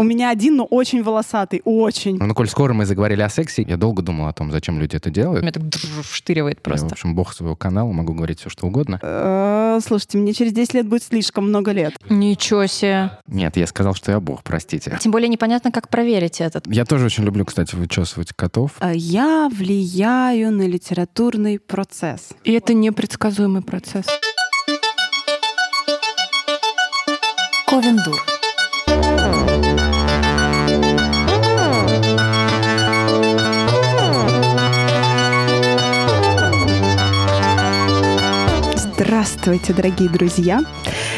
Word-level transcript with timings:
У 0.00 0.02
меня 0.02 0.30
один, 0.30 0.56
но 0.56 0.64
очень 0.64 1.02
волосатый, 1.02 1.60
очень. 1.66 2.16
Ну, 2.16 2.32
коль 2.32 2.48
скоро 2.48 2.72
мы 2.72 2.86
заговорили 2.86 3.20
о 3.20 3.28
сексе, 3.28 3.60
я 3.68 3.76
долго 3.76 4.00
думал 4.00 4.28
о 4.28 4.32
том, 4.32 4.50
зачем 4.50 4.80
люди 4.80 4.96
это 4.96 5.10
делают. 5.10 5.42
Меня 5.42 5.52
так 5.52 5.62
вштыривает 6.02 6.56
Я, 6.56 6.62
просто. 6.62 6.88
в 6.88 6.92
общем, 6.92 7.14
бог 7.14 7.34
своего 7.34 7.54
канала, 7.54 7.92
могу 7.92 8.14
говорить 8.14 8.40
все, 8.40 8.48
что 8.48 8.66
угодно. 8.66 8.98
Э, 9.02 9.78
Слушайте, 9.86 10.16
мне 10.16 10.32
через 10.32 10.54
10 10.54 10.72
лет 10.72 10.88
будет 10.88 11.02
слишком 11.02 11.48
много 11.48 11.72
лет. 11.72 11.96
Ничего 12.08 12.64
себе. 12.64 13.10
Нет, 13.26 13.58
я 13.58 13.66
сказал, 13.66 13.92
что 13.94 14.10
я 14.10 14.20
бог, 14.20 14.42
простите. 14.42 14.96
Тем 14.98 15.12
более 15.12 15.28
непонятно, 15.28 15.70
как 15.70 15.90
проверить 15.90 16.40
этот. 16.40 16.66
Я 16.66 16.86
тоже 16.86 17.04
очень 17.04 17.24
люблю, 17.24 17.44
кстати, 17.44 17.74
вычесывать 17.76 18.32
котов. 18.32 18.76
Э, 18.80 18.92
Я 18.94 19.50
влияю 19.54 20.50
на 20.50 20.66
литературный 20.66 21.58
процесс. 21.58 22.30
И 22.44 22.52
это 22.52 22.72
непредсказуемый 22.72 23.60
процесс. 23.60 24.06
Ковендур. 27.66 28.18
Здравствуйте, 39.10 39.72
дорогие 39.72 40.08
друзья! 40.08 40.60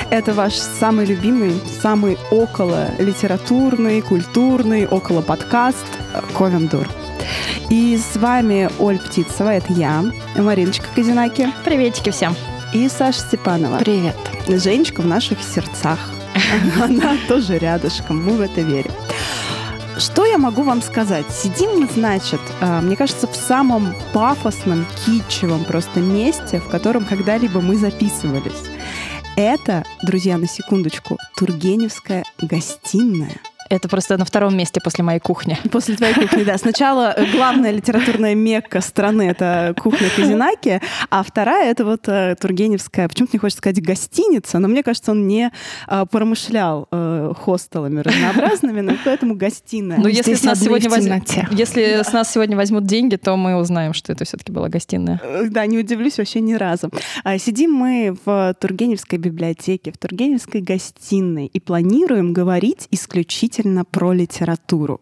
Это 0.08 0.32
ваш 0.32 0.54
самый 0.54 1.04
любимый, 1.04 1.52
самый 1.82 2.16
около 2.30 2.88
литературный, 2.98 4.00
культурный, 4.00 4.86
около 4.86 5.20
подкаст 5.20 5.84
Ковендур. 6.34 6.88
И 7.68 7.98
с 7.98 8.16
вами 8.16 8.70
Оль 8.78 8.98
Птицева, 8.98 9.50
это 9.50 9.74
я, 9.74 10.02
Мариночка 10.38 10.86
Казинаки 10.94 11.52
Приветики 11.66 12.08
всем. 12.08 12.34
и 12.72 12.88
Саша 12.88 13.20
Степанова. 13.20 13.76
Привет. 13.76 14.16
Женечка 14.48 15.02
в 15.02 15.06
наших 15.06 15.42
сердцах. 15.42 15.98
Она 16.82 17.18
тоже 17.28 17.58
рядышком, 17.58 18.24
мы 18.24 18.38
в 18.38 18.40
это 18.40 18.62
верим. 18.62 18.92
Что 20.02 20.26
я 20.26 20.36
могу 20.36 20.64
вам 20.64 20.82
сказать? 20.82 21.26
Сидим 21.30 21.78
мы, 21.78 21.86
значит, 21.86 22.40
а, 22.60 22.80
мне 22.80 22.96
кажется, 22.96 23.28
в 23.28 23.36
самом 23.36 23.94
пафосном, 24.12 24.84
китчевом 25.06 25.64
просто 25.64 26.00
месте, 26.00 26.58
в 26.58 26.68
котором 26.68 27.04
когда-либо 27.04 27.60
мы 27.60 27.76
записывались. 27.76 28.64
Это, 29.36 29.84
друзья, 30.02 30.38
на 30.38 30.48
секундочку, 30.48 31.18
Тургеневская 31.36 32.24
гостиная. 32.40 33.38
Это 33.70 33.88
просто 33.88 34.18
на 34.18 34.24
втором 34.24 34.56
месте 34.56 34.80
после 34.82 35.04
моей 35.04 35.20
кухни. 35.20 35.58
После 35.70 35.96
твоей 35.96 36.14
кухни, 36.14 36.44
да. 36.44 36.58
Сначала 36.58 37.16
главная 37.32 37.70
литературная 37.70 38.34
мекка 38.34 38.80
страны— 38.80 39.22
это 39.30 39.74
кухня 39.80 40.08
Казинаки, 40.14 40.80
а 41.10 41.22
вторая— 41.22 41.70
это 41.72 41.84
вот 41.84 42.08
э, 42.08 42.36
Тургеневская, 42.38 43.08
почему-то 43.08 43.36
не 43.36 43.38
хочется 43.38 43.58
сказать 43.58 43.82
гостиница, 43.82 44.58
но 44.58 44.68
мне 44.68 44.82
кажется, 44.82 45.12
он 45.12 45.26
не 45.26 45.50
э, 45.88 46.04
промышлял 46.10 46.88
э, 46.90 47.32
хостелами 47.38 48.00
разнообразными, 48.00 48.80
но 48.80 48.92
поэтому 49.04 49.34
гостиная. 49.34 49.98
Ну, 49.98 50.08
если 50.08 50.34
с 50.34 50.42
нас 50.42 50.60
сегодня 50.60 50.90
воз-. 50.90 51.06
Если 51.50 52.02
с 52.02 52.12
нас 52.12 52.30
сегодня 52.32 52.56
возьмут 52.56 52.84
деньги, 52.84 53.16
то 53.16 53.36
мы 53.36 53.56
узнаем, 53.56 53.94
что 53.94 54.12
это 54.12 54.24
все-таки 54.24 54.52
была 54.52 54.68
гостиная. 54.68 55.20
Да, 55.48 55.66
не 55.66 55.78
удивлюсь 55.78 56.18
вообще 56.18 56.40
ни 56.40 56.54
разу. 56.54 56.90
А, 57.24 57.38
Сидим 57.38 57.72
мы 57.72 58.16
в 58.24 58.54
Тургеневской 58.60 59.18
библиотеке, 59.18 59.92
в 59.92 59.98
Тургеневской 59.98 60.60
гостиной 60.60 61.46
и 61.46 61.60
планируем 61.60 62.32
говорить 62.32 62.88
исключительно 62.90 63.61
про 63.84 64.12
литературу. 64.12 65.00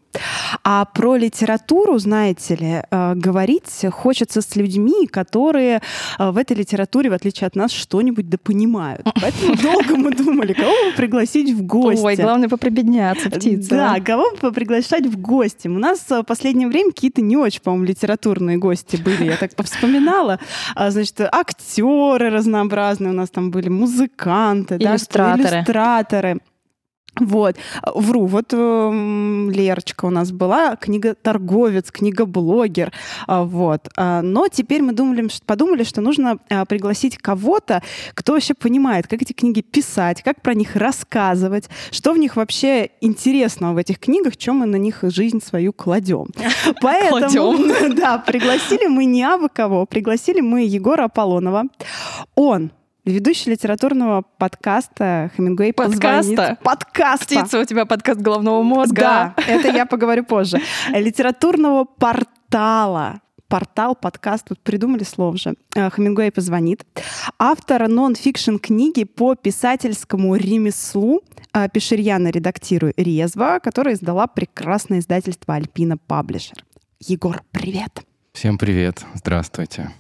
А 0.65 0.85
про 0.85 1.17
литературу, 1.17 1.99
знаете 1.99 2.57
ли, 2.57 2.83
э, 2.91 3.15
говорить 3.15 3.85
хочется 3.91 4.41
с 4.41 4.57
людьми, 4.57 5.07
которые 5.07 5.81
э, 6.19 6.31
в 6.31 6.37
этой 6.37 6.57
литературе, 6.57 7.11
в 7.11 7.13
отличие 7.13 7.47
от 7.47 7.57
нас, 7.57 7.71
что-нибудь 7.71 8.29
да 8.29 8.39
понимают. 8.39 9.07
Поэтому 9.21 9.57
долго 9.57 9.97
мы 9.97 10.13
думали, 10.13 10.53
кого 10.53 10.71
бы 10.71 10.97
пригласить 10.97 11.51
в 11.51 11.63
гости. 11.63 12.05
Ой, 12.05 12.17
главное 12.17 12.49
поприбедняться, 12.49 13.31
птица. 13.31 13.71
Да, 13.71 14.01
кого 14.01 14.35
бы 14.41 14.53
приглашать 14.53 15.07
в 15.07 15.21
гости? 15.21 15.69
У 15.69 15.79
нас 15.79 16.05
э, 16.11 16.21
в 16.21 16.25
последнее 16.25 16.69
время 16.69 16.91
какие-то 16.91 17.23
не 17.23 17.37
очень, 17.37 17.61
по-моему, 17.61 17.87
литературные 17.87 18.59
гости 18.59 18.97
были. 18.97 19.25
Я 19.25 19.37
так 19.37 19.55
повспоминала. 19.55 20.41
А, 20.75 20.91
Значит, 20.91 21.21
актеры 21.21 22.31
разнообразные 22.31 23.11
у 23.11 23.15
нас 23.15 23.31
там 23.31 23.51
были, 23.51 23.69
музыканты, 23.69 24.79
да, 24.79 24.93
Иллюстраторы. 24.93 26.41
Вот, 27.19 27.57
вру, 27.95 28.27
вот 28.27 28.53
эм, 28.53 29.51
Лерочка 29.51 30.07
у 30.07 30.11
нас 30.11 30.31
была, 30.31 30.77
книга-торговец, 30.77 31.91
книга-блогер, 31.91 32.93
а, 33.27 33.45
вот. 33.45 33.89
А, 33.97 34.23
Но 34.23 34.49
теперь 34.49 34.83
мы 34.83 34.93
думали, 34.93 35.29
подумали, 35.45 35.83
что 35.85 36.01
нужно 36.01 36.39
а, 36.49 36.65
пригласить 36.65 37.19
кого-то, 37.19 37.83
кто 38.15 38.33
вообще 38.33 38.55
понимает, 38.55 39.07
как 39.07 39.23
эти 39.23 39.33
книги 39.33 39.61
писать, 39.61 40.23
как 40.23 40.41
про 40.41 40.55
них 40.55 40.77
рассказывать, 40.77 41.69
что 41.91 42.13
в 42.13 42.19
них 42.19 42.37
вообще 42.37 42.91
интересного 43.01 43.75
в 43.75 43.79
этих 43.79 43.99
книгах, 43.99 44.37
чем 44.37 44.57
мы 44.57 44.67
на 44.67 44.77
них 44.77 45.01
жизнь 45.03 45.43
свою 45.43 45.73
кладем. 45.73 46.29
Поэтому, 46.81 47.95
да, 47.95 48.19
пригласили 48.19 48.87
мы 48.87 49.05
не 49.05 49.25
абы 49.25 49.49
кого, 49.49 49.85
пригласили 49.85 50.41
мы 50.41 50.63
Егора 50.65 51.05
Аполлонова. 51.05 51.65
Он 52.35 52.71
ведущий 53.05 53.51
литературного 53.51 54.23
подкаста 54.39 55.31
«Хемингуэй 55.37 55.73
позвонит». 55.73 56.37
Подкаста? 56.37 56.59
Подкаста. 56.63 57.25
Птица, 57.27 57.61
у 57.61 57.65
тебя 57.65 57.87
подкаст 57.87 58.21
головного 58.21 58.63
мозга. 58.63 59.01
Да, 59.01 59.35
это 59.47 59.69
я 59.69 59.87
поговорю 59.87 60.25
позже. 60.25 60.61
Литературного 60.91 61.85
портала. 61.85 63.21
Портал, 63.49 63.97
подкаст, 63.97 64.47
вот 64.51 64.61
придумали 64.61 65.03
слово 65.03 65.37
же. 65.37 65.55
Э, 65.75 65.91
Хемингуэй 65.91 66.31
позвонит. 66.31 66.85
Автора 67.37 67.89
нон-фикшн 67.89 68.59
книги 68.59 69.03
по 69.03 69.35
писательскому 69.35 70.37
ремеслу 70.37 71.23
э, 71.53 71.69
Пешерьяна 71.69 72.29
редактирую 72.29 72.95
резво, 72.97 73.59
которая 73.61 73.95
издала 73.95 74.29
прекрасное 74.29 75.01
издательство 75.01 75.57
Альпина 75.57 75.97
Паблишер. 75.99 76.65
Егор, 77.01 77.43
привет. 77.51 78.05
Всем 78.33 78.57
привет, 78.57 79.05
здравствуйте. 79.15 79.91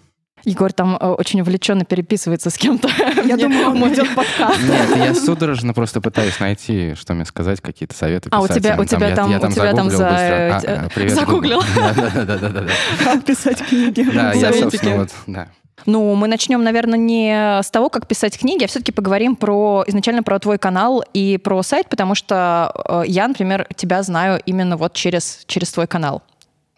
Егор 0.44 0.72
там 0.72 0.96
э, 1.00 1.06
очень 1.06 1.40
увлеченно 1.40 1.84
переписывается 1.84 2.50
с 2.50 2.56
кем-то. 2.56 2.88
Я 3.24 3.36
думаю, 3.36 3.68
он 3.70 3.88
ведет 3.90 4.14
подкаст. 4.14 4.60
Нет, 4.62 4.96
я 4.96 5.14
судорожно 5.14 5.74
просто 5.74 6.00
пытаюсь 6.00 6.38
найти, 6.40 6.94
что 6.94 7.14
мне 7.14 7.24
сказать, 7.24 7.60
какие-то 7.60 7.94
советы 7.94 8.28
А, 8.32 8.40
у 8.40 8.48
тебя- 8.48 8.76
у 8.78 8.84
тебя 8.84 9.14
там- 9.14 9.30
я, 9.30 9.38
у 9.38 9.50
тебя 9.50 9.72
там 9.74 9.90
за- 9.90 10.08
быстро. 10.08 10.84
А, 10.84 10.88
привет, 10.94 11.14
загуглил. 11.14 11.60
Как 13.04 13.24
писать 13.24 13.58
книги. 13.66 14.02
Да, 14.12 14.32
я, 14.32 14.40
Советики. 14.48 14.62
собственно, 14.62 14.96
вот, 14.96 15.10
да. 15.26 15.48
Ну, 15.86 16.14
мы 16.14 16.28
начнем, 16.28 16.62
наверное, 16.62 16.98
не 16.98 17.60
с 17.62 17.70
того, 17.70 17.88
как 17.88 18.06
писать 18.06 18.38
книги, 18.38 18.64
а 18.64 18.66
все-таки 18.66 18.92
поговорим 18.92 19.34
про 19.34 19.82
изначально 19.86 20.22
про 20.22 20.38
твой 20.38 20.58
канал 20.58 21.02
и 21.14 21.38
про 21.42 21.62
сайт, 21.62 21.88
потому 21.88 22.14
что 22.14 22.70
э, 22.86 23.04
я, 23.06 23.26
например, 23.26 23.66
тебя 23.76 24.02
знаю 24.02 24.40
именно 24.44 24.76
вот 24.76 24.92
через, 24.92 25.40
через 25.46 25.72
твой 25.72 25.86
канал. 25.86 26.22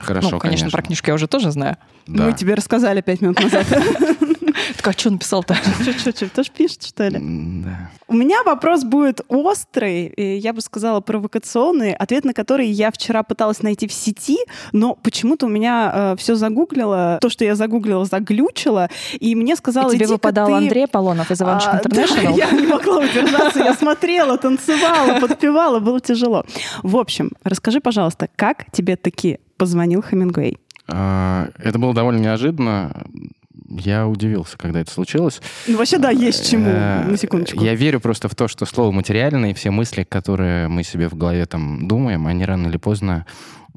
Хорошо, 0.02 0.30
ну, 0.32 0.38
конечно, 0.38 0.70
про 0.70 0.82
книжку 0.82 1.08
я 1.08 1.14
уже 1.14 1.26
тоже 1.26 1.50
знаю. 1.50 1.76
Да. 2.06 2.24
Мы 2.24 2.32
тебе 2.32 2.54
рассказали 2.54 3.00
пять 3.00 3.20
минут 3.20 3.40
назад. 3.40 3.66
Так, 4.76 4.88
а 4.88 4.98
что 4.98 5.10
написал-то? 5.10 5.54
Что-что, 5.98 6.28
тоже 6.28 6.50
пишет, 6.50 6.82
что 6.82 7.08
ли? 7.08 7.18
Да. 7.20 7.90
У 8.08 8.14
меня 8.14 8.42
вопрос 8.42 8.84
будет 8.84 9.20
острый, 9.28 10.12
я 10.16 10.52
бы 10.52 10.60
сказала 10.60 11.00
провокационный, 11.00 11.94
ответ 11.94 12.24
на 12.24 12.34
который 12.34 12.68
я 12.68 12.90
вчера 12.90 13.22
пыталась 13.22 13.62
найти 13.62 13.86
в 13.86 13.92
сети, 13.92 14.38
но 14.72 14.94
почему-то 14.94 15.46
у 15.46 15.48
меня 15.48 16.14
все 16.18 16.34
загуглило, 16.34 17.18
то, 17.20 17.28
что 17.28 17.44
я 17.44 17.54
загуглила, 17.54 18.04
заглючило, 18.04 18.88
и 19.18 19.34
мне 19.34 19.56
сказала, 19.56 19.90
И 19.90 19.94
тебе 19.94 20.04
«Иди-ка 20.06 20.12
выпадал 20.14 20.48
ты...» 20.48 20.52
Андрей 20.54 20.84
Аполлонов 20.84 21.30
из 21.30 21.40
Иванушек 21.40 21.68
А, 21.68 21.72
да, 21.72 21.78
Интернешнл. 21.78 22.36
я 22.36 22.50
не 22.50 22.66
могла 22.66 22.98
удержаться, 22.98 23.60
я 23.60 23.74
смотрела, 23.74 24.36
танцевала, 24.36 25.20
подпевала, 25.20 25.80
было 25.80 26.00
тяжело. 26.00 26.44
В 26.82 26.96
общем, 26.96 27.30
расскажи, 27.44 27.80
пожалуйста, 27.80 28.28
как 28.36 28.70
тебе 28.72 28.96
таки 28.96 29.38
позвонил 29.62 30.02
Хемингуэй? 30.02 30.58
А, 30.88 31.48
Это 31.56 31.78
было 31.78 31.94
довольно 31.94 32.18
неожиданно. 32.18 33.04
Я 33.68 34.08
удивился, 34.08 34.58
когда 34.58 34.80
это 34.80 34.90
случилось. 34.90 35.40
Ну, 35.68 35.76
вообще, 35.76 35.98
да, 35.98 36.10
есть 36.10 36.50
чему, 36.50 36.68
Э, 36.68 37.04
на 37.04 37.16
секундочку. 37.16 37.62
Я 37.62 37.76
верю 37.76 38.00
просто 38.00 38.28
в 38.28 38.34
то, 38.34 38.48
что 38.48 38.66
слово 38.66 38.90
материальное 38.90 39.52
и 39.52 39.54
все 39.54 39.70
мысли, 39.70 40.02
которые 40.02 40.66
мы 40.66 40.82
себе 40.82 41.08
в 41.08 41.14
голове 41.14 41.46
там 41.46 41.86
думаем, 41.86 42.26
они 42.26 42.44
рано 42.44 42.66
или 42.66 42.76
поздно 42.76 43.24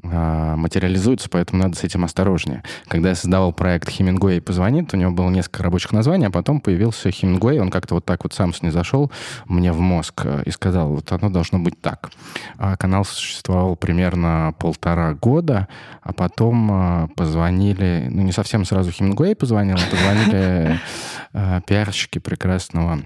материализуются, 0.02 1.28
поэтому 1.28 1.62
надо 1.62 1.76
с 1.76 1.84
этим 1.84 2.04
осторожнее. 2.04 2.62
Когда 2.88 3.10
я 3.10 3.14
создавал 3.14 3.52
проект 3.52 3.88
«Хемингуэй 3.90 4.40
позвонит», 4.40 4.92
у 4.94 4.96
него 4.96 5.10
было 5.10 5.30
несколько 5.30 5.62
рабочих 5.62 5.92
названий, 5.92 6.26
а 6.26 6.30
потом 6.30 6.60
появился 6.60 7.10
Хемингуэй, 7.10 7.60
он 7.60 7.70
как-то 7.70 7.94
вот 7.94 8.04
так 8.04 8.24
вот 8.24 8.32
сам 8.32 8.54
снизошел 8.54 9.10
мне 9.46 9.72
в 9.72 9.80
мозг 9.80 10.22
э, 10.24 10.42
и 10.44 10.50
сказал, 10.50 10.90
вот 10.90 11.10
оно 11.12 11.30
должно 11.30 11.58
быть 11.58 11.80
так. 11.80 12.10
А 12.58 12.76
канал 12.76 13.04
существовал 13.04 13.76
примерно 13.76 14.54
полтора 14.58 15.14
года, 15.14 15.68
а 16.02 16.12
потом 16.12 16.70
а, 16.70 17.08
позвонили, 17.16 18.08
ну 18.10 18.22
не 18.22 18.32
совсем 18.32 18.64
сразу 18.64 18.90
Хемингуэй 18.90 19.34
позвонил, 19.34 19.76
а 19.76 19.90
позвонили 19.90 20.80
э, 21.32 21.60
пиарщики 21.66 22.18
прекрасного 22.18 23.00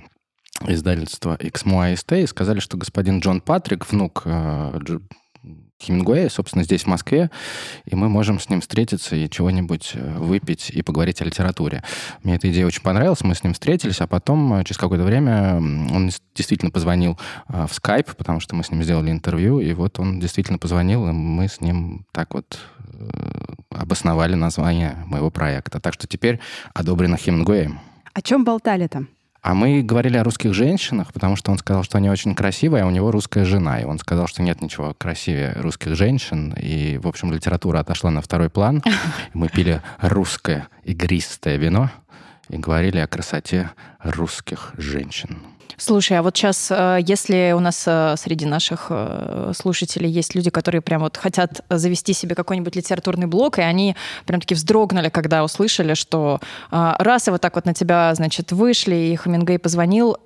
издательства 0.66 1.36
XMO 1.36 1.93
AST 1.93 2.22
и 2.22 2.26
сказали, 2.26 2.60
что 2.60 2.76
господин 2.76 3.20
Джон 3.20 3.40
Патрик, 3.40 3.90
внук 3.90 4.22
э, 4.25 4.78
Хемингуэя, 5.81 6.29
собственно, 6.29 6.65
здесь, 6.65 6.82
в 6.82 6.87
Москве, 6.87 7.31
и 7.85 7.94
мы 7.94 8.09
можем 8.09 8.38
с 8.38 8.49
ним 8.49 8.61
встретиться 8.61 9.17
и 9.17 9.29
чего-нибудь 9.29 9.93
э, 9.94 10.19
выпить 10.19 10.71
и 10.71 10.82
поговорить 10.82 11.23
о 11.23 11.25
литературе. 11.25 11.82
Мне 12.23 12.37
эта 12.37 12.50
идея 12.50 12.67
очень 12.67 12.82
понравилась, 12.82 13.23
мы 13.23 13.35
с 13.35 13.43
ним 13.43 13.55
встретились, 13.55 14.00
а 14.00 14.06
потом 14.06 14.55
э, 14.55 14.65
через 14.65 14.79
какое-то 14.79 15.05
время 15.05 15.56
он 15.56 16.11
действительно 16.35 16.71
позвонил 16.71 17.19
э, 17.49 17.67
в 17.67 17.75
скайп, 17.75 18.15
потому 18.15 18.41
что 18.41 18.55
мы 18.55 18.65
с 18.65 18.71
ним 18.71 18.82
сделали 18.82 19.11
интервью, 19.11 19.61
и 19.61 19.73
вот 19.73 19.99
он 19.99 20.21
действительно 20.21 20.59
позвонил, 20.59 21.09
и 21.09 21.12
мы 21.12 21.49
с 21.49 21.61
ним 21.61 22.05
так 22.12 22.35
вот 22.35 22.59
обосновали 23.71 24.35
название 24.35 24.97
моего 25.06 25.31
проекта. 25.31 25.81
Так 25.81 25.94
что 25.94 26.06
теперь 26.06 26.38
одобрено 26.75 27.17
Хемингуэем. 27.17 27.81
О 28.12 28.21
чем 28.21 28.44
болтали 28.44 28.88
там? 28.88 29.09
А 29.42 29.54
мы 29.54 29.82
говорили 29.82 30.19
о 30.19 30.25
русских 30.25 30.52
женщинах, 30.52 31.12
потому 31.12 31.34
что 31.37 31.50
он 31.50 31.58
сказал, 31.58 31.82
что 31.82 31.96
они 31.96 32.10
очень 32.10 32.34
красивые, 32.34 32.82
а 32.82 32.87
у 32.87 32.90
него 32.90 33.10
русская 33.10 33.44
жена. 33.44 33.81
И 33.81 33.84
он 33.84 33.98
сказал, 33.98 34.26
что 34.26 34.42
нет 34.42 34.60
ничего 34.60 34.94
красивее 34.94 35.54
русских 35.56 35.96
женщин. 35.96 36.54
И, 36.60 36.98
в 37.02 37.08
общем, 37.08 37.32
литература 37.32 37.78
отошла 37.78 38.10
на 38.10 38.20
второй 38.20 38.50
план. 38.50 38.82
Мы 39.34 39.48
пили 39.48 39.81
русское 40.00 40.69
игристое 40.84 41.56
вино 41.56 41.90
и 42.50 42.58
говорили 42.58 42.98
о 42.98 43.06
красоте 43.06 43.70
русских 44.02 44.75
женщин. 44.76 45.38
Слушай, 45.76 46.19
а 46.19 46.22
вот 46.22 46.37
сейчас, 46.37 46.70
э, 46.70 46.99
если 47.06 47.52
у 47.56 47.61
нас 47.61 47.84
э, 47.87 48.14
среди 48.17 48.46
наших 48.46 48.87
э, 48.90 49.52
слушателей 49.55 50.11
есть 50.11 50.34
люди, 50.34 50.50
которые 50.50 50.81
прям 50.81 51.02
вот 51.02 51.17
хотят 51.17 51.62
завести 51.69 52.12
себе 52.12 52.34
какой-нибудь 52.34 52.76
литературный 52.76 53.26
блог, 53.26 53.58
и 53.58 53.62
они 53.62 53.96
прям 54.26 54.40
таки 54.40 54.55
вздрогнули, 54.55 55.08
когда 55.08 55.44
услышали, 55.44 55.94
что 55.94 56.40
раз 56.70 57.28
и 57.28 57.31
вот 57.31 57.40
так 57.40 57.55
вот 57.55 57.64
на 57.64 57.75
тебя, 57.75 58.14
значит, 58.14 58.52
вышли, 58.52 58.94
и 58.94 59.17
Хамингей 59.17 59.58
позвонил, 59.58 60.17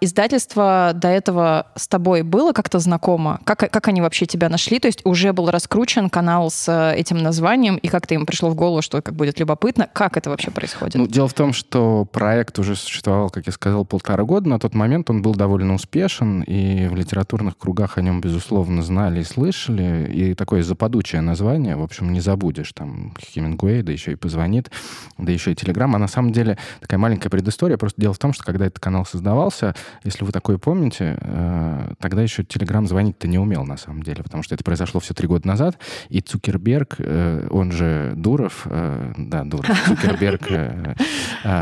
издательство 0.00 0.92
до 0.94 1.08
этого 1.08 1.66
с 1.74 1.88
тобой 1.88 2.22
было 2.22 2.52
как-то 2.52 2.78
знакомо? 2.78 3.40
Как, 3.44 3.58
как 3.58 3.88
они 3.88 4.00
вообще 4.00 4.26
тебя 4.26 4.48
нашли? 4.48 4.78
То 4.78 4.86
есть 4.88 5.00
уже 5.04 5.32
был 5.32 5.50
раскручен 5.50 6.10
канал 6.10 6.50
с 6.50 6.68
э, 6.68 6.96
этим 6.96 7.18
названием, 7.18 7.76
и 7.76 7.88
как-то 7.88 8.14
им 8.14 8.26
пришло 8.26 8.50
в 8.50 8.54
голову, 8.54 8.82
что 8.82 9.00
как 9.02 9.14
будет 9.14 9.40
любопытно? 9.40 9.88
Как 9.92 10.16
это 10.16 10.30
вообще 10.30 10.50
происходит? 10.50 10.94
Ну, 10.96 11.06
дело 11.06 11.28
в 11.28 11.34
том, 11.34 11.52
что 11.52 12.04
проект 12.04 12.58
уже 12.58 12.76
существовал, 12.76 13.30
как 13.30 13.46
я 13.46 13.52
сказал, 13.52 13.84
полтора 13.84 14.24
года. 14.24 14.48
На 14.48 14.58
тот 14.58 14.74
момент 14.74 15.10
он 15.10 15.22
был 15.22 15.34
довольно 15.34 15.74
успешен, 15.74 16.42
и 16.42 16.86
в 16.88 16.94
литературных 16.94 17.56
кругах 17.56 17.98
о 17.98 18.02
нем, 18.02 18.20
безусловно, 18.20 18.82
знали 18.82 19.20
и 19.20 19.24
слышали. 19.24 20.10
И 20.12 20.34
такое 20.34 20.62
западучее 20.62 21.20
название, 21.20 21.76
в 21.76 21.82
общем, 21.82 22.12
не 22.12 22.20
забудешь. 22.20 22.72
Там 22.74 23.14
Хемингуэй, 23.18 23.82
да 23.82 23.92
еще 23.92 24.12
и 24.12 24.16
позвонит, 24.16 24.70
да 25.18 25.32
еще 25.32 25.52
и 25.52 25.54
Телеграм. 25.54 25.94
А 25.94 25.98
на 25.98 26.08
самом 26.08 26.32
деле 26.32 26.58
такая 26.80 26.98
маленькая 26.98 27.30
предыстория. 27.30 27.76
Просто 27.76 28.00
дело 28.00 28.12
в 28.12 28.18
том, 28.18 28.32
что 28.32 28.44
когда 28.44 28.66
этот 28.66 28.80
канал 28.80 29.06
создавался, 29.06 29.63
появился, 29.64 29.74
если 30.04 30.24
вы 30.24 30.32
такое 30.32 30.58
помните, 30.58 31.16
э, 31.20 31.94
тогда 32.00 32.22
еще 32.22 32.42
Telegram 32.42 32.86
звонить-то 32.86 33.28
не 33.28 33.38
умел, 33.38 33.64
на 33.64 33.76
самом 33.76 34.02
деле, 34.02 34.22
потому 34.22 34.42
что 34.42 34.54
это 34.54 34.64
произошло 34.64 35.00
все 35.00 35.14
три 35.14 35.26
года 35.26 35.46
назад, 35.46 35.78
и 36.08 36.20
Цукерберг, 36.20 36.96
э, 36.98 37.48
он 37.50 37.72
же 37.72 38.12
Дуров, 38.16 38.66
э, 38.66 39.12
да, 39.16 39.44
Дуров, 39.44 39.66
Цукерберг... 39.86 40.42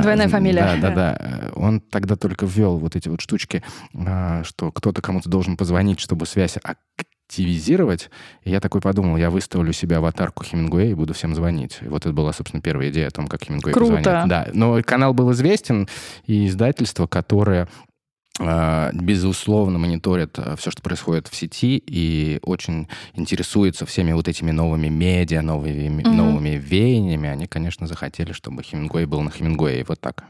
Двойная 0.02 0.28
фамилия. 0.28 0.78
Да, 0.80 0.88
да, 0.88 0.94
да. 0.94 1.50
Он 1.54 1.80
тогда 1.80 2.16
только 2.16 2.46
ввел 2.46 2.78
вот 2.78 2.96
эти 2.96 3.08
вот 3.08 3.20
штучки, 3.20 3.62
что 3.92 4.72
кто-то 4.72 5.02
кому-то 5.02 5.28
должен 5.28 5.56
позвонить, 5.56 6.00
чтобы 6.00 6.26
связь 6.26 6.56
активизировать. 7.32 8.10
И 8.44 8.50
я 8.50 8.60
такой 8.60 8.80
подумал, 8.80 9.16
я 9.16 9.30
выставлю 9.30 9.72
себе 9.72 9.96
аватарку 9.96 10.44
Хемингуэя 10.44 10.90
и 10.90 10.94
буду 10.94 11.14
всем 11.14 11.34
звонить. 11.34 11.78
И 11.80 11.88
вот 11.88 12.02
это 12.02 12.12
была, 12.12 12.32
собственно, 12.32 12.60
первая 12.60 12.90
идея 12.90 13.08
о 13.08 13.10
том, 13.10 13.26
как 13.26 13.44
Хемингуэй 13.44 13.72
Круто. 13.72 13.96
позвонит. 13.96 14.28
Да, 14.28 14.48
но 14.52 14.82
канал 14.82 15.14
был 15.14 15.32
известен, 15.32 15.88
и 16.26 16.46
издательство, 16.46 17.06
которое 17.06 17.68
безусловно, 18.38 19.78
мониторят 19.78 20.38
а, 20.38 20.56
все, 20.56 20.70
что 20.70 20.80
происходит 20.82 21.28
в 21.28 21.36
сети, 21.36 21.82
и 21.86 22.40
очень 22.42 22.88
интересуются 23.14 23.84
всеми 23.84 24.12
вот 24.12 24.26
этими 24.26 24.50
новыми 24.50 24.88
медиа, 24.88 25.42
новыми, 25.42 26.02
mm-hmm. 26.02 26.10
новыми 26.10 26.50
веяниями. 26.50 27.28
Они, 27.28 27.46
конечно, 27.46 27.86
захотели, 27.86 28.32
чтобы 28.32 28.62
Хемингуэй 28.62 29.04
был 29.04 29.20
на 29.20 29.30
Хемингуэе. 29.30 29.84
Вот 29.86 30.00
так. 30.00 30.24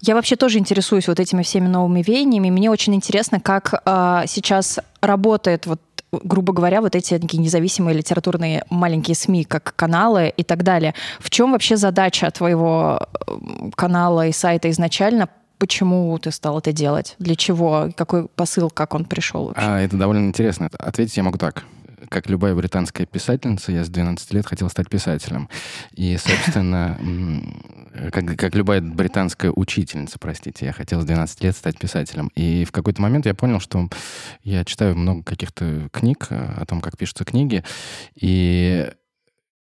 Я 0.00 0.14
вообще 0.14 0.36
тоже 0.36 0.58
интересуюсь 0.58 1.08
вот 1.08 1.20
этими 1.20 1.42
всеми 1.42 1.68
новыми 1.68 2.02
веяниями. 2.02 2.50
Мне 2.50 2.70
очень 2.70 2.94
интересно, 2.94 3.40
как 3.40 3.82
э, 3.84 4.24
сейчас 4.26 4.80
работает 5.00 5.66
вот 5.66 5.80
грубо 6.22 6.52
говоря, 6.52 6.80
вот 6.80 6.94
эти 6.94 7.18
такие 7.18 7.38
независимые 7.38 7.96
литературные 7.96 8.64
маленькие 8.70 9.16
СМИ, 9.16 9.44
как 9.44 9.74
каналы 9.74 10.32
и 10.36 10.44
так 10.44 10.62
далее. 10.62 10.94
В 11.18 11.28
чем 11.28 11.52
вообще 11.52 11.76
задача 11.76 12.30
твоего 12.30 13.00
канала 13.74 14.28
и 14.28 14.32
сайта 14.32 14.70
изначально? 14.70 15.28
Почему 15.64 16.18
ты 16.18 16.30
стал 16.30 16.58
это 16.58 16.74
делать? 16.74 17.16
Для 17.18 17.36
чего? 17.36 17.90
Какой 17.96 18.28
посыл, 18.28 18.68
как 18.68 18.92
он 18.92 19.06
пришел 19.06 19.46
вообще? 19.46 19.62
А, 19.64 19.80
это 19.80 19.96
довольно 19.96 20.26
интересно. 20.26 20.68
Ответить 20.78 21.16
я 21.16 21.22
могу 21.22 21.38
так. 21.38 21.64
Как 22.10 22.28
любая 22.28 22.54
британская 22.54 23.06
писательница, 23.06 23.72
я 23.72 23.82
с 23.82 23.88
12 23.88 24.34
лет 24.34 24.46
хотел 24.46 24.68
стать 24.68 24.90
писателем. 24.90 25.48
И, 25.94 26.18
собственно, 26.18 27.00
как, 28.12 28.36
как 28.36 28.54
любая 28.54 28.82
британская 28.82 29.50
учительница, 29.56 30.18
простите, 30.18 30.66
я 30.66 30.74
хотел 30.74 31.00
с 31.00 31.06
12 31.06 31.42
лет 31.42 31.56
стать 31.56 31.78
писателем. 31.78 32.30
И 32.34 32.66
в 32.66 32.70
какой-то 32.70 33.00
момент 33.00 33.24
я 33.24 33.32
понял, 33.32 33.58
что 33.58 33.88
я 34.42 34.66
читаю 34.66 34.94
много 34.98 35.22
каких-то 35.22 35.88
книг 35.92 36.26
э, 36.28 36.56
о 36.58 36.66
том, 36.66 36.82
как 36.82 36.98
пишутся 36.98 37.24
книги, 37.24 37.64
и 38.16 38.92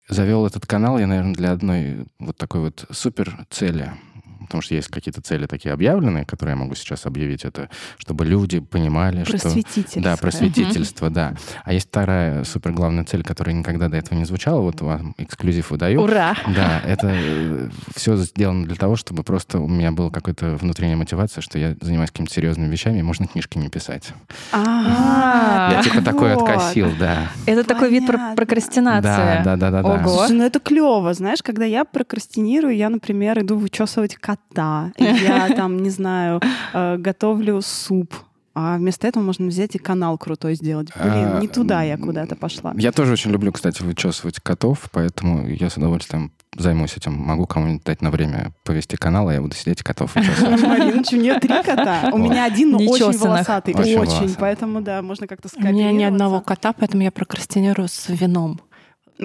завел 0.09 0.47
этот 0.47 0.65
канал 0.65 0.99
я, 0.99 1.07
наверное, 1.07 1.35
для 1.35 1.53
одной 1.53 2.07
вот 2.19 2.39
такой 2.39 2.63
вот 2.63 2.87
супер 2.91 3.45
цели— 3.51 3.93
потому 4.51 4.63
что 4.63 4.75
есть 4.75 4.89
какие-то 4.89 5.21
цели 5.21 5.47
такие 5.47 5.73
объявленные, 5.73 6.25
которые 6.25 6.55
я 6.55 6.61
могу 6.61 6.75
сейчас 6.75 7.07
объявить, 7.07 7.45
это 7.45 7.71
чтобы 7.99 8.25
люди 8.25 8.59
понимали, 8.59 9.23
что... 9.23 9.39
Просветительство. 9.39 10.03
Да, 10.03 10.17
просветительство, 10.17 11.07
угу. 11.07 11.15
да. 11.15 11.35
А 11.65 11.73
есть 11.73 11.87
вторая 11.87 12.43
супер 12.43 12.73
главная 12.73 13.05
цель, 13.05 13.23
которая 13.23 13.55
никогда 13.55 13.89
до 13.89 13.97
этого 13.97 14.19
не 14.19 14.25
звучала, 14.25 14.61
вот 14.61 14.81
вам 14.81 15.15
эксклюзив 15.19 15.71
выдаю. 15.71 16.03
Ура! 16.03 16.35
Да, 16.49 16.81
это 16.85 17.13
э, 17.13 17.69
все 17.95 18.17
сделано 18.17 18.67
для 18.67 18.75
того, 18.75 18.97
чтобы 18.97 19.23
просто 19.23 19.61
у 19.61 19.69
меня 19.69 19.93
была 19.93 20.11
какая-то 20.11 20.57
внутренняя 20.57 20.97
мотивация, 20.97 21.43
что 21.43 21.57
я 21.57 21.77
занимаюсь 21.81 22.11
какими-то 22.11 22.35
серьезными 22.35 22.73
вещами, 22.73 22.99
и 22.99 23.03
можно 23.03 23.29
книжки 23.29 23.57
не 23.57 23.69
писать. 23.69 24.13
А, 24.51 25.75
Я 25.75 25.83
типа 25.85 26.03
такой 26.03 26.33
откосил, 26.33 26.89
да. 26.99 27.29
Это 27.47 27.63
такой 27.63 27.91
вид 27.91 28.11
прокрастинации. 28.35 29.45
Да, 29.45 29.57
да, 29.57 29.71
да, 29.71 29.83
да. 29.83 29.95
Ого. 29.95 30.27
Ну 30.29 30.43
это 30.43 30.59
клево, 30.59 31.15
знаешь, 31.15 31.41
когда 31.41 31.65
я 31.65 31.85
прокрастинирую, 31.85 32.75
я, 32.75 32.89
например, 32.89 33.39
иду 33.39 33.57
вычесывать 33.57 34.17
кота 34.17 34.40
кота, 34.49 34.93
я 34.99 35.49
там, 35.57 35.79
не 35.83 35.91
знаю, 35.91 36.41
э, 36.73 36.97
готовлю 36.99 37.61
суп, 37.63 38.15
а 38.55 38.77
вместо 38.77 39.07
этого 39.07 39.23
можно 39.23 39.47
взять 39.47 39.75
и 39.77 39.79
канал 39.79 40.19
крутой 40.19 40.55
сделать. 40.55 40.89
Блин, 41.01 41.39
не 41.41 41.49
туда 41.49 41.83
я 41.83 41.97
куда-то 41.97 42.35
пошла. 42.35 42.73
Я 42.77 42.93
тоже 42.93 43.13
очень 43.13 43.31
люблю, 43.31 43.53
кстати, 43.53 43.83
вычесывать 43.83 44.41
котов, 44.41 44.89
поэтому 44.93 45.47
я 45.47 45.71
с 45.71 45.77
удовольствием 45.77 46.33
займусь 46.57 46.97
этим. 46.97 47.13
Могу 47.13 47.47
кому-нибудь 47.47 47.85
дать 47.85 48.03
на 48.03 48.11
время 48.11 48.53
повести 48.65 48.97
канал, 48.97 49.29
а 49.29 49.35
я 49.35 49.41
буду 49.41 49.55
сидеть 49.55 49.83
котов 49.83 50.15
вычесывать. 50.17 50.63
Мариночка, 50.67 51.15
у 51.15 51.19
нее 51.19 51.39
три 51.39 51.63
кота. 51.63 52.11
У 52.13 52.19
меня 52.19 52.45
один, 52.45 52.73
но 52.73 52.79
очень 52.79 53.17
волосатый. 53.17 53.75
Очень, 53.75 54.35
поэтому, 54.35 54.81
да, 54.81 55.01
можно 55.01 55.29
как-то 55.29 55.49
скооперироваться. 55.49 55.89
У 55.89 55.93
меня 55.95 55.99
ни 55.99 56.05
одного 56.05 56.41
кота, 56.41 56.73
поэтому 56.73 57.05
я 57.05 57.13
прокрастинирую 57.13 57.89
с 57.89 58.09
вином. 58.09 58.61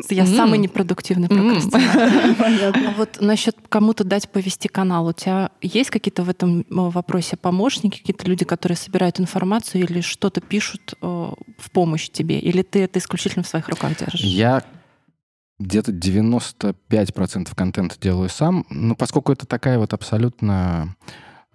Я 0.09 0.23
mm. 0.23 0.35
самый 0.35 0.59
непродуктивный 0.59 1.27
прокрастинатор. 1.27 2.35
Понятно. 2.35 2.93
Вот 2.97 3.17
насчет 3.21 3.55
кому-то 3.69 4.03
дать 4.03 4.29
повести 4.29 4.67
канал. 4.67 5.07
У 5.07 5.13
тебя 5.13 5.51
есть 5.61 5.89
какие-то 5.89 6.23
в 6.23 6.29
этом 6.29 6.61
э, 6.61 6.65
вопросе 6.69 7.37
помощники, 7.37 7.99
какие-то 7.99 8.27
люди, 8.27 8.45
которые 8.45 8.77
собирают 8.77 9.19
информацию 9.19 9.83
или 9.83 10.01
что-то 10.01 10.41
пишут 10.41 10.93
э, 11.01 11.05
в 11.05 11.71
помощь 11.71 12.09
тебе? 12.09 12.39
Или 12.39 12.61
ты 12.61 12.83
это 12.83 12.99
исключительно 12.99 13.43
в 13.43 13.47
своих 13.47 13.69
руках 13.69 13.97
держишь? 13.97 14.21
Я 14.21 14.63
где-то 15.59 15.91
95% 15.91 17.55
контента 17.55 17.95
делаю 17.99 18.29
сам. 18.29 18.65
Но 18.69 18.95
поскольку 18.95 19.31
это 19.31 19.45
такая 19.45 19.79
вот 19.79 19.93
абсолютно 19.93 20.95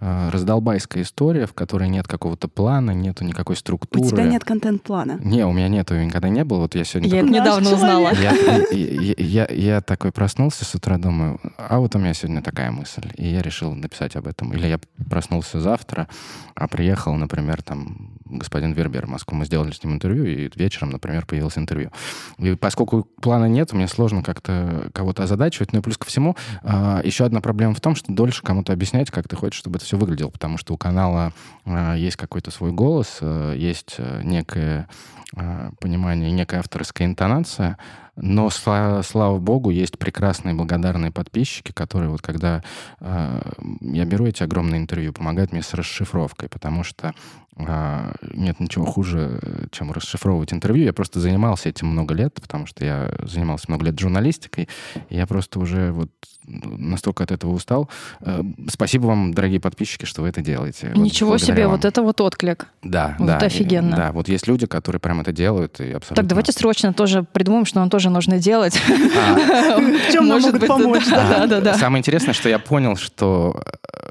раздолбайская 0.00 1.02
история, 1.02 1.46
в 1.46 1.52
которой 1.52 1.88
нет 1.88 2.08
какого-то 2.08 2.48
плана, 2.48 2.92
нету 2.92 3.24
никакой 3.24 3.56
структуры. 3.56 4.06
У 4.06 4.08
тебя 4.08 4.24
нет 4.24 4.44
контент-плана? 4.44 5.18
Не, 5.22 5.44
у 5.44 5.52
меня 5.52 5.68
нету, 5.68 5.94
никогда 5.94 6.28
не 6.28 6.42
было. 6.42 6.60
Вот 6.60 6.74
я 6.74 6.84
сегодня... 6.84 7.10
Я 7.10 7.20
такой... 7.20 7.30
недавно 7.30 7.72
узнала. 7.72 8.12
Я, 8.14 8.32
я, 8.70 9.14
я, 9.18 9.46
я 9.50 9.80
такой 9.82 10.10
проснулся 10.10 10.64
с 10.64 10.74
утра, 10.74 10.96
думаю, 10.96 11.38
а 11.58 11.78
вот 11.80 11.94
у 11.94 11.98
меня 11.98 12.14
сегодня 12.14 12.42
такая 12.42 12.70
мысль, 12.70 13.10
и 13.16 13.28
я 13.28 13.42
решил 13.42 13.74
написать 13.74 14.16
об 14.16 14.26
этом. 14.26 14.54
Или 14.54 14.68
я 14.68 14.80
проснулся 15.08 15.60
завтра, 15.60 16.08
а 16.54 16.66
приехал, 16.66 17.14
например, 17.14 17.62
там 17.62 18.19
господин 18.30 18.72
Вербер 18.72 19.06
Москву, 19.06 19.36
мы 19.36 19.44
сделали 19.44 19.72
с 19.72 19.82
ним 19.82 19.94
интервью, 19.94 20.24
и 20.24 20.50
вечером, 20.54 20.90
например, 20.90 21.26
появилось 21.26 21.58
интервью. 21.58 21.90
И 22.38 22.54
поскольку 22.54 23.04
плана 23.20 23.46
нет, 23.46 23.72
мне 23.72 23.88
сложно 23.88 24.22
как-то 24.22 24.90
кого-то 24.92 25.24
озадачивать. 25.24 25.72
Ну 25.72 25.80
и 25.80 25.82
плюс 25.82 25.98
ко 25.98 26.06
всему, 26.06 26.36
а, 26.62 27.00
еще 27.02 27.24
одна 27.24 27.40
проблема 27.40 27.74
в 27.74 27.80
том, 27.80 27.94
что 27.94 28.12
дольше 28.12 28.42
кому-то 28.42 28.72
объяснять, 28.72 29.10
как 29.10 29.28
ты 29.28 29.36
хочешь, 29.36 29.58
чтобы 29.58 29.76
это 29.76 29.84
все 29.84 29.96
выглядело, 29.96 30.30
потому 30.30 30.58
что 30.58 30.74
у 30.74 30.76
канала 30.76 31.32
э, 31.64 31.94
есть 31.98 32.16
какой-то 32.16 32.50
свой 32.50 32.72
голос, 32.72 33.18
э, 33.20 33.54
есть 33.56 33.96
некое 34.22 34.88
понимание, 35.78 36.32
некая 36.32 36.58
авторская 36.58 37.06
интонация, 37.06 37.78
Но, 38.16 38.50
слава, 38.50 39.02
слава 39.02 39.38
богу, 39.38 39.70
есть 39.70 39.98
прекрасные 39.98 40.54
благодарные 40.54 41.10
подписчики, 41.10 41.72
которые 41.72 42.10
вот 42.10 42.20
когда 42.20 42.62
э, 43.00 43.40
я 43.80 44.04
беру 44.04 44.26
эти 44.26 44.42
огромные 44.42 44.80
интервью, 44.80 45.12
помогают 45.12 45.52
мне 45.52 45.62
с 45.62 45.72
расшифровкой, 45.72 46.48
потому 46.48 46.84
что 46.84 47.14
нет 47.56 48.60
ничего 48.60 48.86
хуже, 48.86 49.68
чем 49.70 49.92
расшифровывать 49.92 50.52
интервью. 50.52 50.84
Я 50.84 50.92
просто 50.92 51.20
занимался 51.20 51.68
этим 51.68 51.88
много 51.88 52.14
лет, 52.14 52.40
потому 52.40 52.66
что 52.66 52.84
я 52.84 53.12
занимался 53.22 53.66
много 53.68 53.86
лет 53.86 53.98
журналистикой, 53.98 54.68
и 55.08 55.16
я 55.16 55.26
просто 55.26 55.58
уже 55.58 55.92
вот 55.92 56.10
настолько 56.46 57.24
от 57.24 57.30
этого 57.30 57.52
устал. 57.52 57.88
Э, 58.20 58.42
спасибо 58.68 59.06
вам, 59.06 59.32
дорогие 59.34 59.60
подписчики, 59.60 60.04
что 60.04 60.22
вы 60.22 60.28
это 60.28 60.42
делаете. 60.42 60.92
Ничего 60.96 61.30
вот 61.30 61.42
себе, 61.42 61.66
вам. 61.66 61.76
вот 61.76 61.84
это 61.84 62.02
вот 62.02 62.20
отклик. 62.20 62.66
Да, 62.82 63.14
вот 63.18 63.26
да. 63.26 63.36
офигенно. 63.38 63.94
И, 63.94 63.96
да, 63.96 64.12
вот 64.12 64.28
есть 64.28 64.46
люди, 64.46 64.66
которые 64.66 65.00
прям 65.00 65.20
это 65.20 65.32
делают. 65.32 65.80
И 65.80 65.92
абсолютно... 65.92 66.16
Так, 66.16 66.26
давайте 66.26 66.52
срочно 66.52 66.92
тоже 66.92 67.22
придумаем, 67.22 67.66
что 67.66 67.80
нам 67.80 67.90
тоже 67.90 68.10
нужно 68.10 68.38
делать. 68.38 68.80
А. 69.16 69.78
В 69.78 70.12
чем 70.12 70.28
нам 70.28 70.40
могут 70.40 70.66
помочь. 70.66 71.08
Да, 71.08 71.46
да, 71.46 71.60
да. 71.60 71.74
Самое 71.74 72.00
интересное, 72.00 72.34
что 72.34 72.48
я 72.48 72.58
понял, 72.58 72.96
что 72.96 73.62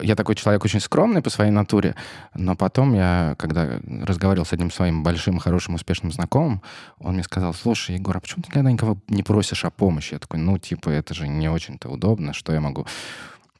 я 0.01 0.15
такой 0.15 0.35
человек 0.35 0.63
очень 0.63 0.79
скромный 0.79 1.21
по 1.21 1.29
своей 1.29 1.51
натуре, 1.51 1.95
но 2.33 2.55
потом 2.55 2.93
я, 2.93 3.28
когда 3.35 3.79
разговаривал 4.01 4.45
с 4.45 4.53
одним 4.53 4.71
своим 4.71 5.03
большим, 5.03 5.39
хорошим, 5.39 5.75
успешным 5.75 6.11
знакомым, 6.11 6.61
он 6.99 7.13
мне 7.13 7.23
сказал, 7.23 7.53
слушай, 7.53 7.95
Егор, 7.95 8.17
а 8.17 8.19
почему 8.19 8.43
ты 8.43 8.49
никогда 8.49 8.71
никого 8.71 8.97
не 9.07 9.23
просишь 9.23 9.65
о 9.65 9.69
помощи? 9.69 10.13
Я 10.13 10.19
такой, 10.19 10.39
ну, 10.39 10.57
типа, 10.57 10.89
это 10.89 11.13
же 11.13 11.27
не 11.27 11.49
очень-то 11.49 11.89
удобно, 11.89 12.33
что 12.33 12.53
я 12.53 12.61
могу? 12.61 12.85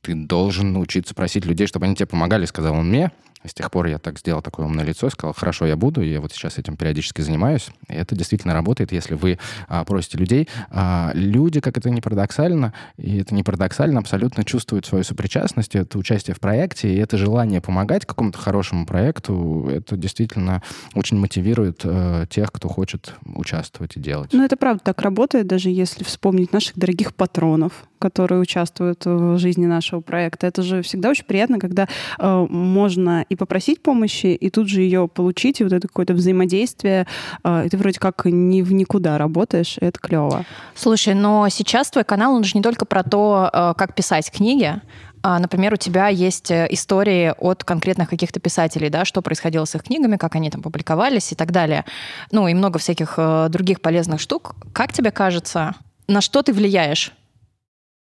Ты 0.01 0.15
должен 0.15 0.73
научиться 0.73 1.13
просить 1.13 1.45
людей, 1.45 1.67
чтобы 1.67 1.85
они 1.85 1.95
тебе 1.95 2.07
помогали, 2.07 2.45
сказал 2.45 2.75
он 2.75 2.89
мне. 2.89 3.11
С 3.45 3.53
тех 3.53 3.71
пор 3.71 3.87
я 3.87 3.99
так 3.99 4.19
сделал 4.19 4.41
такое 4.41 4.65
умное 4.65 4.83
лицо, 4.83 5.09
сказал, 5.09 5.33
хорошо, 5.33 5.65
я 5.65 5.77
буду, 5.77 6.01
и 6.01 6.11
я 6.11 6.19
вот 6.19 6.33
сейчас 6.33 6.57
этим 6.57 6.75
периодически 6.75 7.21
занимаюсь. 7.21 7.69
И 7.87 7.93
это 7.93 8.15
действительно 8.15 8.53
работает, 8.53 8.91
если 8.91 9.15
вы 9.15 9.39
а, 9.67 9.85
просите 9.85 10.17
людей. 10.17 10.49
А, 10.69 11.11
люди, 11.13 11.61
как 11.61 11.77
это 11.77 11.89
не 11.89 12.01
парадоксально, 12.01 12.73
и 12.97 13.19
это 13.19 13.33
не 13.33 13.43
парадоксально, 13.43 13.99
абсолютно 13.99 14.43
чувствуют 14.43 14.85
свою 14.85 15.05
сопричастность, 15.05 15.75
это 15.75 15.97
участие 15.97 16.35
в 16.35 16.39
проекте, 16.41 16.93
и 16.93 16.97
это 16.97 17.17
желание 17.17 17.61
помогать 17.61 18.05
какому-то 18.05 18.37
хорошему 18.37 18.85
проекту, 18.85 19.69
это 19.71 19.95
действительно 19.95 20.61
очень 20.93 21.17
мотивирует 21.17 21.81
а, 21.85 22.25
тех, 22.25 22.51
кто 22.51 22.67
хочет 22.67 23.13
участвовать 23.23 23.95
и 23.95 24.01
делать. 24.01 24.33
Ну, 24.33 24.43
это 24.43 24.57
правда 24.57 24.83
так 24.83 25.01
работает, 25.01 25.47
даже 25.47 25.69
если 25.69 26.03
вспомнить 26.03 26.51
наших 26.51 26.77
дорогих 26.77 27.13
патронов, 27.15 27.71
которые 27.99 28.41
участвуют 28.41 29.05
в 29.05 29.37
жизни 29.37 29.65
нашего 29.65 29.99
проекта. 29.99 30.47
Это 30.47 30.63
же 30.63 30.81
всегда 30.81 31.09
очень 31.09 31.25
приятно, 31.25 31.59
когда 31.59 31.87
э, 32.17 32.47
можно 32.49 33.25
и 33.29 33.35
попросить 33.35 33.81
помощи, 33.81 34.27
и 34.27 34.49
тут 34.49 34.67
же 34.67 34.81
ее 34.81 35.07
получить, 35.07 35.61
и 35.61 35.63
вот 35.63 35.73
это 35.73 35.87
какое-то 35.87 36.13
взаимодействие, 36.13 37.07
э, 37.43 37.65
и 37.65 37.69
ты 37.69 37.77
вроде 37.77 37.99
как 37.99 38.25
не 38.25 38.63
в 38.63 38.73
никуда 38.73 39.17
работаешь, 39.17 39.77
и 39.79 39.85
это 39.85 39.99
клево. 39.99 40.45
Слушай, 40.75 41.13
но 41.13 41.47
сейчас 41.49 41.89
твой 41.91 42.03
канал, 42.03 42.33
он 42.33 42.43
же 42.43 42.51
не 42.55 42.61
только 42.61 42.85
про 42.85 43.03
то, 43.03 43.49
э, 43.51 43.73
как 43.77 43.95
писать 43.95 44.31
книги, 44.31 44.81
а, 45.21 45.39
Например, 45.39 45.73
у 45.73 45.77
тебя 45.77 46.07
есть 46.07 46.49
э, 46.51 46.67
истории 46.69 47.33
от 47.37 47.63
конкретных 47.63 48.09
каких-то 48.09 48.39
писателей, 48.39 48.89
да, 48.89 49.05
что 49.05 49.21
происходило 49.21 49.65
с 49.65 49.75
их 49.75 49.83
книгами, 49.83 50.17
как 50.17 50.35
они 50.35 50.49
там 50.49 50.61
публиковались 50.61 51.31
и 51.31 51.35
так 51.35 51.51
далее. 51.51 51.85
Ну 52.31 52.47
и 52.47 52.53
много 52.53 52.79
всяких 52.79 53.15
э, 53.17 53.47
других 53.49 53.81
полезных 53.81 54.21
штук. 54.21 54.55
Как 54.73 54.93
тебе 54.93 55.11
кажется, 55.11 55.75
на 56.07 56.21
что 56.21 56.41
ты 56.41 56.53
влияешь? 56.53 57.11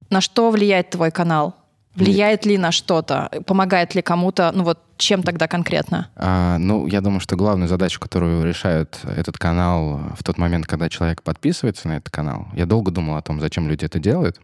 На 0.10 0.22
что 0.22 0.52
влияет 0.52 0.90
твой 0.90 1.12
канал? 1.12 1.56
Влияет 1.98 2.46
ли 2.46 2.58
на 2.58 2.72
что-то? 2.72 3.30
Помогает 3.46 3.96
ли 3.96 4.02
кому-то? 4.02 4.52
Ну 4.54 4.64
вот 4.64 4.80
чем 4.98 5.24
тогда 5.24 5.48
конкретно? 5.48 6.10
А, 6.16 6.58
ну, 6.60 6.88
я 6.88 7.02
думаю, 7.02 7.20
что 7.20 7.36
главную 7.36 7.68
задачу, 7.68 8.00
которую 8.00 8.46
решает 8.46 9.00
этот 9.04 9.38
канал 9.38 10.02
в 10.18 10.24
тот 10.24 10.38
момент, 10.38 10.68
когда 10.68 10.90
человек 10.90 11.24
подписывается 11.24 11.88
на 11.88 11.98
этот 11.98 12.12
канал, 12.12 12.48
я 12.54 12.66
долго 12.66 12.92
думал 12.92 13.18
о 13.18 13.22
том, 13.22 13.40
зачем 13.40 13.68
люди 13.68 13.86
это 13.86 14.00
делают. 14.00 14.40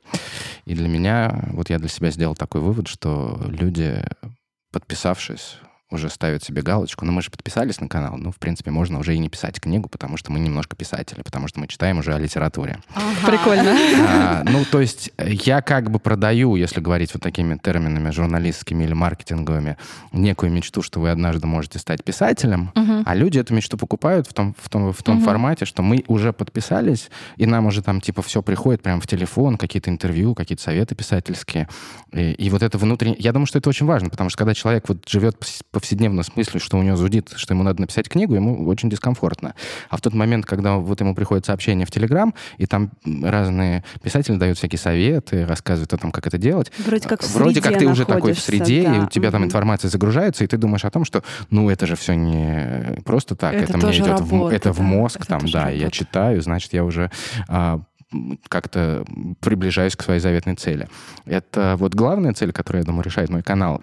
И 0.66 0.74
для 0.74 0.88
меня, 0.88 1.46
вот 1.52 1.70
я 1.70 1.78
для 1.78 1.90
себя 1.90 2.10
сделал 2.12 2.36
такой 2.36 2.62
вывод, 2.62 2.88
что 2.88 3.40
люди, 3.48 4.04
подписавшись 4.72 5.58
уже 5.94 6.10
ставят 6.10 6.44
себе 6.44 6.62
галочку. 6.62 7.06
Но 7.06 7.12
мы 7.12 7.22
же 7.22 7.32
подписались 7.32 7.80
на 7.80 7.88
канал. 7.88 8.18
Ну, 8.18 8.32
в 8.32 8.38
принципе, 8.38 8.72
можно 8.72 9.00
уже 9.00 9.16
и 9.16 9.20
не 9.20 9.30
писать 9.30 9.60
книгу, 9.60 9.90
потому 9.90 10.18
что 10.18 10.32
мы 10.32 10.40
немножко 10.40 10.76
писатели, 10.76 11.22
потому 11.22 11.48
что 11.48 11.60
мы 11.60 11.68
читаем 11.68 12.00
уже 12.00 12.14
о 12.14 12.20
литературе. 12.20 12.80
Ага. 12.94 13.32
Прикольно. 13.32 13.78
А, 14.08 14.44
ну, 14.44 14.66
то 14.66 14.82
есть 14.82 15.12
я 15.18 15.62
как 15.62 15.92
бы 15.92 16.00
продаю, 16.00 16.56
если 16.56 16.82
говорить 16.82 17.14
вот 17.14 17.24
такими 17.24 17.58
терминами 17.58 18.12
журналистскими 18.12 18.84
или 18.84 18.94
маркетинговыми, 18.94 19.78
некую 20.12 20.52
мечту, 20.52 20.82
что 20.82 21.00
вы 21.00 21.10
однажды 21.10 21.48
можете 21.48 21.80
стать 21.80 22.04
писателем, 22.04 22.72
угу. 22.76 23.04
а 23.06 23.16
люди 23.16 23.40
эту 23.40 23.54
мечту 23.54 23.78
покупают 23.78 24.28
в 24.28 24.34
том, 24.34 24.56
в 24.60 24.70
том, 24.70 24.92
в 24.92 25.04
том 25.04 25.18
угу. 25.18 25.26
формате, 25.26 25.66
что 25.66 25.84
мы 25.84 26.04
уже 26.08 26.34
подписались, 26.34 27.10
и 27.38 27.46
нам 27.46 27.66
уже 27.66 27.82
там 27.82 28.02
типа 28.02 28.22
все 28.22 28.42
приходит 28.42 28.82
прямо 28.82 29.00
в 29.02 29.08
телефон, 29.08 29.58
какие-то 29.58 29.90
интервью, 29.90 30.36
какие-то 30.36 30.64
советы 30.64 30.96
писательские. 30.96 31.68
И, 32.12 32.32
и 32.32 32.50
вот 32.50 32.64
это 32.64 32.78
внутреннее... 32.78 33.18
Я 33.20 33.32
думаю, 33.32 33.46
что 33.46 33.60
это 33.60 33.70
очень 33.70 33.86
важно, 33.86 34.10
потому 34.10 34.30
что 34.30 34.38
когда 34.38 34.54
человек 34.54 34.88
вот 34.88 35.08
живет 35.08 35.38
по 35.72 35.80
повседневном 35.84 36.24
смысле, 36.24 36.62
что 36.62 36.78
у 36.78 36.82
него 36.82 36.96
зудит, 36.96 37.34
что 37.36 37.54
ему 37.54 37.63
надо 37.63 37.82
написать 37.82 38.08
книгу, 38.08 38.36
ему 38.36 38.66
очень 38.68 38.90
дискомфортно. 38.90 39.54
А 39.90 39.98
в 39.98 40.02
тот 40.02 40.13
момент, 40.13 40.46
когда 40.46 40.78
вот 40.78 41.02
ему 41.02 41.13
приходит 41.13 41.46
сообщение 41.46 41.86
в 41.86 41.92
Телеграм, 41.92 42.34
и 42.58 42.66
там 42.66 42.92
разные 43.04 43.84
писатели 44.02 44.38
дают 44.38 44.58
всякие 44.58 44.80
советы, 44.80 45.46
рассказывают 45.46 45.92
о 45.92 45.98
том, 45.98 46.13
как 46.13 46.25
это 46.25 46.38
делать. 46.38 46.72
Вроде 46.86 47.10
как, 47.10 47.22
в 47.22 47.34
Вроде 47.34 47.62
как 47.62 47.78
ты 47.78 47.86
уже 47.86 48.06
такой 48.06 48.32
в 48.32 48.40
среде, 48.40 48.84
да. 48.84 48.96
и 48.96 49.00
у 49.02 49.08
тебя 49.08 49.30
там 49.30 49.44
информация 49.44 49.90
загружается, 49.90 50.46
и 50.46 50.48
ты 50.48 50.56
думаешь 50.56 50.86
о 50.86 50.90
том, 50.90 51.04
что, 51.04 51.22
ну, 51.50 51.70
это 51.70 51.86
же 51.86 51.98
все 51.98 52.13
не 52.13 53.02
просто 53.04 53.36
так, 53.36 53.54
это, 53.54 53.78
это 53.78 53.86
мне 53.86 53.98
идет 53.98 54.08
работа, 54.08 54.24
в, 54.24 54.48
это 54.48 54.70
да, 54.70 54.74
в 54.74 54.80
мозг, 54.80 55.18
это 55.18 55.28
там, 55.28 55.42
да, 55.52 55.66
работа. 55.66 55.84
я 55.84 55.92
читаю, 55.92 56.42
значит, 56.42 56.72
я 56.72 56.86
уже 56.86 57.12
а, 57.50 57.82
как-то 58.48 59.04
приближаюсь 59.42 59.98
к 59.98 60.04
своей 60.04 60.22
заветной 60.22 60.56
цели. 60.56 60.88
Это 61.25 61.75
вот 61.78 61.94
главная 61.94 62.32
цель, 62.32 62.54
которую, 62.54 62.84
я 62.84 62.86
думаю, 62.86 63.04
решает 63.04 63.30
мой 63.30 63.44
канал 63.44 63.82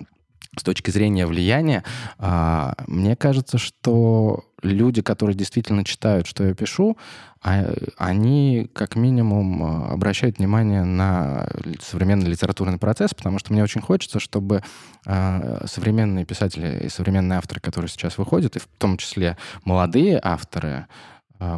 с 0.58 0.62
точки 0.64 0.90
зрения 0.90 1.26
влияния, 1.26 1.84
а, 2.18 2.74
мне 2.88 3.14
кажется, 3.14 3.56
что 3.56 4.44
люди, 4.62 5.00
которые 5.00 5.36
действительно 5.36 5.84
читают, 5.84 6.26
что 6.26 6.44
я 6.44 6.54
пишу, 6.54 6.98
а, 7.40 7.72
они 7.96 8.68
как 8.72 8.96
минимум 8.96 9.62
а, 9.62 9.92
обращают 9.92 10.38
внимание 10.38 10.82
на 10.82 11.48
современный 11.80 12.28
литературный 12.28 12.78
процесс, 12.78 13.14
потому 13.14 13.38
что 13.38 13.52
мне 13.52 13.62
очень 13.62 13.80
хочется, 13.80 14.20
чтобы 14.20 14.62
современные 15.04 16.26
писатели 16.26 16.84
и 16.84 16.88
современные 16.88 17.38
авторы, 17.38 17.60
которые 17.60 17.88
сейчас 17.88 18.18
выходят, 18.18 18.56
и 18.56 18.58
в 18.58 18.68
том 18.78 18.98
числе 18.98 19.38
молодые 19.64 20.20
авторы, 20.22 20.86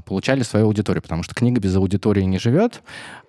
получали 0.07 0.45
свою 0.45 0.67
аудиторию, 0.67 1.03
потому 1.03 1.25
что 1.25 1.35
книга 1.35 1.61
без 1.61 1.75
аудитории 1.75 2.23
не 2.23 2.39
живет, 2.39 2.83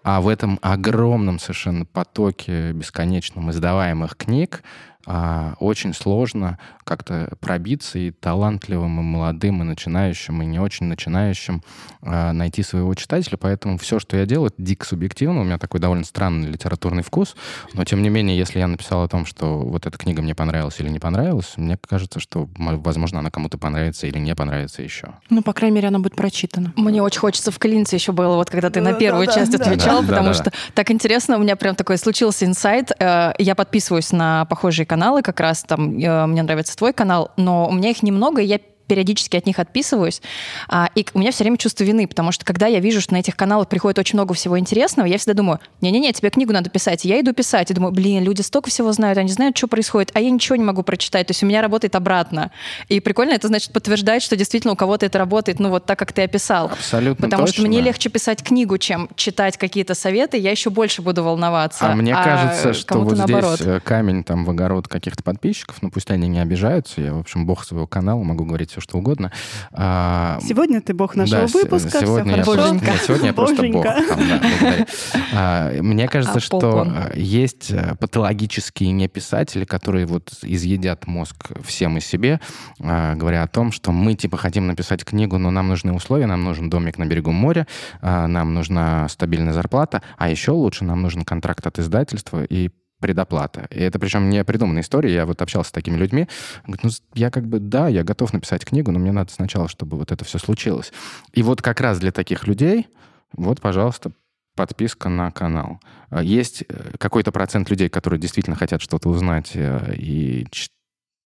а 0.03 0.21
в 0.21 0.27
этом 0.27 0.59
огромном 0.61 1.39
совершенно 1.39 1.83
потоке 1.83 2.73
бесконечном 2.73 3.49
издаваемых 3.49 4.15
книг 4.15 4.61
а, 5.05 5.55
очень 5.59 5.93
сложно 5.93 6.57
как-то 6.83 7.29
пробиться 7.39 7.99
и 7.99 8.11
талантливым, 8.11 8.99
и 8.99 9.03
молодым, 9.03 9.61
и 9.61 9.65
начинающим, 9.65 10.41
и 10.41 10.45
не 10.45 10.59
очень 10.59 10.85
начинающим 10.85 11.61
а, 12.01 12.33
найти 12.33 12.63
своего 12.63 12.93
читателя. 12.93 13.37
Поэтому 13.37 13.77
все, 13.77 13.99
что 13.99 14.17
я 14.17 14.25
делаю, 14.25 14.47
это 14.47 14.61
дико 14.61 14.85
субъективно. 14.85 15.41
У 15.41 15.43
меня 15.43 15.57
такой 15.57 15.79
довольно 15.79 16.05
странный 16.05 16.49
литературный 16.49 17.03
вкус. 17.03 17.35
Но, 17.73 17.83
тем 17.83 18.01
не 18.01 18.09
менее, 18.09 18.37
если 18.37 18.59
я 18.59 18.67
написал 18.67 19.03
о 19.03 19.07
том, 19.07 19.25
что 19.25 19.59
вот 19.59 19.85
эта 19.85 19.97
книга 19.97 20.21
мне 20.21 20.35
понравилась 20.35 20.79
или 20.79 20.89
не 20.89 20.99
понравилась, 20.99 21.53
мне 21.57 21.77
кажется, 21.77 22.19
что, 22.19 22.47
возможно, 22.57 23.19
она 23.19 23.29
кому-то 23.29 23.57
понравится 23.57 24.07
или 24.07 24.19
не 24.19 24.35
понравится 24.35 24.81
еще. 24.81 25.13
Ну, 25.29 25.41
по 25.41 25.53
крайней 25.53 25.75
мере, 25.75 25.89
она 25.89 25.99
будет 25.99 26.15
прочитана. 26.15 26.73
Мне 26.75 27.01
очень 27.01 27.19
хочется 27.19 27.51
вклиниться 27.51 27.95
еще 27.95 28.11
было, 28.11 28.35
вот 28.35 28.49
когда 28.49 28.69
ты 28.69 28.81
на 28.81 28.93
первую 28.93 29.27
да, 29.27 29.33
часть 29.33 29.57
да, 29.57 29.63
отвечал, 29.63 30.01
да, 30.01 30.07
потому 30.07 30.27
да, 30.29 30.33
что 30.33 30.51
так 30.73 30.91
интересно, 30.91 31.37
у 31.37 31.39
меня 31.39 31.55
прям 31.55 31.75
такой 31.75 31.97
случился 31.97 32.45
инсайт. 32.45 32.91
Э, 32.99 33.33
я 33.37 33.55
подписываюсь 33.55 34.11
на 34.11 34.45
похожие 34.45 34.85
каналы, 34.93 35.23
как 35.23 35.39
раз 35.39 35.63
там 35.63 35.97
э, 35.97 36.25
мне 36.27 36.43
нравится 36.43 36.77
твой 36.77 36.93
канал, 36.93 37.31
но 37.35 37.67
у 37.67 37.71
меня 37.71 37.89
их 37.89 38.03
немного, 38.03 38.41
и 38.41 38.45
я 38.45 38.59
периодически 38.87 39.37
от 39.37 39.45
них 39.45 39.59
отписываюсь. 39.59 40.21
А, 40.67 40.89
и 40.95 41.05
у 41.13 41.19
меня 41.19 41.31
все 41.31 41.43
время 41.43 41.57
чувство 41.57 41.83
вины, 41.83 42.07
потому 42.07 42.31
что 42.31 42.45
когда 42.45 42.67
я 42.67 42.79
вижу, 42.79 43.01
что 43.01 43.13
на 43.13 43.17
этих 43.17 43.35
каналах 43.35 43.67
приходит 43.69 43.99
очень 43.99 44.17
много 44.17 44.33
всего 44.33 44.59
интересного, 44.59 45.07
я 45.07 45.17
всегда 45.17 45.33
думаю, 45.33 45.59
не-не-не, 45.81 46.11
тебе 46.13 46.29
книгу 46.29 46.53
надо 46.53 46.69
писать. 46.69 47.05
И 47.05 47.07
я 47.07 47.19
иду 47.19 47.33
писать, 47.33 47.71
и 47.71 47.73
думаю, 47.73 47.91
блин, 47.91 48.23
люди 48.23 48.41
столько 48.41 48.69
всего 48.69 48.91
знают, 48.91 49.17
они 49.17 49.29
знают, 49.29 49.57
что 49.57 49.67
происходит, 49.67 50.11
а 50.13 50.19
я 50.19 50.29
ничего 50.29 50.55
не 50.55 50.63
могу 50.63 50.83
прочитать. 50.83 51.27
То 51.27 51.31
есть 51.31 51.43
у 51.43 51.45
меня 51.45 51.61
работает 51.61 51.95
обратно. 51.95 52.51
И 52.89 52.99
прикольно, 52.99 53.31
это 53.31 53.47
значит 53.47 53.71
подтверждает, 53.71 54.21
что 54.21 54.35
действительно 54.35 54.73
у 54.73 54.75
кого-то 54.75 55.05
это 55.05 55.17
работает, 55.17 55.59
ну 55.59 55.69
вот 55.69 55.85
так, 55.85 55.97
как 55.99 56.11
ты 56.13 56.23
описал. 56.23 56.67
Абсолютно 56.67 57.27
Потому 57.27 57.45
точно. 57.47 57.61
что 57.61 57.67
мне 57.67 57.81
легче 57.81 58.09
писать 58.09 58.43
книгу, 58.43 58.77
чем 58.77 59.09
читать 59.15 59.57
какие-то 59.57 59.95
советы, 59.95 60.37
я 60.37 60.51
еще 60.51 60.69
больше 60.69 61.01
буду 61.01 61.23
волноваться. 61.23 61.87
А 61.89 61.95
мне 61.95 62.13
а 62.13 62.23
кажется, 62.23 62.73
что 62.73 62.99
вот 62.99 63.17
наоборот. 63.17 63.59
здесь 63.59 63.81
камень 63.83 64.23
там 64.23 64.45
в 64.45 64.49
огород 64.49 64.87
каких-то 64.87 65.23
подписчиков, 65.23 65.81
ну 65.81 65.89
пусть 65.89 66.11
они 66.11 66.27
не 66.27 66.39
обижаются, 66.39 67.01
я, 67.01 67.13
в 67.13 67.19
общем, 67.19 67.45
бог 67.45 67.63
своего 67.63 67.87
канала, 67.87 68.21
могу 68.23 68.45
говорить 68.45 68.72
все, 68.73 68.81
что 68.81 68.97
угодно. 68.97 69.31
А, 69.71 70.39
сегодня 70.41 70.81
ты 70.81 70.93
бог 70.93 71.15
нашего 71.15 71.41
да, 71.41 71.47
выпуска, 71.47 71.99
сегодня 71.99 72.41
все 72.41 72.51
хорошо. 72.51 72.65
Я, 72.65 72.71
нет, 72.71 73.01
сегодня 73.05 73.27
я 73.27 73.33
просто 73.33 73.67
бог. 73.67 73.83
Там, 73.83 74.05
да, 74.07 74.41
а, 75.33 75.81
мне 75.81 76.07
кажется, 76.07 76.37
а 76.37 76.41
что 76.41 76.87
есть 77.13 77.69
э, 77.69 77.95
патологические 77.99 78.91
неписатели, 78.91 79.63
которые 79.63 80.07
вот 80.07 80.33
изъедят 80.41 81.05
мозг 81.05 81.35
всем 81.63 81.97
и 81.97 82.01
себе, 82.01 82.39
а, 82.81 83.13
говоря 83.13 83.43
о 83.43 83.47
том, 83.47 83.71
что 83.71 83.91
мы 83.91 84.15
типа 84.15 84.37
хотим 84.37 84.65
написать 84.65 85.05
книгу, 85.05 85.37
но 85.37 85.51
нам 85.51 85.67
нужны 85.67 85.93
условия, 85.93 86.25
нам 86.25 86.43
нужен 86.43 86.69
домик 86.69 86.97
на 86.97 87.05
берегу 87.05 87.31
моря, 87.31 87.67
а, 88.01 88.27
нам 88.27 88.55
нужна 88.55 89.07
стабильная 89.07 89.53
зарплата, 89.53 90.01
а 90.17 90.29
еще 90.29 90.51
лучше 90.51 90.83
нам 90.83 91.01
нужен 91.03 91.23
контракт 91.23 91.67
от 91.67 91.77
издательства 91.77 92.43
и 92.43 92.71
предоплата. 93.03 93.67
И 93.69 93.81
это 93.81 93.99
причем 93.99 94.29
не 94.29 94.45
придуманная 94.45 94.81
история. 94.81 95.13
Я 95.13 95.25
вот 95.25 95.41
общался 95.41 95.67
с 95.67 95.71
такими 95.73 95.97
людьми. 95.97 96.29
Говорит, 96.65 96.83
ну, 96.85 96.89
я 97.15 97.31
как 97.31 97.45
бы, 97.45 97.59
да, 97.59 97.89
я 97.89 98.05
готов 98.05 98.31
написать 98.31 98.63
книгу, 98.63 98.91
но 98.91 98.99
мне 98.99 99.11
надо 99.11 99.29
сначала, 99.29 99.67
чтобы 99.67 99.97
вот 99.97 100.13
это 100.13 100.23
все 100.23 100.39
случилось. 100.39 100.93
И 101.33 101.43
вот 101.43 101.61
как 101.61 101.81
раз 101.81 101.99
для 101.99 102.13
таких 102.13 102.47
людей, 102.47 102.87
вот, 103.33 103.59
пожалуйста, 103.59 104.13
подписка 104.55 105.09
на 105.09 105.31
канал. 105.31 105.81
А 106.11 106.23
есть 106.23 106.63
э, 106.69 106.91
какой-то 106.97 107.33
процент 107.33 107.69
людей, 107.69 107.89
которые 107.89 108.21
действительно 108.21 108.55
хотят 108.55 108.81
что-то 108.81 109.09
узнать 109.09 109.51
э, 109.53 109.95
и 109.97 110.47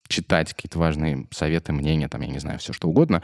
читать 0.07 0.53
какие-то 0.53 0.79
важные 0.79 1.27
советы, 1.31 1.73
мнения, 1.73 2.07
там, 2.07 2.21
я 2.21 2.29
не 2.29 2.39
знаю, 2.39 2.59
все 2.59 2.71
что 2.71 2.87
угодно. 2.87 3.21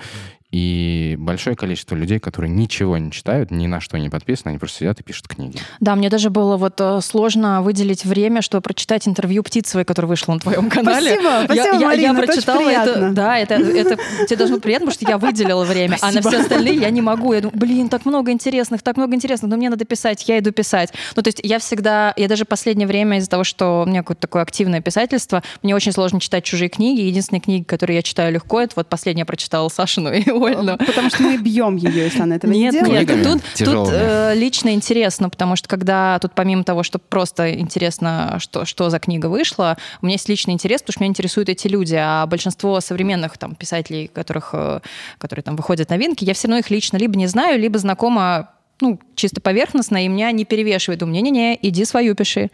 И 0.52 1.16
большое 1.18 1.56
количество 1.56 1.96
людей, 1.96 2.20
которые 2.20 2.52
ничего 2.52 2.98
не 2.98 3.12
читают, 3.12 3.52
ни 3.52 3.68
на 3.68 3.80
что 3.80 3.98
не 3.98 4.10
подписаны, 4.10 4.50
они 4.50 4.60
просто 4.60 4.80
сидят 4.80 5.00
и 5.00 5.04
пишут 5.04 5.30
книги. 5.30 5.60
Да, 5.80 5.96
мне 5.96 6.10
даже 6.10 6.30
было 6.30 6.58
вот 6.58 6.80
э, 6.82 7.00
сложно 7.02 7.62
выделить 7.62 8.04
время, 8.04 8.42
чтобы 8.42 8.62
прочитать 8.62 9.08
интервью 9.08 9.44
Птицевой, 9.44 9.86
которое 9.86 10.10
вышло 10.10 10.34
на 10.34 10.40
твоем 10.40 10.70
канале. 10.70 11.12
Спасибо, 11.12 11.42
спасибо, 11.46 11.78
я, 11.78 11.88
Марина, 11.88 12.02
я, 12.02 12.12
я 12.12 12.14
прочитала 12.14 12.70
это. 12.70 13.10
Да, 13.12 13.38
это, 13.38 13.54
это 13.54 13.98
тебе 14.28 14.36
должно 14.36 14.58
быть 14.58 14.64
приятно, 14.64 14.88
потому 14.88 15.02
что 15.02 15.10
я 15.10 15.18
выделила 15.18 15.64
время, 15.64 15.98
спасибо. 15.98 16.20
а 16.20 16.24
на 16.24 16.30
все 16.30 16.42
остальные 16.42 16.76
я 16.76 16.90
не 16.90 17.02
могу. 17.02 17.32
Я 17.32 17.42
думаю, 17.42 17.58
блин, 17.58 17.88
так 17.88 18.06
много 18.06 18.32
интересных, 18.32 18.82
так 18.82 18.98
много 18.98 19.16
интересных, 19.16 19.50
но 19.50 19.56
мне 19.56 19.70
надо 19.70 19.86
писать, 19.86 20.28
я 20.28 20.38
иду 20.40 20.52
писать. 20.52 20.92
Ну, 21.16 21.22
то 21.22 21.30
есть 21.30 21.40
я 21.44 21.60
всегда, 21.60 22.14
я 22.18 22.28
даже 22.28 22.44
последнее 22.44 22.88
время 22.88 23.20
из-за 23.20 23.30
того, 23.30 23.46
что 23.46 23.84
у 23.86 23.90
меня 23.90 24.02
какое-то 24.02 24.22
такое 24.22 24.42
активное 24.42 24.82
писательство, 24.82 25.44
мне 25.64 25.74
очень 25.74 25.94
сложно 25.94 26.20
читать 26.20 26.44
чужие 26.44 26.68
книги. 26.68 27.02
Единственная 27.02 27.40
книга, 27.40 27.64
которую 27.64 27.96
я 27.96 28.02
читаю 28.02 28.34
легко, 28.34 28.60
это 28.60 28.74
вот 28.76 28.90
последняя 28.90 29.24
прочитала 29.24 29.70
Сашину 29.70 30.12
и 30.12 30.41
Ольну. 30.42 30.78
Потому 30.78 31.10
что 31.10 31.24
мы 31.24 31.38
бьем 31.38 31.76
ее, 31.76 32.06
если 32.06 32.22
она 32.22 32.36
этого 32.36 32.52
нет, 32.52 32.74
не 32.74 32.82
делает. 32.82 33.10
Нет, 33.10 33.24
тут, 33.24 33.66
тут 33.66 33.90
э, 33.92 34.34
лично 34.36 34.74
интересно, 34.74 35.30
потому 35.30 35.56
что 35.56 35.68
когда 35.68 36.20
тут 36.20 36.34
помимо 36.34 36.64
того, 36.64 36.84
что 36.84 37.00
просто 37.00 37.54
интересно, 37.54 38.38
что, 38.40 38.66
что 38.66 38.90
за 38.90 39.00
книга 39.00 39.28
вышла, 39.28 39.78
у 40.02 40.06
меня 40.06 40.16
есть 40.16 40.30
личный 40.30 40.54
интерес, 40.54 40.82
потому 40.82 40.94
что 40.94 41.04
меня 41.04 41.10
интересуют 41.12 41.50
эти 41.50 41.68
люди, 41.68 41.96
а 41.96 42.26
большинство 42.26 42.80
современных 42.82 43.38
там, 43.38 43.56
писателей, 43.56 44.08
которых, 44.08 44.50
э, 44.54 44.80
которые 45.18 45.44
там 45.44 45.56
выходят 45.56 45.90
новинки, 45.90 46.24
я 46.24 46.34
все 46.34 46.48
равно 46.48 46.60
их 46.60 46.70
лично 46.70 46.98
либо 46.98 47.18
не 47.18 47.28
знаю, 47.28 47.60
либо 47.60 47.78
знакома 47.78 48.50
ну, 48.82 49.00
чисто 49.16 49.40
поверхностно, 49.42 50.04
и 50.04 50.08
меня 50.08 50.32
не 50.32 50.44
перевешивает. 50.44 51.00
Думаю, 51.00 51.14
не-не-не, 51.16 51.58
иди 51.62 51.86
свою 51.86 52.16
пиши. 52.16 52.50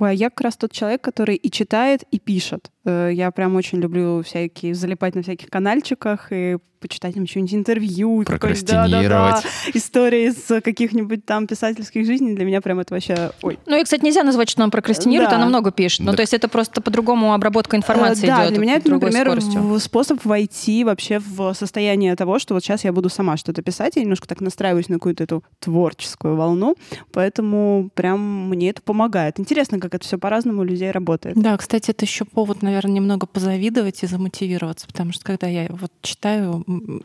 Ой, 0.00 0.10
а 0.10 0.12
я 0.14 0.30
как 0.30 0.40
раз 0.40 0.56
тот 0.56 0.72
человек, 0.72 1.02
который 1.02 1.36
и 1.36 1.50
читает, 1.50 2.04
и 2.10 2.18
пишет. 2.18 2.70
Э, 2.86 3.10
я 3.12 3.30
прям 3.30 3.54
очень 3.54 3.80
люблю 3.80 4.22
всякие 4.22 4.74
залипать 4.74 5.14
на 5.14 5.22
всяких 5.22 5.48
канальчиках 5.48 6.28
и 6.32 6.56
почитать 6.80 7.16
им 7.16 7.26
что-нибудь 7.26 7.54
интервью. 7.54 8.24
Прокрастинировать. 8.24 9.08
Да, 9.08 9.32
да, 9.32 9.42
да. 9.42 9.78
Истории 9.78 10.30
из 10.30 10.62
каких-нибудь 10.62 11.24
там 11.26 11.46
писательских 11.46 12.06
жизней 12.06 12.34
для 12.34 12.44
меня 12.44 12.60
прям 12.60 12.80
это 12.80 12.94
вообще... 12.94 13.32
Ой. 13.42 13.58
Ну 13.66 13.78
и, 13.78 13.84
кстати, 13.84 14.02
нельзя 14.02 14.24
назвать, 14.24 14.48
что 14.48 14.62
она 14.62 14.70
прокрастинирует, 14.70 15.30
да. 15.30 15.36
она 15.36 15.46
много 15.46 15.70
пишет. 15.70 16.00
Ну, 16.00 16.14
то 16.14 16.22
есть 16.22 16.32
это 16.32 16.48
просто 16.48 16.80
по-другому 16.80 17.34
обработка 17.34 17.76
информации 17.76 18.26
да, 18.26 18.44
идет. 18.44 18.54
для 18.54 18.62
меня 18.62 18.76
это, 18.76 18.90
например, 18.90 19.26
скоростью. 19.26 19.78
способ 19.78 20.24
войти 20.24 20.84
вообще 20.84 21.18
в 21.18 21.52
состояние 21.52 22.16
того, 22.16 22.38
что 22.38 22.54
вот 22.54 22.64
сейчас 22.64 22.84
я 22.84 22.92
буду 22.92 23.10
сама 23.10 23.36
что-то 23.36 23.62
писать, 23.62 23.96
я 23.96 24.02
немножко 24.02 24.26
так 24.26 24.40
настраиваюсь 24.40 24.88
на 24.88 24.96
какую-то 24.96 25.24
эту 25.24 25.44
творческую 25.58 26.36
волну, 26.36 26.76
поэтому 27.12 27.90
прям 27.94 28.48
мне 28.48 28.70
это 28.70 28.80
помогает. 28.80 29.38
Интересно, 29.38 29.78
как 29.78 29.89
это 29.94 30.04
все 30.04 30.18
по-разному 30.18 30.60
у 30.62 30.64
людей 30.64 30.90
работает. 30.90 31.36
Да, 31.36 31.56
кстати, 31.56 31.90
это 31.90 32.04
еще 32.04 32.24
повод, 32.24 32.62
наверное, 32.62 32.92
немного 32.92 33.26
позавидовать 33.26 34.02
и 34.02 34.06
замотивироваться, 34.06 34.86
потому 34.86 35.12
что 35.12 35.24
когда 35.24 35.46
я 35.46 35.66
вот 35.70 35.92
читаю, 36.02 36.64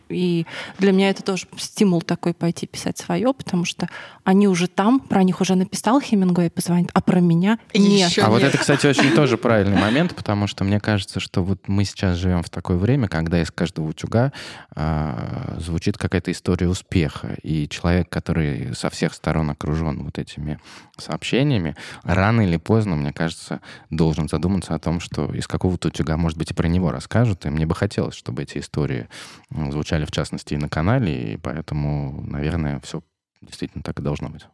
и 0.09 0.45
для 0.79 0.91
меня 0.91 1.09
это 1.09 1.23
тоже 1.23 1.47
стимул 1.57 2.01
такой 2.01 2.33
пойти 2.33 2.67
писать 2.67 2.97
свое, 2.97 3.33
потому 3.33 3.65
что 3.65 3.89
они 4.23 4.47
уже 4.47 4.67
там, 4.67 4.99
про 4.99 5.23
них 5.23 5.41
уже 5.41 5.55
написал 5.55 6.01
Хемингуэй, 6.01 6.49
позвонит, 6.49 6.89
а 6.93 7.01
про 7.01 7.19
меня 7.19 7.59
нет. 7.73 8.11
а 8.21 8.29
вот 8.29 8.43
это, 8.43 8.57
кстати, 8.57 8.87
очень 8.87 9.11
тоже 9.11 9.37
правильный 9.37 9.79
момент, 9.79 10.15
потому 10.15 10.47
что 10.47 10.63
мне 10.63 10.79
кажется, 10.79 11.19
что 11.19 11.43
вот 11.43 11.67
мы 11.67 11.85
сейчас 11.85 12.17
живем 12.17 12.43
в 12.43 12.49
такое 12.49 12.77
время, 12.77 13.07
когда 13.07 13.41
из 13.41 13.51
каждого 13.51 13.87
утюга 13.87 14.31
э, 14.75 15.57
звучит 15.59 15.97
какая-то 15.97 16.31
история 16.31 16.67
успеха, 16.67 17.37
и 17.43 17.67
человек, 17.69 18.09
который 18.09 18.75
со 18.75 18.89
всех 18.89 19.13
сторон 19.13 19.49
окружен 19.49 20.03
вот 20.03 20.17
этими 20.17 20.59
сообщениями, 20.97 21.75
рано 22.03 22.41
или 22.41 22.57
поздно, 22.57 22.74
мне 22.95 23.13
кажется, 23.13 23.61
должен 23.89 24.27
задуматься 24.27 24.75
о 24.75 24.79
том, 24.79 24.99
что 24.99 25.33
из 25.33 25.47
какого-то 25.47 25.87
утюга, 25.87 26.17
может 26.17 26.37
быть, 26.37 26.51
и 26.51 26.53
про 26.53 26.67
него 26.67 26.91
расскажут, 26.91 27.45
и 27.45 27.49
мне 27.49 27.65
бы 27.65 27.75
хотелось, 27.75 28.15
чтобы 28.15 28.43
эти 28.43 28.57
истории 28.57 29.07
звучали, 29.49 30.05
в 30.05 30.11
частности, 30.11 30.53
и 30.53 30.57
на 30.57 30.69
канале, 30.69 31.33
и 31.33 31.37
поэтому, 31.37 32.21
наверное, 32.21 32.79
все 32.81 33.01
действительно 33.41 33.83
так 33.83 33.99
и 33.99 34.03
должно 34.03 34.29
быть. 34.29 34.45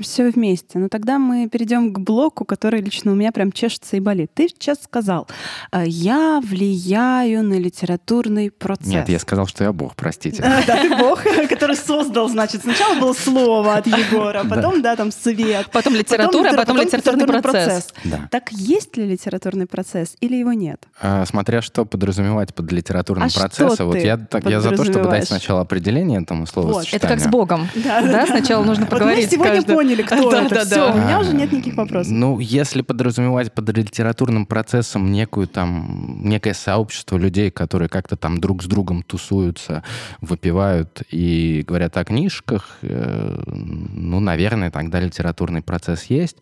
Все 0.00 0.30
вместе. 0.30 0.78
Но 0.78 0.88
тогда 0.88 1.18
мы 1.18 1.48
перейдем 1.48 1.92
к 1.92 1.98
блоку, 1.98 2.44
который 2.44 2.80
лично 2.80 3.12
у 3.12 3.14
меня 3.14 3.30
прям 3.30 3.52
чешется 3.52 3.96
и 3.96 4.00
болит. 4.00 4.30
Ты 4.34 4.48
сейчас 4.48 4.82
сказал, 4.82 5.28
«Э, 5.70 5.84
я 5.86 6.40
влияю 6.42 7.44
на 7.44 7.54
литературный 7.54 8.50
процесс. 8.50 8.86
Нет, 8.86 9.08
я 9.08 9.18
сказал, 9.18 9.46
что 9.46 9.64
я 9.64 9.72
бог, 9.72 9.94
простите. 9.94 10.42
Да, 10.42 10.76
ты 10.76 10.96
бог, 10.96 11.22
который 11.48 11.76
создал, 11.76 12.28
значит, 12.28 12.62
сначала 12.62 12.98
было 12.98 13.12
слово 13.12 13.76
от 13.76 13.86
Егора, 13.86 14.44
потом, 14.48 14.82
да, 14.82 14.96
там 14.96 15.12
свет. 15.12 15.68
Потом 15.72 15.94
литература, 15.94 16.52
потом 16.54 16.78
литературный 16.78 17.26
процесс. 17.26 17.94
Так 18.30 18.50
есть 18.52 18.96
ли 18.96 19.06
литературный 19.06 19.66
процесс 19.66 20.16
или 20.20 20.36
его 20.36 20.52
нет? 20.52 20.86
А, 21.00 21.24
смотря 21.26 21.62
что 21.62 21.84
подразумевать 21.84 22.54
под 22.54 22.70
литературным 22.72 23.28
а 23.34 23.38
процессом. 23.38 23.86
Вот 23.86 23.98
я 23.98 24.18
я 24.44 24.60
за 24.60 24.70
то, 24.70 24.84
чтобы 24.84 25.08
дать 25.10 25.26
сначала 25.26 25.60
определение 25.60 26.20
этому 26.20 26.46
слову. 26.46 26.80
Это 26.92 27.06
как 27.06 27.20
с 27.20 27.26
Богом. 27.26 27.68
Да, 28.08 28.26
сначала 28.26 28.64
нужно 28.64 28.86
поговорить 28.86 29.30
поняли, 29.74 30.02
кто 30.02 30.30
да, 30.30 30.44
это. 30.44 30.54
Да, 30.54 30.64
Все, 30.64 30.74
да. 30.74 30.92
у 30.92 30.98
меня 30.98 31.20
уже 31.20 31.34
нет 31.34 31.52
никаких 31.52 31.76
вопросов. 31.76 32.12
Ну, 32.12 32.38
если 32.38 32.82
подразумевать 32.82 33.52
под 33.52 33.68
литературным 33.76 34.46
процессом 34.46 35.10
некую 35.10 35.46
там, 35.46 36.20
некое 36.22 36.54
сообщество 36.54 37.16
людей, 37.16 37.50
которые 37.50 37.88
как-то 37.88 38.16
там 38.16 38.38
друг 38.40 38.62
с 38.62 38.66
другом 38.66 39.02
тусуются, 39.02 39.82
выпивают 40.20 41.02
и 41.10 41.64
говорят 41.66 41.96
о 41.96 42.04
книжках, 42.04 42.78
э, 42.82 43.42
ну, 43.46 44.20
наверное, 44.20 44.70
тогда 44.70 45.00
литературный 45.00 45.62
процесс 45.62 46.04
есть. 46.04 46.36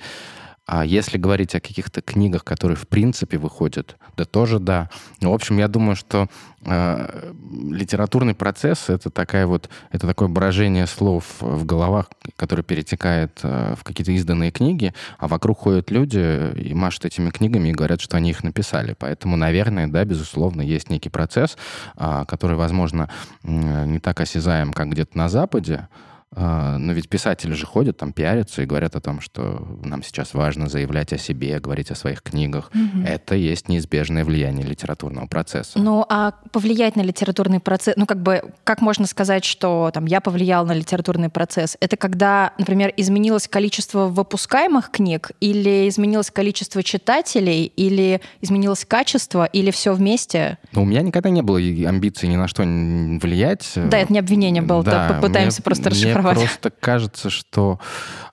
А 0.67 0.85
если 0.85 1.17
говорить 1.17 1.55
о 1.55 1.61
каких-то 1.61 2.03
книгах, 2.03 2.43
которые 2.43 2.77
в 2.77 2.89
принципе 2.89 3.39
выходят, 3.39 3.97
да 4.17 4.25
тоже 4.25 4.59
да. 4.59 4.91
Ну, 5.21 5.31
в 5.31 5.35
общем, 5.35 5.59
я 5.59 5.69
думаю, 5.69 5.95
что 5.95 6.27
э, 6.65 7.33
литературный 7.71 8.35
процесс 8.35 8.91
это 8.91 9.11
такая 9.11 9.47
вот 9.47 9.71
это 9.93 10.09
такое 10.09 10.27
брожение 10.27 10.89
слов 10.89 11.37
в 11.39 11.65
головах, 11.65 12.11
которое 12.35 12.65
перетекает 12.65 13.39
э, 13.45 13.77
в 13.79 13.85
какие-то 13.85 14.11
изданные 14.11 14.51
книги, 14.51 14.93
а 15.19 15.29
вокруг 15.29 15.59
ходят 15.59 15.93
люди 15.93 16.53
и 16.57 16.75
машут 16.75 17.05
этими 17.05 17.31
книгами 17.31 17.69
и 17.69 17.73
говорят, 17.73 18.01
что 18.01 18.17
они 18.17 18.31
их 18.31 18.43
написали. 18.43 18.97
Поэтому, 18.99 19.37
наверное, 19.37 19.87
да, 19.87 20.05
безусловно, 20.05 20.63
есть 20.63 20.91
некий 20.91 21.11
процесс, 21.11 21.57
э, 21.97 22.25
который, 22.27 22.57
возможно, 22.57 23.09
э, 23.45 23.85
не 23.87 24.01
так 24.01 24.21
осязаем, 24.21 24.73
как 24.73 24.89
где-то 24.89 25.17
на 25.17 25.29
Западе, 25.29 25.87
но 26.35 26.93
ведь 26.93 27.09
писатели 27.09 27.53
же 27.53 27.67
ходят, 27.67 27.97
там 27.97 28.13
пиарятся 28.13 28.63
и 28.63 28.67
говорят 28.67 28.97
о 28.97 29.01
том, 29.01 29.21
что 29.21 29.67
нам 29.83 30.03
сейчас 30.03 30.35
важно 30.35 30.69
заявлять 30.69 31.13
о 31.13 31.19
себе, 31.19 31.61
говорить 31.61 31.91
о 31.91 31.95
своих 31.95 32.21
книгах. 32.23 32.71
Угу. 32.75 33.05
Это 33.07 33.37
есть 33.37 33.69
неизбежное 33.69 34.25
влияние 34.25 34.67
литературного 34.67 35.27
процесса. 35.27 35.79
Ну, 35.79 36.05
а 36.09 36.33
повлиять 36.51 36.97
на 36.97 37.03
литературный 37.03 37.61
процесс, 37.61 37.95
ну, 37.97 38.07
как 38.07 38.23
бы, 38.23 38.43
как 38.65 38.81
можно 38.81 39.07
сказать, 39.07 39.45
что 39.45 39.91
там 39.95 40.05
я 40.07 40.21
повлиял 40.21 40.67
на 40.67 40.73
литературный 40.73 41.29
процесс? 41.29 41.77
Это 41.81 41.97
когда, 41.97 42.53
например, 42.59 42.93
изменилось 42.97 43.49
количество 43.49 44.09
выпускаемых 44.09 44.91
книг, 44.91 45.31
или 45.41 45.89
изменилось 45.89 46.31
количество 46.31 46.83
читателей, 46.83 47.65
или 47.65 48.21
изменилось 48.41 48.85
качество, 48.85 49.47
или 49.47 49.71
все 49.71 49.95
вместе? 49.95 50.59
Ну, 50.73 50.83
у 50.83 50.85
меня 50.85 51.03
никогда 51.03 51.31
не 51.31 51.43
было 51.43 51.59
амбиций 51.59 52.29
ни 52.29 52.37
на 52.37 52.49
что 52.49 52.63
влиять. 52.63 53.73
Да, 53.77 53.97
это 53.99 54.13
не 54.13 54.19
обвинение 54.19 54.63
было, 54.63 54.83
да, 54.83 55.15
попытаемся 55.15 55.61
мне, 55.61 55.65
просто 55.65 55.91
расшифровать 55.91 56.16
воровать. 56.17 56.39
просто 56.39 56.71
кажется, 56.71 57.31
что 57.31 57.81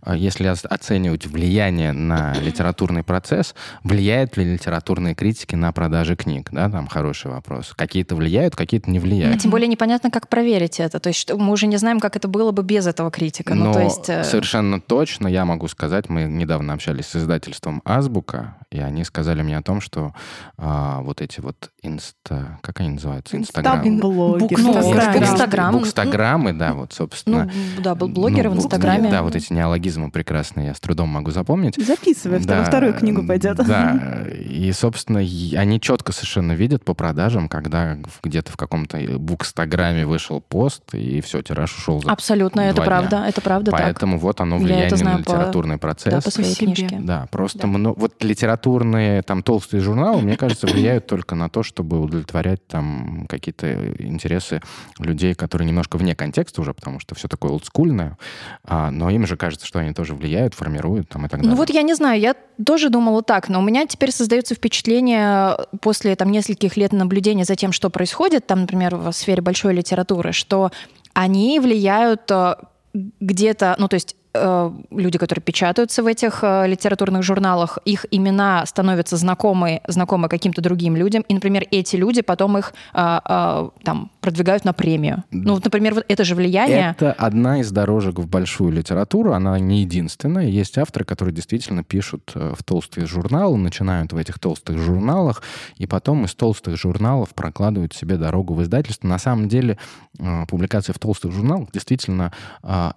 а, 0.01 0.15
если 0.15 0.47
оценивать 0.47 1.25
влияние 1.25 1.91
на 1.91 2.33
литературный 2.33 3.03
процесс, 3.03 3.55
влияют 3.83 4.37
ли 4.37 4.43
литературные 4.53 5.15
критики 5.15 5.55
на 5.55 5.71
продажи 5.71 6.15
книг? 6.15 6.49
Да, 6.51 6.69
там 6.69 6.87
хороший 6.87 7.31
вопрос. 7.31 7.73
Какие-то 7.75 8.15
влияют, 8.15 8.55
какие-то 8.55 8.89
не 8.89 8.99
влияют. 8.99 9.35
А 9.37 9.39
тем 9.39 9.51
более 9.51 9.67
непонятно, 9.67 10.11
как 10.11 10.27
проверить 10.27 10.79
это. 10.79 10.99
То 10.99 11.09
есть 11.09 11.31
мы 11.33 11.51
уже 11.51 11.67
не 11.67 11.77
знаем, 11.77 11.99
как 11.99 12.15
это 12.15 12.27
было 12.27 12.51
бы 12.51 12.63
без 12.63 12.87
этого 12.87 13.11
критика. 13.11 13.53
Но 13.55 13.65
ну, 13.65 13.73
то 13.73 13.81
есть... 13.81 14.09
Э, 14.09 14.23
совершенно 14.23 14.81
точно 14.81 15.27
я 15.27 15.45
могу 15.45 15.67
сказать, 15.67 16.09
мы 16.09 16.23
недавно 16.23 16.73
общались 16.73 17.07
с 17.07 17.15
издательством 17.15 17.81
«Азбука», 17.85 18.55
и 18.71 18.79
они 18.79 19.03
сказали 19.03 19.43
мне 19.43 19.57
о 19.57 19.61
том, 19.61 19.81
что 19.81 20.13
а, 20.57 21.01
вот 21.01 21.21
эти 21.21 21.39
вот 21.39 21.69
инста... 21.83 22.57
Как 22.61 22.79
они 22.79 22.89
называются? 22.89 23.37
Инстаграм. 23.37 23.87
Инстаграм. 23.87 25.73
Букстаграммы, 25.73 26.53
да, 26.53 26.73
вот, 26.73 26.91
собственно. 26.93 27.51
Ну, 27.75 27.81
да, 27.81 27.95
блогеры 27.95 28.49
ну, 28.49 28.55
в 28.55 28.59
Инстаграме. 28.59 29.09
Да, 29.09 29.23
вот 29.23 29.35
эти 29.35 29.51
неологизмы 29.53 30.11
прекрасные 30.11 30.67
я 30.67 30.73
с 30.73 30.79
трудом 30.79 31.09
могу 31.09 31.31
запомнить. 31.31 31.75
Записывай, 31.75 32.39
да, 32.39 32.63
вторую 32.63 32.93
книгу 32.93 33.25
пойдет. 33.25 33.57
Да, 33.57 34.25
и, 34.39 34.71
собственно, 34.71 35.19
они 35.19 35.79
четко 35.79 36.11
совершенно 36.11 36.53
видят 36.53 36.83
по 36.83 36.93
продажам, 36.93 37.49
когда 37.49 37.97
где-то 38.23 38.51
в 38.51 38.57
каком-то 38.57 38.97
букстаграме 39.17 40.05
вышел 40.05 40.41
пост, 40.41 40.83
и 40.93 41.21
все, 41.21 41.41
тираж 41.41 41.75
ушел 41.75 42.01
за 42.01 42.11
Абсолютно, 42.11 42.61
это 42.61 42.77
дня. 42.77 42.85
правда, 42.85 43.25
это 43.27 43.41
правда 43.41 43.71
Поэтому 43.71 44.13
так. 44.13 44.23
вот 44.23 44.41
оно 44.41 44.57
влияние 44.57 45.03
на 45.03 45.17
литературный 45.17 45.75
по, 45.75 45.87
процесс. 45.87 46.13
Да, 46.13 46.21
по 46.21 46.31
своей 46.31 46.55
книжке. 46.55 46.99
Да, 47.01 47.27
просто 47.31 47.59
да. 47.59 47.67
Много, 47.67 47.99
вот 47.99 48.23
литературные 48.23 49.21
там 49.21 49.43
толстые 49.43 49.81
журналы, 49.81 50.21
мне 50.21 50.37
кажется, 50.37 50.67
влияют 50.67 51.07
только 51.07 51.35
на 51.35 51.49
то, 51.49 51.63
чтобы 51.63 51.99
удовлетворять 51.99 52.65
там 52.67 53.25
какие-то 53.27 53.93
интересы 53.99 54.61
людей, 54.99 55.33
которые 55.33 55.67
немножко 55.67 55.97
вне 55.97 56.15
контекста 56.15 56.61
уже, 56.61 56.73
потому 56.73 56.99
что 56.99 57.15
все 57.15 57.27
такое 57.27 57.51
олдскульное, 57.63 58.17
а, 58.65 58.91
но 58.91 59.09
им 59.09 59.25
же 59.25 59.37
кажется, 59.37 59.65
что 59.65 59.79
они 59.79 59.93
тоже 59.93 60.13
влияют, 60.13 60.53
формируют 60.53 61.09
там 61.09 61.25
и 61.25 61.29
так 61.29 61.39
далее. 61.39 61.51
Ну 61.51 61.57
вот 61.57 61.69
я 61.69 61.81
не 61.81 61.93
знаю, 61.93 62.19
я 62.19 62.35
тоже 62.63 62.89
думала 62.89 63.23
так, 63.23 63.49
но 63.49 63.59
у 63.59 63.63
меня 63.63 63.85
теперь 63.87 64.11
создается 64.11 64.55
впечатление 64.55 65.57
после 65.81 66.15
там 66.15 66.31
нескольких 66.31 66.77
лет 66.77 66.91
наблюдения 66.91 67.45
за 67.45 67.55
тем, 67.55 67.71
что 67.71 67.89
происходит 67.89 68.45
там, 68.45 68.61
например, 68.61 68.95
в 68.95 69.11
сфере 69.13 69.41
большой 69.41 69.73
литературы, 69.73 70.33
что 70.33 70.71
они 71.13 71.59
влияют 71.59 72.29
э, 72.29 72.55
где-то, 72.93 73.75
ну 73.79 73.87
то 73.87 73.95
есть 73.95 74.15
люди, 74.33 75.17
которые 75.17 75.43
печатаются 75.43 76.01
в 76.01 76.07
этих 76.07 76.39
э, 76.43 76.67
литературных 76.67 77.23
журналах, 77.23 77.77
их 77.85 78.05
имена 78.09 78.65
становятся 78.65 79.15
знакомы, 79.17 79.81
знакомы 79.87 80.27
каким-то 80.27 80.61
другим 80.61 80.95
людям, 80.95 81.23
и, 81.27 81.33
например, 81.33 81.65
эти 81.69 81.95
люди 81.95 82.21
потом 82.21 82.57
их 82.57 82.73
э, 82.93 83.19
там 83.83 84.11
продвигают 84.21 84.65
на 84.65 84.73
премию. 84.73 85.23
Ну, 85.31 85.53
вот, 85.53 85.63
например, 85.63 85.93
вот 85.93 86.05
это 86.07 86.23
же 86.23 86.35
влияние. 86.35 86.95
Это 86.97 87.13
одна 87.13 87.59
из 87.59 87.71
дорожек 87.71 88.17
в 88.19 88.27
большую 88.27 88.71
литературу, 88.71 89.33
она 89.33 89.59
не 89.59 89.81
единственная. 89.81 90.47
Есть 90.47 90.77
авторы, 90.77 91.05
которые 91.05 91.35
действительно 91.35 91.83
пишут 91.83 92.31
в 92.33 92.63
толстые 92.63 93.05
журналы, 93.05 93.57
начинают 93.57 94.13
в 94.13 94.17
этих 94.17 94.39
толстых 94.39 94.77
журналах, 94.79 95.43
и 95.77 95.85
потом 95.85 96.25
из 96.25 96.33
толстых 96.33 96.77
журналов 96.77 97.29
прокладывают 97.35 97.93
себе 97.93 98.17
дорогу 98.17 98.53
в 98.53 98.63
издательство. 98.63 99.07
На 99.07 99.19
самом 99.19 99.47
деле 99.47 99.77
публикация 100.47 100.93
в 100.93 100.99
толстых 100.99 101.31
журналах 101.31 101.69
действительно 101.71 102.31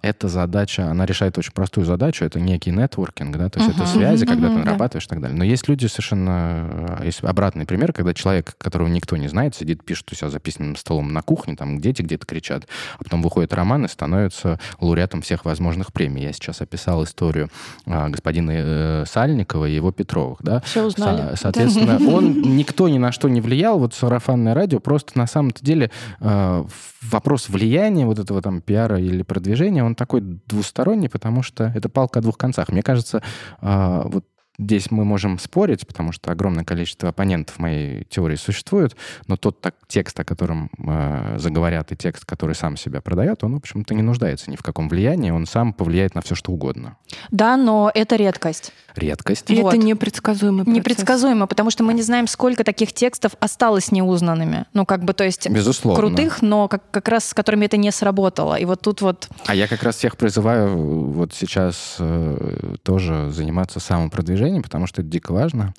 эта 0.01 0.27
задача, 0.27 0.89
она 0.89 1.05
решает 1.05 1.26
решает 1.27 1.37
очень 1.37 1.51
простую 1.51 1.85
задачу, 1.85 2.25
это 2.25 2.39
некий 2.39 2.71
нетворкинг, 2.71 3.35
да, 3.37 3.49
то 3.49 3.59
есть 3.59 3.71
uh-huh, 3.71 3.83
это 3.83 3.87
связи, 3.87 4.23
uh-huh, 4.23 4.27
когда 4.27 4.47
uh-huh, 4.47 4.53
ты 4.53 4.59
нарабатываешь 4.59 5.07
да. 5.07 5.07
и 5.07 5.15
так 5.15 5.21
далее. 5.21 5.37
Но 5.37 5.43
есть 5.43 5.67
люди 5.67 5.85
совершенно... 5.87 6.99
Есть 7.03 7.23
обратный 7.23 7.65
пример, 7.65 7.93
когда 7.93 8.13
человек, 8.13 8.55
которого 8.57 8.87
никто 8.87 9.17
не 9.17 9.27
знает, 9.27 9.55
сидит, 9.55 9.83
пишет 9.83 10.11
у 10.11 10.15
себя 10.15 10.29
за 10.29 10.39
письменным 10.39 10.75
столом 10.75 11.13
на 11.13 11.21
кухне, 11.21 11.55
там 11.55 11.79
дети 11.79 12.01
где-то 12.01 12.25
кричат, 12.25 12.67
а 12.97 13.03
потом 13.03 13.21
выходит 13.21 13.53
роман 13.53 13.85
и 13.85 13.87
становится 13.87 14.59
лауреатом 14.79 15.21
всех 15.21 15.45
возможных 15.45 15.93
премий. 15.93 16.23
Я 16.23 16.33
сейчас 16.33 16.61
описал 16.61 17.03
историю 17.03 17.49
а, 17.85 18.09
господина 18.09 18.51
э, 18.53 19.03
Сальникова 19.07 19.65
и 19.65 19.75
его 19.75 19.91
Петровых, 19.91 20.39
да. 20.41 20.61
Все 20.61 20.83
узнали. 20.83 21.31
Со- 21.31 21.37
соответственно, 21.37 21.99
он 22.09 22.41
никто 22.57 22.87
ни 22.89 22.97
на 22.97 23.11
что 23.11 23.29
не 23.29 23.41
влиял, 23.41 23.79
вот 23.79 23.93
сарафанное 23.93 24.53
радио, 24.53 24.79
просто 24.79 25.17
на 25.17 25.27
самом-то 25.27 25.63
деле 25.63 25.91
э, 26.19 26.63
вопрос 27.01 27.49
влияния 27.49 28.05
вот 28.05 28.19
этого 28.19 28.41
там 28.41 28.61
пиара 28.61 28.99
или 28.99 29.23
продвижения, 29.23 29.83
он 29.83 29.95
такой 29.95 30.21
двусторонний, 30.21 31.09
потому 31.17 31.41
что 31.41 31.71
это 31.73 31.89
палка 31.89 32.19
о 32.19 32.21
двух 32.21 32.37
концах. 32.37 32.69
Мне 32.69 32.83
кажется, 32.83 33.23
а, 33.59 34.03
вот 34.05 34.23
Здесь 34.59 34.89
мы 34.89 35.05
можем 35.05 35.37
спорить, 35.37 35.85
потому 35.85 36.11
что 36.11 36.31
огромное 36.31 36.63
количество 36.63 37.09
оппонентов 37.09 37.59
моей 37.59 38.05
теории 38.05 38.35
существует, 38.35 38.95
но 39.27 39.37
тот 39.37 39.61
так, 39.61 39.75
текст, 39.87 40.19
о 40.19 40.23
котором 40.23 40.71
э, 40.79 41.37
заговорят, 41.37 41.91
и 41.91 41.95
текст, 41.95 42.25
который 42.25 42.55
сам 42.55 42.75
себя 42.75 42.99
продает, 43.01 43.43
он, 43.43 43.53
в 43.53 43.57
общем-то, 43.57 43.93
не 43.93 44.01
нуждается 44.01 44.49
ни 44.49 44.55
в 44.55 44.63
каком 44.63 44.89
влиянии, 44.89 45.29
он 45.29 45.45
сам 45.45 45.73
повлияет 45.73 46.15
на 46.15 46.21
все, 46.21 46.33
что 46.33 46.51
угодно. 46.51 46.97
Да, 47.29 47.55
но 47.55 47.91
это 47.93 48.15
редкость. 48.15 48.73
Редкость. 48.95 49.51
И 49.51 49.61
вот. 49.61 49.75
это 49.75 49.77
непредсказуемый 49.77 50.65
процесс. 50.65 50.75
Непредсказуемо, 50.75 51.45
потому 51.45 51.69
что 51.69 51.83
мы 51.83 51.93
не 51.93 52.01
знаем, 52.01 52.25
сколько 52.25 52.63
таких 52.63 52.93
текстов 52.93 53.33
осталось 53.39 53.91
неузнанными. 53.91 54.65
Ну, 54.73 54.87
как 54.87 55.03
бы, 55.03 55.13
то 55.13 55.23
есть... 55.23 55.47
Безусловно. 55.47 56.01
Крутых, 56.01 56.41
но 56.41 56.67
как, 56.67 56.89
как 56.89 57.07
раз 57.07 57.27
с 57.27 57.33
которыми 57.35 57.65
это 57.65 57.77
не 57.77 57.91
сработало. 57.91 58.55
И 58.55 58.65
вот 58.65 58.81
тут 58.81 59.01
вот... 59.01 59.29
А 59.45 59.53
я 59.53 59.67
как 59.67 59.83
раз 59.83 59.97
всех 59.97 60.17
призываю 60.17 60.75
вот 61.11 61.33
сейчас 61.35 61.97
э, 61.99 62.75
тоже 62.81 63.29
заниматься 63.29 63.79
самопродвижением, 63.79 64.46
движений, 64.47 64.61
потому 64.61 64.87
что 64.87 65.01
это 65.01 65.09
дико 65.09 65.33
важно. 65.33 65.73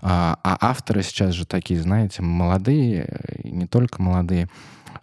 А, 0.00 0.38
а 0.42 0.56
авторы 0.60 1.02
сейчас 1.02 1.34
же 1.34 1.46
такие, 1.46 1.80
знаете, 1.80 2.22
молодые, 2.22 3.20
не 3.44 3.66
только 3.66 4.00
молодые, 4.00 4.48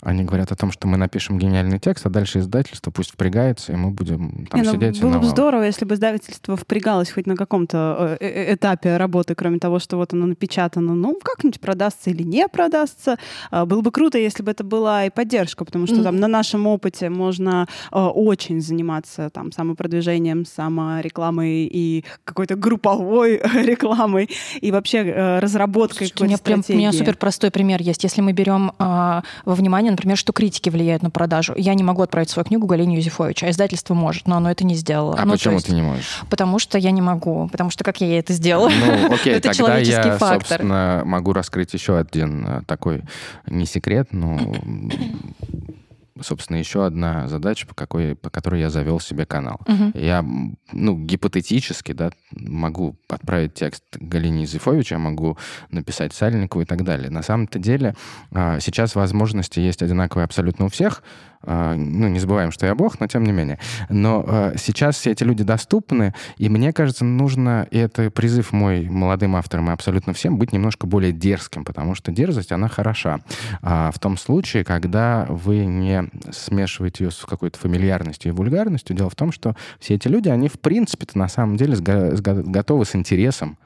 они 0.01 0.23
говорят 0.23 0.51
о 0.51 0.55
том, 0.55 0.71
что 0.71 0.87
мы 0.87 0.97
напишем 0.97 1.37
гениальный 1.37 1.77
текст, 1.77 2.05
а 2.05 2.09
дальше 2.09 2.39
издательство 2.39 2.89
пусть 2.89 3.11
впрягается, 3.11 3.73
и 3.73 3.75
мы 3.75 3.91
будем 3.91 4.47
там 4.49 4.61
не, 4.61 4.67
ну, 4.67 4.73
сидеть. 4.73 5.01
Было 5.01 5.19
бы 5.19 5.25
здорово, 5.25 5.63
если 5.63 5.83
бы 5.83 5.95
издательство 5.95 6.55
впрягалось 6.55 7.11
хоть 7.11 7.27
на 7.27 7.35
каком-то 7.35 8.17
э, 8.21 8.25
э, 8.25 8.53
этапе 8.53 8.95
работы, 8.95 9.35
кроме 9.35 9.59
того, 9.59 9.79
что 9.79 9.97
вот 9.97 10.13
оно 10.13 10.25
напечатано, 10.25 10.95
ну, 10.95 11.19
как-нибудь 11.21 11.59
продастся 11.59 12.11
или 12.11 12.23
не 12.23 12.47
продастся. 12.47 13.17
А, 13.51 13.65
было 13.65 13.81
бы 13.81 13.91
круто, 13.91 14.17
если 14.17 14.41
бы 14.41 14.51
это 14.51 14.63
была 14.63 15.05
и 15.05 15.09
поддержка, 15.09 15.65
потому 15.65 15.85
что 15.85 16.01
там 16.01 16.15
на 16.17 16.27
нашем 16.27 16.65
опыте 16.67 17.09
можно 17.09 17.67
э, 17.91 17.99
очень 17.99 18.61
заниматься 18.61 19.29
там 19.31 19.51
самопродвижением, 19.51 20.45
саморекламой 20.45 21.65
и 21.65 22.05
какой-то 22.23 22.55
групповой 22.55 23.41
рекламой 23.53 24.29
и 24.61 24.71
вообще 24.71 25.39
разработкой 25.41 26.07
какой-то 26.07 26.23
у 26.23 26.27
меня 26.27 26.37
стратегии. 26.37 26.65
Прям, 26.67 26.77
у 26.77 26.79
меня 26.79 26.91
супер 26.93 27.17
простой 27.17 27.51
пример 27.51 27.81
есть. 27.81 28.03
Если 28.03 28.21
мы 28.21 28.31
берем 28.31 28.71
э, 28.79 29.21
во 29.45 29.55
внимание 29.55 29.88
понимание, 29.89 29.91
например, 29.91 30.17
что 30.17 30.33
критики 30.33 30.69
влияют 30.69 31.03
на 31.03 31.09
продажу. 31.09 31.53
Я 31.57 31.73
не 31.73 31.83
могу 31.83 32.01
отправить 32.01 32.29
свою 32.29 32.45
книгу 32.45 32.65
Галине 32.67 32.97
Юзефович, 32.97 33.43
а 33.43 33.49
издательство 33.49 33.93
может, 33.93 34.27
но 34.27 34.37
оно 34.37 34.51
это 34.51 34.63
не 34.65 34.75
сделало. 34.75 35.15
А 35.17 35.25
ну, 35.25 35.33
почему 35.33 35.55
есть, 35.55 35.67
ты 35.67 35.73
не 35.73 35.81
можешь? 35.81 36.21
Потому 36.29 36.59
что 36.59 36.77
я 36.77 36.91
не 36.91 37.01
могу, 37.01 37.49
потому 37.51 37.69
что 37.69 37.83
как 37.83 38.01
я 38.01 38.19
это 38.19 38.33
сделала? 38.33 38.69
Ну, 38.69 39.13
окей, 39.13 39.33
это 39.33 39.51
тогда 39.51 39.77
я, 39.77 40.17
фактор. 40.17 40.39
собственно, 40.39 41.01
могу 41.05 41.33
раскрыть 41.33 41.73
еще 41.73 41.97
один 41.97 42.45
э, 42.45 42.61
такой, 42.65 43.03
не 43.47 43.65
секрет, 43.65 44.09
но 44.11 44.39
собственно, 46.21 46.57
еще 46.57 46.85
одна 46.85 47.27
задача, 47.27 47.67
по, 47.67 47.75
какой, 47.75 48.15
по 48.15 48.29
которой 48.29 48.61
я 48.61 48.69
завел 48.69 48.99
себе 48.99 49.25
канал. 49.25 49.59
Угу. 49.67 49.91
Я, 49.97 50.25
ну, 50.71 50.97
гипотетически, 50.97 51.91
да, 51.91 52.11
могу 52.31 52.97
отправить 53.07 53.53
текст 53.53 53.83
Галине 53.95 54.45
Зифович, 54.45 54.91
я 54.91 54.99
могу 54.99 55.37
написать 55.71 56.13
Сальникову 56.13 56.63
и 56.63 56.65
так 56.65 56.83
далее. 56.83 57.09
На 57.09 57.23
самом-то 57.23 57.59
деле 57.59 57.95
а, 58.31 58.59
сейчас 58.59 58.95
возможности 58.95 59.59
есть 59.59 59.81
одинаковые 59.81 60.25
абсолютно 60.25 60.65
у 60.65 60.69
всех, 60.69 61.03
ну, 61.45 62.07
не 62.07 62.19
забываем, 62.19 62.51
что 62.51 62.65
я 62.65 62.75
бог, 62.75 62.99
но 62.99 63.07
тем 63.07 63.23
не 63.23 63.31
менее. 63.31 63.59
Но 63.89 64.23
а, 64.27 64.53
сейчас 64.57 64.97
все 64.97 65.11
эти 65.11 65.23
люди 65.23 65.43
доступны, 65.43 66.13
и 66.37 66.49
мне 66.49 66.73
кажется, 66.73 67.05
нужно, 67.05 67.67
и 67.71 67.77
это 67.77 68.11
призыв 68.11 68.51
мой 68.51 68.89
молодым 68.89 69.35
авторам 69.35 69.69
и 69.69 69.73
абсолютно 69.73 70.13
всем, 70.13 70.37
быть 70.37 70.51
немножко 70.51 70.85
более 70.85 71.11
дерзким, 71.11 71.63
потому 71.63 71.95
что 71.95 72.11
дерзость, 72.11 72.51
она 72.51 72.67
хороша. 72.67 73.19
А, 73.61 73.91
в 73.91 73.99
том 73.99 74.17
случае, 74.17 74.63
когда 74.63 75.25
вы 75.29 75.65
не 75.65 76.09
смешиваете 76.31 77.05
ее 77.05 77.11
с 77.11 77.25
какой-то 77.25 77.57
фамильярностью 77.57 78.31
и 78.31 78.35
вульгарностью, 78.35 78.95
дело 78.95 79.09
в 79.09 79.15
том, 79.15 79.31
что 79.31 79.55
все 79.79 79.95
эти 79.95 80.07
люди, 80.07 80.29
они 80.29 80.49
в 80.49 80.59
принципе-то 80.59 81.17
на 81.17 81.29
самом 81.29 81.57
деле 81.57 81.77
готовы 81.77 82.85
с 82.85 82.95
интересом 82.95 83.57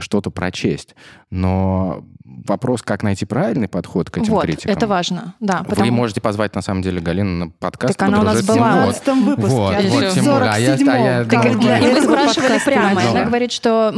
что-то 0.00 0.30
прочесть. 0.30 0.94
Но 1.30 2.04
вопрос, 2.46 2.82
как 2.82 3.02
найти 3.02 3.24
правильный 3.24 3.68
подход 3.68 4.10
к 4.10 4.18
этим 4.18 4.32
вот, 4.32 4.42
критикам. 4.42 4.72
это 4.72 4.86
важно, 4.86 5.34
да. 5.40 5.64
Потому... 5.68 5.86
Вы 5.86 5.92
можете 5.92 6.20
позвать, 6.20 6.54
на 6.54 6.62
самом 6.62 6.82
деле, 6.82 7.00
Галину 7.00 7.46
на 7.46 7.48
подкаст. 7.50 7.96
Так 7.96 8.08
она 8.08 8.20
у 8.20 8.22
нас 8.22 8.42
была 8.44 8.86
в 8.86 9.00
15 9.04 9.06
выпуске. 9.24 9.54
Вот, 9.54 9.84
вот, 9.84 10.14
тем 10.14 10.24
более. 10.24 10.50
А 10.50 10.58
я, 10.58 10.74
а 10.74 10.98
я 10.98 11.24
так, 11.24 11.52
думаю, 11.52 11.82
и 11.82 11.94
мы 11.94 12.02
спрашивали 12.02 12.60
прямо. 12.64 13.10
Она 13.10 13.24
говорит, 13.24 13.52
что, 13.52 13.94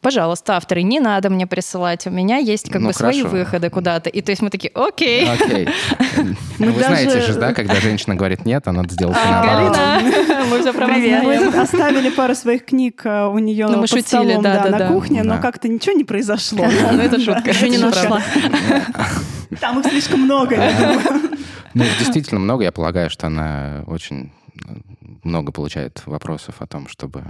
пожалуйста, 0.00 0.56
авторы, 0.56 0.82
не 0.82 1.00
надо 1.00 1.30
мне 1.30 1.46
присылать, 1.46 2.06
у 2.06 2.10
меня 2.10 2.38
есть 2.38 2.70
как 2.70 2.80
ну, 2.80 2.88
бы 2.88 2.94
хорошо. 2.94 3.20
свои 3.20 3.30
выходы 3.30 3.70
куда-то. 3.70 4.10
И 4.10 4.20
то 4.22 4.30
есть 4.30 4.42
мы 4.42 4.50
такие, 4.50 4.72
окей. 4.74 5.28
Окей. 5.28 5.68
Ну, 6.58 6.72
вы 6.72 6.82
знаете 6.82 7.22
же, 7.22 7.34
да, 7.34 7.54
когда 7.54 7.76
женщина 7.76 8.14
говорит 8.14 8.44
нет, 8.44 8.68
а 8.68 8.72
надо 8.72 8.92
сделать 8.92 9.16
наоборот. 9.16 9.74
Галина, 9.74 10.44
мы 10.50 10.60
все 10.60 10.72
Мы 10.72 11.60
оставили 11.60 12.10
пару 12.10 12.34
своих 12.34 12.66
книг 12.66 13.00
э, 13.04 13.26
у 13.26 13.38
нее 13.38 13.66
ну, 13.66 13.80
под 13.80 14.06
столом 14.06 14.42
на 14.42 14.88
кухне, 14.88 15.19
но 15.24 15.40
как-то 15.40 15.68
ничего 15.68 15.94
не 15.94 16.04
произошло. 16.04 16.64
Ну, 16.64 16.98
это 17.00 17.20
шутка. 17.20 17.50
Еще 17.50 17.68
не 17.68 17.78
нашла. 17.78 18.22
Там 19.60 19.80
их 19.80 19.86
слишком 19.86 20.20
много, 20.22 20.54
я 20.56 20.72
думаю. 20.72 21.30
Ну, 21.74 21.84
действительно 21.98 22.40
много. 22.40 22.64
Я 22.64 22.72
полагаю, 22.72 23.10
что 23.10 23.26
она 23.26 23.84
очень 23.86 24.32
много 25.22 25.52
получает 25.52 26.02
вопросов 26.06 26.56
о 26.60 26.66
том, 26.66 26.88
чтобы 26.88 27.24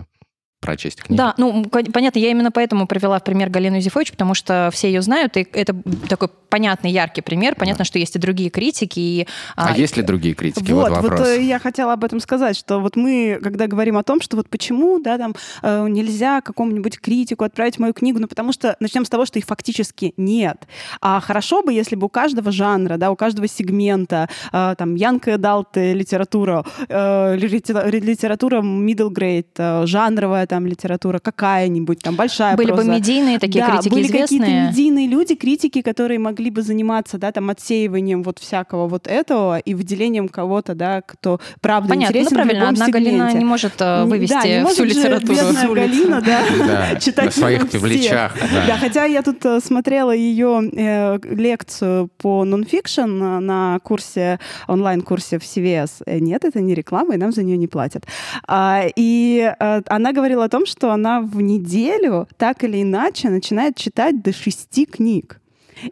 прочесть 0.61 1.03
книгу. 1.03 1.17
Да, 1.17 1.35
ну, 1.39 1.65
понятно, 1.65 2.19
я 2.19 2.31
именно 2.31 2.53
поэтому 2.53 2.87
привела 2.87 3.19
в 3.19 3.25
пример 3.25 3.49
Галину 3.49 3.77
Юзефович, 3.77 4.13
потому 4.13 4.35
что 4.35 4.71
все 4.73 4.89
ее 4.89 5.01
знают, 5.01 5.37
и 5.37 5.49
это 5.53 5.75
такой 6.09 6.29
понятный, 6.51 6.91
яркий 6.91 7.23
пример. 7.23 7.55
Понятно, 7.55 7.81
да. 7.81 7.85
что 7.85 7.99
есть 7.99 8.17
и 8.17 8.19
другие 8.19 8.51
критики. 8.51 8.99
И, 8.99 9.27
а, 9.57 9.73
а 9.73 9.77
есть 9.77 9.97
ли 9.97 10.03
другие 10.03 10.35
критики? 10.35 10.71
Вот, 10.73 10.91
вот 10.91 11.03
вопрос. 11.03 11.21
Вот 11.21 11.29
э, 11.29 11.43
я 11.43 11.59
хотела 11.59 11.95
об 11.95 12.05
этом 12.05 12.21
сказать, 12.21 12.57
что 12.57 12.81
вот 12.81 12.97
мы, 12.97 13.39
когда 13.43 13.67
говорим 13.69 13.97
о 13.97 14.03
том, 14.03 14.21
что 14.21 14.37
вот 14.37 14.49
почему, 14.51 15.01
да, 15.01 15.17
там 15.17 15.35
э, 15.63 15.87
нельзя 15.89 16.41
какому-нибудь 16.41 17.01
критику 17.01 17.45
отправить 17.45 17.79
мою 17.79 17.95
книгу, 17.95 18.19
ну, 18.19 18.29
потому 18.29 18.53
что 18.53 18.77
начнем 18.81 19.05
с 19.05 19.09
того, 19.09 19.25
что 19.25 19.39
их 19.39 19.47
фактически 19.47 20.13
нет. 20.17 20.67
А 21.01 21.21
хорошо 21.21 21.63
бы, 21.63 21.73
если 21.73 21.95
бы 21.97 22.07
у 22.07 22.11
каждого 22.11 22.51
жанра, 22.51 22.97
да, 22.97 23.11
у 23.11 23.17
каждого 23.17 23.49
сегмента, 23.49 24.29
э, 24.53 24.75
там, 24.77 24.97
Янка 24.97 25.39
Далте 25.39 25.95
литература, 25.95 26.65
литература 26.89 28.61
middle 28.61 29.11
grade, 29.11 29.87
жанровая 29.87 30.47
там 30.51 30.67
литература 30.67 31.21
какая-нибудь, 31.21 32.01
там 32.01 32.17
большая 32.17 32.57
Были 32.57 32.73
проза. 32.73 32.83
бы 32.83 32.97
медийные 32.97 33.39
такие 33.39 33.65
да, 33.65 33.71
критики 33.71 33.89
были 33.93 34.03
известные. 34.03 34.41
какие-то 34.41 34.69
медийные 34.69 35.07
люди, 35.07 35.37
критики, 35.37 35.81
которые 35.81 36.19
могли 36.19 36.51
бы 36.51 36.63
заниматься, 36.63 37.19
да, 37.19 37.31
там 37.31 37.51
отсеиванием 37.51 38.25
вот 38.25 38.41
всякого 38.41 38.89
вот 38.89 39.07
этого 39.07 39.61
и 39.61 39.75
выделением 39.75 40.29
кого-то, 40.29 40.75
да, 40.75 41.03
кто 41.03 41.41
правда 41.61 41.91
Понятно, 41.91 42.11
интересен 42.11 42.37
ну, 42.37 42.43
правильно, 42.43 42.67
в 42.67 42.69
одна 42.71 42.87
сегменте. 42.87 43.11
Галина 43.11 43.33
не 43.39 43.45
может 43.45 43.75
э, 43.79 44.05
вывести 44.05 44.33
да, 44.33 44.43
не 44.43 44.67
всю 44.67 44.83
может 44.83 44.97
литературу. 44.97 45.35
Же 45.35 45.41
бедная 45.41 45.69
Галина, 45.69 46.21
да, 46.27 46.99
читать 46.99 47.27
на 47.27 47.31
своих 47.31 47.71
плечах. 47.71 48.37
Да. 48.67 48.77
хотя 48.77 49.05
я 49.05 49.23
тут 49.23 49.47
э, 49.47 49.61
смотрела 49.61 50.11
ее 50.11 50.69
э, 50.73 51.19
лекцию 51.23 52.09
по 52.19 52.45
нонфикшн 52.45 53.03
на 53.39 53.79
курсе, 53.85 54.41
онлайн-курсе 54.67 55.39
в 55.39 55.43
CVS. 55.43 56.19
Нет, 56.19 56.45
это 56.45 56.61
не 56.61 56.75
реклама, 56.75 57.15
и 57.15 57.19
нам 57.19 57.31
за 57.31 57.45
нее 57.45 57.57
не 57.57 57.69
платят. 57.69 58.05
А, 58.49 58.83
и 58.97 59.53
она 59.87 60.13
говорила 60.13 60.40
говорила 60.41 60.45
о 60.45 60.49
том, 60.49 60.67
что 60.67 60.93
она 60.93 61.21
в 61.21 61.41
неделю 61.41 62.27
так 62.37 62.65
или 62.65 62.83
иначе 62.83 63.29
начинает 63.29 63.77
читать 63.77 64.23
до 64.23 64.33
шести 64.33 64.87
книг. 64.87 65.41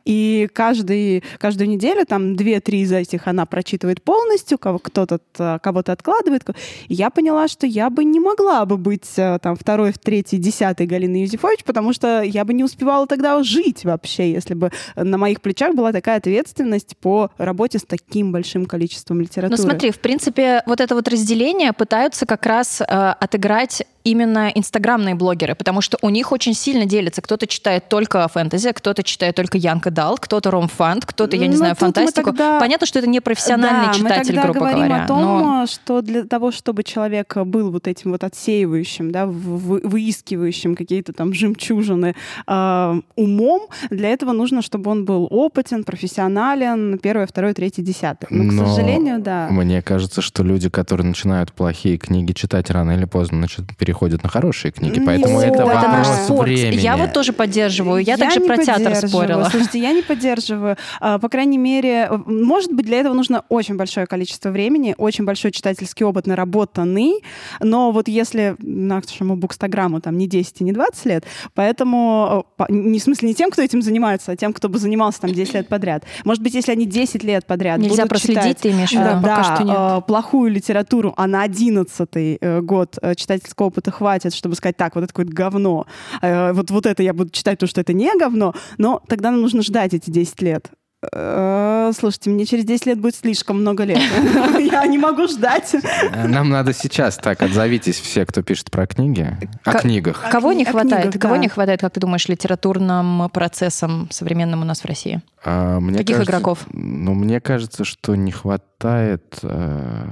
И 0.04 0.48
каждый, 0.52 1.22
каждую 1.38 1.68
неделю 1.68 2.04
там 2.06 2.36
две-три 2.36 2.80
из 2.80 2.92
этих 2.92 3.26
она 3.26 3.46
прочитывает 3.46 4.02
полностью, 4.02 4.58
кто-то 4.58 5.20
кого-то 5.62 5.92
откладывает. 5.92 6.44
Я 6.88 7.10
поняла, 7.10 7.48
что 7.48 7.66
я 7.66 7.90
бы 7.90 8.04
не 8.04 8.20
могла 8.20 8.64
бы 8.64 8.76
быть 8.76 9.08
э, 9.16 9.38
там 9.42 9.56
второй, 9.56 9.92
третий, 9.92 10.38
десятый 10.38 10.86
Галины 10.86 11.16
Юзефович, 11.22 11.64
потому 11.64 11.92
что 11.92 12.22
я 12.22 12.44
бы 12.44 12.54
не 12.54 12.64
успевала 12.64 13.06
тогда 13.06 13.42
жить 13.42 13.84
вообще, 13.84 14.32
если 14.32 14.54
бы 14.54 14.70
на 14.96 15.18
моих 15.18 15.40
плечах 15.40 15.74
была 15.74 15.92
такая 15.92 16.18
ответственность 16.18 16.96
по 16.96 17.30
работе 17.38 17.78
с 17.78 17.82
таким 17.82 18.32
большим 18.32 18.66
количеством 18.66 19.20
литературы. 19.20 19.56
Ну 19.56 19.62
смотри, 19.62 19.90
в 19.90 19.98
принципе, 19.98 20.62
вот 20.66 20.80
это 20.80 20.94
вот 20.94 21.08
разделение 21.08 21.72
пытаются 21.72 22.26
как 22.26 22.46
раз 22.46 22.80
э, 22.80 22.84
отыграть 22.84 23.82
именно 24.04 24.50
инстаграмные 24.54 25.14
блогеры, 25.14 25.54
потому 25.54 25.80
что 25.80 25.98
у 26.00 26.08
них 26.08 26.32
очень 26.32 26.54
сильно 26.54 26.86
делится. 26.86 27.20
Кто-то 27.20 27.46
читает 27.46 27.88
только 27.88 28.26
фэнтези, 28.28 28.72
кто-то 28.72 29.02
читает 29.02 29.36
только 29.36 29.58
Янка 29.78 29.90
Дал, 29.90 30.18
кто-то 30.18 30.50
ромфант, 30.50 31.06
кто-то, 31.06 31.36
я 31.36 31.46
не 31.46 31.52
ну, 31.52 31.56
знаю, 31.58 31.76
фантастику. 31.76 32.30
Тогда... 32.30 32.58
Понятно, 32.58 32.86
что 32.86 32.98
это 32.98 33.08
не 33.08 33.20
профессиональный 33.20 33.86
да, 33.86 33.94
читатель, 33.94 34.34
мы 34.34 34.42
тогда 34.42 34.42
грубо 34.42 34.58
говорим 34.60 34.86
говоря. 34.86 35.04
о 35.04 35.06
том, 35.06 35.20
но... 35.20 35.66
что 35.66 36.02
для 36.02 36.24
того, 36.24 36.50
чтобы 36.50 36.82
человек 36.82 37.36
был 37.36 37.70
вот 37.70 37.86
этим 37.86 38.10
вот 38.10 38.24
отсеивающим, 38.24 39.12
да, 39.12 39.26
выискивающим 39.26 40.74
какие-то 40.74 41.12
там 41.12 41.32
жемчужины 41.32 42.16
э, 42.46 43.00
умом, 43.14 43.68
для 43.90 44.08
этого 44.08 44.32
нужно, 44.32 44.62
чтобы 44.62 44.90
он 44.90 45.04
был 45.04 45.28
опытен, 45.30 45.84
профессионален, 45.84 46.98
первое, 46.98 47.26
второе, 47.26 47.54
третье, 47.54 47.82
десятое. 47.82 48.28
Но, 48.30 48.44
но, 48.44 48.64
к 48.64 48.68
сожалению, 48.68 49.20
да. 49.20 49.48
Мне 49.50 49.80
кажется, 49.82 50.22
что 50.22 50.42
люди, 50.42 50.68
которые 50.68 51.06
начинают 51.06 51.52
плохие 51.52 51.98
книги 51.98 52.32
читать 52.32 52.70
рано 52.70 52.92
или 52.92 53.04
поздно, 53.04 53.38
значит, 53.38 53.76
переходят 53.76 54.24
на 54.24 54.28
хорошие 54.28 54.72
книги, 54.72 55.00
поэтому 55.04 55.40
это 55.40 55.64
вопрос 55.64 56.28
времени. 56.28 56.80
Я 56.80 56.96
вот 56.96 57.12
тоже 57.12 57.32
поддерживаю. 57.32 58.02
Я, 58.02 58.14
я 58.14 58.16
также 58.16 58.40
про 58.40 58.56
театр 58.56 58.96
спорила. 58.96 59.48
Слушайте, 59.50 59.67
я 59.74 59.92
не 59.92 60.02
поддерживаю. 60.02 60.76
А, 61.00 61.18
по 61.18 61.28
крайней 61.28 61.58
мере, 61.58 62.10
может 62.26 62.72
быть, 62.72 62.86
для 62.86 63.00
этого 63.00 63.14
нужно 63.14 63.44
очень 63.48 63.76
большое 63.76 64.06
количество 64.06 64.50
времени, 64.50 64.94
очень 64.98 65.24
большой 65.24 65.50
читательский 65.50 66.04
опыт 66.04 66.26
наработанный, 66.26 67.22
но 67.60 67.90
вот 67.92 68.08
если 68.08 68.56
нашему 68.58 69.36
букстаграмму 69.36 70.00
там 70.00 70.16
не 70.16 70.26
10 70.26 70.60
и 70.60 70.64
не 70.64 70.72
20 70.72 71.04
лет, 71.06 71.24
поэтому 71.54 72.46
не 72.68 72.98
в 72.98 73.02
смысле 73.02 73.28
не 73.28 73.34
тем, 73.34 73.50
кто 73.50 73.62
этим 73.62 73.82
занимается, 73.82 74.32
а 74.32 74.36
тем, 74.36 74.52
кто 74.52 74.68
бы 74.68 74.78
занимался 74.78 75.20
там 75.22 75.32
10 75.32 75.54
лет 75.54 75.68
подряд. 75.68 76.04
Может 76.24 76.42
быть, 76.42 76.54
если 76.54 76.72
они 76.72 76.86
10 76.86 77.22
лет 77.24 77.46
подряд 77.46 77.78
Нельзя 77.78 77.96
будут 77.96 78.08
проследить, 78.10 78.42
читать, 78.42 78.58
ты 78.58 78.70
имеешь 78.70 78.90
в 78.90 78.92
виду? 78.92 79.04
Да, 79.04 79.20
Пока 79.20 79.44
что 79.44 79.64
нет. 79.64 79.76
А, 79.78 80.00
плохую 80.00 80.50
литературу, 80.50 81.14
а 81.16 81.26
на 81.26 81.42
11 81.42 82.08
э, 82.14 82.60
год 82.60 82.98
э, 83.00 83.14
читательского 83.14 83.66
опыта 83.66 83.90
хватит, 83.90 84.34
чтобы 84.34 84.54
сказать, 84.54 84.76
так, 84.76 84.94
вот 84.94 85.04
это 85.04 85.12
какое-то 85.12 85.32
говно, 85.32 85.86
э, 86.22 86.52
вот, 86.52 86.70
вот 86.70 86.86
это 86.86 87.02
я 87.02 87.12
буду 87.12 87.30
читать, 87.30 87.58
потому 87.58 87.68
что 87.68 87.80
это 87.80 87.92
не 87.92 88.10
говно, 88.18 88.54
но 88.78 89.02
тогда 89.08 89.30
нам 89.30 89.40
нужно 89.40 89.57
ждать 89.62 89.94
эти 89.94 90.10
10 90.10 90.42
лет. 90.42 90.70
Э, 91.12 91.92
слушайте, 91.96 92.28
мне 92.30 92.44
через 92.44 92.64
10 92.64 92.86
лет 92.86 92.98
будет 92.98 93.14
слишком 93.14 93.60
много 93.60 93.84
лет. 93.84 93.98
Я 94.58 94.84
не 94.86 94.98
могу 94.98 95.28
ждать. 95.28 95.76
Нам 96.12 96.50
надо 96.50 96.72
сейчас 96.72 97.16
так, 97.16 97.40
отзовитесь 97.40 98.00
все, 98.00 98.26
кто 98.26 98.42
пишет 98.42 98.70
про 98.72 98.86
книги, 98.86 99.36
о 99.64 99.74
книгах. 99.74 100.24
Кого 100.30 100.52
не 100.52 100.64
хватает? 100.64 101.16
Кого 101.20 101.36
не 101.36 101.48
хватает, 101.48 101.80
как 101.80 101.92
ты 101.92 102.00
думаешь, 102.00 102.26
литературным 102.26 103.30
процессом 103.30 104.08
современным 104.10 104.62
у 104.62 104.64
нас 104.64 104.80
в 104.80 104.86
России? 104.86 105.22
А, 105.44 105.80
Каких 105.96 106.20
игроков? 106.20 106.66
Ну, 106.72 107.14
мне 107.14 107.40
кажется, 107.40 107.84
что 107.84 108.16
не 108.16 108.32
хватает 108.32 109.38
э, 109.42 110.04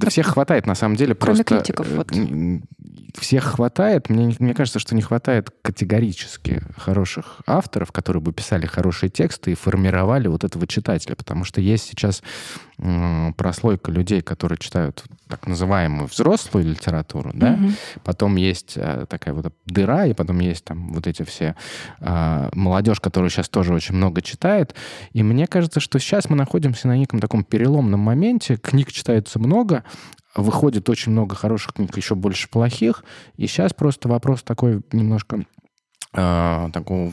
да 0.00 0.10
всех 0.10 0.26
хватает, 0.28 0.66
на 0.66 0.74
самом 0.74 0.96
деле. 0.96 1.14
Кроме 1.14 1.44
просто 1.44 1.56
критиков. 1.56 1.86
Э, 1.90 1.96
вот. 1.96 2.10
Всех 3.18 3.44
хватает. 3.44 4.08
Мне, 4.08 4.34
мне 4.38 4.54
кажется, 4.54 4.78
что 4.78 4.94
не 4.94 5.02
хватает 5.02 5.50
категорически 5.62 6.62
хороших 6.76 7.40
авторов, 7.46 7.92
которые 7.92 8.22
бы 8.22 8.32
писали 8.32 8.66
хорошие 8.66 9.10
тексты 9.10 9.52
и 9.52 9.54
формировали 9.54 10.28
вот 10.28 10.44
этого 10.44 10.66
читателя. 10.66 11.16
Потому 11.16 11.44
что 11.44 11.60
есть 11.60 11.84
сейчас 11.86 12.22
прослойка 13.36 13.92
людей, 13.92 14.22
которые 14.22 14.58
читают 14.58 15.04
так 15.28 15.46
называемую 15.46 16.08
взрослую 16.08 16.64
литературу, 16.64 17.30
да, 17.34 17.52
угу. 17.52 17.72
потом 18.04 18.36
есть 18.36 18.74
а, 18.76 19.06
такая 19.06 19.34
вот 19.34 19.52
дыра, 19.66 20.06
и 20.06 20.14
потом 20.14 20.40
есть 20.40 20.64
там 20.64 20.92
вот 20.92 21.06
эти 21.06 21.22
все 21.22 21.56
а, 22.00 22.48
молодежь, 22.54 23.00
которая 23.00 23.30
сейчас 23.30 23.48
тоже 23.48 23.74
очень 23.74 23.94
много 23.94 24.22
читает, 24.22 24.74
и 25.12 25.22
мне 25.22 25.46
кажется, 25.46 25.80
что 25.80 25.98
сейчас 25.98 26.30
мы 26.30 26.36
находимся 26.36 26.88
на 26.88 26.96
неком 26.96 27.20
таком 27.20 27.44
переломном 27.44 28.00
моменте, 28.00 28.56
книг 28.56 28.90
читается 28.92 29.38
много, 29.38 29.84
выходит 30.34 30.88
очень 30.88 31.12
много 31.12 31.34
хороших 31.34 31.74
книг, 31.74 31.96
еще 31.96 32.14
больше 32.14 32.48
плохих, 32.48 33.04
и 33.36 33.46
сейчас 33.46 33.72
просто 33.74 34.08
вопрос 34.08 34.42
такой 34.42 34.80
немножко 34.92 35.44
э, 36.14 36.68
такого 36.72 37.12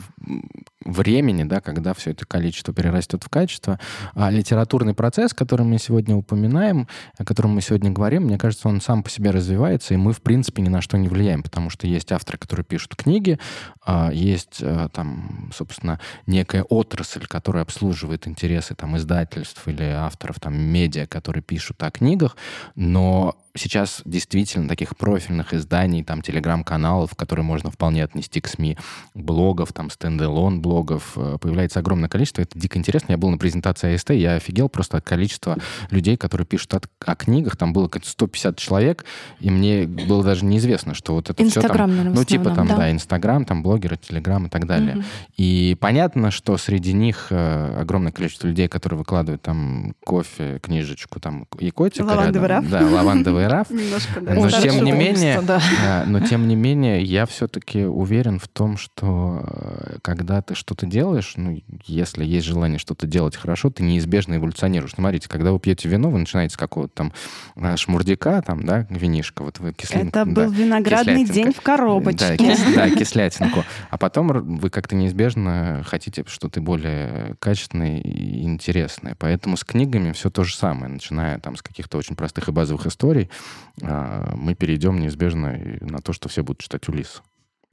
времени, 0.92 1.44
да, 1.44 1.60
когда 1.60 1.94
все 1.94 2.10
это 2.10 2.26
количество 2.26 2.72
перерастет 2.72 3.22
в 3.24 3.28
качество. 3.28 3.78
А 4.14 4.30
литературный 4.30 4.94
процесс, 4.94 5.34
который 5.34 5.66
мы 5.66 5.78
сегодня 5.78 6.16
упоминаем, 6.16 6.88
о 7.16 7.24
котором 7.24 7.52
мы 7.52 7.60
сегодня 7.60 7.90
говорим, 7.90 8.24
мне 8.24 8.38
кажется, 8.38 8.68
он 8.68 8.80
сам 8.80 9.02
по 9.02 9.10
себе 9.10 9.30
развивается, 9.30 9.94
и 9.94 9.96
мы, 9.96 10.12
в 10.12 10.22
принципе, 10.22 10.62
ни 10.62 10.68
на 10.68 10.80
что 10.80 10.96
не 10.96 11.08
влияем, 11.08 11.42
потому 11.42 11.70
что 11.70 11.86
есть 11.86 12.12
авторы, 12.12 12.38
которые 12.38 12.64
пишут 12.64 12.96
книги, 12.96 13.38
а 13.84 14.10
есть 14.12 14.58
э, 14.60 14.88
там, 14.92 15.50
собственно, 15.54 16.00
некая 16.26 16.62
отрасль, 16.62 17.26
которая 17.26 17.62
обслуживает 17.62 18.26
интересы 18.26 18.74
там 18.74 18.96
издательств 18.96 19.66
или 19.68 19.82
авторов 19.84 20.40
там 20.40 20.58
медиа, 20.58 21.06
которые 21.06 21.42
пишут 21.42 21.82
о 21.82 21.90
книгах, 21.90 22.36
но 22.74 23.36
сейчас 23.58 24.02
действительно 24.04 24.68
таких 24.68 24.96
профильных 24.96 25.52
изданий, 25.52 26.02
там, 26.02 26.22
телеграм-каналов, 26.22 27.14
которые 27.14 27.44
можно 27.44 27.70
вполне 27.70 28.04
отнести 28.04 28.40
к 28.40 28.48
СМИ, 28.48 28.78
блогов, 29.14 29.72
там, 29.72 29.90
стендалон 29.90 30.62
блогов, 30.62 30.77
э, 31.16 31.38
появляется 31.40 31.80
огромное 31.80 32.08
количество. 32.08 32.42
Это 32.42 32.58
дико 32.58 32.78
интересно. 32.78 33.12
Я 33.12 33.18
был 33.18 33.30
на 33.30 33.38
презентации 33.38 33.94
АСТ, 33.94 34.10
я 34.10 34.34
офигел 34.34 34.68
просто 34.68 34.98
от 34.98 35.04
количества 35.04 35.56
людей, 35.90 36.16
которые 36.16 36.46
пишут 36.46 36.74
от, 36.74 36.88
о 37.04 37.14
книгах. 37.14 37.56
Там 37.56 37.72
было 37.72 37.90
150 38.02 38.56
человек, 38.56 39.04
и 39.40 39.50
мне 39.50 39.86
было 39.86 40.22
даже 40.22 40.44
неизвестно, 40.44 40.94
что 40.94 41.14
вот 41.14 41.30
это 41.30 41.42
Инстаграм, 41.42 41.70
все 41.70 41.78
там... 41.78 41.90
Наверное, 41.90 42.14
ну, 42.14 42.24
типа 42.24 42.50
там, 42.50 42.68
да, 42.68 42.76
да 42.76 42.90
Инстаграм, 42.90 43.44
там 43.44 43.62
блогеры, 43.62 43.96
Телеграм 43.96 44.46
и 44.46 44.50
так 44.50 44.66
далее. 44.66 44.96
Угу. 44.96 45.04
И 45.36 45.76
понятно, 45.80 46.30
что 46.30 46.56
среди 46.56 46.92
них 46.92 47.28
э, 47.30 47.80
огромное 47.80 48.12
количество 48.12 48.46
людей, 48.46 48.68
которые 48.68 48.98
выкладывают 48.98 49.42
там 49.42 49.94
кофе, 50.04 50.58
книжечку, 50.62 51.20
там 51.20 51.46
и 51.58 51.70
котика 51.70 52.04
Лавандовый 52.04 52.48
рядом. 52.48 52.70
Да, 52.70 52.86
лавандовый 52.86 53.46
раф. 53.46 53.70
Немножко, 53.70 54.20
да. 54.20 54.34
Но 54.34 54.50
тем 54.50 54.84
не 54.84 54.92
менее, 54.92 55.40
но 56.06 56.20
тем 56.20 56.48
не 56.48 56.56
менее, 56.56 57.02
я 57.02 57.26
все-таки 57.26 57.84
уверен 57.84 58.38
в 58.38 58.48
том, 58.48 58.76
что 58.76 59.44
э, 59.46 59.96
когда 60.02 60.42
ты 60.42 60.54
что-то 60.58 60.86
делаешь, 60.86 61.34
ну, 61.36 61.60
если 61.86 62.24
есть 62.24 62.46
желание 62.46 62.78
что-то 62.78 63.06
делать 63.06 63.36
хорошо, 63.36 63.70
ты 63.70 63.82
неизбежно 63.82 64.36
эволюционируешь. 64.36 64.92
Смотрите, 64.92 65.28
когда 65.28 65.52
вы 65.52 65.60
пьете 65.60 65.88
вино, 65.88 66.10
вы 66.10 66.18
начинаете 66.18 66.54
с 66.54 66.56
какого-то 66.56 66.92
там 66.94 67.12
а, 67.56 67.76
шмурдяка, 67.76 68.42
там, 68.42 68.64
да, 68.64 68.86
винишка, 68.90 69.42
вот 69.42 69.58
вы 69.60 69.72
кислин... 69.72 70.08
Это 70.08 70.24
был 70.24 70.50
виноградный 70.50 71.24
день 71.24 71.52
в 71.52 71.60
коробочке. 71.60 72.18
Да, 72.18 72.36
кис, 72.36 72.60
да, 72.74 72.90
кислятинку. 72.98 73.64
А 73.90 73.98
потом 73.98 74.58
вы 74.58 74.70
как-то 74.70 74.94
неизбежно 74.94 75.82
хотите 75.86 76.24
что-то 76.26 76.60
более 76.60 77.36
качественное 77.38 78.00
и 78.00 78.42
интересное. 78.42 79.16
Поэтому 79.18 79.56
с 79.56 79.64
книгами 79.64 80.12
все 80.12 80.30
то 80.30 80.44
же 80.44 80.54
самое. 80.54 80.92
Начиная 80.92 81.38
там 81.38 81.56
с 81.56 81.62
каких-то 81.62 81.98
очень 81.98 82.16
простых 82.16 82.48
и 82.48 82.52
базовых 82.52 82.86
историй, 82.86 83.30
а, 83.82 84.34
мы 84.34 84.54
перейдем 84.54 84.98
неизбежно 84.98 85.58
на 85.80 85.98
то, 85.98 86.12
что 86.12 86.28
все 86.28 86.42
будут 86.42 86.60
читать 86.60 86.88
Улис. 86.88 87.22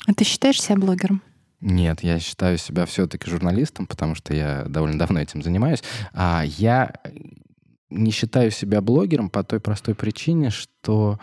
А 0.07 0.13
ты 0.13 0.23
считаешь 0.23 0.61
себя 0.61 0.75
блогером? 0.75 1.21
Нет, 1.61 2.01
я 2.01 2.19
считаю 2.19 2.57
себя 2.57 2.85
все-таки 2.85 3.29
журналистом, 3.29 3.87
потому 3.87 4.15
что 4.15 4.33
я 4.33 4.65
довольно 4.67 4.99
давно 4.99 5.21
этим 5.21 5.41
занимаюсь. 5.41 5.83
А 6.13 6.43
я 6.45 6.93
не 7.89 8.11
считаю 8.11 8.51
себя 8.51 8.81
блогером 8.81 9.29
по 9.29 9.43
той 9.43 9.59
простой 9.59 9.95
причине, 9.95 10.49
что 10.49 11.19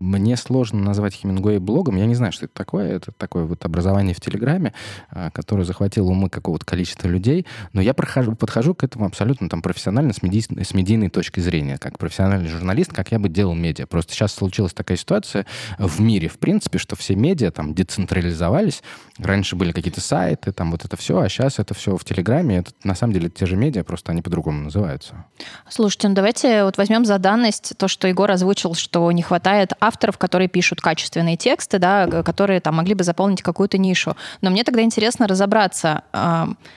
мне 0.00 0.36
сложно 0.36 0.80
назвать 0.80 1.14
Хемингуэй 1.14 1.58
блогом. 1.58 1.96
Я 1.96 2.06
не 2.06 2.14
знаю, 2.14 2.32
что 2.32 2.46
это 2.46 2.54
такое. 2.54 2.96
Это 2.96 3.12
такое 3.12 3.44
вот 3.44 3.64
образование 3.64 4.14
в 4.14 4.20
Телеграме, 4.20 4.72
а, 5.10 5.30
которое 5.30 5.64
захватило 5.64 6.08
умы 6.08 6.30
какого-то 6.30 6.64
количества 6.64 7.06
людей. 7.06 7.46
Но 7.74 7.82
я 7.82 7.92
прохожу, 7.92 8.34
подхожу 8.34 8.74
к 8.74 8.82
этому 8.82 9.04
абсолютно 9.04 9.48
там 9.48 9.60
профессионально, 9.60 10.14
с, 10.14 10.22
меди... 10.22 10.40
с 10.40 10.74
медийной 10.74 11.10
точки 11.10 11.40
зрения. 11.40 11.76
Как 11.76 11.98
профессиональный 11.98 12.48
журналист, 12.48 12.92
как 12.92 13.12
я 13.12 13.18
бы 13.18 13.28
делал 13.28 13.54
медиа. 13.54 13.86
Просто 13.86 14.14
сейчас 14.14 14.32
случилась 14.32 14.72
такая 14.72 14.96
ситуация 14.96 15.44
в 15.78 16.00
мире, 16.00 16.28
в 16.28 16.38
принципе, 16.38 16.78
что 16.78 16.96
все 16.96 17.14
медиа 17.14 17.50
там 17.50 17.74
децентрализовались. 17.74 18.82
Раньше 19.18 19.54
были 19.54 19.72
какие-то 19.72 20.00
сайты, 20.00 20.52
там 20.52 20.70
вот 20.70 20.84
это 20.84 20.96
все, 20.96 21.18
а 21.18 21.28
сейчас 21.28 21.58
это 21.58 21.74
все 21.74 21.96
в 21.96 22.04
Телеграме. 22.04 22.58
Это 22.58 22.72
на 22.84 22.94
самом 22.94 23.12
деле 23.12 23.28
те 23.28 23.44
же 23.44 23.56
медиа, 23.56 23.84
просто 23.84 24.12
они 24.12 24.22
по-другому 24.22 24.62
называются. 24.62 25.26
Слушайте, 25.68 26.08
ну 26.08 26.14
давайте 26.14 26.64
вот 26.64 26.78
возьмем 26.78 27.04
за 27.04 27.18
данность 27.18 27.74
то, 27.76 27.86
что 27.86 28.08
Егор 28.08 28.30
озвучил, 28.30 28.74
что 28.74 29.10
не 29.12 29.22
хватает 29.22 29.72
авторов, 29.90 30.18
которые 30.18 30.48
пишут 30.48 30.80
качественные 30.80 31.36
тексты, 31.36 31.78
да, 31.78 32.22
которые 32.22 32.60
там 32.60 32.76
могли 32.76 32.94
бы 32.94 33.02
заполнить 33.02 33.42
какую-то 33.42 33.76
нишу. 33.76 34.16
Но 34.40 34.50
мне 34.50 34.62
тогда 34.62 34.82
интересно 34.82 35.26
разобраться, 35.26 36.02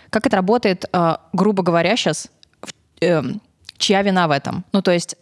как 0.09 0.25
это 0.27 0.35
работает, 0.35 0.85
а, 0.91 1.21
грубо 1.33 1.63
говоря, 1.63 1.95
сейчас, 1.95 2.27
эм, 3.01 3.39
чья 3.77 4.01
вина 4.01 4.27
в 4.27 4.31
этом? 4.31 4.65
Ну, 4.73 4.81
то 4.81 4.91
есть 4.91 5.15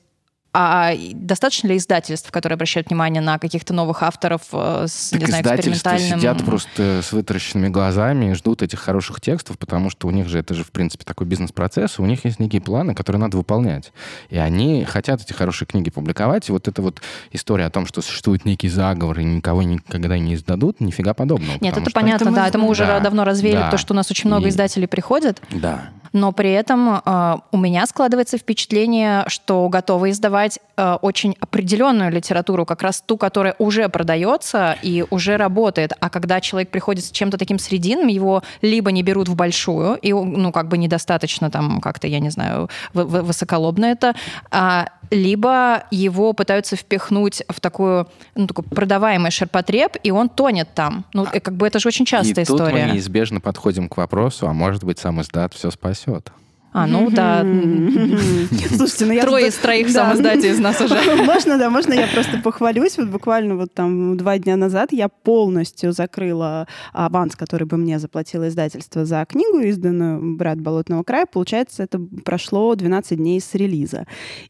а 0.53 0.93
достаточно 1.13 1.67
ли 1.67 1.77
издательств, 1.77 2.29
которые 2.29 2.55
обращают 2.55 2.89
внимание 2.89 3.21
на 3.21 3.39
каких-то 3.39 3.73
новых 3.73 4.03
авторов 4.03 4.41
э, 4.51 4.85
с, 4.87 5.11
так 5.11 5.21
не 5.21 5.25
знаю, 5.27 5.43
экспериментальным... 5.43 6.19
сидят 6.19 6.45
просто 6.45 7.01
с 7.01 7.11
вытаращенными 7.13 7.69
глазами 7.69 8.31
и 8.31 8.33
ждут 8.33 8.61
этих 8.61 8.79
хороших 8.79 9.21
текстов, 9.21 9.57
потому 9.57 9.89
что 9.89 10.07
у 10.07 10.11
них 10.11 10.27
же 10.27 10.39
это 10.39 10.53
же, 10.53 10.63
в 10.63 10.71
принципе, 10.71 11.05
такой 11.05 11.25
бизнес-процесс, 11.25 11.99
у 11.99 12.05
них 12.05 12.25
есть 12.25 12.39
некие 12.39 12.61
планы, 12.61 12.93
которые 12.93 13.21
надо 13.21 13.37
выполнять. 13.37 13.93
И 14.29 14.37
они 14.37 14.83
хотят 14.83 15.21
эти 15.21 15.31
хорошие 15.31 15.67
книги 15.67 15.89
публиковать. 15.89 16.49
И 16.49 16.51
вот 16.51 16.67
эта 16.67 16.81
вот 16.81 17.01
история 17.31 17.65
о 17.65 17.69
том, 17.69 17.85
что 17.85 18.01
существует 18.01 18.43
некий 18.43 18.67
заговор 18.67 19.19
и 19.19 19.23
никого 19.23 19.61
никогда 19.63 20.17
не 20.17 20.35
издадут, 20.35 20.81
нифига 20.81 21.13
подобного. 21.13 21.57
Нет, 21.61 21.77
это 21.77 21.91
понятно, 21.91 22.25
это 22.25 22.31
мы... 22.31 22.35
да. 22.35 22.47
Это 22.47 22.57
мы 22.57 22.67
уже 22.67 22.85
да, 22.85 22.99
давно 22.99 23.23
развеяли, 23.23 23.61
да. 23.61 23.71
то, 23.71 23.77
что 23.77 23.93
у 23.93 23.95
нас 23.95 24.11
очень 24.11 24.27
много 24.27 24.47
и... 24.47 24.49
издателей 24.49 24.87
приходят. 24.87 25.41
Да 25.49 25.91
но 26.13 26.31
при 26.31 26.51
этом 26.51 27.01
э, 27.03 27.37
у 27.51 27.57
меня 27.57 27.85
складывается 27.85 28.37
впечатление, 28.37 29.23
что 29.27 29.67
готовы 29.69 30.09
издавать 30.09 30.59
э, 30.75 30.97
очень 31.01 31.35
определенную 31.39 32.11
литературу, 32.11 32.65
как 32.65 32.81
раз 32.81 33.01
ту, 33.01 33.17
которая 33.17 33.55
уже 33.59 33.87
продается 33.87 34.77
и 34.81 35.05
уже 35.09 35.37
работает. 35.37 35.93
А 35.99 36.09
когда 36.09 36.41
человек 36.41 36.69
приходит 36.69 37.05
с 37.05 37.11
чем-то 37.11 37.37
таким 37.37 37.59
срединным, 37.59 38.07
его 38.07 38.43
либо 38.61 38.91
не 38.91 39.03
берут 39.03 39.29
в 39.29 39.35
большую, 39.35 39.95
и, 39.95 40.11
ну, 40.11 40.51
как 40.51 40.67
бы 40.67 40.77
недостаточно 40.77 41.49
там 41.49 41.79
как-то, 41.79 42.07
я 42.07 42.19
не 42.19 42.29
знаю, 42.29 42.69
высоколобно 42.93 43.85
это, 43.85 44.13
а, 44.49 44.89
либо 45.11 45.83
его 45.91 46.33
пытаются 46.33 46.75
впихнуть 46.75 47.43
в 47.47 47.59
такую, 47.59 48.07
ну, 48.35 48.47
такой 48.47 48.65
продаваемый 48.65 49.31
ширпотреб, 49.31 49.95
и 50.03 50.11
он 50.11 50.29
тонет 50.29 50.73
там. 50.73 51.05
Ну, 51.13 51.23
а, 51.23 51.39
как 51.39 51.55
бы 51.55 51.67
это 51.67 51.79
же 51.79 51.87
очень 51.87 52.05
частая 52.05 52.43
и 52.43 52.43
история. 52.43 52.71
тут 52.71 52.73
мы 52.73 52.93
неизбежно 52.93 53.39
подходим 53.39 53.87
к 53.87 53.97
вопросу, 53.97 54.47
а 54.47 54.53
может 54.53 54.83
быть, 54.83 54.99
сам 54.99 55.21
издат 55.21 55.53
все 55.53 55.71
спасет 55.71 56.00
спасет. 56.01 56.31
А, 56.73 56.87
ну 56.87 57.09
да. 57.09 57.41
Слушайте, 58.77 59.05
ну 59.05 59.11
я... 59.11 59.23
Трое 59.23 59.47
из 59.47 59.55
троих 59.55 59.89
сам 59.89 60.17
из 60.17 60.59
нас 60.59 60.79
уже. 60.79 60.95
Можно, 61.25 61.57
да, 61.57 61.69
можно 61.69 61.93
я 61.93 62.07
просто 62.07 62.37
похвалюсь. 62.37 62.97
Вот 62.97 63.09
буквально 63.09 63.57
вот 63.57 63.73
там 63.73 64.15
два 64.15 64.37
дня 64.37 64.55
назад 64.55 64.93
я 64.93 65.09
полностью 65.09 65.91
закрыла 65.91 66.67
аванс, 66.93 67.35
который 67.35 67.67
бы 67.67 67.75
мне 67.75 67.99
заплатило 67.99 68.47
издательство 68.47 69.03
за 69.03 69.25
книгу, 69.25 69.59
изданную 69.59 70.37
«Брат 70.37 70.61
Болотного 70.61 71.03
края». 71.03 71.25
Получается, 71.25 71.83
это 71.83 71.99
прошло 72.23 72.73
12 72.73 73.17
дней 73.17 73.41
с 73.41 73.53
релиза. 73.53 74.05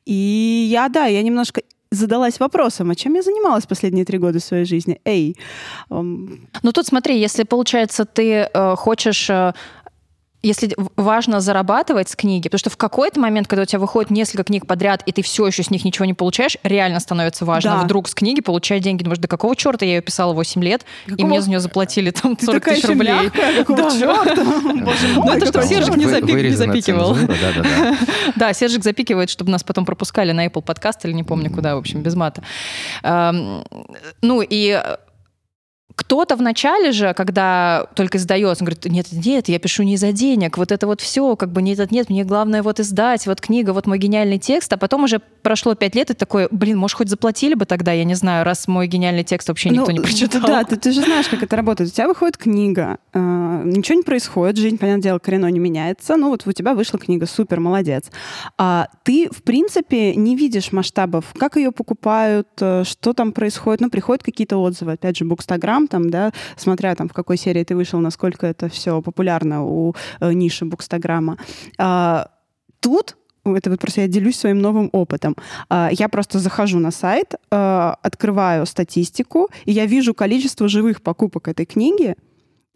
И 0.05 0.67
я, 0.69 0.89
да, 0.89 1.07
я 1.07 1.23
немножко 1.23 1.63
задалась 1.91 2.39
вопросом, 2.39 2.89
а 2.89 2.95
чем 2.95 3.15
я 3.15 3.21
занималась 3.21 3.65
последние 3.65 4.05
три 4.05 4.17
года 4.17 4.39
своей 4.39 4.65
жизни? 4.65 5.01
Эй. 5.03 5.35
Ну 5.89 6.71
тут 6.73 6.85
смотри, 6.85 7.19
если, 7.19 7.43
получается, 7.43 8.05
ты 8.05 8.47
э, 8.53 8.75
хочешь 8.77 9.29
э, 9.29 9.53
если 10.43 10.75
важно 10.95 11.39
зарабатывать 11.39 12.10
с 12.10 12.15
книги, 12.15 12.47
потому 12.47 12.60
что 12.60 12.69
в 12.71 12.77
какой-то 12.77 13.19
момент, 13.19 13.47
когда 13.47 13.63
у 13.63 13.65
тебя 13.65 13.80
выходит 13.80 14.10
несколько 14.10 14.43
книг 14.43 14.65
подряд, 14.65 15.04
и 15.06 15.12
ты 15.12 15.21
все 15.21 15.45
еще 15.45 15.62
с 15.62 15.69
них 15.69 15.86
ничего 15.86 16.06
не 16.06 16.13
получаешь, 16.13 16.58
реально 16.63 16.99
становится 16.99 17.45
важно 17.45 17.71
да. 17.71 17.82
вдруг 17.84 18.08
с 18.08 18.15
книги 18.15 18.41
получать 18.41 18.82
деньги. 18.82 19.04
Думаешь, 19.04 19.19
да 19.19 19.27
какого 19.27 19.56
черта 19.56 19.86
я 19.86 19.95
ее 19.95 20.01
писала 20.01 20.34
8 20.34 20.63
лет, 20.63 20.86
какого... 21.06 21.21
и 21.21 21.23
мне 21.25 21.41
за 21.41 21.49
нее 21.49 21.60
заплатили 21.60 22.10
там 22.10 22.38
40 22.39 22.63
тысяч 22.63 22.86
рублей. 22.86 23.30
Какого 23.65 23.91
черта? 23.91 24.43
Ну 25.21 25.32
это 25.32 25.45
чтобы 25.45 25.65
Сержик 25.65 25.95
не 25.97 26.08
запикивал. 26.56 27.15
Да, 28.36 28.54
Сержик 28.54 28.84
запикивает, 28.84 29.30
чтобы 29.30 29.51
нас 29.51 29.63
потом 29.63 29.86
пропускали 29.86 30.32
на 30.32 30.47
Apple 30.47 30.62
подкаст 30.62 31.06
или 31.06 31.13
не 31.13 31.23
помню 31.23 31.51
куда, 31.51 31.75
в 31.75 31.80
общем, 31.80 32.01
без 32.01 32.15
мата. 32.15 32.43
Ну 33.04 34.41
и 34.41 34.82
кто-то 35.95 36.36
в 36.36 36.41
начале 36.41 36.91
же, 36.91 37.13
когда 37.13 37.88
только 37.95 38.17
издается, 38.17 38.63
он 38.63 38.67
говорит, 38.67 38.86
нет, 38.86 39.08
нет, 39.12 39.49
я 39.49 39.60
пишу 39.60 39.84
не 39.84 39.97
за 39.97 40.12
денег, 40.12 40.58
вот 40.58 40.71
это 40.71 40.88
вот 40.88 41.01
все, 41.01 41.36
как 41.36 41.51
бы 41.51 41.62
нет, 41.62 41.91
нет, 41.91 42.10
мне 42.10 42.23
главное 42.23 42.63
вот 42.63 42.80
издать, 42.80 43.25
вот 43.27 43.41
книга, 43.41 43.71
вот 43.71 43.88
мой 43.88 43.97
гениальный 43.97 44.38
текст, 44.38 44.71
а 44.73 44.77
потом 44.77 45.04
уже 45.04 45.19
прошло 45.19 45.75
пять 45.75 45.95
лет, 45.95 46.12
и 46.12 46.13
такой, 46.13 46.47
блин, 46.51 46.77
может, 46.77 46.97
хоть 46.97 47.10
заплатили 47.10 47.54
бы 47.54 47.65
тогда, 47.65 47.91
я 47.91 48.04
не 48.04 48.15
знаю, 48.15 48.45
раз 48.45 48.67
мой 48.67 48.88
гениальный 48.88 49.23
текст 49.23 49.47
вообще 49.47 49.69
никто 49.69 49.88
ну, 49.88 49.91
не 49.91 49.99
прочитал. 49.99 50.41
Да, 50.41 50.63
ты, 50.63 50.77
ты 50.77 50.91
же 50.91 51.01
знаешь, 51.01 51.27
как 51.27 51.43
это 51.43 51.56
работает. 51.56 51.89
У 51.89 51.93
тебя 51.93 52.08
выходит 52.08 52.38
книга, 52.38 52.97
э, 53.13 53.19
ничего 53.65 53.97
не 53.97 54.04
происходит, 54.04 54.58
жизнь, 54.58 54.77
понятное 54.77 55.04
дело, 55.04 55.19
коренно 55.19 55.47
не 55.47 55.60
меняется, 55.60 56.15
ну 56.17 56.30
вот 56.30 56.45
у 56.45 56.51
тебя 56.51 56.73
вышла 56.73 56.99
книга, 56.99 57.25
супер, 57.25 57.60
молодец. 57.60 58.06
А 58.58 58.88
ты, 59.04 59.30
в 59.30 59.43
принципе, 59.43 60.15
не 60.15 60.36
видишь 60.36 60.71
масштабов, 60.71 61.25
как 61.38 61.58
ее 61.58 61.71
покупают, 61.71 62.47
э, 62.60 62.84
что 62.86 63.13
там 63.13 63.32
происходит, 63.32 63.82
ну, 63.82 63.89
приходят 63.89 64.23
какие-то 64.23 64.58
отзывы, 64.58 64.93
опять 64.93 65.17
же, 65.17 65.25
Букстаграм, 65.25 65.81
там, 65.88 66.10
да, 66.10 66.32
смотря 66.56 66.96
там, 66.96 67.08
в 67.08 67.13
какой 67.13 67.38
серии 67.38 67.63
ты 67.63 67.76
вышел, 67.76 68.00
насколько 68.00 68.48
это 68.48 68.70
все 68.70 69.02
популярно 69.02 69.63
у 69.63 69.96
э, 70.20 70.34
ниши 70.34 70.65
Букстаграма. 70.65 71.38
А, 71.78 72.28
тут 72.80 73.17
это 73.44 73.70
вот 73.70 73.80
просто 73.80 74.02
я 74.02 74.08
делюсь 74.08 74.38
своим 74.38 74.60
новым 74.60 74.89
опытом. 74.91 75.36
А, 75.70 75.89
я 75.91 76.10
просто 76.10 76.39
захожу 76.39 76.80
на 76.80 76.91
сайт, 76.91 77.36
а, 77.50 77.98
открываю 78.02 78.65
статистику, 78.65 79.50
и 79.65 79.72
я 79.72 79.86
вижу 79.86 80.13
количество 80.13 80.67
живых 80.67 81.02
покупок 81.02 81.48
этой 81.48 81.65
книги, 81.65 82.15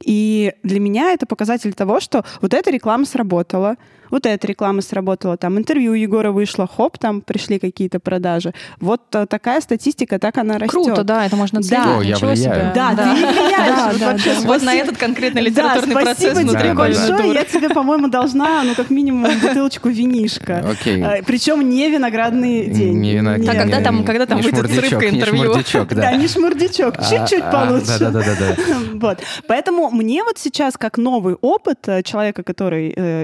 и 0.03 0.53
для 0.63 0.79
меня 0.79 1.13
это 1.13 1.25
показатель 1.25 1.73
того, 1.73 1.99
что 1.99 2.25
вот 2.41 2.53
эта 2.53 2.69
реклама 2.69 3.05
сработала, 3.05 3.77
вот 4.11 4.25
эта 4.25 4.47
реклама 4.47 4.81
сработала, 4.81 5.37
там 5.37 5.57
интервью 5.57 5.93
Егора 5.93 6.31
вышло, 6.31 6.67
хоп, 6.67 6.97
там 6.97 7.21
пришли 7.21 7.59
какие-то 7.59 7.99
продажи. 7.99 8.53
Вот 8.79 9.01
э, 9.13 9.25
такая 9.25 9.61
статистика, 9.61 10.19
так 10.19 10.37
она 10.37 10.57
растет. 10.57 10.71
Круто, 10.71 11.03
да, 11.03 11.25
это 11.25 11.35
можно 11.35 11.61
целить. 11.61 11.83
Да, 11.83 11.97
О, 11.97 12.01
я 12.01 12.15
влияю. 12.17 12.35
Себе. 12.37 12.71
Да, 12.75 12.93
да, 12.93 13.15
ты 13.15 13.21
влияешь. 13.21 13.75
Да, 13.75 13.87
вот, 13.91 13.99
да, 13.99 14.13
да. 14.13 14.47
вот 14.47 14.63
на 14.63 14.73
этот 14.73 14.97
конкретный 14.97 15.41
литературный 15.41 15.95
да, 15.95 16.01
процесс. 16.01 16.31
Спасибо 16.33 16.59
тебе 16.59 16.73
большое. 16.73 17.33
Я 17.33 17.43
тебе, 17.43 17.69
по-моему, 17.69 18.07
должна, 18.07 18.63
ну, 18.63 18.75
как 18.75 18.89
минимум, 18.89 19.29
бутылочку 19.41 19.89
винишка. 19.89 20.65
Окей. 20.69 21.03
А, 21.03 21.21
Причем 21.25 21.67
не 21.69 21.89
виноградный 21.89 22.67
день. 22.67 22.97
Не 22.99 23.15
виноградный. 23.15 23.53
А 23.53 23.63
когда 23.63 23.81
там, 23.81 24.03
когда 24.03 24.25
там 24.25 24.41
выйдет 24.41 24.71
срывка 24.71 25.09
интервью? 25.09 25.43
Не 25.43 25.49
шмурдячок, 25.49 25.87
да. 25.89 26.01
Да, 26.01 26.15
не 26.15 26.27
шмурдячок. 26.27 26.95
А, 26.97 27.03
Чуть-чуть 27.03 27.43
а, 27.43 27.51
получше. 27.51 27.99
Да, 27.99 28.11
да, 28.11 28.21
да, 28.21 28.35
да. 28.39 28.55
Вот. 28.93 29.19
Поэтому 29.47 29.89
мне 29.91 30.23
вот 30.23 30.37
сейчас, 30.37 30.77
как 30.77 30.97
новый 30.97 31.35
опыт 31.41 31.87
э, 31.87 32.03
человека, 32.03 32.43
который 32.43 32.93
э, 32.95 33.23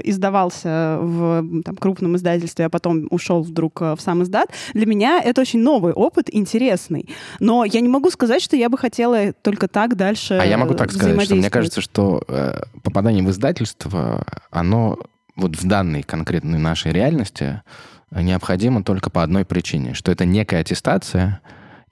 издавался 0.72 0.98
в 1.02 1.62
там, 1.62 1.76
крупном 1.76 2.16
издательстве, 2.16 2.66
а 2.66 2.70
потом 2.70 3.06
ушел 3.10 3.42
вдруг 3.42 3.80
э, 3.82 3.94
в 3.96 4.00
сам 4.00 4.22
издат, 4.22 4.50
для 4.74 4.86
меня 4.86 5.20
это 5.22 5.40
очень 5.40 5.60
новый 5.60 5.92
опыт, 5.92 6.28
интересный. 6.32 7.08
Но 7.40 7.64
я 7.64 7.80
не 7.80 7.88
могу 7.88 8.10
сказать, 8.10 8.42
что 8.42 8.56
я 8.56 8.68
бы 8.68 8.78
хотела 8.78 9.32
только 9.32 9.68
так 9.68 9.96
дальше 9.96 10.34
А 10.34 10.44
я 10.44 10.58
могу 10.58 10.74
так 10.74 10.92
сказать, 10.92 11.22
что 11.22 11.34
мне 11.34 11.50
кажется, 11.50 11.80
что 11.80 12.22
э, 12.28 12.62
попадание 12.82 13.24
в 13.24 13.30
издательство, 13.30 14.24
оно 14.50 14.98
вот 15.36 15.56
в 15.56 15.66
данной 15.66 16.02
конкретной 16.02 16.58
нашей 16.58 16.92
реальности 16.92 17.62
необходимо 18.10 18.84
только 18.84 19.08
по 19.10 19.22
одной 19.22 19.44
причине, 19.44 19.94
что 19.94 20.12
это 20.12 20.26
некая 20.26 20.60
аттестация, 20.60 21.40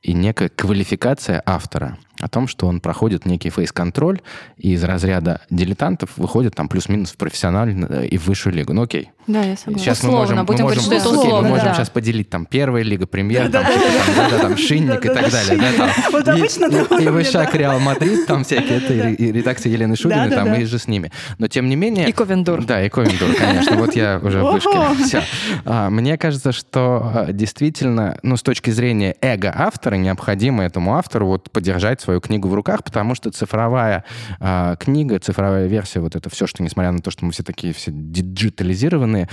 и 0.02 0.12
некая 0.12 0.48
квалификация 0.48 1.42
автора 1.44 1.98
о 2.20 2.28
том, 2.28 2.46
что 2.48 2.66
он 2.66 2.80
проходит 2.80 3.26
некий 3.26 3.50
фейс-контроль, 3.50 4.20
и 4.58 4.72
из 4.72 4.84
разряда 4.84 5.40
дилетантов 5.50 6.10
выходит 6.16 6.54
там 6.54 6.68
плюс-минус 6.68 7.12
в 7.12 7.16
профессиональную 7.16 8.08
и 8.08 8.16
в 8.18 8.26
высшую 8.26 8.54
лигу. 8.54 8.72
Ну 8.72 8.82
окей. 8.82 9.10
Да, 9.26 9.42
я 9.42 9.56
согласна. 9.56 9.78
Сейчас 9.78 10.02
мы 10.02 10.08
Условно, 10.10 10.34
можем, 10.34 10.46
будем 10.46 10.64
мы 10.64 10.70
говорить, 10.70 10.84
можем, 10.86 11.00
что 11.00 11.08
это 11.08 11.08
окей, 11.08 11.16
мы 11.16 11.26
условно, 11.28 11.48
можем 11.50 11.66
да. 11.66 11.74
сейчас 11.74 11.90
поделить 11.90 12.30
там 12.30 12.46
первая 12.46 12.82
лига, 12.82 13.06
премьер, 13.06 13.50
там, 13.50 13.64
какой-то 13.64 13.86
там, 13.86 14.14
да, 14.16 14.30
да, 14.30 14.38
там 14.38 14.56
шинник 14.56 15.04
и 15.04 15.08
так 15.08 15.30
далее. 15.30 15.56
да, 15.58 15.72
там. 15.76 15.90
Вот 16.12 16.26
И- 16.26 16.30
обычно 16.30 16.66
и- 16.66 17.04
И 17.04 17.08
Вышак, 17.08 17.52
да. 17.52 17.58
Реал 17.58 17.78
Мадрид, 17.80 18.26
там 18.26 18.44
всякие, 18.44 18.78
это 18.78 18.92
и 18.94 19.14
и 19.14 19.32
редакция 19.32 19.70
Елены 19.70 19.96
Шубиной, 19.96 20.30
Да, 20.30 20.36
да, 20.36 20.36
там 20.36 20.46
да. 20.54 20.56
иже 20.56 20.78
с 20.78 20.88
ними. 20.88 21.12
Но 21.38 21.46
тем 21.48 21.68
не 21.68 21.76
менее... 21.76 22.08
И 22.08 22.12
Ковендур. 22.12 22.64
Да, 22.64 22.82
и 22.84 22.88
Ковендур, 22.88 23.34
конечно. 23.34 23.76
Вот 23.76 23.94
я 23.94 24.18
уже 24.22 24.42
в 24.42 24.52
вышке. 24.52 24.70
Все. 25.04 25.22
А, 25.64 25.90
Мне 25.90 26.16
кажется, 26.18 26.52
что 26.52 27.12
а, 27.14 27.32
действительно, 27.32 28.18
ну, 28.22 28.36
с 28.36 28.42
точки 28.42 28.70
зрения 28.70 29.14
эго 29.20 29.52
автора, 29.56 29.96
необходимо 29.96 30.64
этому 30.64 30.96
автору 30.96 31.26
вот 31.26 31.50
подержать 31.50 32.00
свою 32.10 32.20
книгу 32.20 32.48
в 32.48 32.54
руках, 32.54 32.82
потому 32.82 33.14
что 33.14 33.30
цифровая 33.30 34.02
а, 34.40 34.74
книга, 34.76 35.20
цифровая 35.20 35.68
версия, 35.68 36.00
вот 36.00 36.16
это 36.16 36.28
все, 36.28 36.48
что 36.48 36.60
несмотря 36.64 36.90
на 36.90 36.98
то, 36.98 37.12
что 37.12 37.24
мы 37.24 37.30
все 37.30 37.44
такие 37.44 37.72
все 37.72 37.92
диджитализированные, 37.92 39.28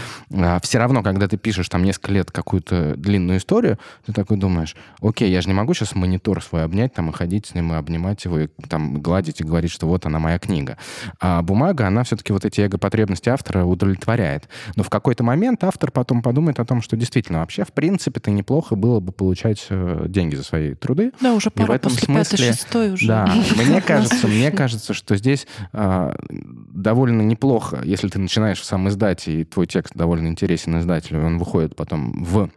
все 0.61 0.77
равно, 0.77 1.01
когда 1.01 1.27
ты 1.27 1.37
пишешь 1.37 1.69
там 1.69 1.83
несколько 1.83 2.11
лет 2.11 2.29
какую-то 2.29 2.95
длинную 2.95 3.39
историю, 3.39 3.79
ты 4.05 4.13
такой 4.13 4.37
думаешь, 4.37 4.75
окей, 5.01 5.31
я 5.31 5.41
же 5.41 5.47
не 5.47 5.55
могу 5.55 5.73
сейчас 5.73 5.95
монитор 5.95 6.43
свой 6.43 6.63
обнять 6.63 6.93
там 6.93 7.09
и 7.09 7.13
ходить 7.13 7.47
с 7.47 7.55
ним 7.55 7.73
и 7.73 7.75
обнимать 7.75 8.23
его 8.25 8.39
и 8.41 8.47
там 8.69 9.01
гладить 9.01 9.41
и 9.41 9.43
говорить, 9.43 9.71
что 9.71 9.87
вот 9.87 10.05
она 10.05 10.19
моя 10.19 10.37
книга. 10.37 10.77
А 11.19 11.41
бумага, 11.41 11.87
она 11.87 12.03
все-таки 12.03 12.31
вот 12.31 12.45
эти 12.45 12.61
эго-потребности 12.61 13.29
автора 13.29 13.65
удовлетворяет. 13.65 14.47
Но 14.75 14.83
в 14.83 14.89
какой-то 14.91 15.23
момент 15.23 15.63
автор 15.63 15.89
потом 15.89 16.21
подумает 16.21 16.59
о 16.59 16.65
том, 16.65 16.83
что 16.83 16.95
действительно 16.95 17.39
вообще, 17.39 17.63
в 17.65 17.71
принципе-то 17.73 18.29
неплохо 18.29 18.75
было 18.75 18.99
бы 18.99 19.11
получать 19.11 19.65
э, 19.69 20.05
деньги 20.07 20.35
за 20.35 20.43
свои 20.43 20.75
труды. 20.75 21.11
Да, 21.21 21.33
уже 21.33 21.47
И 21.47 21.49
в 21.49 21.53
пора 21.53 21.75
этом 21.75 21.91
после 21.91 22.05
смысле- 22.05 22.37
шестой 22.67 22.91
уже. 22.91 23.07
Да, 23.07 23.25
мне 23.55 23.81
кажется, 23.81 24.27
мне 24.27 24.51
кажется, 24.51 24.93
что 24.93 25.15
здесь 25.15 25.47
а, 25.73 26.15
довольно 26.29 27.21
неплохо, 27.21 27.81
если 27.83 28.07
ты 28.07 28.19
начинаешь 28.19 28.63
сам 28.63 28.87
издать, 28.89 29.27
и 29.27 29.43
твой 29.43 29.67
текст 29.67 29.93
довольно 29.95 30.27
интересен 30.27 30.79
издателю, 30.79 31.21
и 31.21 31.25
он 31.25 31.37
выходит 31.37 31.75
потом 31.75 32.23
в 32.23 32.49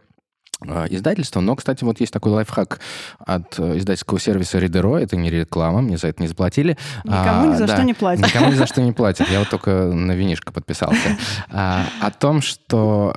а, 0.67 0.85
издательство. 0.85 1.39
Но, 1.39 1.55
кстати, 1.55 1.83
вот 1.83 1.99
есть 1.99 2.13
такой 2.13 2.31
лайфхак 2.33 2.79
от 3.19 3.57
э, 3.57 3.77
издательского 3.77 4.19
сервиса 4.19 4.59
Ридеро. 4.59 4.97
Это 4.97 5.15
не 5.15 5.31
реклама, 5.31 5.81
мне 5.81 5.97
за 5.97 6.07
это 6.07 6.21
не 6.21 6.27
заплатили. 6.27 6.77
Никому 7.03 7.51
ни 7.51 7.55
за 7.55 7.65
да, 7.65 7.75
что 7.75 7.83
не 7.83 7.93
платят. 7.93 8.27
Никому 8.27 8.51
ни 8.51 8.55
за 8.55 8.67
что 8.67 8.81
не 8.81 8.91
платят. 8.91 9.29
Я 9.29 9.39
вот 9.39 9.49
только 9.49 9.71
на 9.71 10.11
винишко 10.11 10.53
подписался. 10.53 11.17
А, 11.49 11.85
О 12.01 12.11
том, 12.11 12.41
что 12.41 13.15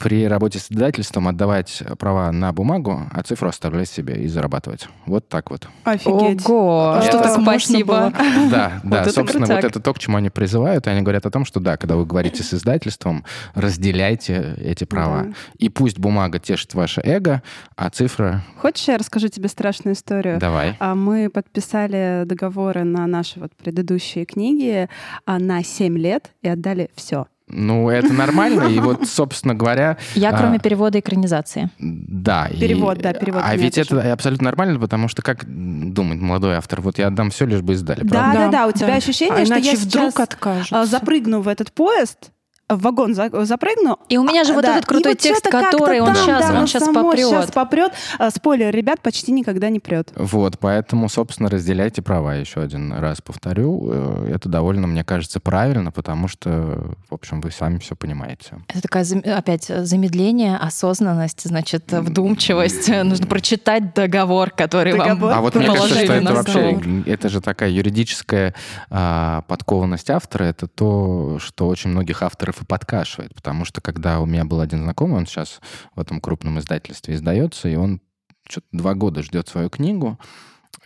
при 0.00 0.26
работе 0.26 0.58
с 0.58 0.70
издательством 0.70 1.28
отдавать 1.28 1.82
права 1.98 2.30
на 2.32 2.52
бумагу, 2.52 3.02
а 3.10 3.22
цифру 3.22 3.48
оставлять 3.48 3.88
себе 3.88 4.22
и 4.22 4.28
зарабатывать. 4.28 4.88
Вот 5.06 5.28
так 5.28 5.50
вот. 5.50 5.68
Офигеть. 5.84 6.48
Ого, 6.48 6.94
А 6.98 7.02
что 7.02 7.18
это 7.18 7.28
так 7.28 7.42
спасибо. 7.42 8.12
Да, 8.50 8.80
да, 8.84 9.04
собственно, 9.06 9.46
вот 9.46 9.64
это 9.64 9.80
то, 9.80 9.92
к 9.92 9.98
чему 9.98 10.18
они 10.18 10.30
призывают. 10.30 10.86
И 10.86 10.90
они 10.90 11.02
говорят 11.02 11.26
о 11.26 11.30
том, 11.30 11.44
что 11.44 11.60
да, 11.60 11.76
когда 11.76 11.96
вы 11.96 12.04
говорите 12.04 12.42
с 12.42 12.54
издательством, 12.54 13.24
разделяйте 13.54 14.54
эти 14.62 14.84
права. 14.84 15.24
Да. 15.24 15.32
И 15.58 15.68
пусть 15.68 15.98
бумага 15.98 16.38
тешит 16.38 16.74
ваше 16.74 17.00
эго, 17.02 17.42
а 17.76 17.90
цифра... 17.90 18.42
Хочешь, 18.58 18.88
я 18.88 18.98
расскажу 18.98 19.28
тебе 19.28 19.48
страшную 19.48 19.94
историю? 19.94 20.38
Давай. 20.38 20.76
А 20.78 20.94
Мы 20.94 21.30
подписали 21.30 22.22
договоры 22.24 22.84
на 22.84 23.06
наши 23.06 23.40
вот 23.40 23.54
предыдущие 23.56 24.24
книги 24.24 24.88
а, 25.24 25.38
на 25.38 25.62
7 25.62 25.96
лет 25.98 26.30
и 26.42 26.48
отдали 26.48 26.90
все. 26.94 27.26
Ну, 27.48 27.88
это 27.90 28.12
нормально. 28.12 28.64
И 28.64 28.80
вот, 28.80 29.06
собственно 29.08 29.54
говоря... 29.54 29.98
Я, 30.14 30.30
а, 30.30 30.36
кроме 30.38 30.58
перевода 30.58 30.98
и 30.98 31.00
экранизации. 31.00 31.70
Да. 31.78 32.46
и- 32.48 32.58
Перевод, 32.58 32.98
да, 32.98 33.12
перевод 33.12 33.42
А 33.44 33.54
ведь 33.56 33.78
это 33.78 34.12
абсолютно 34.12 34.46
нормально, 34.46 34.80
потому 34.80 35.06
что 35.08 35.22
как 35.22 35.44
думает 35.46 36.20
молодой 36.20 36.56
автор, 36.56 36.80
вот 36.80 36.98
я 36.98 37.06
отдам 37.06 37.30
все, 37.30 37.46
лишь 37.46 37.62
бы 37.62 37.74
издали, 37.74 38.00
Да, 38.02 38.08
правда? 38.08 38.38
да, 38.38 38.48
да, 38.50 38.66
у 38.66 38.72
тебя 38.72 38.94
ощущение, 38.96 39.42
А 39.42 39.46
что 39.46 39.54
я 39.54 39.72
вдруг 39.74 39.80
сейчас 39.80 40.14
откажутся. 40.18 40.80
а, 40.80 40.86
запрыгну 40.86 41.40
в 41.40 41.46
этот 41.48 41.72
поезд, 41.72 42.30
в 42.68 42.80
вагон 42.80 43.14
за- 43.14 43.44
запрыгну. 43.44 43.98
И 44.08 44.18
у 44.18 44.24
меня 44.24 44.42
же 44.44 44.52
вот 44.52 44.62
Да, 44.64 44.72
этот 44.72 44.86
крутой 44.86 45.12
и 45.12 45.14
вот 45.14 45.20
текст, 45.20 45.44
который 45.48 46.00
он 46.00 46.08
там, 46.08 46.16
сейчас, 46.16 46.48
да, 46.50 46.60
он 46.60 46.66
сейчас 46.66 46.88
попрет. 46.88 47.28
щас 47.28 47.50
попрет. 47.52 47.92
А, 48.18 48.30
Спойлер, 48.30 48.74
ребят, 48.74 49.00
почти 49.02 49.30
никогда 49.32 49.68
не 49.70 49.78
прет. 49.78 50.10
Вот, 50.16 50.58
поэтому, 50.58 51.08
собственно, 51.08 51.48
разделяйте 51.48 52.02
права. 52.02 52.34
Еще 52.34 52.60
один 52.60 52.92
раз 52.92 53.20
повторю. 53.20 53.88
Э, 53.92 54.32
Это 54.34 54.48
довольно, 54.48 54.86
мне 54.86 55.04
кажется, 55.04 55.38
правильно, 55.38 55.92
потому 55.92 56.26
что, 56.28 56.94
в 57.08 57.14
общем, 57.14 57.40
вы 57.40 57.50
сами 57.52 57.78
все 57.78 57.94
понимаете. 57.94 58.56
Это 58.68 58.82
такая 58.82 59.04
опять 59.36 59.64
замедление, 59.66 60.56
осознанность, 60.56 61.42
значит, 61.44 61.92
вдумчивость. 61.92 62.88
Нужно 62.88 63.26
прочитать 63.26 63.94
договор, 63.94 64.50
который 64.50 64.92
Договор. 64.92 65.30
вам 65.30 65.38
А 65.38 65.40
вот 65.40 65.54
мне 65.54 65.66
кажется, 65.66 66.04
что 66.04 66.12
это 66.12 66.34
вообще, 66.34 67.02
это 67.06 67.28
же 67.28 67.40
такая 67.40 67.70
юридическая 67.70 68.54
а, 68.90 69.42
подкованность 69.42 70.10
автора, 70.10 70.44
это 70.44 70.66
то, 70.66 71.38
что 71.40 71.68
очень 71.68 71.90
многих 71.90 72.22
авторов 72.22 72.55
и 72.62 72.64
подкашивает, 72.64 73.34
потому 73.34 73.64
что 73.64 73.80
когда 73.80 74.20
у 74.20 74.26
меня 74.26 74.44
был 74.44 74.60
один 74.60 74.82
знакомый, 74.82 75.18
он 75.18 75.26
сейчас 75.26 75.60
в 75.94 76.00
этом 76.00 76.20
крупном 76.20 76.58
издательстве 76.58 77.14
издается, 77.14 77.68
и 77.68 77.76
он 77.76 78.00
что-то 78.48 78.66
два 78.72 78.94
года 78.94 79.22
ждет 79.22 79.48
свою 79.48 79.70
книгу, 79.70 80.18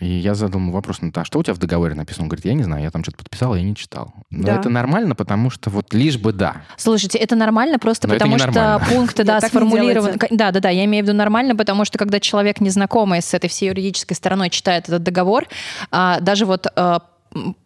и 0.00 0.06
я 0.06 0.34
задал 0.34 0.60
ему 0.60 0.72
вопрос, 0.72 1.02
ну, 1.02 1.10
а 1.14 1.24
что 1.24 1.38
у 1.38 1.42
тебя 1.42 1.52
в 1.52 1.58
договоре 1.58 1.94
написано? 1.94 2.24
Он 2.24 2.28
говорит, 2.30 2.46
я 2.46 2.54
не 2.54 2.62
знаю, 2.62 2.82
я 2.82 2.90
там 2.90 3.02
что-то 3.02 3.18
подписал, 3.18 3.54
я 3.54 3.62
не 3.62 3.76
читал. 3.76 4.14
Но 4.30 4.44
Да. 4.46 4.56
это 4.56 4.70
нормально, 4.70 5.14
потому 5.14 5.50
что 5.50 5.68
вот 5.68 5.92
лишь 5.92 6.16
бы 6.16 6.32
да. 6.32 6.62
Слушайте, 6.78 7.18
это 7.18 7.36
нормально 7.36 7.78
просто 7.78 8.08
Но 8.08 8.14
потому, 8.14 8.38
что 8.38 8.82
пункты, 8.88 9.24
да, 9.24 9.40
сформулированы. 9.42 10.16
Да, 10.30 10.52
да, 10.52 10.60
да, 10.60 10.70
я 10.70 10.86
имею 10.86 11.04
в 11.04 11.08
виду 11.08 11.16
нормально, 11.16 11.54
потому 11.54 11.84
что 11.84 11.98
когда 11.98 12.18
человек 12.18 12.60
незнакомый 12.60 13.20
с 13.20 13.34
этой 13.34 13.50
всей 13.50 13.68
юридической 13.68 14.14
стороной 14.14 14.48
читает 14.48 14.88
этот 14.88 15.02
договор, 15.02 15.46
а, 15.90 16.20
даже 16.20 16.46
вот 16.46 16.66
а, 16.76 17.02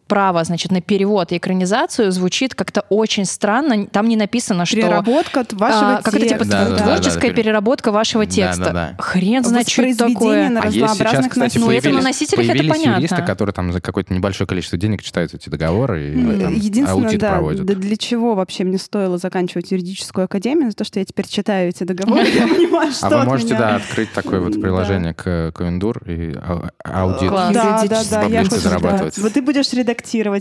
право, 0.07 0.43
значит, 0.43 0.71
на 0.71 0.81
перевод 0.81 1.31
и 1.31 1.37
экранизацию 1.37 2.11
звучит 2.11 2.53
как-то 2.55 2.81
очень 2.89 3.25
странно. 3.25 3.87
Там 3.87 4.07
не 4.07 4.15
написано, 4.15 4.65
что... 4.65 4.75
Переработка 4.77 5.43
вашего 5.53 5.97
а, 5.97 6.01
как 6.01 6.13
это 6.13 6.27
типа 6.27 6.45
Да, 6.45 6.65
да, 6.65 6.69
да, 6.69 6.77
творческая 6.83 7.21
да, 7.21 7.27
да, 7.29 7.33
переработка 7.33 7.91
вашего 7.91 8.25
Да, 8.25 8.31
текста. 8.31 8.63
да, 8.65 8.71
да. 8.73 8.95
Хрен 8.99 9.43
знает, 9.43 9.67
что 9.67 9.81
это 9.81 10.07
такое. 10.07 10.49
на 10.49 10.61
А 10.61 10.65
есть 10.65 10.75
сейчас, 10.77 10.91
разнообразных 10.91 11.31
кстати, 11.31 11.57
Ну, 11.57 11.65
это 11.71 11.73
на 11.75 11.81
появились, 11.81 12.03
носителях 12.03 12.45
это 12.45 12.53
появились 12.53 12.71
понятно. 12.71 12.99
юристы, 12.99 13.21
которые 13.23 13.53
там 13.53 13.71
за 13.73 13.81
какое-то 13.81 14.13
небольшое 14.13 14.47
количество 14.47 14.77
денег 14.77 15.01
читают 15.01 15.33
эти 15.33 15.49
договоры 15.49 16.09
и 16.11 16.25
Э, 16.35 16.39
там, 16.39 16.53
Единственное, 16.53 16.91
аудит 17.07 17.19
да, 17.19 17.31
проводят. 17.31 17.65
да 17.65 17.73
для 17.73 17.97
чего 17.97 18.35
вообще 18.35 18.63
мне 18.63 18.77
стоило 18.77 19.17
заканчивать 19.17 19.71
юридическую 19.71 20.25
академию, 20.25 20.69
за 20.69 20.77
то, 20.77 20.83
что 20.83 20.99
я 20.99 21.05
теперь 21.05 21.27
читаю 21.27 21.69
эти 21.69 21.83
договоры, 21.83 22.27
я 22.27 22.47
понимаю, 22.47 22.91
что 22.91 23.07
А 23.07 23.09
вы 23.09 23.23
можете, 23.25 23.55
да, 23.55 23.77
открыть 23.77 24.11
такое 24.13 24.39
вот 24.39 24.53
Да. 24.53 24.59
приложение 24.61 25.13
к 25.15 25.51
Ковендур 25.55 25.97
и 26.05 26.35
ау- 26.47 26.69
аудит. 26.83 27.31
Да, 27.31 27.83
да, 27.89 28.03
да, 28.09 28.27
да. 28.29 29.09
Вот 29.17 29.33
ты 29.33 29.41
будешь 29.41 29.65
редактировать, 29.73 29.94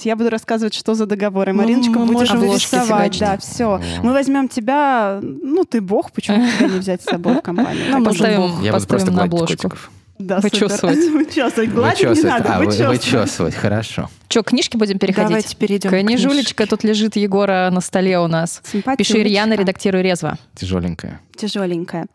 я 0.05 0.17
буду 0.17 0.31
рассказывать, 0.31 0.75
что 0.75 0.95
за 0.95 1.07
договоры. 1.07 1.53
Ну, 1.53 1.63
Мариночка 1.63 1.99
мы 1.99 2.07
можем 2.07 2.43
рисовать. 2.43 3.19
Да, 3.19 3.37
все. 3.39 3.81
Мы 4.03 4.13
возьмем 4.13 4.49
тебя, 4.49 5.21
ну 5.23 5.65
ты 5.65 5.81
бог, 5.81 6.13
почему 6.13 6.47
тебя 6.59 6.69
не 6.69 6.79
взять 6.79 7.03
с 7.03 7.05
собой 7.05 7.35
в 7.35 7.41
компанию? 7.43 7.85
Ну, 7.91 8.05
Поставим, 8.05 8.41
бог. 8.43 8.63
Я 8.63 8.73
буду 8.73 8.87
просто 8.87 9.11
на 9.11 9.23
обложку. 9.25 9.57
котиков. 9.57 9.91
Да, 10.17 10.41
супер. 10.41 10.61
Вычесывать. 10.61 10.97
Вычесывать. 11.13 11.73
Гладить 11.73 12.01
не 12.03 12.07
Вычесывать. 12.09 12.39
надо, 12.39 12.55
А, 12.55 12.59
вы- 12.61 12.67
вычесывать. 12.67 13.05
вычесывать, 13.05 13.55
хорошо. 13.57 14.09
Че, 14.29 14.43
книжки 14.45 14.77
будем 14.77 14.99
переходить? 15.01 15.29
Давайте 15.29 15.57
перейдем 15.57 15.91
к 15.91 15.93
Книжулечка 15.93 16.67
тут 16.69 16.85
лежит 16.85 17.17
Егора 17.17 17.69
на 17.73 17.81
столе 17.81 18.21
у 18.21 18.29
нас. 18.29 18.63
Пиши 18.97 19.15
улыбочка. 19.15 19.55
редактируй 19.57 20.03
резво. 20.03 20.39
Тяжеленькая. 20.55 21.21
Тяжеленькая. 21.37 22.07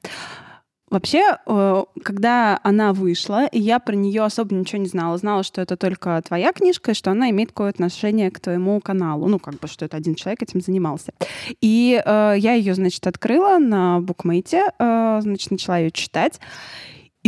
Вообще, 0.90 1.38
э, 1.46 1.84
когда 2.04 2.60
она 2.64 2.94
вышла, 2.94 3.46
и 3.46 3.60
я 3.60 3.80
про 3.80 3.96
нее 3.96 4.24
особо 4.24 4.56
ничего 4.56 4.82
не 4.82 4.88
знала, 4.88 5.18
знала, 5.18 5.44
что 5.44 5.62
это 5.62 5.78
только 5.78 6.22
твоя 6.26 6.52
книжка, 6.52 6.92
и 6.92 6.94
что 6.94 7.12
она 7.12 7.30
имеет 7.30 7.50
какое-то 7.50 7.78
отношение 7.78 8.32
к 8.32 8.40
твоему 8.40 8.80
каналу. 8.82 9.28
Ну, 9.28 9.40
как 9.40 9.60
бы, 9.60 9.68
что 9.68 9.86
это 9.86 9.98
один 9.98 10.16
человек 10.16 10.42
этим 10.42 10.62
занимался. 10.62 11.14
И 11.62 12.02
э, 12.04 12.34
я 12.38 12.54
ее, 12.54 12.74
значит, 12.74 13.06
открыла 13.06 13.60
на 13.60 14.00
букмейте, 14.00 14.64
э, 14.80 15.20
значит, 15.22 15.52
начала 15.52 15.78
ее 15.78 15.92
читать. 15.92 16.40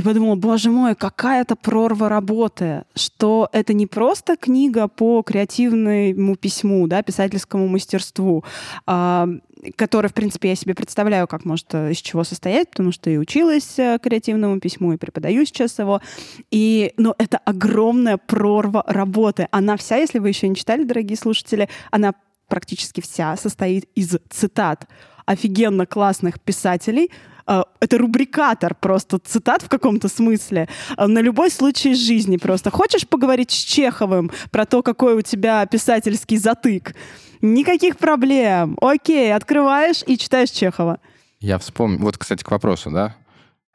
И 0.02 0.04
подумала, 0.04 0.34
боже 0.34 0.72
мой, 0.72 0.96
какая-то 0.96 1.56
прорва 1.56 2.10
работы, 2.10 2.86
что 2.96 3.48
это 3.52 3.74
не 3.74 3.86
просто 3.86 4.36
книга 4.36 4.88
по 4.88 5.22
креативному 5.22 6.36
письму, 6.38 6.88
да, 6.88 7.04
писательскому 7.04 7.68
мастерству, 7.68 8.44
а, 8.88 9.30
который, 9.76 10.08
в 10.08 10.16
принципе, 10.16 10.50
я 10.50 10.56
себе 10.56 10.74
представляю, 10.74 11.28
как 11.28 11.46
может 11.46 11.68
э, 11.76 11.92
из 11.92 11.98
чего 11.98 12.24
состоять, 12.24 12.72
потому 12.72 12.92
что 12.92 13.12
и 13.12 13.18
училась 13.18 13.78
э, 13.78 14.00
креативному 14.02 14.60
письму, 14.60 14.94
и 14.94 14.98
преподаю 14.98 15.46
сейчас 15.46 15.78
его. 15.78 16.02
И, 16.50 16.96
ну, 16.98 17.14
это 17.20 17.38
огромная 17.38 18.18
прорва 18.18 18.84
работы. 18.88 19.50
Она 19.52 19.78
вся, 19.78 19.98
если 19.98 20.18
вы 20.18 20.30
еще 20.30 20.48
не 20.48 20.56
читали, 20.56 20.84
дорогие 20.84 21.16
слушатели, 21.16 21.70
она 21.92 22.16
практически 22.48 23.02
вся 23.02 23.38
состоит 23.38 23.86
из 23.94 24.18
цитат 24.32 24.88
офигенно 25.28 25.86
классных 25.86 26.40
писателей. 26.42 27.12
Э, 27.48 27.64
Это 27.80 27.98
рубрикатор 27.98 28.76
просто 28.76 29.20
цитат 29.20 29.62
в 29.64 29.70
каком-то 29.70 30.08
смысле 30.08 30.68
э, 30.98 31.08
на 31.08 31.20
любой 31.20 31.52
случай 31.52 31.92
из 31.92 32.00
жизни 32.00 32.38
просто. 32.38 32.72
Хочешь 32.72 33.08
поговорить 33.08 33.52
с 33.52 33.56
Чеховым 33.56 34.32
про 34.52 34.66
то, 34.66 34.82
какой 34.84 35.16
у 35.16 35.22
тебя 35.22 35.66
писательский 35.66 36.38
затык? 36.38 36.96
Никаких 37.42 37.98
проблем. 37.98 38.78
Окей, 38.82 39.34
открываешь 39.34 40.04
и 40.06 40.18
читаешь 40.18 40.52
Чехова. 40.52 41.00
Я 41.40 41.58
вспомнил. 41.58 42.00
Вот, 42.02 42.18
кстати, 42.18 42.44
к 42.44 42.52
вопросу, 42.52 42.92
да? 42.92 43.16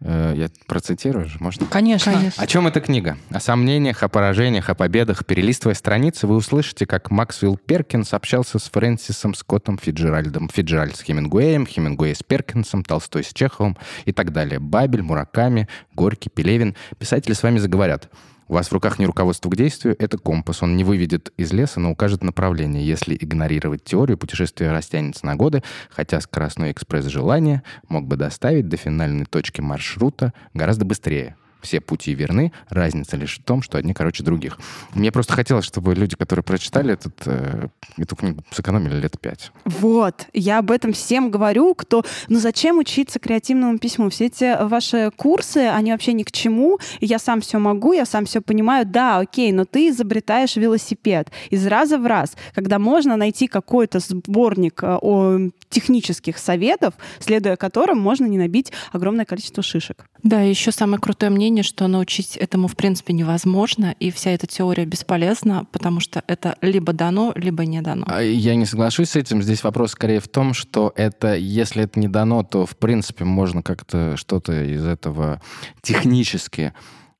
Э, 0.01 0.35
я 0.37 0.51
процитирую 0.67 1.27
же, 1.27 1.39
можно? 1.41 1.67
Конечно. 1.67 2.13
Конечно. 2.13 2.43
О 2.43 2.47
чем 2.47 2.67
эта 2.67 2.81
книга? 2.81 3.17
О 3.31 3.41
сомнениях, 3.41 4.03
о 4.03 4.09
поражениях, 4.09 4.69
о 4.69 4.75
победах. 4.75 5.25
Перелистывая 5.25 5.75
страницы, 5.75 6.27
вы 6.27 6.37
услышите, 6.37 6.87
как 6.87 7.11
Максвелл 7.11 7.57
Перкинс 7.57 8.13
общался 8.13 8.59
с 8.59 8.65
Фрэнсисом 8.71 9.35
Скоттом 9.35 9.79
Фиджеральдом, 9.79 10.51
Фиджеральд 10.53 10.97
с 10.97 11.03
Хемингуэем, 11.03 11.67
Хемингуэй 11.67 12.15
с 12.15 12.23
Перкинсом, 12.23 12.85
Толстой 12.85 13.25
с 13.25 13.33
Чеховым 13.33 13.77
и 14.05 14.13
так 14.13 14.33
далее. 14.33 14.59
Бабель, 14.59 15.03
Мураками, 15.03 15.69
Горький, 15.95 16.29
Пелевин. 16.29 16.77
Писатели 16.99 17.33
с 17.33 17.43
вами 17.43 17.59
заговорят. 17.59 18.11
У 18.49 18.55
вас 18.55 18.69
в 18.69 18.73
руках 18.73 18.99
не 18.99 19.07
руководство 19.07 19.51
к 19.51 19.57
действию, 19.57 19.97
это 19.99 20.19
компас. 20.19 20.63
Он 20.63 20.77
не 20.77 20.85
выведет 20.85 21.33
из 21.37 21.53
леса, 21.53 21.81
но 21.81 21.91
укажет 21.91 22.23
направление. 22.23 22.87
Если 22.87 23.17
игнорировать 23.19 23.83
теорию, 23.85 24.19
путешествие 24.19 24.71
растянется 24.71 25.27
на 25.27 25.35
годы, 25.35 25.65
хотя 25.91 26.21
скоростной 26.21 26.71
экспресс 26.71 27.07
желания 27.07 27.65
мог 27.89 28.07
бы 28.07 28.17
доставить 28.17 28.69
до 28.69 28.77
финальной 28.77 29.25
точки 29.25 29.61
маршрута 29.61 30.33
гораздо 30.55 30.85
быстрее. 30.85 31.37
Все 31.63 31.81
пути 31.81 32.15
верны, 32.15 32.53
разница 32.69 33.17
лишь 33.17 33.39
в 33.39 33.43
том, 33.43 33.63
что 33.63 33.79
одни 33.79 33.95
короче 33.95 34.23
других. 34.23 34.59
Мне 34.95 35.11
просто 35.11 35.33
хотелось, 35.33 35.65
чтобы 35.65 35.95
люди, 35.95 36.17
которые 36.17 36.43
прочитали 36.43 36.93
этот, 36.93 37.15
э, 37.27 37.69
эту 37.97 38.17
книгу, 38.17 38.45
сэкономили 38.51 39.01
лет 39.01 39.19
пять. 39.21 39.51
Вот, 39.65 40.27
я 40.33 40.59
об 40.59 40.71
этом 40.71 40.93
всем 40.93 41.31
говорю, 41.31 41.75
кто... 41.75 42.05
Ну 42.29 42.39
зачем 42.39 42.79
учиться 42.79 43.19
креативному 43.19 43.79
письму? 43.79 44.11
Все 44.11 44.27
эти 44.27 44.63
ваши 44.65 45.11
курсы, 45.17 45.59
они 45.59 45.93
вообще 45.93 46.13
ни 46.13 46.23
к 46.23 46.31
чему. 46.31 46.79
Я 47.01 47.19
сам 47.19 47.41
все 47.41 47.59
могу, 47.59 47.93
я 47.93 48.07
сам 48.07 48.27
все 48.27 48.41
понимаю. 48.41 48.87
Да, 48.87 49.19
окей, 49.19 49.53
но 49.53 49.65
ты 49.65 49.89
изобретаешь 49.89 50.57
велосипед 50.57 51.31
из 51.51 51.67
раза 51.67 51.99
в 51.99 52.07
раз, 52.07 52.37
когда 52.55 52.79
можно 52.79 53.17
найти 53.17 53.47
какой-то 53.49 53.99
сборник 53.99 54.83
э, 54.83 54.99
о 55.01 55.39
технических 55.69 56.39
советов, 56.39 56.95
следуя 57.19 57.57
которым 57.57 57.99
можно 57.99 58.27
не 58.27 58.39
набить 58.39 58.73
огромное 58.93 59.25
количество 59.25 59.63
шишек. 59.63 60.07
Да, 60.23 60.41
еще 60.41 60.73
самое 60.73 61.01
крутое 61.01 61.31
мнение, 61.47 61.63
что 61.63 61.87
научить 61.87 62.37
этому 62.37 62.67
в 62.67 62.75
принципе 62.75 63.13
невозможно, 63.13 63.95
и 64.01 64.11
вся 64.11 64.31
эта 64.33 64.49
теория 64.49 64.85
бесполезна, 64.85 65.65
потому 65.71 66.01
что 66.01 66.25
это 66.27 66.57
либо 66.61 66.93
дано, 66.93 67.33
либо 67.37 67.65
не 67.65 67.81
дано. 67.83 68.05
А 68.09 68.21
Я 68.21 68.57
не 68.57 68.67
соглашусь 68.67 69.11
с 69.11 69.17
этим. 69.17 69.41
Здесь 69.43 69.63
вопрос 69.63 69.93
скорее 69.93 70.19
в 70.19 70.27
том, 70.27 70.55
что 70.55 70.93
это, 70.97 71.37
если 71.37 71.85
это 71.85 72.01
не 72.01 72.09
дано, 72.09 72.43
то 72.43 72.67
в 72.67 72.77
принципе 72.77 73.25
можно 73.25 73.63
как-то 73.63 74.17
что-то 74.17 74.65
из 74.65 74.85
этого 74.85 75.41
технически 75.83 76.73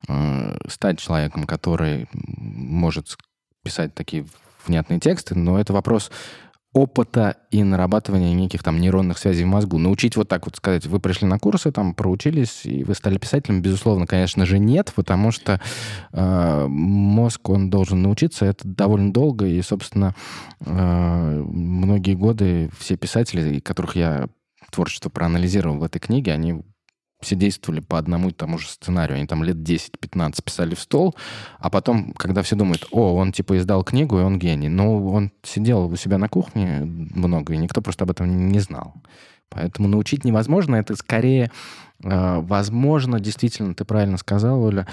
э, 0.09 0.57
стать 0.67 0.99
человеком, 0.99 1.45
который 1.45 2.09
может 2.11 3.17
писать 3.63 3.95
такие 3.95 4.25
внятные 4.65 4.99
тексты, 4.99 5.35
но 5.35 5.57
это 5.57 5.71
вопрос 5.71 6.11
опыта 6.77 7.37
и 7.49 7.63
нарабатывания 7.63 8.33
неких 8.33 8.61
там 8.61 8.79
нейронных 8.79 9.17
связей 9.17 9.45
в 9.45 9.47
мозгу. 9.47 9.79
Научить 9.79 10.15
вот 10.15 10.29
так 10.29 10.45
вот 10.45 10.55
сказать, 10.55 10.85
вы 10.85 10.99
пришли 10.99 11.27
на 11.27 11.39
курсы, 11.39 11.71
там 11.71 11.95
проучились, 11.95 12.65
и 12.65 12.83
вы 12.83 12.93
стали 12.93 13.17
писателем, 13.17 13.61
безусловно, 13.61 14.05
конечно 14.05 14.45
же, 14.45 14.59
нет, 14.59 14.93
потому 14.95 15.31
что 15.31 15.59
э, 16.13 16.67
мозг, 16.67 17.49
он 17.49 17.71
должен 17.71 18.03
научиться, 18.03 18.45
это 18.45 18.67
довольно 18.67 19.11
долго, 19.11 19.47
и, 19.47 19.61
собственно, 19.63 20.13
э, 20.59 21.43
многие 21.47 22.13
годы 22.13 22.69
все 22.77 22.95
писатели, 22.95 23.59
которых 23.59 23.95
я 23.95 24.27
творчество 24.71 25.09
проанализировал 25.09 25.77
в 25.79 25.83
этой 25.83 25.99
книге, 25.99 26.33
они 26.33 26.61
все 27.19 27.35
действовали 27.35 27.79
по 27.79 27.97
одному 27.97 28.29
и 28.29 28.33
тому 28.33 28.57
же 28.57 28.67
сценарию. 28.67 29.17
Они 29.17 29.25
там 29.25 29.43
лет 29.43 29.57
10-15 29.57 30.43
писали 30.43 30.75
в 30.75 30.79
стол, 30.79 31.15
а 31.59 31.69
потом, 31.69 32.13
когда 32.13 32.41
все 32.43 32.55
думают, 32.55 32.87
о, 32.91 33.15
он 33.15 33.31
типа 33.31 33.57
издал 33.57 33.83
книгу, 33.83 34.19
и 34.19 34.23
он 34.23 34.37
гений. 34.37 34.69
Но 34.69 35.03
он 35.05 35.31
сидел 35.43 35.87
у 35.87 35.95
себя 35.95 36.17
на 36.17 36.29
кухне 36.29 36.81
много, 36.83 37.53
и 37.53 37.57
никто 37.57 37.81
просто 37.81 38.03
об 38.03 38.11
этом 38.11 38.49
не 38.49 38.59
знал. 38.59 38.93
Поэтому 39.49 39.87
научить 39.87 40.25
невозможно. 40.25 40.75
Это 40.75 40.95
скорее, 40.95 41.51
э, 42.03 42.39
возможно, 42.41 43.19
действительно, 43.19 43.73
ты 43.73 43.85
правильно 43.85 44.17
сказал, 44.17 44.61
Оля, 44.61 44.87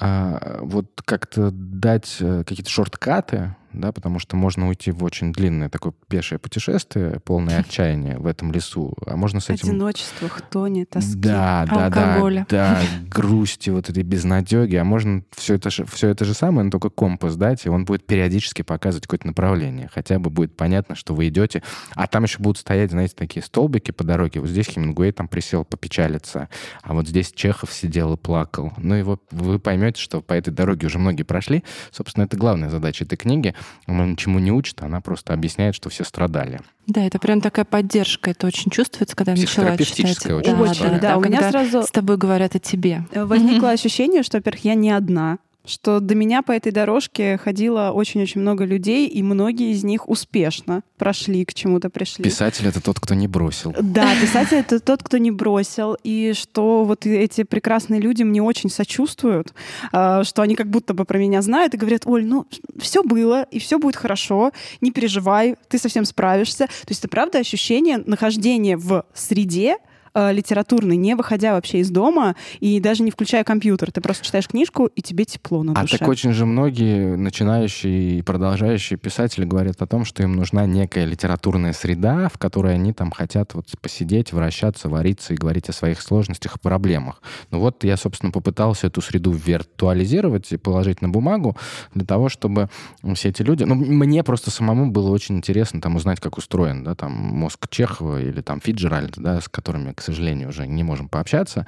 э, 0.00 0.58
вот 0.62 1.02
как-то 1.04 1.50
дать 1.52 2.16
э, 2.20 2.44
какие-то 2.46 2.70
шорткаты, 2.70 3.54
да, 3.72 3.92
потому 3.92 4.18
что 4.18 4.34
можно 4.34 4.68
уйти 4.68 4.90
в 4.90 5.04
очень 5.04 5.32
длинное 5.32 5.68
такое 5.68 5.92
пешее 6.08 6.38
путешествие, 6.38 7.20
полное 7.20 7.58
отчаяния 7.60 8.18
в 8.18 8.26
этом 8.26 8.50
лесу, 8.50 8.94
а 9.06 9.16
можно 9.16 9.40
с 9.40 9.50
этим... 9.50 9.68
Одиночество, 9.68 10.28
хтони, 10.28 10.84
тоски. 10.84 11.16
Да, 11.16 11.66
да, 11.70 11.86
алкоголя. 11.86 12.46
да, 12.48 12.80
да, 12.80 12.82
грусти, 13.10 13.70
вот 13.70 13.90
этой 13.90 14.02
безнадеги. 14.02 14.76
А 14.76 14.84
можно 14.84 15.22
все 15.36 15.54
это, 15.54 15.70
же- 15.70 15.84
все 15.84 16.08
это 16.08 16.24
же 16.24 16.34
самое, 16.34 16.64
но 16.64 16.70
только 16.70 16.88
компас 16.88 17.36
дать, 17.36 17.66
и 17.66 17.68
он 17.68 17.84
будет 17.84 18.06
периодически 18.06 18.62
показывать 18.62 19.06
какое-то 19.06 19.26
направление. 19.26 19.90
Хотя 19.92 20.18
бы 20.18 20.30
будет 20.30 20.56
понятно, 20.56 20.94
что 20.94 21.14
вы 21.14 21.28
идете. 21.28 21.62
А 21.94 22.06
там 22.06 22.24
еще 22.24 22.38
будут 22.38 22.58
стоять, 22.58 22.90
знаете, 22.90 23.14
такие 23.16 23.42
столбики 23.44 23.90
по 23.90 24.02
дороге. 24.02 24.40
Вот 24.40 24.48
здесь 24.48 24.66
Хемингуэй 24.68 25.12
там 25.12 25.28
присел 25.28 25.64
попечалиться, 25.64 26.48
а 26.82 26.94
вот 26.94 27.06
здесь 27.06 27.32
Чехов 27.32 27.72
сидел 27.72 28.14
и 28.14 28.16
плакал. 28.16 28.72
Ну 28.78 28.96
и 28.96 29.02
вот 29.02 29.22
вы 29.30 29.58
поймете, 29.58 29.87
что 29.96 30.20
по 30.20 30.34
этой 30.34 30.52
дороге 30.52 30.86
уже 30.86 30.98
многие 30.98 31.22
прошли. 31.22 31.64
Собственно, 31.90 32.24
это 32.24 32.36
главная 32.36 32.68
задача 32.70 33.04
этой 33.04 33.16
книги. 33.16 33.54
Она 33.86 34.04
ничему 34.06 34.38
не 34.38 34.52
учит, 34.52 34.82
она 34.82 35.00
просто 35.00 35.32
объясняет, 35.32 35.74
что 35.74 35.88
все 35.90 36.04
страдали. 36.04 36.60
Да, 36.86 37.02
это 37.04 37.18
прям 37.18 37.40
такая 37.40 37.64
поддержка, 37.64 38.30
это 38.30 38.46
очень 38.46 38.70
чувствуется, 38.70 39.14
когда 39.14 39.32
я 39.32 39.38
начала 39.40 39.76
читать. 39.76 40.26
Очень 40.26 40.56
да, 40.56 40.72
история. 40.72 40.90
да, 40.92 40.98
Да, 41.00 41.16
у 41.18 41.20
меня 41.20 41.38
когда 41.40 41.50
сразу- 41.50 41.82
с 41.86 41.90
тобой 41.90 42.16
говорят 42.16 42.54
о 42.54 42.58
тебе. 42.58 43.04
Э, 43.12 43.24
Возникло 43.24 43.70
ощущение, 43.70 44.22
что, 44.22 44.38
во-первых, 44.38 44.64
я 44.64 44.74
не 44.74 44.90
одна, 44.90 45.38
что 45.68 46.00
до 46.00 46.14
меня 46.14 46.42
по 46.42 46.52
этой 46.52 46.72
дорожке 46.72 47.38
ходило 47.38 47.90
очень-очень 47.92 48.40
много 48.40 48.64
людей, 48.64 49.06
и 49.06 49.22
многие 49.22 49.72
из 49.72 49.84
них 49.84 50.08
успешно 50.08 50.82
прошли, 50.96 51.44
к 51.44 51.54
чему-то 51.54 51.90
пришли. 51.90 52.24
Писатель— 52.24 52.66
это 52.68 52.80
тот, 52.82 52.98
кто 52.98 53.14
не 53.14 53.28
бросил. 53.28 53.74
Да, 53.80 54.10
писатель— 54.20 54.56
это 54.58 54.80
тот, 54.80 55.02
кто 55.02 55.18
не 55.18 55.30
бросил, 55.30 55.96
и 56.02 56.32
что 56.34 56.84
вот 56.84 57.06
эти 57.06 57.44
прекрасные 57.44 58.00
люди 58.00 58.22
мне 58.22 58.42
очень 58.42 58.70
сочувствуют, 58.70 59.52
а, 59.92 60.24
что 60.24 60.42
они 60.42 60.56
как 60.56 60.68
будто 60.68 60.94
бы 60.94 61.04
про 61.04 61.18
меня 61.18 61.42
знают 61.42 61.74
и 61.74 61.76
говорят, 61.76 62.06
Оль, 62.06 62.24
ну, 62.24 62.46
все 62.78 63.02
было, 63.02 63.42
и 63.50 63.58
все 63.58 63.78
будет 63.78 63.96
хорошо, 63.96 64.52
не 64.80 64.90
переживай, 64.90 65.56
ты 65.68 65.78
совсем 65.78 66.04
справишься. 66.04 66.66
То 66.66 66.88
есть 66.88 67.00
это 67.00 67.08
правда 67.08 67.38
ощущение 67.38 67.98
нахождения 68.06 68.76
в 68.76 69.04
среде, 69.14 69.76
э, 70.18 70.32
литературной, 70.32 70.96
не 70.96 71.14
выходя 71.14 71.54
вообще 71.54 71.78
из 71.78 71.90
дома 71.90 72.34
и 72.60 72.80
даже 72.80 73.02
не 73.02 73.10
включая 73.10 73.44
компьютер. 73.44 73.92
Ты 73.92 74.00
просто 74.00 74.24
читаешь 74.24 74.48
книжку, 74.48 74.86
и 74.86 75.00
тебе 75.02 75.24
тепло 75.24 75.62
на 75.62 75.72
А 75.72 75.82
душе. 75.82 75.98
так 75.98 76.08
очень 76.08 76.32
же 76.32 76.44
многие 76.44 77.16
начинающие 77.16 78.18
и 78.18 78.22
продолжающие 78.22 78.98
писатели 78.98 79.44
говорят 79.44 79.80
о 79.80 79.86
том, 79.86 80.04
что 80.04 80.22
им 80.22 80.32
нужна 80.32 80.66
некая 80.66 81.04
литературная 81.04 81.72
среда, 81.72 82.28
в 82.28 82.38
которой 82.38 82.74
они 82.74 82.92
там 82.92 83.10
хотят 83.10 83.54
вот 83.54 83.66
посидеть, 83.80 84.32
вращаться, 84.32 84.88
вариться 84.88 85.34
и 85.34 85.36
говорить 85.36 85.68
о 85.68 85.72
своих 85.72 86.00
сложностях 86.00 86.56
и 86.56 86.58
проблемах. 86.58 87.22
Ну 87.50 87.60
вот 87.60 87.84
я, 87.84 87.96
собственно, 87.96 88.32
попытался 88.32 88.88
эту 88.88 89.00
среду 89.00 89.30
виртуализировать 89.30 90.50
и 90.52 90.56
положить 90.56 91.02
на 91.02 91.08
бумагу 91.08 91.56
для 91.94 92.04
того, 92.04 92.28
чтобы 92.28 92.68
все 93.14 93.28
эти 93.28 93.42
люди... 93.42 93.64
Ну, 93.64 93.74
мне 93.74 94.24
просто 94.24 94.50
самому 94.50 94.90
было 94.90 95.10
очень 95.10 95.36
интересно 95.36 95.80
там 95.80 95.96
узнать, 95.96 96.20
как 96.20 96.38
устроен, 96.38 96.84
да, 96.84 96.94
там 96.94 97.12
мозг 97.12 97.68
Чехова 97.68 98.20
или 98.20 98.40
там 98.40 98.60
Фиджеральда, 98.60 99.20
да, 99.20 99.40
с 99.40 99.48
которыми, 99.48 99.92
к 99.92 100.00
сожалению, 100.12 100.48
уже 100.48 100.66
не 100.66 100.82
можем 100.82 101.08
пообщаться. 101.08 101.66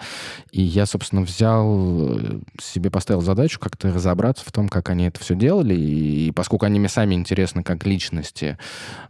И 0.51 0.63
я, 0.63 0.87
собственно, 0.87 1.23
взял, 1.23 2.19
э, 2.19 2.41
себе 2.61 2.91
поставил 2.91 3.21
задачу 3.21 3.61
как-то 3.61 3.93
разобраться 3.93 4.45
в 4.45 4.53
том, 4.53 4.69
как 4.69 4.91
они 4.91 5.05
это 5.07 5.21
все 5.21 5.35
делали. 5.35 5.75
И 5.75 6.33
поскольку 6.33 6.67
они 6.67 6.79
мне 6.79 6.89
сами 6.89 7.15
интересны 7.15 7.63
как 7.63 7.87
личности, 7.87 8.59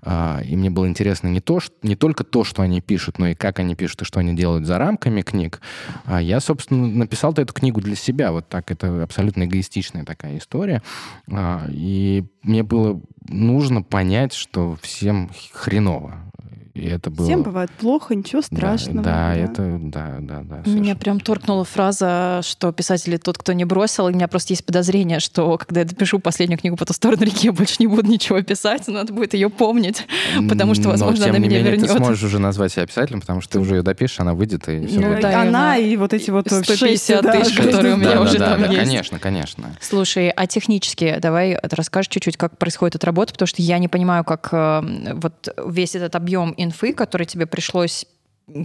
а, 0.03 0.41
и 0.45 0.57
мне 0.57 0.71
было 0.71 0.89
интересно 0.89 1.29
не, 1.29 1.41
то, 1.41 1.61
что, 1.61 1.75
не 1.83 1.97
только 1.97 2.25
то, 2.25 2.45
что 2.45 2.63
они 2.63 2.81
пишут, 2.81 3.19
но 3.19 3.29
и 3.29 3.35
как 3.35 3.59
они 3.59 3.75
пишут, 3.75 4.03
и 4.03 4.05
что 4.05 4.21
они 4.21 4.35
делают 4.35 4.67
за 4.67 4.79
рамками 4.79 5.23
книг, 5.23 5.61
а 6.05 6.21
я, 6.21 6.41
собственно, 6.41 6.87
написал 6.87 7.33
эту 7.33 7.53
книгу 7.53 7.81
для 7.81 7.97
себя. 7.97 8.33
Вот 8.33 8.49
так. 8.49 8.71
Это 8.71 9.03
абсолютно 9.03 9.45
эгоистичная 9.45 10.05
такая 10.05 10.39
история. 10.39 10.83
А, 11.31 11.67
И 11.71 12.25
мне 12.43 12.63
было 12.63 13.01
нужно 13.29 13.83
понять, 13.83 14.33
что 14.33 14.77
всем 14.83 15.31
хреново. 15.53 16.30
И 16.75 16.87
это 16.87 17.11
было... 17.11 17.27
Всем 17.27 17.43
бывает 17.43 17.71
плохо, 17.73 18.15
ничего 18.15 18.43
Да, 18.43 18.57
страшного. 18.57 19.03
Да, 19.03 19.35
это, 19.35 19.79
да, 19.81 20.17
да, 20.21 20.41
да. 20.43 20.57
Меня 20.57 20.63
совершенно. 20.65 20.97
прям 20.97 21.21
торкнула 21.21 21.65
фраза, 21.65 22.41
что 22.45 22.73
писатель 22.73 23.19
тот, 23.19 23.39
кто 23.39 23.53
не 23.53 23.65
бросил. 23.65 24.09
И 24.09 24.13
у 24.13 24.15
меня 24.15 24.29
просто 24.29 24.53
есть 24.53 24.65
подозрение, 24.65 25.19
что 25.21 25.59
когда 25.59 25.81
я 25.81 25.87
допишу 25.87 26.21
последнюю 26.21 26.59
книгу 26.59 26.77
по 26.77 26.85
ту 26.85 26.93
сторону 26.93 27.23
реки, 27.25 27.47
я 27.49 27.53
больше 27.53 27.77
не 27.81 27.87
буду 27.89 28.09
ничего 28.09 28.41
писать, 28.43 28.87
надо 28.89 29.13
будет 29.13 29.35
ее 29.35 29.51
помнить, 29.51 30.07
потому 30.49 30.75
что, 30.75 30.85
Но, 30.85 30.91
возможно, 30.91 31.25
тем 31.25 31.31
она 31.35 31.39
не 31.39 31.49
меня 31.49 31.57
менее, 31.59 31.73
вернет. 31.73 31.91
ты 31.91 31.97
сможешь 31.97 32.23
уже 32.23 32.39
назвать 32.39 32.73
себя 32.73 32.87
писателем, 32.87 33.21
потому 33.21 33.41
что 33.41 33.53
ты 33.55 33.59
уже 33.59 33.77
ее 33.77 33.83
допишешь, 33.83 34.21
она 34.21 34.35
выйдет, 34.35 34.69
и 34.69 34.87
все 34.87 35.01
Ну 35.01 35.09
будет. 35.09 35.23
да, 35.23 35.43
она 35.43 35.77
и 35.77 35.97
вот 35.97 36.13
эти 36.15 36.31
вот 36.31 36.47
150 36.47 36.79
шесть, 36.79 37.07
тысяч, 37.07 37.57
да, 37.57 37.63
которые 37.65 37.95
у 37.95 37.97
меня 37.97 38.15
Да, 38.15 38.21
уже 38.23 38.39
да, 38.39 38.51
там 38.51 38.61
да, 38.63 38.67
есть. 38.69 38.79
Конечно, 38.79 39.19
конечно. 39.19 39.65
Слушай, 39.81 40.31
а 40.31 40.47
технически 40.47 41.17
давай 41.21 41.59
расскажешь 41.63 42.09
чуть-чуть, 42.09 42.37
как 42.37 42.57
происходит 42.59 42.95
эта 42.97 43.07
работа, 43.07 43.33
потому 43.33 43.47
что 43.49 43.61
я 43.63 43.79
не 43.79 43.89
понимаю, 43.89 44.23
как 44.25 44.49
э, 44.53 45.15
вот 45.15 45.49
весь 45.67 45.95
этот 45.97 46.15
объем 46.15 46.55
инфы, 46.63 46.93
который 46.93 47.27
тебе 47.27 47.47
пришлось 47.47 48.07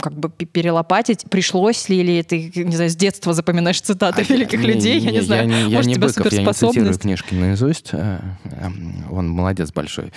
как 0.02 0.14
бы 0.14 0.30
перелопатить. 0.30 1.26
Пришлось 1.30 1.90
ли, 1.90 1.98
или 1.98 2.22
ты, 2.22 2.52
не 2.56 2.76
знаю, 2.76 2.90
с 2.90 2.96
детства 2.96 3.34
запоминаешь 3.34 3.82
цитаты 3.82 4.22
а 4.22 4.34
великих 4.34 4.62
я, 4.62 4.68
людей, 4.68 5.00
не, 5.00 5.06
я 5.06 5.12
не 5.12 5.22
знаю. 5.22 5.50
Я, 5.50 5.60
я, 5.60 5.78
Может, 5.78 5.92
не 5.92 5.96
Быков, 5.96 6.32
я 6.32 6.44
не 6.44 6.54
цитирую 6.54 6.98
книжки 6.98 7.34
наизусть. 7.34 7.90
Э, 7.94 8.20
эм, 8.44 9.06
он 9.12 9.30
молодец 9.30 9.72
большой. 9.72 10.12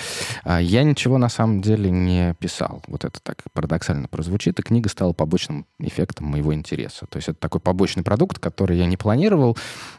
А 0.45 0.61
я 0.61 0.83
ничего 0.83 1.19
на 1.19 1.29
самом 1.29 1.61
деле 1.61 1.91
не 1.91 2.35
писал. 2.39 2.83
Вот 2.87 3.05
это 3.05 3.21
так 3.23 3.43
парадоксально 3.53 4.09
прозвучит. 4.09 4.59
И 4.59 4.63
книга 4.63 4.89
стала 4.89 5.13
побочным 5.13 5.67
эффектом 5.79 6.27
моего 6.27 6.55
интереса. 6.55 7.07
То 7.07 7.17
есть 7.17 7.29
это 7.29 7.39
такой 7.39 7.61
побочный 7.61 8.03
продукт, 8.03 8.39
который 8.39 8.79
я 8.79 8.87
не 8.87 8.97
планировал. 8.97 9.57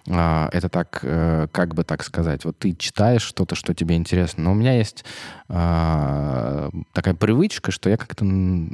А, 0.07 0.49
это 0.51 0.70
так, 0.70 0.99
э, 1.03 1.47
как 1.51 1.76
бы 1.76 1.84
так 1.84 2.03
сказать, 2.03 2.45
вот 2.45 2.57
ты 2.57 2.76
читаешь 2.76 3.22
что-то, 3.22 3.55
что 3.55 3.74
тебе 3.74 3.95
интересно. 3.95 4.43
Но 4.43 4.51
у 4.51 4.55
меня 4.55 4.78
есть 4.78 5.05
а, 5.47 6.70
такая 6.93 7.13
привычка, 7.13 7.72
что 7.72 7.89
я 7.89 7.97
как-то, 7.97 8.26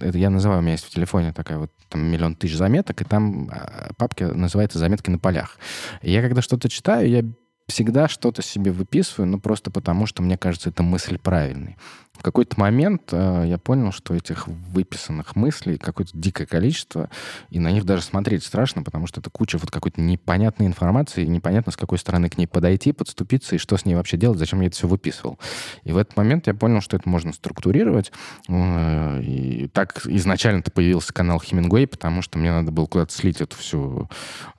это 0.02 0.18
я 0.18 0.30
называю, 0.30 0.60
у 0.60 0.62
меня 0.62 0.74
есть 0.74 0.85
в 0.86 0.90
телефоне 0.90 1.34
такая 1.34 1.58
вот 1.58 1.72
там 1.90 2.06
миллион 2.06 2.36
тысяч 2.36 2.56
заметок, 2.56 3.02
и 3.02 3.06
там 3.06 3.50
а, 3.52 3.92
папка 3.98 4.28
называется 4.28 4.80
«Заметки 4.80 5.10
на 5.10 5.20
полях». 5.20 5.58
И 6.02 6.12
я 6.12 6.22
когда 6.22 6.42
что-то 6.42 6.70
читаю, 6.70 7.10
я 7.10 7.24
всегда 7.68 8.07
что-то 8.07 8.41
себе 8.41 8.72
выписываю, 8.72 9.28
ну, 9.28 9.39
просто 9.39 9.72
потому, 9.72 10.05
что 10.05 10.22
мне 10.22 10.38
кажется, 10.38 10.70
эта 10.70 10.84
мысль 10.84 11.18
правильной. 11.18 11.78
В 12.18 12.24
какой-то 12.24 12.59
момент 12.59 13.09
э, 13.11 13.43
я 13.47 13.57
понял, 13.57 13.91
что 13.91 14.16
этих 14.16 14.47
выписанных 14.47 15.36
мыслей 15.36 15.78
какое-то 15.78 16.18
дикое 16.18 16.45
количество, 16.45 17.09
и 17.49 17.59
на 17.59 17.72
них 17.72 17.84
даже 17.84 18.03
смотреть 18.03 18.43
страшно, 18.43 18.84
потому 18.84 19.05
что 19.05 19.20
это 19.20 19.30
куча 19.30 19.57
вот 19.57 19.70
какой-то 19.70 19.99
непонятной 20.01 20.66
информации, 20.66 21.24
и 21.24 21.28
непонятно, 21.28 21.72
с 21.72 21.78
какой 21.78 21.97
стороны 21.97 22.30
к 22.30 22.38
ней 22.38 22.47
подойти, 22.47 22.93
подступиться, 22.93 23.55
и 23.55 23.57
что 23.57 23.76
с 23.78 23.86
ней 23.86 23.95
вообще 23.95 24.18
делать, 24.18 24.39
зачем 24.39 24.61
я 24.61 24.68
это 24.68 24.76
все 24.76 24.88
выписывал. 24.88 25.39
И 25.84 25.91
в 25.91 25.97
этот 25.97 26.16
момент 26.16 26.47
я 26.47 26.53
понял, 26.53 26.82
что 26.82 26.95
это 26.95 27.07
можно 27.09 27.34
структурировать. 27.34 28.11
Э, 28.47 29.22
и 29.22 29.68
так 29.68 30.05
изначально-то 30.05 30.72
появился 30.72 31.13
канал 31.13 31.39
Хемингуэй, 31.39 31.86
потому 31.86 32.22
что 32.22 32.39
мне 32.39 32.51
надо 32.51 32.72
было 32.72 32.86
куда-то 32.86 33.13
слить 33.13 33.41
эту 33.41 33.57
всю, 33.57 34.09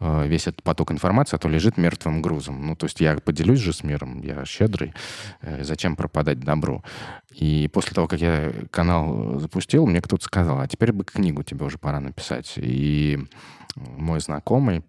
э, 0.00 0.28
весь 0.28 0.46
этот 0.46 0.62
поток 0.62 0.92
информации, 0.92 1.36
а 1.36 1.38
то 1.38 1.48
лежит 1.48 1.78
мертвым 1.78 2.20
грузом. 2.20 2.66
Ну, 2.66 2.76
то 2.76 2.84
есть 2.84 2.95
я 3.00 3.16
поделюсь 3.16 3.60
же 3.60 3.72
с 3.72 3.82
миром, 3.82 4.22
я 4.22 4.44
щедрый, 4.44 4.94
э, 5.40 5.64
зачем 5.64 5.96
пропадать 5.96 6.40
добру. 6.40 6.84
И 7.30 7.68
после 7.72 7.94
того, 7.94 8.08
как 8.08 8.20
я 8.20 8.52
канал 8.70 9.38
запустил, 9.38 9.86
мне 9.86 10.00
кто-то 10.00 10.24
сказал, 10.24 10.60
а 10.60 10.68
теперь 10.68 10.92
бы 10.92 11.04
книгу 11.04 11.42
тебе 11.42 11.64
уже 11.66 11.78
пора 11.78 12.00
написать. 12.00 12.54
И 12.56 13.18
мой 13.76 14.20
знакомый 14.20 14.82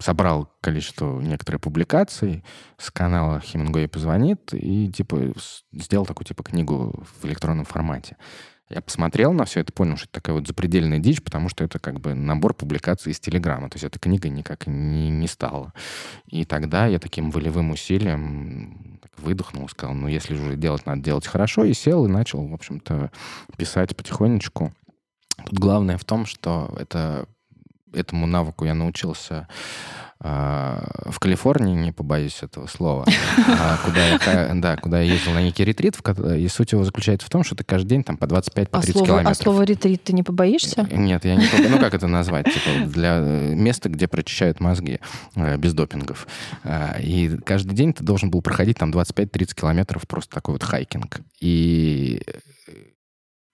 собрал 0.00 0.50
количество 0.60 1.20
некоторых 1.20 1.60
публикаций 1.60 2.42
с 2.78 2.90
канала 2.90 3.40
Хемингуэй 3.40 3.88
позвонит 3.88 4.52
и 4.54 4.90
типа 4.90 5.32
сделал 5.72 6.06
такую 6.06 6.26
типа 6.26 6.42
книгу 6.42 7.04
в 7.20 7.26
электронном 7.26 7.66
формате. 7.66 8.16
Я 8.70 8.80
посмотрел 8.80 9.32
на 9.32 9.44
все 9.44 9.60
это, 9.60 9.72
понял, 9.72 9.96
что 9.96 10.04
это 10.04 10.12
такая 10.12 10.36
вот 10.36 10.46
запредельная 10.46 11.00
дичь, 11.00 11.20
потому 11.22 11.48
что 11.48 11.64
это 11.64 11.80
как 11.80 11.98
бы 12.00 12.14
набор 12.14 12.54
публикаций 12.54 13.10
из 13.10 13.18
Телеграма. 13.18 13.68
То 13.68 13.74
есть 13.74 13.84
эта 13.84 13.98
книга 13.98 14.28
никак 14.28 14.68
не, 14.68 15.10
не 15.10 15.26
стала. 15.26 15.72
И 16.28 16.44
тогда 16.44 16.86
я 16.86 17.00
таким 17.00 17.32
волевым 17.32 17.72
усилием 17.72 19.00
выдохнул, 19.16 19.68
сказал, 19.68 19.94
ну, 19.96 20.06
если 20.06 20.34
уже 20.34 20.56
делать, 20.56 20.86
надо 20.86 21.02
делать 21.02 21.26
хорошо, 21.26 21.64
и 21.64 21.74
сел, 21.74 22.06
и 22.06 22.08
начал, 22.08 22.46
в 22.46 22.54
общем-то, 22.54 23.10
писать 23.56 23.96
потихонечку. 23.96 24.72
Тут 25.44 25.58
главное 25.58 25.98
в 25.98 26.04
том, 26.04 26.24
что 26.24 26.72
это, 26.78 27.26
этому 27.92 28.26
навыку 28.26 28.64
я 28.64 28.74
научился 28.74 29.48
в 30.22 31.18
Калифорнии, 31.18 31.74
не 31.74 31.92
побоюсь 31.92 32.42
этого 32.42 32.66
слова, 32.66 33.06
а 33.38 33.78
куда 33.84 34.06
я, 34.06 34.50
да, 34.54 34.76
куда 34.76 35.00
я 35.00 35.14
ездил 35.14 35.32
на 35.32 35.42
некий 35.42 35.64
ретрит, 35.64 35.96
и 36.36 36.46
суть 36.48 36.72
его 36.72 36.84
заключается 36.84 37.26
в 37.26 37.30
том, 37.30 37.42
что 37.42 37.56
ты 37.56 37.64
каждый 37.64 37.88
день 37.88 38.04
там 38.04 38.18
по 38.18 38.26
25-30 38.26 38.66
по 38.66 38.78
а 38.78 38.82
километров. 38.82 39.26
А 39.26 39.34
слово 39.34 39.62
ретрит 39.62 40.04
ты 40.04 40.12
не 40.12 40.22
побоишься? 40.22 40.86
Нет, 40.92 41.24
я 41.24 41.36
не 41.36 41.46
побоюсь. 41.46 41.70
Ну, 41.70 41.78
как 41.78 41.94
это 41.94 42.06
назвать? 42.06 42.46
Типа 42.46 42.86
для 42.86 43.16
э, 43.18 43.54
места, 43.54 43.88
где 43.88 44.08
прочищают 44.08 44.60
мозги 44.60 45.00
э, 45.36 45.56
без 45.56 45.72
допингов. 45.72 46.26
А, 46.64 46.98
и 47.00 47.38
каждый 47.38 47.74
день 47.74 47.94
ты 47.94 48.04
должен 48.04 48.30
был 48.30 48.42
проходить 48.42 48.78
там 48.78 48.90
25-30 48.90 49.54
километров 49.54 50.06
просто 50.06 50.34
такой 50.34 50.54
вот 50.54 50.62
хайкинг. 50.62 51.20
И 51.40 52.22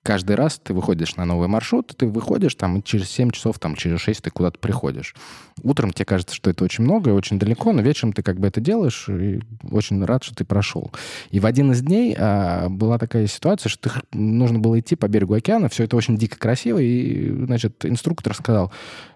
каждый 0.06 0.36
раз 0.36 0.60
ты 0.62 0.72
выходишь 0.72 1.16
на 1.16 1.24
новый 1.24 1.48
маршрут, 1.48 1.92
ты 1.96 2.06
выходишь 2.06 2.54
там, 2.54 2.78
и 2.78 2.82
через 2.82 3.10
7 3.10 3.32
часов, 3.32 3.58
там, 3.58 3.74
через 3.74 4.00
6 4.00 4.22
ты 4.22 4.30
куда-то 4.30 4.56
приходишь. 4.60 5.16
Утром 5.64 5.92
тебе 5.92 6.04
кажется, 6.04 6.32
что 6.32 6.48
это 6.48 6.62
очень 6.62 6.84
много 6.84 7.10
и 7.10 7.12
очень 7.12 7.40
далеко, 7.40 7.72
но 7.72 7.82
вечером 7.82 8.12
ты 8.12 8.22
как 8.22 8.38
бы 8.38 8.46
это 8.46 8.60
делаешь 8.60 9.08
и 9.08 9.40
очень 9.68 10.04
рад, 10.04 10.22
что 10.22 10.36
ты 10.36 10.44
прошел. 10.44 10.92
И 11.30 11.40
в 11.40 11.46
один 11.46 11.72
из 11.72 11.82
дней 11.82 12.14
а, 12.16 12.68
была 12.68 12.98
такая 12.98 13.26
ситуация, 13.26 13.68
что 13.68 13.90
ты, 13.90 14.16
нужно 14.16 14.60
было 14.60 14.78
идти 14.78 14.94
по 14.94 15.08
берегу 15.08 15.34
океана, 15.34 15.68
все 15.68 15.82
это 15.82 15.96
очень 15.96 16.16
дико 16.16 16.38
красиво, 16.38 16.78
и, 16.78 17.28
значит, 17.44 17.84
инструктор 17.84 18.32
сказал, 18.32 18.72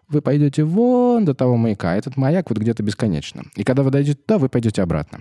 вы 0.08 0.22
пойдете 0.22 0.64
вон 0.64 1.24
до 1.24 1.34
того 1.34 1.56
маяка, 1.56 1.92
а 1.92 1.96
этот 1.96 2.16
маяк 2.16 2.50
вот 2.50 2.58
где-то 2.58 2.82
бесконечно. 2.82 3.44
И 3.54 3.62
когда 3.62 3.84
вы 3.84 3.92
дойдете 3.92 4.18
туда, 4.18 4.38
вы 4.38 4.48
пойдете 4.48 4.82
обратно. 4.82 5.20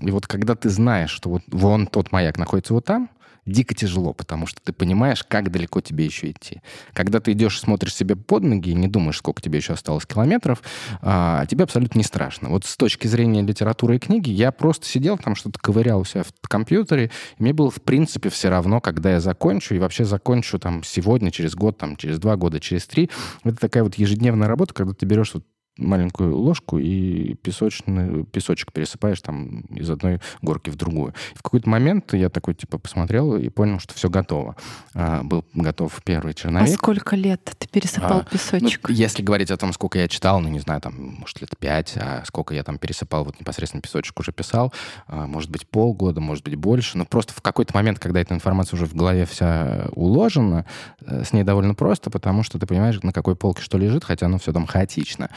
И 0.00 0.12
вот 0.12 0.28
когда 0.28 0.54
ты 0.54 0.68
знаешь, 0.68 1.10
что 1.10 1.28
вот 1.30 1.42
вон 1.48 1.88
тот 1.88 2.12
маяк 2.12 2.38
находится 2.38 2.72
вот 2.72 2.84
там, 2.84 3.10
дико 3.48 3.74
тяжело, 3.74 4.12
потому 4.12 4.46
что 4.46 4.60
ты 4.62 4.72
понимаешь, 4.72 5.24
как 5.24 5.50
далеко 5.50 5.80
тебе 5.80 6.04
еще 6.04 6.30
идти. 6.30 6.60
Когда 6.92 7.20
ты 7.20 7.32
идешь, 7.32 7.60
смотришь 7.60 7.94
себе 7.94 8.16
под 8.16 8.44
ноги 8.44 8.70
и 8.70 8.74
не 8.74 8.88
думаешь, 8.88 9.18
сколько 9.18 9.42
тебе 9.42 9.58
еще 9.58 9.72
осталось 9.72 10.06
километров, 10.06 10.62
а, 11.00 11.46
тебе 11.46 11.64
абсолютно 11.64 11.98
не 11.98 12.04
страшно. 12.04 12.48
Вот 12.48 12.64
с 12.64 12.76
точки 12.76 13.06
зрения 13.06 13.42
литературы 13.42 13.96
и 13.96 13.98
книги, 13.98 14.30
я 14.30 14.52
просто 14.52 14.86
сидел 14.86 15.18
там, 15.18 15.34
что-то 15.34 15.58
ковырял 15.58 16.00
у 16.00 16.04
себя 16.04 16.22
в 16.22 16.48
компьютере, 16.48 17.10
и 17.38 17.42
мне 17.42 17.52
было, 17.52 17.70
в 17.70 17.82
принципе, 17.82 18.28
все 18.28 18.48
равно, 18.48 18.80
когда 18.80 19.12
я 19.12 19.20
закончу, 19.20 19.74
и 19.74 19.78
вообще 19.78 20.04
закончу 20.04 20.58
там 20.58 20.82
сегодня, 20.84 21.30
через 21.30 21.54
год, 21.54 21.78
там, 21.78 21.96
через 21.96 22.18
два 22.18 22.36
года, 22.36 22.60
через 22.60 22.86
три. 22.86 23.10
Это 23.44 23.56
такая 23.56 23.82
вот 23.82 23.94
ежедневная 23.96 24.48
работа, 24.48 24.74
когда 24.74 24.92
ты 24.92 25.06
берешь 25.06 25.34
вот 25.34 25.44
маленькую 25.78 26.36
ложку 26.36 26.78
и 26.78 27.34
песочный, 27.34 28.24
песочек 28.24 28.72
пересыпаешь 28.72 29.20
там 29.20 29.60
из 29.70 29.88
одной 29.88 30.20
горки 30.42 30.70
в 30.70 30.76
другую. 30.76 31.14
В 31.34 31.42
какой-то 31.42 31.68
момент 31.68 32.12
я 32.12 32.28
такой, 32.28 32.54
типа, 32.54 32.78
посмотрел 32.78 33.36
и 33.36 33.48
понял, 33.48 33.78
что 33.78 33.94
все 33.94 34.10
готово. 34.10 34.56
А, 34.94 35.22
был 35.22 35.44
готов 35.54 35.98
первый 36.04 36.34
черновик. 36.34 36.74
А 36.74 36.76
сколько 36.76 37.16
лет 37.16 37.42
ты 37.58 37.68
пересыпал 37.68 38.20
а, 38.20 38.24
песочек? 38.24 38.88
Ну, 38.88 38.94
если 38.94 39.22
говорить 39.22 39.50
о 39.50 39.56
том, 39.56 39.72
сколько 39.72 39.98
я 39.98 40.08
читал, 40.08 40.40
ну, 40.40 40.48
не 40.48 40.60
знаю, 40.60 40.80
там, 40.80 40.94
может, 41.20 41.40
лет 41.40 41.56
пять, 41.58 41.94
а 41.96 42.22
сколько 42.26 42.54
я 42.54 42.62
там 42.62 42.78
пересыпал, 42.78 43.24
вот 43.24 43.40
непосредственно 43.40 43.80
песочек 43.80 44.18
уже 44.18 44.32
писал, 44.32 44.72
а, 45.06 45.26
может 45.26 45.50
быть, 45.50 45.66
полгода, 45.68 46.20
может 46.20 46.44
быть, 46.44 46.56
больше. 46.56 46.98
Но 46.98 47.04
просто 47.04 47.32
в 47.32 47.40
какой-то 47.40 47.74
момент, 47.74 47.98
когда 47.98 48.20
эта 48.20 48.34
информация 48.34 48.76
уже 48.76 48.86
в 48.86 48.94
голове 48.94 49.24
вся 49.26 49.88
уложена, 49.92 50.66
э, 51.00 51.24
с 51.24 51.32
ней 51.32 51.44
довольно 51.44 51.74
просто, 51.74 52.10
потому 52.10 52.42
что 52.42 52.58
ты 52.58 52.66
понимаешь, 52.66 53.00
на 53.02 53.12
какой 53.12 53.36
полке 53.36 53.62
что 53.62 53.78
лежит, 53.78 54.04
хотя 54.04 54.26
оно 54.26 54.38
все 54.38 54.52
там 54.52 54.66
хаотично. 54.66 55.30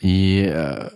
И 0.00 0.50
э, 0.52 0.88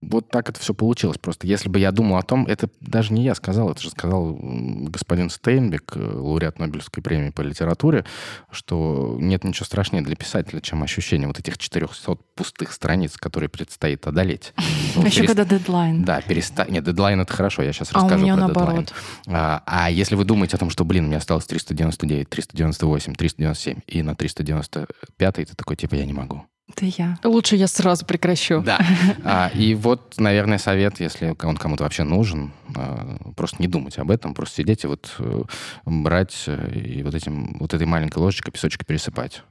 вот 0.00 0.28
так 0.30 0.48
это 0.48 0.60
все 0.60 0.74
получилось. 0.74 1.18
Просто 1.18 1.46
если 1.46 1.68
бы 1.68 1.78
я 1.78 1.90
думал 1.90 2.18
о 2.18 2.22
том, 2.22 2.46
это 2.46 2.70
даже 2.80 3.12
не 3.12 3.24
я 3.24 3.34
сказал, 3.34 3.70
это 3.70 3.82
же 3.82 3.90
сказал 3.90 4.38
господин 4.40 5.28
Стейнбек, 5.28 5.92
э, 5.96 6.00
лауреат 6.00 6.60
Нобелевской 6.60 7.02
премии 7.02 7.30
по 7.30 7.40
литературе, 7.40 8.04
что 8.50 9.16
нет 9.18 9.42
ничего 9.42 9.66
страшнее 9.66 10.02
для 10.02 10.14
писателя, 10.14 10.60
чем 10.60 10.84
ощущение 10.84 11.26
вот 11.26 11.40
этих 11.40 11.58
400 11.58 12.14
пустых 12.36 12.72
страниц, 12.72 13.16
которые 13.16 13.48
предстоит 13.48 14.06
одолеть. 14.06 14.52
Ну, 14.96 15.04
Еще 15.04 15.26
когда 15.26 15.44
дедлайн. 15.44 16.02
Да, 16.02 16.20
перестать. 16.22 16.70
Нет, 16.70 16.82
дедлайн 16.82 17.20
это 17.20 17.32
хорошо, 17.32 17.62
я 17.62 17.72
сейчас 17.72 17.92
расскажу 17.92 18.14
а 18.14 18.18
у 18.18 18.20
меня 18.20 18.34
про 18.34 18.46
наоборот. 18.46 18.86
дедлайн. 18.86 18.86
А, 19.28 19.62
а 19.66 19.90
если 19.90 20.16
вы 20.16 20.24
думаете 20.24 20.56
о 20.56 20.58
том, 20.58 20.70
что, 20.70 20.84
блин, 20.84 21.06
мне 21.06 21.18
осталось 21.18 21.44
399, 21.44 22.28
398, 22.28 23.14
397, 23.14 23.80
и 23.86 24.02
на 24.02 24.16
395 24.16 25.34
ты 25.34 25.44
такой, 25.54 25.76
типа, 25.76 25.94
я 25.94 26.04
не 26.04 26.14
могу. 26.14 26.46
Это 26.68 26.84
я. 26.84 27.18
Лучше 27.24 27.56
я 27.56 27.66
сразу 27.66 28.04
прекращу. 28.04 28.60
Да. 28.60 28.78
А, 29.24 29.50
и 29.54 29.74
вот, 29.74 30.14
наверное, 30.18 30.58
совет, 30.58 31.00
если 31.00 31.34
он 31.42 31.56
кому-то 31.56 31.84
вообще 31.84 32.04
нужен, 32.04 32.52
а, 32.76 33.16
просто 33.36 33.56
не 33.60 33.68
думать 33.68 33.98
об 33.98 34.10
этом, 34.10 34.34
просто 34.34 34.56
сидеть 34.56 34.84
и 34.84 34.86
вот 34.86 35.14
э, 35.18 35.42
брать 35.86 36.44
э, 36.46 36.78
и 36.78 37.02
вот, 37.02 37.14
этим, 37.14 37.56
вот 37.58 37.74
этой 37.74 37.86
маленькой 37.86 38.18
ложечкой 38.18 38.52
песочек 38.52 38.86
пересыпать. 38.86 39.42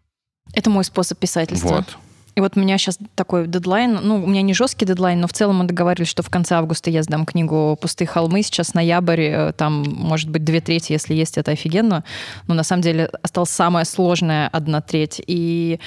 Это 0.53 0.69
мой 0.69 0.83
способ 0.83 1.17
писательства. 1.17 1.77
Вот. 1.77 1.97
И 2.37 2.39
вот 2.39 2.55
у 2.55 2.59
меня 2.59 2.77
сейчас 2.77 2.99
такой 3.15 3.47
дедлайн, 3.47 3.97
ну, 3.99 4.23
у 4.23 4.27
меня 4.27 4.43
не 4.43 4.53
жесткий 4.53 4.85
дедлайн, 4.85 5.19
но 5.19 5.27
в 5.27 5.33
целом 5.33 5.55
мы 5.55 5.65
договаривались, 5.65 6.07
что 6.07 6.21
в 6.21 6.29
конце 6.29 6.53
августа 6.53 6.91
я 6.91 7.01
сдам 7.01 7.25
книгу 7.25 7.75
«Пустые 7.81 8.07
холмы». 8.07 8.43
Сейчас 8.43 8.75
ноябрь, 8.75 9.21
э, 9.21 9.53
там, 9.53 9.81
может 9.81 10.29
быть, 10.29 10.43
две 10.43 10.61
трети, 10.61 10.91
если 10.91 11.15
есть, 11.15 11.39
это 11.39 11.49
офигенно. 11.49 12.03
Но 12.45 12.53
на 12.53 12.61
самом 12.61 12.83
деле 12.83 13.09
осталась 13.23 13.49
самая 13.49 13.85
сложная 13.85 14.49
одна 14.49 14.81
треть. 14.81 15.19
И 15.25 15.79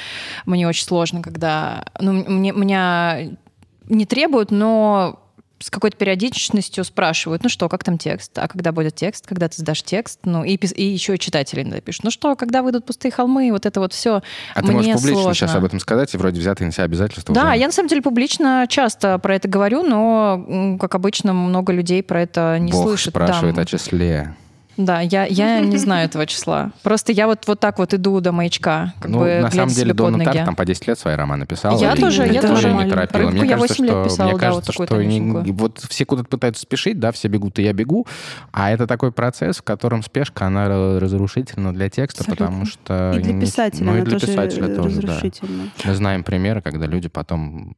мне 0.44 0.66
очень 0.66 0.84
сложно, 0.86 1.22
когда... 1.22 1.84
Ну, 2.00 2.14
мне, 2.14 2.50
меня 2.50 3.30
не 3.88 4.04
требуют, 4.04 4.50
но 4.50 5.20
с 5.62 5.70
какой-то 5.70 5.96
периодичностью 5.96 6.84
спрашивают, 6.84 7.42
ну 7.42 7.50
что, 7.50 7.68
как 7.68 7.84
там 7.84 7.98
текст? 7.98 8.36
А 8.38 8.48
когда 8.48 8.72
будет 8.72 8.94
текст? 8.94 9.26
Когда 9.26 9.46
ты 9.48 9.60
сдашь 9.60 9.82
текст? 9.82 10.20
Ну 10.24 10.42
и, 10.42 10.54
и 10.54 10.84
еще 10.84 11.14
и 11.14 11.18
читатели 11.18 11.62
иногда 11.62 11.80
пишут, 11.80 12.04
ну 12.04 12.10
что, 12.10 12.34
когда 12.34 12.62
выйдут 12.62 12.86
пустые 12.86 13.12
холмы? 13.12 13.50
Вот 13.52 13.66
это 13.66 13.78
вот 13.78 13.92
все. 13.92 14.22
А 14.54 14.62
Мне 14.62 14.68
ты 14.68 14.72
можешь 14.72 14.92
публично 14.92 15.12
сложно. 15.12 15.34
сейчас 15.34 15.54
об 15.54 15.64
этом 15.64 15.78
сказать 15.78 16.14
и 16.14 16.16
вроде 16.16 16.40
взятые 16.40 16.66
на 16.66 16.72
себя 16.72 16.84
обязательства? 16.84 17.34
Да, 17.34 17.50
уже... 17.50 17.58
я 17.58 17.66
на 17.66 17.72
самом 17.72 17.88
деле 17.88 18.00
публично 18.00 18.66
часто 18.68 19.18
про 19.18 19.36
это 19.36 19.48
говорю, 19.48 19.82
но, 19.82 20.78
как 20.80 20.94
обычно, 20.94 21.34
много 21.34 21.72
людей 21.72 22.02
про 22.02 22.22
это 22.22 22.58
не 22.58 22.72
Бог 22.72 22.84
слышат. 22.84 23.10
спрашивает 23.10 23.56
да. 23.56 23.62
о 23.62 23.64
числе. 23.66 24.34
Да, 24.84 25.00
я, 25.00 25.24
я 25.26 25.60
не 25.74 25.76
знаю 25.76 26.06
этого 26.06 26.26
числа. 26.26 26.72
Просто 26.82 27.12
я 27.12 27.26
вот, 27.26 27.46
вот 27.46 27.60
так 27.60 27.78
вот 27.78 27.94
иду 27.94 28.20
до 28.20 28.32
маячка. 28.32 28.94
Как 29.00 29.10
ну, 29.10 29.20
бы, 29.20 29.40
на 29.40 29.50
самом 29.50 29.68
деле, 29.68 29.92
Дона. 29.92 30.24
Тарт 30.24 30.44
там 30.44 30.56
по 30.56 30.64
10 30.64 30.86
лет 30.88 30.98
свои 30.98 31.14
романы 31.14 31.46
писала. 31.46 31.78
Я 31.78 31.94
и 31.94 32.00
тоже, 32.00 32.26
я 32.26 32.40
тоже 32.42 32.72
не 32.72 32.88
торопила. 32.88 33.20
Рыбку 33.22 33.32
Мне 33.32 33.48
я 33.48 33.56
кажется, 33.56 33.82
8 33.82 33.84
лет 33.84 33.92
что, 33.92 34.04
писала, 34.04 34.28
мне 34.28 34.38
да, 34.38 34.46
кажется, 34.46 34.72
вот 34.76 34.88
что 34.88 35.02
не- 35.02 35.52
вот 35.52 35.78
все 35.88 36.04
куда-то 36.04 36.28
пытаются 36.28 36.62
спешить, 36.62 36.98
да, 36.98 37.12
все 37.12 37.28
бегут, 37.28 37.58
и 37.58 37.62
я 37.62 37.72
бегу, 37.72 38.06
а 38.52 38.70
это 38.70 38.86
такой 38.86 39.12
процесс, 39.12 39.58
в 39.58 39.62
котором 39.62 40.02
спешка, 40.02 40.46
она 40.46 40.66
ра- 40.66 40.98
разрушительна 40.98 41.72
для 41.72 41.90
текста, 41.90 42.22
Абсолютно. 42.22 42.46
потому 42.46 42.66
что... 42.66 43.14
И 43.16 43.20
для 43.20 43.40
писателя 43.40 43.84
ну, 43.84 43.96
и 43.98 44.02
для 44.02 44.12
тоже 44.18 44.26
писателя 44.26 44.74
тоже, 44.74 45.02
да. 45.02 45.20
Мы 45.84 45.94
знаем 45.94 46.24
примеры, 46.24 46.62
когда 46.62 46.86
люди 46.86 47.08
потом 47.08 47.76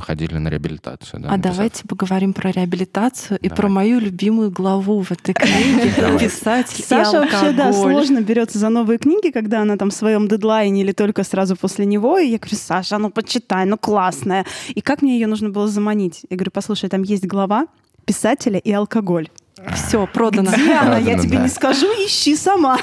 ходили 0.00 0.34
на 0.38 0.48
реабилитацию. 0.48 1.20
Да, 1.20 1.28
А 1.28 1.36
написав. 1.36 1.56
давайте 1.56 1.88
поговорим 1.88 2.32
про 2.32 2.50
реабилитацию 2.50 3.38
и 3.38 3.48
Давай. 3.48 3.56
про 3.56 3.68
мою 3.68 4.00
любимую 4.00 4.50
главу 4.50 5.02
в 5.02 5.12
этой 5.12 5.34
книге. 5.34 5.92
«Писатель 6.18 6.84
Саша 6.84 7.20
вообще, 7.20 7.52
да, 7.52 7.68
алкоголь». 7.68 7.92
сложно 7.92 8.20
берется 8.20 8.58
за 8.58 8.68
новые 8.68 8.98
книги, 8.98 9.30
когда 9.30 9.62
она 9.62 9.76
там 9.76 9.90
в 9.90 9.94
своем 9.94 10.28
дедлайне 10.28 10.82
или 10.82 10.92
только 10.92 11.24
сразу 11.24 11.56
после 11.56 11.86
него. 11.86 12.18
И 12.18 12.28
я 12.28 12.38
говорю, 12.38 12.56
Саша, 12.56 12.98
ну 12.98 13.10
почитай, 13.10 13.64
ну 13.66 13.76
классная. 13.78 14.44
И 14.68 14.80
как 14.80 15.02
мне 15.02 15.14
ее 15.14 15.26
нужно 15.26 15.50
было 15.50 15.68
заманить? 15.68 16.22
Я 16.30 16.36
говорю, 16.36 16.50
послушай, 16.52 16.88
там 16.88 17.02
есть 17.02 17.26
глава 17.26 17.66
писателя 18.04 18.58
и 18.58 18.72
алкоголь. 18.72 19.28
Все, 19.74 20.06
продано. 20.06 20.50
Где 20.52 20.74
она? 20.74 20.98
Я 20.98 21.18
тебе 21.18 21.38
да. 21.38 21.42
не 21.44 21.48
скажу, 21.48 21.86
ищи 21.86 22.36
сама. 22.36 22.78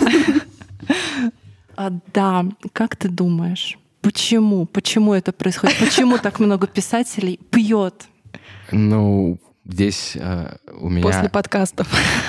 А, 1.76 1.92
да, 2.14 2.46
как 2.72 2.96
ты 2.96 3.10
думаешь, 3.10 3.80
почему? 4.04 4.66
Почему 4.66 5.14
это 5.14 5.32
происходит? 5.32 5.80
Почему 5.80 6.20
так 6.20 6.40
много 6.40 6.68
писателей 6.68 7.40
пьет? 7.50 8.06
Ну, 8.72 9.40
здесь 9.66 10.16
э, 10.16 10.58
у 10.80 10.90
меня... 10.90 11.04
После 11.04 11.30
подкастов. 11.30 11.88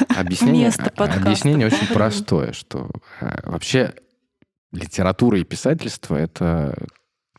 Объяснение, 0.09 0.64
Вместо 0.64 0.85
а- 0.85 0.91
подкаста. 0.91 1.22
объяснение 1.22 1.66
очень 1.66 1.87
простое, 1.89 2.53
что 2.53 2.91
э, 3.20 3.51
вообще 3.51 3.93
литература 4.72 5.39
и 5.39 5.45
писательство— 5.45 6.16
это 6.16 6.75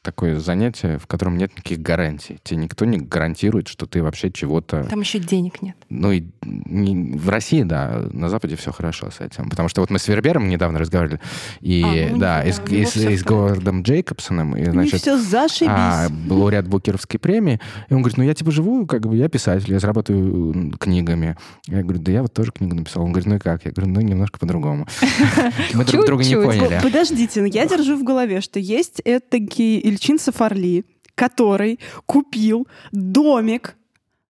такое 0.02 0.40
занятие, 0.40 1.00
в 1.00 1.08
котором 1.08 1.38
нет 1.38 1.52
никаких 1.52 1.80
гарантий. 1.80 2.38
Тебе 2.44 2.58
никто 2.62 2.86
не 2.86 3.00
гарантирует, 3.00 3.68
что 3.68 3.88
ты 3.88 4.04
вообще 4.04 4.32
чего-то... 4.32 4.84
Там 4.84 5.02
еще 5.02 5.20
денег 5.20 5.62
нет. 5.62 5.76
Ну, 5.90 6.12
и 6.12 6.24
не- 6.44 7.16
в 7.18 7.30
России, 7.30 7.62
да, 7.64 8.06
на 8.12 8.28
Западе 8.30 8.56
все 8.56 8.72
хорошо 8.72 9.12
с 9.12 9.22
этим. 9.22 9.50
Потому 9.50 9.70
что 9.70 9.82
вот 9.82 9.90
мы 9.92 10.00
с 10.00 10.08
Вербером 10.08 10.50
недавно 10.50 10.80
разговаривали, 10.80 11.20
и, 11.62 11.84
А, 11.84 12.12
ну, 12.12 12.18
да, 12.18 12.42
да, 12.42 12.44
и 12.44 12.52
него 12.52 12.66
и 12.82 12.86
с- 12.86 12.96
и 12.96 13.18
с. 13.18 13.24
Говардом 13.24 13.84
Джейкобсоном, 13.84 14.56
и, 14.58 14.66
значит, 14.66 15.02
все 15.02 15.18
зашибись. 15.18 15.70
а, 15.72 16.08
лауреат 16.30 16.68
Букеровской 16.68 17.20
премии. 17.20 17.60
И 17.90 17.94
он 17.94 18.02
говорит, 18.02 18.18
ну 18.18 18.24
я 18.24 18.34
типа 18.34 18.52
живу, 18.52 18.86
как 18.88 19.08
бы 19.08 19.16
я 19.16 19.30
писатель, 19.30 19.72
я 19.72 19.80
зарабатываю 19.80 20.72
книгами. 20.80 21.38
Я 21.68 21.84
говорю, 21.84 22.00
да 22.00 22.12
я 22.12 22.22
вот 22.24 22.34
тоже 22.34 22.52
книгу 22.52 22.76
написал. 22.76 23.04
Он 23.04 23.12
говорит, 23.12 23.28
ну 23.28 23.36
и 23.36 23.40
как? 23.40 23.66
Я 23.66 23.72
говорю, 23.72 23.92
ну 23.92 24.02
немножко 24.02 24.40
по-другому. 24.40 24.88
Мы 25.74 25.86
друг 25.86 26.06
друга 26.06 26.24
не 26.24 26.36
поняли. 26.36 26.80
Подождите, 26.82 27.46
я 27.48 27.68
держу 27.68 27.96
в 27.98 28.04
голове, 28.04 28.42
что 28.42 28.60
есть 28.60 29.02
этакий 29.06 29.80
Ильчин 29.80 30.18
Сафарли, 30.20 30.86
который 31.16 31.80
купил 32.06 32.68
домик 32.92 33.76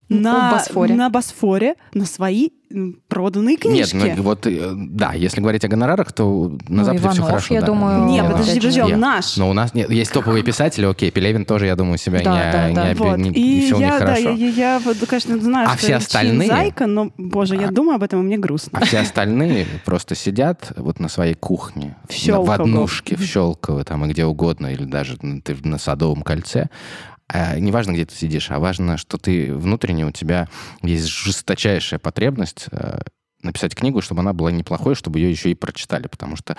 на 0.09 0.49
в 0.49 0.53
Босфоре. 0.53 0.95
на 0.95 1.09
Босфоре 1.09 1.75
на 1.93 2.05
свои 2.05 2.49
проданные 3.07 3.57
книжки. 3.57 3.95
Нет, 3.95 4.13
ну 4.17 4.23
вот, 4.23 4.45
э, 4.45 4.71
да, 4.75 5.13
если 5.13 5.41
говорить 5.41 5.65
о 5.65 5.67
гонорарах, 5.67 6.13
то 6.13 6.49
на 6.67 6.77
Ну, 6.77 6.83
Западе 6.83 6.99
все 6.99 7.07
Иванов, 7.07 7.25
хорошо. 7.27 7.53
я 7.55 7.61
да. 7.61 7.65
думаю, 7.65 8.05
Не, 8.05 8.21
Ну, 8.21 8.29
подожди, 8.31 8.55
подожди, 8.59 8.81
он 8.81 8.99
наш. 8.99 9.37
Но 9.37 9.49
у 9.49 9.53
нас 9.53 9.73
нет, 9.73 9.89
есть 9.89 10.11
топовые 10.13 10.43
писатели, 10.43 10.85
окей, 10.85 11.09
Пелевин 11.09 11.45
тоже, 11.45 11.65
я 11.65 11.75
думаю, 11.75 11.97
себя 11.97 12.21
Да, 12.23 12.35
не, 12.45 12.51
да, 12.51 12.69
не 12.69 12.75
да. 12.75 12.91
оби- 12.91 12.97
Вот. 13.09 13.17
не- 13.17 13.29
И 13.31 13.65
всё 13.65 13.77
у 13.77 13.79
них 13.79 13.87
я, 13.87 13.93
да, 13.99 14.05
хорошо. 14.05 14.29
я, 14.29 14.31
я, 14.49 14.75
я 14.75 14.81
конечно, 15.07 15.39
знаю, 15.39 15.67
А 15.67 15.71
что 15.71 15.77
все 15.79 15.95
остальные- 15.95 16.47
зайка, 16.47 16.85
но, 16.85 17.09
боже, 17.17 17.55
я 17.55 17.71
думаю 17.71 17.95
об 17.95 18.03
этом, 18.03 18.19
и 18.19 18.23
мне 18.23 18.37
грустно. 18.37 18.77
А 18.79 18.85
все 18.85 18.99
остальные 18.99 19.65
просто 19.83 20.13
сидят 20.13 20.71
вот 20.77 20.99
на 20.99 21.09
своей 21.09 21.33
кухне, 21.33 21.95
В 22.07 22.27
на- 22.27 22.41
в 22.41 22.51
однушке, 22.51 23.15
в 23.15 23.21
Щелково, 23.23 23.83
там 23.83 24.05
и 24.05 24.09
где 24.09 24.25
угодно, 24.25 24.67
или 24.71 24.83
даже 24.83 25.17
на- 25.23 25.41
ты 25.41 25.57
на 25.63 25.79
Садовом 25.79 26.21
кольце. 26.21 26.69
А 27.31 27.59
не 27.59 27.71
важно, 27.71 27.91
где 27.91 28.05
ты 28.05 28.15
сидишь, 28.15 28.49
а 28.51 28.59
важно, 28.59 28.97
что 28.97 29.17
ты 29.17 29.53
внутренне, 29.53 30.05
у 30.05 30.11
тебя 30.11 30.47
есть 30.81 31.07
жесточайшая 31.07 31.99
потребность 31.99 32.65
э, 32.71 33.01
написать 33.43 33.75
книгу, 33.75 34.01
чтобы 34.01 34.21
она 34.21 34.33
была 34.33 34.51
неплохой, 34.51 34.95
чтобы 34.95 35.19
ее 35.19 35.29
еще 35.29 35.51
и 35.51 35.55
прочитали, 35.55 36.07
потому 36.07 36.35
что 36.35 36.57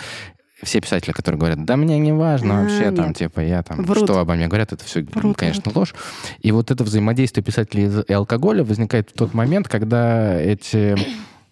все 0.62 0.80
писатели, 0.80 1.12
которые 1.12 1.38
говорят, 1.38 1.64
да 1.64 1.76
мне 1.76 1.98
не 1.98 2.12
важно 2.12 2.60
А, 2.60 2.62
вообще, 2.62 2.90
там, 2.92 3.08
нет. 3.08 3.16
типа, 3.16 3.40
я 3.40 3.62
там, 3.62 3.82
Врут. 3.82 4.04
что 4.04 4.18
обо 4.18 4.34
мне 4.34 4.46
говорят, 4.46 4.72
это 4.72 4.84
все, 4.84 5.02
Врут, 5.02 5.36
конечно, 5.36 5.72
ложь. 5.74 5.94
И 6.40 6.52
вот 6.52 6.70
это 6.70 6.84
взаимодействие 6.84 7.42
писателей 7.42 7.90
и 8.06 8.12
алкоголя 8.12 8.62
возникает 8.62 9.10
в 9.10 9.14
тот 9.14 9.32
момент, 9.34 9.68
когда 9.68 10.38
эти 10.38 10.96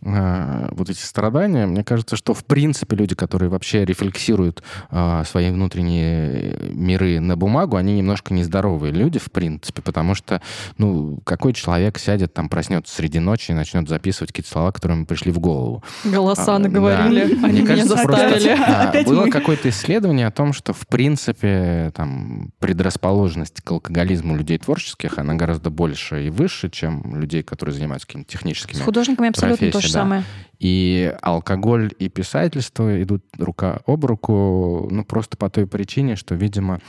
э, 0.02 0.68
вот 0.72 0.90
эти 0.90 0.98
страдания, 0.98 1.66
мне 1.66 1.84
кажется, 1.84 2.16
что 2.16 2.34
в 2.34 2.44
принципе 2.44 2.96
люди, 2.96 3.14
которые 3.14 3.48
вообще 3.50 3.84
рефлексируют 3.84 4.62
э, 4.90 5.22
свои 5.26 5.50
внутренние 5.50 6.58
миры 6.72 7.20
на 7.20 7.36
бумагу, 7.36 7.76
они 7.76 7.96
немножко 7.98 8.32
нездоровые 8.34 8.92
люди, 8.92 9.18
в 9.18 9.30
принципе, 9.30 9.82
потому 9.82 10.14
что, 10.14 10.40
ну, 10.76 11.18
какой 11.24 11.52
человек 11.52 11.98
сядет, 11.98 12.32
там, 12.34 12.48
проснется 12.48 12.94
среди 12.94 13.18
ночи 13.18 13.50
и 13.50 13.54
начнет 13.54 13.88
записывать 13.88 14.30
какие-то 14.32 14.50
слова, 14.50 14.72
которые 14.72 14.96
ему 14.96 15.06
пришли 15.06 15.32
в 15.32 15.38
голову. 15.38 15.82
Голоса 16.04 16.56
А, 16.56 16.58
наговорили, 16.58 17.34
да. 17.34 17.46
они 17.46 17.60
Мне 17.60 17.60
меня 17.62 17.66
кажется, 17.66 17.96
просто, 18.04 18.28
заставили. 18.30 18.62
а, 18.62 18.82
Опять 18.88 19.06
было 19.06 19.24
мы. 19.24 19.30
какое-то 19.30 19.68
исследование 19.68 20.26
о 20.26 20.30
том, 20.30 20.52
что 20.52 20.72
в 20.72 20.86
принципе 20.86 21.92
там 21.94 22.50
предрасположенность 22.58 23.60
к 23.62 23.70
алкоголизму 23.70 24.36
людей 24.36 24.58
творческих, 24.58 25.18
она 25.18 25.34
гораздо 25.34 25.70
больше 25.70 26.26
и 26.26 26.30
выше, 26.30 26.70
чем 26.70 27.18
людей, 27.20 27.42
которые 27.42 27.74
занимаются 27.74 28.06
какими-то 28.06 28.30
техническими. 28.30 28.78
С 28.80 28.82
художниками 28.82 29.28
абсолютно 29.28 29.66
то 29.66 29.72
профессии, 29.72 29.87
же 29.88 29.94
да. 29.94 30.00
самое. 30.00 30.24
И 30.58 31.14
алкоголь 31.22 31.92
и 31.98 32.08
писательство 32.08 33.02
идут 33.02 33.24
рука 33.38 33.80
об 33.86 34.04
руку, 34.04 34.88
ну 34.90 35.04
просто 35.04 35.36
по 35.36 35.48
той 35.50 35.66
причине, 35.66 36.16
что, 36.16 36.34
видимо, 36.34 36.80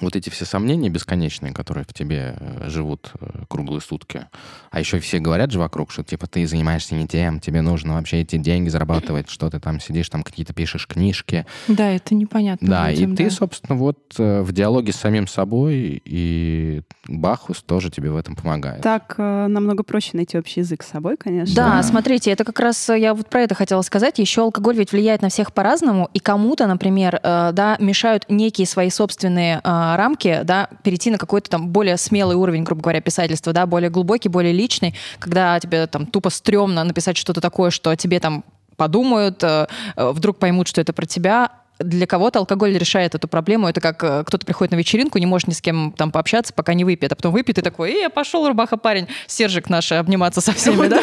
вот 0.00 0.16
эти 0.16 0.30
все 0.30 0.44
сомнения 0.44 0.88
бесконечные, 0.88 1.52
которые 1.52 1.84
в 1.84 1.94
тебе 1.94 2.34
э, 2.38 2.68
живут 2.68 3.12
э, 3.20 3.44
круглые 3.48 3.80
сутки. 3.80 4.26
А 4.70 4.80
еще 4.80 4.98
все 4.98 5.20
говорят 5.20 5.52
же 5.52 5.58
вокруг, 5.58 5.92
что 5.92 6.02
типа 6.02 6.26
ты 6.26 6.46
занимаешься 6.46 6.94
не 6.94 7.06
тем, 7.06 7.40
тебе 7.40 7.62
нужно 7.62 7.94
вообще 7.94 8.20
эти 8.22 8.36
деньги 8.36 8.68
зарабатывать, 8.68 9.30
что 9.30 9.48
ты 9.48 9.60
там 9.60 9.80
сидишь, 9.80 10.08
там 10.08 10.22
какие-то 10.22 10.52
пишешь 10.52 10.86
книжки. 10.88 11.46
Да, 11.68 11.90
это 11.90 12.14
непонятно. 12.14 12.68
Да, 12.68 12.90
людям, 12.90 13.14
и 13.14 13.16
ты, 13.16 13.24
да. 13.24 13.30
собственно, 13.30 13.78
вот 13.78 13.98
э, 14.18 14.42
в 14.42 14.52
диалоге 14.52 14.92
с 14.92 14.96
самим 14.96 15.28
собой, 15.28 16.02
и 16.04 16.82
Бахус 17.06 17.62
тоже 17.62 17.90
тебе 17.90 18.10
в 18.10 18.16
этом 18.16 18.34
помогает. 18.34 18.82
Так 18.82 19.16
намного 19.18 19.82
проще 19.84 20.10
найти 20.14 20.36
общий 20.36 20.60
язык 20.60 20.82
с 20.82 20.88
собой, 20.88 21.16
конечно. 21.16 21.54
Да, 21.54 21.76
Да. 21.76 21.82
смотрите, 21.82 22.30
это 22.32 22.44
как 22.44 22.58
раз 22.58 22.88
я 22.88 23.14
вот 23.14 23.28
про 23.30 23.42
это 23.42 23.54
хотела 23.54 23.82
сказать. 23.82 24.18
Еще 24.18 24.42
алкоголь 24.42 24.76
ведь 24.76 24.92
влияет 24.92 25.22
на 25.22 25.28
всех 25.28 25.52
по-разному, 25.52 26.10
и 26.12 26.18
кому-то, 26.18 26.66
например, 26.66 27.20
да, 27.22 27.76
мешают 27.78 28.24
некие 28.28 28.66
свои 28.66 28.90
собственные 28.90 29.60
э, 29.76 29.96
рамки, 29.96 30.40
да, 30.44 30.68
перейти 30.82 31.10
на 31.10 31.18
какой-то 31.18 31.50
там 31.50 31.68
более 31.68 31.96
смелый 31.96 32.36
уровень, 32.36 32.64
грубо 32.64 32.82
говоря, 32.82 33.00
писательства, 33.00 33.52
да, 33.52 33.66
более 33.66 33.90
глубокий, 33.90 34.28
более 34.28 34.52
личный, 34.52 34.94
когда 35.18 35.58
тебе 35.60 35.86
там 35.86 36.06
тупо 36.06 36.30
стрёмно 36.30 36.84
написать 36.84 37.16
что-то 37.16 37.40
такое, 37.40 37.70
что 37.70 37.94
тебе 37.96 38.20
там 38.20 38.44
подумают, 38.76 39.42
э, 39.42 39.66
э, 39.96 40.10
вдруг 40.10 40.38
поймут, 40.38 40.68
что 40.68 40.80
это 40.80 40.92
про 40.92 41.06
тебя. 41.06 41.50
Для 41.78 42.06
кого-то 42.06 42.38
алкоголь 42.38 42.76
решает 42.76 43.14
эту 43.14 43.28
проблему. 43.28 43.68
Это 43.68 43.80
как 43.80 44.02
э, 44.02 44.24
кто-то 44.24 44.46
приходит 44.46 44.72
на 44.72 44.76
вечеринку, 44.76 45.18
не 45.18 45.26
может 45.26 45.48
ни 45.48 45.52
с 45.52 45.60
кем 45.60 45.92
там 45.96 46.10
пообщаться, 46.10 46.52
пока 46.52 46.74
не 46.74 46.84
выпьет, 46.84 47.12
а 47.12 47.16
потом 47.16 47.32
выпьет 47.32 47.58
и 47.58 47.62
такой, 47.62 48.00
я 48.00 48.10
пошел, 48.10 48.46
рубаха 48.48 48.76
парень, 48.76 49.08
Сержик 49.26 49.68
наш 49.68 49.92
обниматься 49.92 50.40
со 50.40 50.52
всеми, 50.52 50.88
да? 50.88 51.00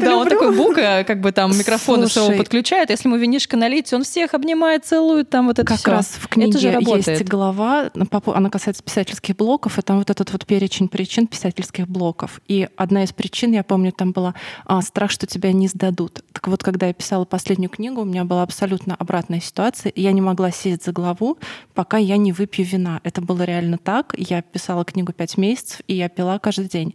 Да, 0.00 0.16
он 0.16 0.28
такой 0.28 0.54
бука, 0.54 1.04
как 1.04 1.20
бы 1.20 1.32
там 1.32 1.56
микрофоны 1.56 2.08
своего 2.08 2.36
подключает. 2.36 2.90
Если 2.90 3.08
ему 3.08 3.16
винишко 3.16 3.56
налить, 3.56 3.92
он 3.92 4.04
всех 4.04 4.34
обнимает, 4.34 4.84
целует, 4.84 5.30
там 5.30 5.46
вот 5.46 5.58
это 5.58 5.76
Как 5.76 5.88
раз 5.88 6.06
в 6.18 6.28
книге 6.28 6.78
есть 6.80 7.24
глава, 7.24 7.90
она 8.26 8.50
касается 8.50 8.82
писательских 8.82 9.36
блоков, 9.36 9.78
и 9.78 9.82
там 9.82 9.98
вот 9.98 10.10
этот 10.10 10.32
вот 10.32 10.46
перечень 10.46 10.88
причин 10.88 11.26
писательских 11.26 11.88
блоков. 11.88 12.40
И 12.48 12.68
одна 12.76 13.04
из 13.04 13.12
причин, 13.12 13.52
я 13.52 13.62
помню, 13.62 13.92
там 13.92 14.12
была 14.12 14.34
а, 14.64 14.82
страх, 14.82 15.10
что 15.10 15.26
тебя 15.26 15.52
не 15.52 15.68
сдадут. 15.68 16.22
Так 16.32 16.48
вот, 16.48 16.62
когда 16.62 16.86
я 16.86 16.92
писала 16.92 17.24
последнюю 17.24 17.70
книгу, 17.70 18.02
у 18.02 18.04
меня 18.04 18.24
была 18.24 18.42
абсолютно 18.42 18.94
обратная 18.94 19.35
ситуация, 19.40 19.90
и 19.90 20.02
я 20.02 20.12
не 20.12 20.20
могла 20.20 20.50
сесть 20.50 20.84
за 20.84 20.92
главу, 20.92 21.38
пока 21.74 21.98
я 21.98 22.16
не 22.16 22.32
выпью 22.32 22.64
вина. 22.64 23.00
Это 23.04 23.20
было 23.20 23.42
реально 23.42 23.78
так. 23.78 24.14
Я 24.16 24.42
писала 24.42 24.84
книгу 24.84 25.12
пять 25.12 25.36
месяцев, 25.36 25.80
и 25.86 25.94
я 25.94 26.08
пила 26.08 26.38
каждый 26.38 26.68
день. 26.68 26.94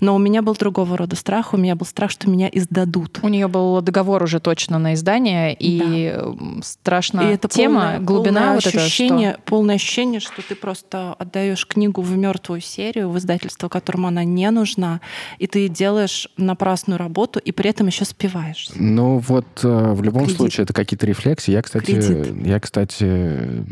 Но 0.00 0.14
у 0.14 0.18
меня 0.18 0.42
был 0.42 0.54
другого 0.54 0.96
рода 0.96 1.16
страх. 1.16 1.54
У 1.54 1.56
меня 1.56 1.76
был 1.76 1.86
страх, 1.86 2.10
что 2.10 2.28
меня 2.28 2.48
издадут. 2.52 3.20
У 3.22 3.28
нее 3.28 3.48
был 3.48 3.80
договор 3.82 4.22
уже 4.22 4.40
точно 4.40 4.78
на 4.78 4.94
издание, 4.94 5.54
и 5.54 6.08
м, 6.08 6.62
страшно 6.64 7.20
И 7.22 7.34
это 7.34 7.48
тема, 7.48 7.80
полное, 7.80 7.98
глубина 8.00 8.40
полное 8.40 8.54
вот 8.56 8.66
это, 8.66 8.78
ощущение, 8.78 9.36
полное 9.44 9.74
ощущение, 9.76 10.20
что 10.20 10.42
ты 10.42 10.54
просто 10.54 11.14
отдаешь 11.14 11.66
книгу 11.66 12.02
в 12.02 12.16
мертвую 12.16 12.60
серию, 12.60 13.10
в 13.10 13.18
издательство, 13.18 13.68
которому 13.68 14.08
она 14.08 14.24
не 14.24 14.50
нужна, 14.50 15.00
и 15.38 15.46
ты 15.46 15.68
делаешь 15.68 16.28
напрасную 16.36 16.98
работу, 16.98 17.38
и 17.38 17.52
при 17.52 17.70
этом 17.70 17.86
еще 17.86 18.04
спиваешься. 18.04 18.72
Ну 18.76 19.18
вот 19.18 19.46
э, 19.62 19.92
в 19.92 20.02
любом 20.02 20.24
Кредит. 20.24 20.36
случае 20.36 20.64
это 20.64 20.72
какие-то 20.72 21.06
рефлексии. 21.06 21.52
Я, 21.52 21.62
кстати, 21.62 21.81
Кредит. 21.84 22.46
я, 22.46 22.60
кстати, 22.60 23.64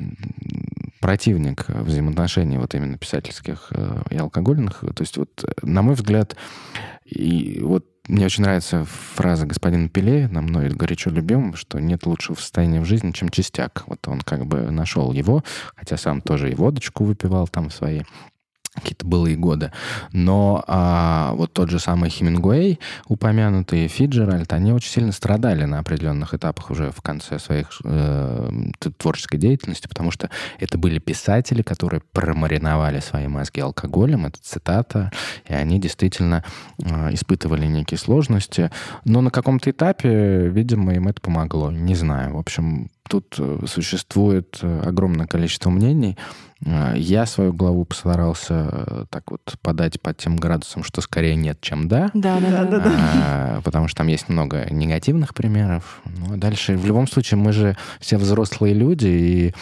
противник 1.00 1.66
взаимоотношений 1.68 2.58
вот 2.58 2.74
именно 2.74 2.98
писательских 2.98 3.68
э, 3.70 4.02
и 4.10 4.16
алкогольных. 4.16 4.80
То 4.94 5.02
есть 5.02 5.16
вот, 5.16 5.44
э, 5.44 5.52
на 5.62 5.82
мой 5.82 5.94
взгляд, 5.94 6.36
и 7.04 7.60
вот 7.62 7.86
мне 8.06 8.26
очень 8.26 8.42
нравится 8.42 8.84
фраза 9.14 9.46
господина 9.46 9.88
Пеле, 9.88 10.28
на 10.28 10.42
мной 10.42 10.68
горячо 10.70 11.10
любим, 11.10 11.54
что 11.54 11.78
нет 11.80 12.06
лучшего 12.06 12.34
состояния 12.34 12.80
в 12.80 12.84
жизни, 12.84 13.12
чем 13.12 13.28
частяк. 13.28 13.84
Вот 13.86 14.06
он 14.08 14.20
как 14.20 14.46
бы 14.46 14.70
нашел 14.70 15.12
его, 15.12 15.44
хотя 15.76 15.96
сам 15.96 16.20
тоже 16.20 16.50
и 16.50 16.54
водочку 16.54 17.04
выпивал 17.04 17.46
там 17.46 17.70
свои 17.70 18.02
какие-то 18.80 19.06
былые 19.06 19.36
годы. 19.36 19.72
Но 20.12 20.64
а, 20.66 21.32
вот 21.34 21.52
тот 21.52 21.70
же 21.70 21.78
самый 21.78 22.10
Хемингуэй, 22.10 22.78
упомянутый 23.06 23.88
Фиджеральд, 23.88 24.52
они 24.52 24.72
очень 24.72 24.90
сильно 24.90 25.12
страдали 25.12 25.64
на 25.64 25.78
определенных 25.78 26.34
этапах 26.34 26.70
уже 26.70 26.90
в 26.90 27.02
конце 27.02 27.38
своих 27.38 27.68
э, 27.84 28.50
творческой 28.98 29.38
деятельности, 29.38 29.88
потому 29.88 30.10
что 30.10 30.30
это 30.58 30.78
были 30.78 30.98
писатели, 30.98 31.62
которые 31.62 32.02
промариновали 32.12 33.00
свои 33.00 33.28
мозги 33.28 33.60
алкоголем, 33.60 34.26
это 34.26 34.38
цитата, 34.42 35.10
и 35.48 35.52
они 35.52 35.78
действительно 35.78 36.44
э, 36.82 37.14
испытывали 37.14 37.66
некие 37.66 37.98
сложности. 37.98 38.70
Но 39.04 39.20
на 39.20 39.30
каком-то 39.30 39.70
этапе, 39.70 40.48
видимо, 40.48 40.94
им 40.94 41.08
это 41.08 41.20
помогло. 41.20 41.70
Не 41.70 41.94
знаю. 41.94 42.34
В 42.34 42.38
общем, 42.38 42.90
тут 43.10 43.34
э, 43.38 43.58
существует 43.66 44.60
э, 44.62 44.82
огромное 44.86 45.26
количество 45.26 45.68
мнений. 45.68 46.16
Э, 46.64 46.94
я 46.96 47.26
свою 47.26 47.52
главу 47.52 47.84
постарался 47.84 49.06
так 49.10 49.30
вот 49.32 49.56
подать 49.62 50.00
под 50.00 50.16
тем 50.16 50.36
градусом, 50.36 50.84
что 50.84 51.00
скорее 51.00 51.34
нет, 51.34 51.60
чем 51.60 51.88
да. 51.88 52.10
Да, 52.14 52.38
да, 52.40 52.64
да. 52.64 52.78
да, 52.78 52.92
а, 52.94 53.60
потому 53.62 53.88
что 53.88 53.98
там 53.98 54.06
есть 54.06 54.28
много 54.28 54.68
негативных 54.70 55.34
примеров. 55.34 56.00
Ну, 56.04 56.34
а 56.34 56.36
дальше, 56.36 56.76
в 56.76 56.86
любом 56.86 57.08
случае, 57.08 57.38
мы 57.38 57.52
же 57.52 57.76
все 57.98 58.16
взрослые 58.16 58.74
люди, 58.74 59.08
и 59.08 59.54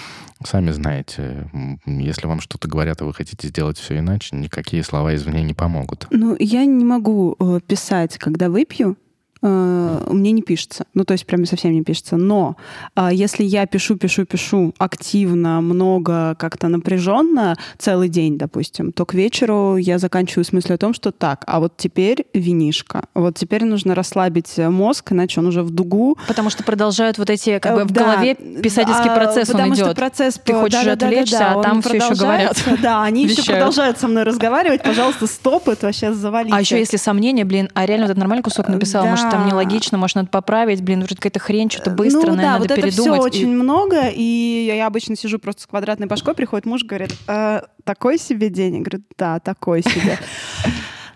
сами 0.45 0.71
знаете, 0.71 1.51
если 1.87 2.27
вам 2.27 2.41
что-то 2.41 2.69
говорят, 2.69 3.01
и 3.01 3.05
вы 3.05 3.15
хотите 3.15 3.49
сделать 3.49 3.79
все 3.79 3.99
иначе, 3.99 4.37
никакие 4.37 4.85
слова 4.85 5.15
извне 5.15 5.43
не 5.43 5.55
помогут. 5.55 6.07
Ну, 6.11 6.37
я 6.39 6.67
не 6.67 6.85
могу 6.85 7.35
писать, 7.67 8.19
когда 8.19 8.51
выпью, 8.51 8.99
мне 9.41 10.33
не 10.33 10.43
пишется. 10.43 10.87
Ну, 10.95 11.05
то 11.05 11.13
есть 11.13 11.27
прям 11.27 11.45
совсем 11.47 11.73
не 11.73 11.83
пишется. 11.83 12.17
Но 12.17 12.57
а, 12.95 13.13
если 13.13 13.45
я 13.45 13.67
пишу, 13.67 13.97
пишу, 13.97 14.25
пишу 14.25 14.75
активно, 14.79 15.61
много, 15.61 16.35
как-то 16.39 16.69
напряженно 16.69 17.57
целый 17.79 18.09
день, 18.09 18.39
допустим, 18.39 18.93
то 18.93 19.07
к 19.07 19.15
вечеру 19.15 19.77
я 19.77 19.99
заканчиваю 19.99 20.45
с 20.45 20.53
мыслью 20.53 20.75
о 20.75 20.79
том, 20.79 20.95
что 20.95 21.13
так, 21.13 21.45
а 21.47 21.61
вот 21.61 21.77
теперь 21.77 22.27
винишка. 22.35 23.05
Вот 23.15 23.37
теперь 23.37 23.65
нужно 23.65 23.95
расслабить 23.95 24.59
мозг, 24.59 25.13
иначе 25.13 25.41
он 25.41 25.47
уже 25.47 25.63
в 25.63 25.71
дугу. 25.71 26.19
Потому 26.27 26.51
что 26.51 26.65
продолжают 26.65 27.19
вот 27.19 27.31
эти, 27.31 27.59
как 27.59 27.75
бы 27.75 27.85
в 27.85 27.93
да, 27.93 28.05
голове 28.05 28.35
писательский 28.35 29.11
процесс 29.15 29.49
потому 29.49 29.69
он 29.69 29.75
идет. 29.75 29.87
Что 29.87 29.95
процесс 29.95 30.41
Ты 30.45 30.55
хочешь 30.55 30.85
да, 30.85 30.93
отвлечься, 30.93 31.39
да, 31.39 31.55
да, 31.55 31.61
а 31.61 31.63
там 31.63 31.83
все 31.83 31.97
еще 31.97 32.15
говорят. 32.15 32.57
Да, 32.83 33.03
они 33.03 33.27
еще 33.27 33.43
продолжают 33.45 33.99
со 33.99 34.09
мной 34.09 34.25
разговаривать. 34.25 34.83
Пожалуйста, 34.83 35.27
стоп, 35.27 35.69
это 35.69 35.87
вообще 35.87 36.13
завалите. 36.13 36.55
А 36.57 36.61
еще 36.61 36.79
если 36.79 36.97
сомнения, 36.97 37.45
блин, 37.45 37.69
а 37.75 37.87
реально 37.87 38.05
этот 38.05 38.19
нормальный 38.19 38.43
кусок 38.43 38.69
написал, 38.69 39.07
может, 39.07 39.28
там 39.31 39.47
нелогично, 39.47 39.99
может, 39.99 40.17
надо 40.17 40.29
поправить, 40.29 40.83
блин, 40.83 41.01
вроде 41.01 41.17
какая-то 41.17 41.41
хрень, 41.41 41.71
что-то 41.71 41.91
быстро, 41.91 42.31
ну, 42.31 42.37
наверное, 42.37 42.45
да, 42.45 42.59
надо 42.59 42.75
вот 42.75 42.83
передумать. 42.83 43.21
это 43.21 43.31
все 43.31 43.41
очень 43.41 43.55
много, 43.55 44.09
и 44.09 44.73
я 44.75 44.87
обычно 44.87 45.17
сижу 45.17 45.39
просто 45.39 45.63
с 45.63 45.67
квадратной 45.67 46.07
башкой, 46.07 46.35
приходит 46.35 46.67
муж, 46.67 46.85
говорит, 46.85 47.15
э, 47.27 47.63
такой 47.85 48.19
себе 48.19 48.51
день? 48.51 48.77
Я 48.77 48.81
говорю, 48.81 49.05
да, 49.17 49.41
такой 49.41 49.83
себе. 49.83 50.19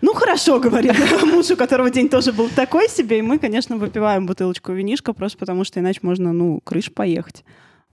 Ну, 0.01 0.13
хорошо, 0.13 0.59
говорит 0.59 0.95
муж, 1.23 1.49
у 1.51 1.55
которого 1.55 1.89
день 1.89 2.09
тоже 2.09 2.33
был 2.33 2.49
такой 2.49 2.89
себе, 2.89 3.19
и 3.19 3.21
мы, 3.21 3.39
конечно, 3.39 3.77
выпиваем 3.77 4.25
бутылочку 4.25 4.73
винишка, 4.73 5.13
просто 5.13 5.37
потому 5.37 5.63
что 5.63 5.79
иначе 5.79 6.01
можно, 6.01 6.33
ну, 6.33 6.59
крыш 6.61 6.93
поехать. 6.93 7.45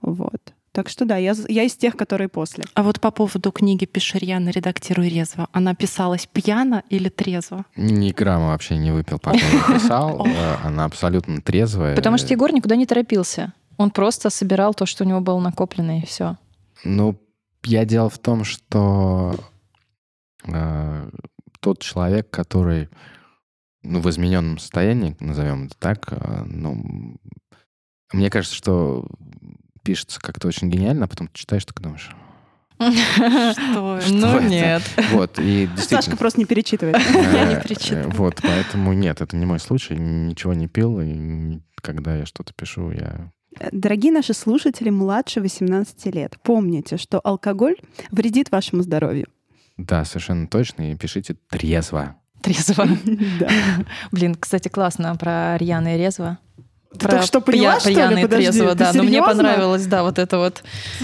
Вот. 0.02 0.52
Так 0.72 0.88
что 0.88 1.04
да, 1.04 1.16
я, 1.16 1.34
я 1.48 1.64
из 1.64 1.74
тех, 1.74 1.96
которые 1.96 2.28
после. 2.28 2.64
А 2.74 2.84
вот 2.84 3.00
по 3.00 3.10
поводу 3.10 3.50
книги 3.50 3.86
«Пишерьяна. 3.86 4.50
Редактируй 4.50 5.08
резво». 5.08 5.48
Она 5.52 5.74
писалась 5.74 6.28
пьяно 6.32 6.84
или 6.88 7.08
трезво? 7.08 7.64
Ни 7.74 8.12
грамма 8.12 8.48
вообще 8.48 8.76
не 8.76 8.92
выпил, 8.92 9.18
пока 9.18 9.36
не 9.36 9.74
писал. 9.74 10.26
Э, 10.30 10.56
она 10.62 10.84
абсолютно 10.84 11.40
трезвая. 11.40 11.96
Потому 11.96 12.18
что 12.18 12.32
Егор 12.32 12.52
никуда 12.52 12.76
не 12.76 12.86
торопился. 12.86 13.52
Он 13.78 13.90
просто 13.90 14.30
собирал 14.30 14.74
то, 14.74 14.86
что 14.86 15.04
у 15.04 15.06
него 15.06 15.20
было 15.20 15.40
накоплено, 15.40 15.98
и 15.98 16.06
все. 16.06 16.36
Ну, 16.84 17.20
я 17.64 17.84
дело 17.84 18.08
в 18.08 18.18
том, 18.18 18.44
что 18.44 19.34
э, 20.46 21.10
тот 21.60 21.80
человек, 21.80 22.30
который 22.30 22.88
ну, 23.82 24.00
в 24.00 24.08
измененном 24.10 24.58
состоянии, 24.58 25.16
назовем 25.20 25.66
это 25.66 25.76
так, 25.78 26.12
э, 26.12 26.42
ну, 26.44 27.16
мне 28.12 28.30
кажется, 28.30 28.56
что 28.56 29.06
пишется 29.82 30.20
как-то 30.20 30.48
очень 30.48 30.70
гениально, 30.70 31.04
а 31.04 31.08
потом 31.08 31.28
ты 31.28 31.38
читаешь, 31.38 31.64
так 31.64 31.80
думаешь... 31.80 32.10
Что? 32.78 34.00
Ну 34.08 34.40
нет. 34.40 34.82
Вот, 35.12 35.38
и 35.38 35.66
действительно... 35.66 36.02
Сашка 36.02 36.16
просто 36.16 36.40
не 36.40 36.46
перечитывает. 36.46 36.96
Я 36.96 37.44
не 37.54 37.62
перечитываю. 37.62 38.10
Вот, 38.12 38.40
поэтому 38.42 38.94
нет, 38.94 39.20
это 39.20 39.36
не 39.36 39.44
мой 39.44 39.60
случай. 39.60 39.96
Ничего 39.96 40.54
не 40.54 40.66
пил, 40.66 40.98
и 41.00 41.60
когда 41.82 42.16
я 42.16 42.24
что-то 42.24 42.54
пишу, 42.54 42.90
я 42.90 43.30
Дорогие 43.72 44.12
наши 44.12 44.32
слушатели 44.32 44.90
младше 44.90 45.40
18 45.40 46.06
лет, 46.14 46.38
помните, 46.42 46.96
что 46.96 47.20
алкоголь 47.20 47.76
вредит 48.10 48.50
вашему 48.50 48.82
здоровью. 48.82 49.26
Да, 49.76 50.04
совершенно 50.04 50.46
точно. 50.46 50.92
И 50.92 50.96
пишите 50.96 51.36
трезво. 51.48 52.16
Трезво. 52.42 52.86
Блин, 54.12 54.34
кстати, 54.36 54.68
классно 54.68 55.14
про 55.16 55.56
рьяно 55.58 55.96
и 55.96 55.98
резво. 55.98 56.38
Ты 56.92 57.06
только 57.06 57.22
что 57.22 57.40
поняла, 57.40 57.78
что 57.78 57.90
ли? 57.90 58.26
трезво, 58.26 58.74
да. 58.74 58.90
Но 58.94 59.04
мне 59.04 59.22
понравилось, 59.22 59.86
да, 59.86 60.02
вот 60.02 60.18
это 60.18 60.38
вот. 60.38 60.62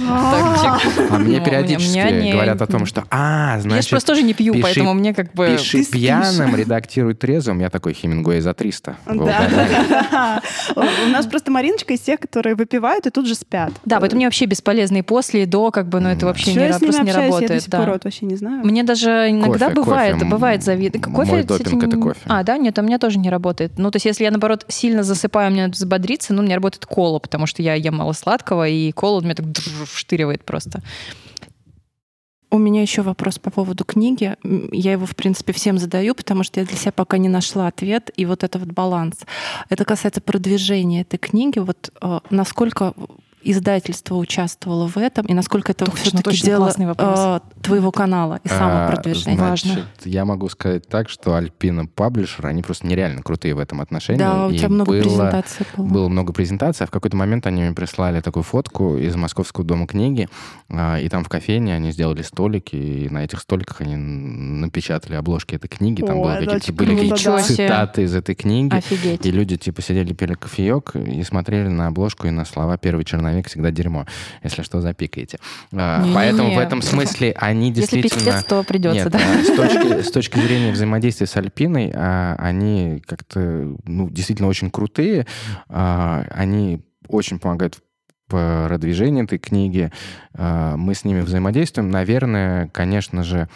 А 0.09 1.19
мне 1.19 1.41
периодически 1.41 2.33
говорят 2.33 2.61
о 2.61 2.67
том, 2.67 2.87
что, 2.87 3.05
а, 3.11 3.59
значит... 3.61 3.77
Я 3.77 3.83
же 3.83 3.89
просто 3.91 4.13
тоже 4.13 4.23
не 4.23 4.35
пью, 4.35 4.55
поэтому 4.61 4.95
мне 4.95 5.15
как 5.15 5.33
бы... 5.33 5.57
Пиши 5.57 5.85
пьяным, 5.85 6.57
редактируй 6.57 7.15
трезвым. 7.15 7.61
Я 7.61 7.71
такой 7.71 7.95
Хемингуэй 7.95 8.41
за 8.41 8.55
300. 8.55 8.97
Да. 9.07 10.43
У 10.77 11.11
нас 11.11 11.27
просто 11.27 11.51
Мариночка 11.51 11.95
из 11.95 12.01
тех, 12.01 12.21
которые 12.21 12.57
выпивают 12.57 13.07
и 13.07 13.11
тут 13.11 13.27
же 13.27 13.35
спят. 13.35 13.73
Да, 13.85 14.01
поэтому 14.01 14.19
мне 14.19 14.27
вообще 14.27 14.47
бесполезно 14.47 14.99
и 14.99 15.03
после, 15.03 15.45
и 15.45 15.47
до, 15.47 15.71
как 15.71 15.89
бы, 15.89 16.01
ну 16.01 16.09
это 16.09 16.27
вообще 16.27 16.69
просто 16.69 17.03
не 17.03 17.13
работает. 17.13 17.51
Я 17.51 17.57
до 17.57 17.61
сих 17.61 17.71
пор 17.71 18.01
вообще 18.03 18.27
не 18.27 18.37
знаю. 18.37 18.65
Мне 18.65 18.83
даже 18.83 19.31
иногда 19.31 19.71
бывает, 19.71 20.29
бывает 20.29 20.63
завид. 20.63 20.97
Кофе, 21.01 21.31
Мой 21.31 21.43
допинг— 21.45 21.85
это 21.85 21.97
кофе. 21.97 22.21
А, 22.27 22.43
да? 22.43 22.57
Нет, 22.59 22.79
у 22.79 22.83
меня 22.83 22.99
тоже 22.99 23.19
не 23.19 23.31
работает. 23.31 23.79
Ну, 23.79 23.91
то 23.91 23.97
есть 23.97 24.07
если 24.07 24.25
я, 24.25 24.31
наоборот, 24.31 24.65
сильно 24.69 25.03
засыпаю, 25.03 25.53
мне 25.53 25.69
взбодриться, 25.77 26.35
ну, 26.35 26.43
у 26.43 26.45
меня 26.45 26.57
работает 26.57 26.87
кола, 26.87 27.19
потому 27.19 27.47
что 27.47 27.63
я 27.63 27.75
ем 27.75 27.97
мало 27.97 28.13
сладкого, 28.13 28.69
и 28.69 28.93
кола 28.93 29.21
у 29.21 29.23
меня 29.23 29.35
так 29.35 29.47
вштыривает 29.87 30.45
просто. 30.45 30.83
У 32.49 32.59
меня 32.59 32.81
еще 32.81 33.03
вопрос 33.03 33.39
по 33.39 33.51
поводу 33.51 33.85
книги. 33.85 34.37
Я 34.73 34.93
его, 34.93 35.05
в 35.05 35.17
принципе, 35.17 35.53
всем 35.53 35.79
задаю, 35.79 36.15
потому 36.15 36.45
что 36.45 36.61
я 36.61 36.67
для 36.67 36.77
себя 36.77 36.93
пока 36.93 37.19
не 37.19 37.29
нашла 37.29 37.67
ответ. 37.67 38.11
И 38.17 38.25
вот 38.25 38.45
это 38.45 38.59
вот 38.59 38.69
баланс. 38.69 39.17
Это 39.69 39.85
касается 39.85 40.21
продвижения 40.21 41.01
этой 41.01 41.19
книги. 41.19 41.59
Вот 41.59 41.91
э, 42.01 42.21
насколько 42.31 42.95
издательство 43.51 44.17
участвовало 44.17 44.89
в 44.89 44.97
этом, 44.97 45.27
и 45.27 45.35
насколько 45.35 45.73
это 45.73 45.91
все-таки 45.93 46.43
дело 46.43 46.71
э, 46.77 47.41
твоего 47.63 47.93
канала 47.93 48.41
и 48.45 48.49
самопродвижения? 48.49 49.35
А, 49.35 49.47
значит, 49.49 49.67
Важно. 49.67 49.87
Я 50.05 50.25
могу 50.25 50.49
сказать 50.49 50.89
так, 50.89 51.09
что 51.09 51.35
Альпина 51.35 51.87
Паблишер, 51.87 52.47
они 52.47 52.63
просто 52.63 52.87
нереально 52.87 53.23
крутые 53.23 53.55
в 53.55 53.59
этом 53.59 53.81
отношении. 53.81 54.19
Да, 54.19 54.47
у 54.47 54.53
тебя 54.53 54.69
много 54.69 54.93
было, 54.93 55.01
презентаций 55.01 55.67
было. 55.77 55.87
Было 55.87 56.09
много 56.09 56.33
презентаций, 56.33 56.85
а 56.85 56.87
в 56.87 56.91
какой-то 56.91 57.17
момент 57.17 57.47
они 57.47 57.63
мне 57.63 57.73
прислали 57.73 58.21
такую 58.21 58.43
фотку 58.43 58.97
из 58.97 59.15
Московского 59.17 59.65
дома 59.65 59.87
книги, 59.87 60.29
э, 60.69 61.03
и 61.03 61.09
там 61.09 61.25
в 61.25 61.29
кофейне 61.29 61.75
они 61.75 61.93
сделали 61.93 62.23
столики, 62.23 62.77
и 62.77 63.09
на 63.09 63.25
этих 63.25 63.41
столиках 63.41 63.81
они 63.81 63.97
напечатали 63.97 65.15
обложки 65.15 65.55
этой 65.55 65.69
книги, 65.69 66.03
там 66.03 66.19
О, 66.19 66.25
были 66.25 66.47
какие-то 66.47 66.73
были 66.73 67.09
какие 67.11 67.43
цитаты 67.43 68.03
из 68.03 68.15
этой 68.15 68.35
книги, 68.35 68.75
Офигеть. 68.75 69.25
и 69.25 69.31
люди 69.31 69.57
типа 69.57 69.83
сидели, 69.83 70.13
пили 70.13 70.35
кофеек 70.35 70.97
и 70.97 71.23
смотрели 71.23 71.69
на 71.69 71.89
обложку 71.89 72.27
и 72.27 72.31
на 72.31 72.45
слова 72.45 72.77
«Первый 72.77 73.05
черновик» 73.05 73.36
человек 73.37 73.49
всегда 73.49 73.71
дерьмо. 73.71 74.07
Если 74.43 74.63
что, 74.63 74.81
запикаете. 74.81 75.39
А, 75.73 76.05
не, 76.05 76.15
Поэтому 76.15 76.51
не. 76.51 76.57
в 76.57 76.59
этом 76.59 76.83
смысле 76.83 77.35
они 77.37 77.73
действительно... 77.73 78.15
Если 78.15 78.31
пиздец, 78.31 78.45
то 78.45 78.63
придется, 78.63 79.05
Нет, 79.05 79.13
да? 79.13 79.19
А, 79.19 79.43
с 79.43 79.57
точки, 79.57 80.03
с 80.03 80.11
точки 80.11 80.39
зрения 80.39 80.73
взаимодействия 80.73 81.27
с 81.27 81.37
Альпиной, 81.37 81.93
а, 81.95 82.37
они 82.39 83.03
как-то 83.07 83.77
ну, 83.85 84.09
действительно 84.11 84.49
очень 84.49 84.71
крутые. 84.71 85.27
Они 85.69 86.81
очень 87.09 87.39
помогают 87.39 87.79
в 88.29 88.69
продвижении 88.69 89.23
этой 89.23 89.39
книги. 89.39 89.93
Мы 90.37 90.95
с 90.95 91.05
ними 91.05 91.21
взаимодействуем. 91.21 91.91
Наверное, 91.91 92.69
конечно 92.69 93.23
же, 93.23 93.49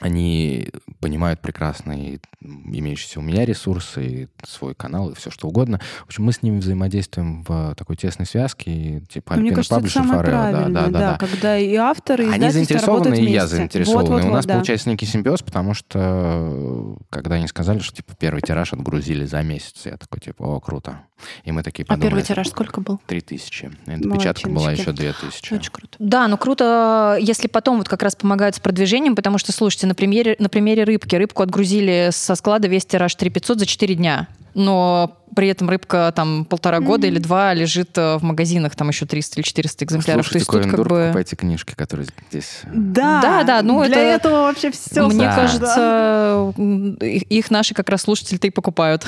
они 0.00 0.68
понимают 1.00 1.40
прекрасно 1.40 1.92
и 1.92 2.18
имеющиеся 2.40 3.18
у 3.18 3.22
меня 3.22 3.44
ресурсы, 3.44 4.06
и 4.06 4.28
свой 4.46 4.74
канал, 4.74 5.10
и 5.10 5.14
все 5.14 5.30
что 5.30 5.48
угодно. 5.48 5.80
В 6.02 6.06
общем, 6.06 6.24
мы 6.24 6.32
с 6.32 6.42
ними 6.42 6.60
взаимодействуем 6.60 7.42
в 7.42 7.74
такой 7.76 7.96
тесной 7.96 8.26
связке, 8.26 8.70
и, 8.70 9.00
типа 9.00 9.34
Мне 9.34 9.50
кажется, 9.50 9.76
Publisher, 9.76 9.86
это 9.86 9.90
самое 9.90 10.22
да, 10.22 10.52
да, 10.52 10.68
да, 10.68 10.88
да, 10.88 11.18
когда 11.18 11.58
и 11.58 11.74
авторы, 11.74 12.26
и 12.26 12.30
Они 12.30 12.50
заинтересованы, 12.50 13.14
и 13.16 13.30
я 13.30 13.46
заинтересован. 13.46 14.06
Вот, 14.06 14.08
вот, 14.10 14.24
и 14.24 14.28
у 14.28 14.32
нас 14.32 14.46
да. 14.46 14.54
получается 14.54 14.88
некий 14.88 15.06
симбиоз, 15.06 15.42
потому 15.42 15.74
что 15.74 16.96
когда 17.10 17.34
они 17.36 17.48
сказали, 17.48 17.80
что 17.80 17.96
типа 17.96 18.14
первый 18.16 18.40
тираж 18.40 18.72
отгрузили 18.72 19.24
за 19.24 19.42
месяц, 19.42 19.86
я 19.86 19.96
такой, 19.96 20.20
типа, 20.20 20.42
о, 20.44 20.60
круто. 20.60 21.02
И 21.42 21.50
мы 21.50 21.64
такие 21.64 21.84
подумали... 21.84 22.06
А 22.06 22.10
первый 22.10 22.24
тираж 22.24 22.48
сколько 22.48 22.80
был? 22.80 23.00
Три 23.06 23.20
тысячи. 23.20 23.70
Печатка 23.86 24.48
была 24.48 24.70
еще 24.70 24.92
две 24.92 25.12
тысячи. 25.12 25.52
Очень 25.54 25.72
круто. 25.72 25.96
Да, 25.98 26.28
но 26.28 26.36
круто, 26.36 27.18
если 27.20 27.48
потом 27.48 27.78
вот 27.78 27.88
как 27.88 28.04
раз 28.04 28.14
помогают 28.14 28.54
с 28.54 28.60
продвижением, 28.60 29.16
потому 29.16 29.38
что, 29.38 29.52
слушайте, 29.52 29.87
на 29.88 29.94
примере, 29.94 30.36
на 30.38 30.48
примере 30.48 30.84
рыбки. 30.84 31.16
Рыбку 31.16 31.42
отгрузили 31.42 32.10
со 32.12 32.34
склада 32.34 32.68
весь 32.68 32.86
тираж 32.86 33.14
3500 33.14 33.58
за 33.60 33.66
4 33.66 33.94
дня. 33.94 34.28
Но 34.54 35.18
при 35.36 35.48
этом 35.48 35.68
рыбка 35.70 36.12
там 36.14 36.44
полтора 36.44 36.80
года 36.80 37.06
mm-hmm. 37.06 37.10
или 37.10 37.18
два 37.18 37.54
лежит 37.54 37.96
э, 37.96 38.16
в 38.16 38.22
магазинах, 38.22 38.74
там 38.74 38.88
еще 38.88 39.06
300 39.06 39.36
или 39.36 39.42
400 39.42 39.84
экземпляров. 39.84 40.26
Слушайте, 40.26 40.50
То 40.50 40.58
есть 40.58 40.68
тут 40.68 40.76
как 40.76 40.88
бы... 40.88 41.00
покупайте 41.04 41.36
книжки, 41.36 41.74
которые 41.74 42.08
здесь... 42.30 42.62
Э, 42.64 42.68
да, 42.72 43.22
да, 43.22 43.44
да. 43.44 43.62
Ну 43.62 43.84
для 43.84 44.14
это... 44.14 44.28
этого 44.28 44.34
вообще 44.46 44.70
все. 44.70 45.06
Мне 45.06 45.26
да. 45.26 45.36
кажется, 45.36 46.52
их 47.04 47.50
наши 47.50 47.74
как 47.74 47.88
раз 47.88 48.02
слушатели-то 48.02 48.46
и 48.46 48.50
покупают. 48.50 49.06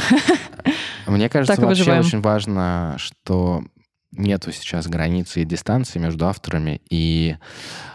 Мне 1.07 1.29
кажется, 1.29 1.61
вообще 1.61 1.99
очень 1.99 2.21
важно, 2.21 2.95
что 2.99 3.65
нету 4.13 4.53
сейчас 4.53 4.87
границы 4.87 5.43
и 5.43 5.45
дистанции 5.45 5.99
между 5.99 6.27
авторами 6.27 6.81
и 6.91 7.37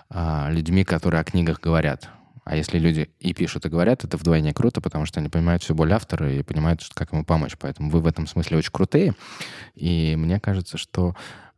а, 0.10 0.50
людьми, 0.50 0.84
которые 0.84 1.22
о 1.22 1.24
книгах 1.24 1.60
говорят. 1.60 2.10
А 2.46 2.56
если 2.56 2.78
люди 2.78 3.10
и 3.20 3.34
пишут, 3.34 3.66
и 3.66 3.70
говорят, 3.70 4.04
это 4.04 4.18
вдвойне 4.18 4.54
круто, 4.54 4.80
потому 4.80 5.08
что 5.08 5.20
они 5.20 5.30
понимают 5.30 5.64
всю 5.64 5.74
боль 5.74 5.92
автора 5.92 6.32
и 6.32 6.44
понимают, 6.44 6.82
что, 6.82 6.94
как 6.94 7.12
ему 7.12 7.26
помочь. 7.26 7.58
Поэтому 7.60 7.90
вы 7.90 8.02
в 8.02 8.08
этом 8.08 8.28
смысле 8.28 8.58
очень 8.58 8.72
крутые. 8.72 9.16
И 9.74 10.16
мне 10.16 10.40
кажется, 10.40 10.78
что 10.78 11.16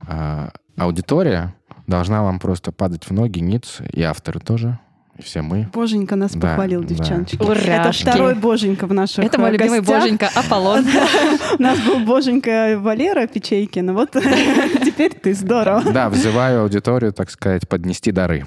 э, 0.07 0.49
аудитория 0.77 1.53
должна 1.87 2.23
вам 2.23 2.39
просто 2.39 2.71
падать 2.71 3.03
в 3.03 3.11
ноги, 3.11 3.39
ниц, 3.39 3.79
и 3.91 4.01
авторы 4.01 4.39
тоже. 4.39 4.79
И 5.17 5.21
все 5.23 5.41
мы. 5.41 5.67
Боженька 5.73 6.15
нас 6.15 6.31
да, 6.31 6.49
похвалил, 6.49 6.83
да. 6.83 6.87
девчоночки. 6.87 7.41
Ура! 7.41 7.59
Это 7.59 7.91
второй 7.91 8.35
Боженька 8.35 8.87
в 8.87 8.93
наших 8.93 9.25
Это 9.25 9.39
мой 9.39 9.51
любимый 9.51 9.81
Боженька 9.81 10.29
Аполлон. 10.33 10.85
У 11.59 11.61
нас 11.61 11.79
был 11.79 11.99
Боженька 12.05 12.77
Валера 12.79 13.27
Печейкин. 13.27 13.93
Вот 13.93 14.11
теперь 14.85 15.13
ты 15.13 15.33
здорово. 15.33 15.91
Да, 15.91 16.09
взываю 16.09 16.61
аудиторию, 16.61 17.11
так 17.11 17.29
сказать, 17.29 17.67
поднести 17.67 18.13
дары. 18.13 18.45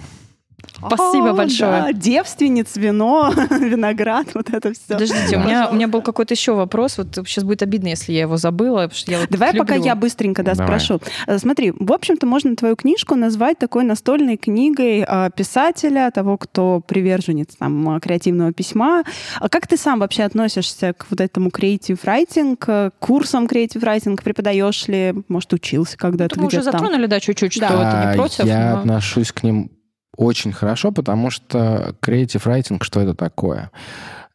Спасибо 0.77 1.31
О, 1.31 1.35
большое. 1.35 1.71
Да, 1.71 1.93
девственниц, 1.93 2.77
вино, 2.77 3.33
виноград, 3.51 4.29
вот 4.35 4.51
это 4.51 4.73
все. 4.73 4.95
Подождите, 4.95 5.37
у 5.37 5.41
меня, 5.41 5.69
у 5.71 5.75
меня 5.75 5.89
был 5.89 6.01
какой-то 6.03 6.35
еще 6.35 6.55
вопрос. 6.55 6.99
Вот 6.99 7.15
сейчас 7.27 7.45
будет 7.45 7.63
обидно, 7.63 7.89
если 7.89 8.13
я 8.13 8.23
его 8.23 8.37
забыла. 8.37 8.83
Потому 8.83 8.97
что 8.97 9.11
я 9.11 9.21
вот 9.21 9.29
Давай 9.31 9.55
пока 9.55 9.75
я 9.75 9.95
быстренько 9.95 10.43
да, 10.43 10.55
спрошу. 10.55 11.01
Э, 11.27 11.39
смотри, 11.39 11.73
в 11.79 11.93
общем-то, 11.93 12.27
можно 12.27 12.57
твою 12.57 12.77
книжку 12.77 13.15
назвать 13.15 13.59
такой 13.59 13.85
настольной 13.85 14.37
книгой 14.37 15.05
э, 15.07 15.31
писателя, 15.37 16.11
того, 16.11 16.39
кто 16.39 16.81
приверженец 16.81 17.57
там, 17.59 17.97
э, 17.97 18.01
креативного 18.01 18.53
письма. 18.53 19.03
А 19.39 19.49
как 19.49 19.67
ты 19.67 19.77
сам 19.77 19.99
вообще 20.01 20.23
относишься 20.23 20.95
к 20.95 21.07
вот 21.11 21.21
этому 21.21 21.51
creative 21.51 22.01
writing, 22.05 22.57
к 22.57 22.93
курсам 22.99 23.47
creative 23.47 23.83
writing? 23.83 24.21
Преподаешь 24.23 24.89
ли? 24.89 25.15
Может, 25.29 25.53
учился 25.53 25.99
когда-то 25.99 26.37
ну, 26.37 26.43
Мы 26.43 26.49
уже 26.49 26.63
затронули, 26.63 27.07
да, 27.07 27.21
чуть-чуть, 27.21 27.53
что 27.53 27.69
да. 27.69 28.03
ты 28.03 28.09
не 28.09 28.15
против. 28.15 28.45
Я 28.47 28.73
но... 28.73 28.79
отношусь 28.81 29.33
к 29.33 29.43
ним 29.43 29.71
очень 30.17 30.53
хорошо, 30.53 30.93
потому 30.93 31.31
что 31.31 31.95
creative 32.03 32.45
writing, 32.45 32.83
что 32.83 33.01
это 33.01 33.15
такое? 33.15 33.71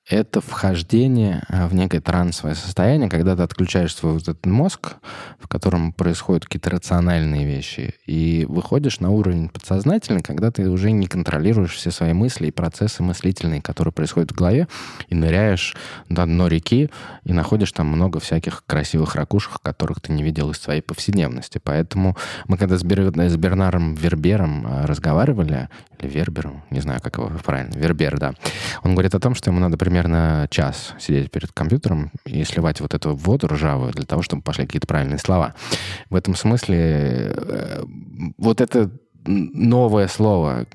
Это 0.08 0.40
вхождение 0.40 1.44
а, 1.50 1.68
в 1.68 1.74
некое 1.74 2.00
трансовое 2.00 2.54
состояние, 2.54 3.10
когда 3.10 3.36
ты 3.36 3.42
отключаешь 3.42 3.96
свой 3.96 4.14
вот 4.14 4.24
этот 4.24 4.46
мозг, 4.46 4.94
в 5.40 5.48
котором 5.48 5.94
происходят 5.94 6.46
какие-то 6.46 6.70
рациональные 6.70 7.46
вещи, 7.46 7.96
и 8.06 8.46
выходишь 8.48 9.00
на 9.00 9.10
уровень 9.10 9.50
подсознательный, 9.50 10.22
когда 10.22 10.52
ты 10.52 10.70
уже 10.70 10.92
не 10.92 11.08
контролируешь 11.08 11.74
все 11.74 11.90
свои 11.90 12.14
мысли 12.14 12.48
и 12.48 12.52
процессы 12.52 13.02
мыслительные, 13.02 13.64
которые 13.64 13.92
происходят 13.94 14.32
в 14.32 14.36
голове, 14.36 14.68
и 15.08 15.16
ныряешь 15.16 15.76
на 16.08 16.26
дно 16.26 16.48
реки, 16.48 16.92
и 17.24 17.34
находишь 17.34 17.72
там 17.72 17.88
много 17.88 18.20
всяких 18.20 18.64
красивых 18.68 19.16
ракушек, 19.16 19.60
которых 19.62 20.02
ты 20.02 20.14
не 20.14 20.22
видел 20.22 20.52
из 20.52 20.60
своей 20.60 20.82
повседневности. 20.82 21.60
Поэтому 21.64 22.16
мы 22.48 22.58
когда 22.58 22.78
с, 22.78 22.84
Бер... 22.84 23.12
с 23.12 23.38
Бернаром 23.38 23.96
Вербером 23.96 24.66
а, 24.68 24.86
разговаривали, 24.86 25.70
или 25.98 26.10
Вербером, 26.10 26.64
не 26.70 26.82
знаю, 26.82 27.02
как 27.02 27.18
его 27.18 27.32
правильно, 27.44 27.74
Вербер, 27.76 28.20
да, 28.20 28.34
он 28.84 28.92
говорит 28.92 29.16
о 29.16 29.20
том, 29.20 29.34
что 29.34 29.50
ему 29.50 29.60
надо 29.60 29.78
примерно 29.78 29.95
примерно 29.96 30.46
час 30.52 30.94
сидеть 31.00 31.32
перед 31.32 31.54
компьютером 31.54 32.12
и 32.26 32.44
сливать 32.44 32.82
вот 32.82 32.94
эту 32.94 33.16
воду 33.16 33.48
ржавую 33.48 33.94
для 33.94 34.06
того, 34.06 34.22
чтобы 34.22 34.42
пошли 34.42 34.66
какие-то 34.66 34.88
правильные 34.88 35.20
слова. 35.20 35.56
В 36.10 36.16
этом 36.16 36.36
смысле 36.36 37.32
э, 37.34 37.84
вот 38.38 38.60
это 38.60 38.92
новое 39.26 40.08
слово, 40.08 40.66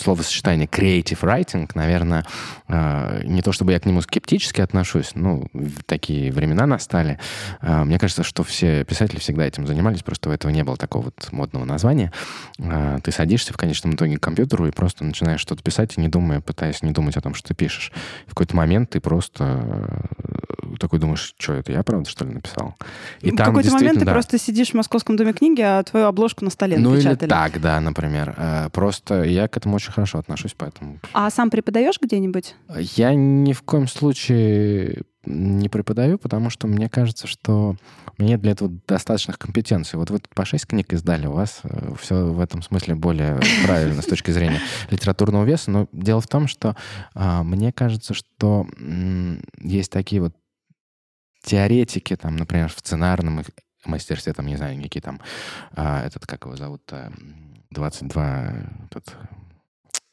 словосочетание 0.00 0.66
creative 0.66 1.20
writing, 1.20 1.70
наверное, 1.74 2.24
а, 2.68 3.20
не 3.24 3.42
то 3.42 3.52
чтобы 3.52 3.72
я 3.72 3.80
к 3.80 3.86
нему 3.86 4.00
скептически 4.00 4.60
отношусь, 4.60 5.12
ну, 5.14 5.48
такие 5.86 6.32
времена 6.32 6.66
настали. 6.66 7.18
А, 7.60 7.84
мне 7.84 7.98
кажется, 7.98 8.22
что 8.22 8.42
все 8.42 8.84
писатели 8.84 9.18
всегда 9.18 9.44
этим 9.44 9.66
занимались, 9.66 10.02
просто 10.02 10.30
у 10.30 10.32
этого 10.32 10.50
не 10.50 10.64
было 10.64 10.76
такого 10.76 11.04
вот 11.04 11.28
модного 11.32 11.64
названия. 11.64 12.12
А, 12.58 12.98
ты 13.00 13.12
садишься 13.12 13.52
в 13.52 13.56
конечном 13.56 13.94
итоге 13.94 14.16
к 14.16 14.22
компьютеру 14.22 14.66
и 14.66 14.70
просто 14.70 15.04
начинаешь 15.04 15.40
что-то 15.40 15.62
писать, 15.62 15.96
и 15.96 16.00
не 16.00 16.08
думая, 16.08 16.40
пытаясь 16.40 16.82
не 16.82 16.92
думать 16.92 17.16
о 17.16 17.20
том, 17.20 17.34
что 17.34 17.48
ты 17.48 17.54
пишешь. 17.54 17.92
В 18.26 18.30
какой-то 18.30 18.56
момент 18.56 18.90
ты 18.90 19.00
просто 19.00 20.08
такой 20.94 21.00
думаешь, 21.00 21.34
что 21.38 21.52
это 21.54 21.72
я, 21.72 21.82
правда, 21.82 22.08
что 22.08 22.24
ли, 22.24 22.34
написал? 22.34 22.74
И 23.20 23.30
в 23.30 23.36
какой-то 23.36 23.70
момент 23.72 23.98
ты 23.98 24.04
да. 24.04 24.12
просто 24.12 24.38
сидишь 24.38 24.70
в 24.70 24.74
Московском 24.74 25.16
доме 25.16 25.32
книги, 25.32 25.60
а 25.60 25.82
твою 25.82 26.06
обложку 26.06 26.44
на 26.44 26.50
столе 26.50 26.78
Ну 26.78 26.90
напечатали. 26.90 27.18
или 27.18 27.28
так, 27.28 27.60
да, 27.60 27.80
например. 27.80 28.34
Э, 28.36 28.68
просто 28.72 29.24
я 29.24 29.48
к 29.48 29.56
этому 29.56 29.76
очень 29.76 29.92
хорошо 29.92 30.18
отношусь, 30.18 30.54
поэтому... 30.56 31.00
А 31.12 31.30
сам 31.30 31.50
преподаешь 31.50 31.98
где-нибудь? 32.00 32.54
Я 32.96 33.14
ни 33.14 33.52
в 33.52 33.62
коем 33.62 33.88
случае 33.88 35.02
не 35.26 35.68
преподаю, 35.68 36.18
потому 36.18 36.50
что 36.50 36.66
мне 36.66 36.88
кажется, 36.88 37.26
что 37.26 37.76
мне 38.18 38.36
для 38.36 38.52
этого 38.52 38.70
достаточных 38.86 39.38
компетенций. 39.38 39.98
Вот 39.98 40.10
вы 40.10 40.18
тут 40.18 40.34
по 40.34 40.44
шесть 40.44 40.66
книг 40.66 40.92
издали, 40.92 41.26
у 41.26 41.32
вас 41.32 41.60
э, 41.64 41.94
все 42.00 42.26
в 42.26 42.40
этом 42.40 42.62
смысле 42.62 42.94
более 42.94 43.40
правильно 43.64 44.02
с 44.02 44.06
точки 44.06 44.30
зрения 44.30 44.60
литературного 44.90 45.44
веса. 45.44 45.70
Но 45.70 45.88
дело 45.92 46.20
в 46.20 46.28
том, 46.28 46.46
что 46.46 46.76
а, 47.14 47.42
мне 47.42 47.72
кажется, 47.72 48.14
что 48.14 48.66
есть 49.60 49.90
такие 49.90 50.22
вот 50.22 50.34
теоретики, 51.44 52.16
там, 52.16 52.36
например, 52.36 52.68
в 52.68 52.78
сценарном 52.78 53.44
мастерстве, 53.84 54.32
там, 54.32 54.46
не 54.46 54.56
знаю, 54.56 54.82
какие 54.82 55.02
там, 55.02 55.20
а, 55.72 56.04
этот, 56.04 56.26
как 56.26 56.44
его 56.44 56.56
зовут, 56.56 56.82
22, 57.70 58.52
этот, 58.90 59.16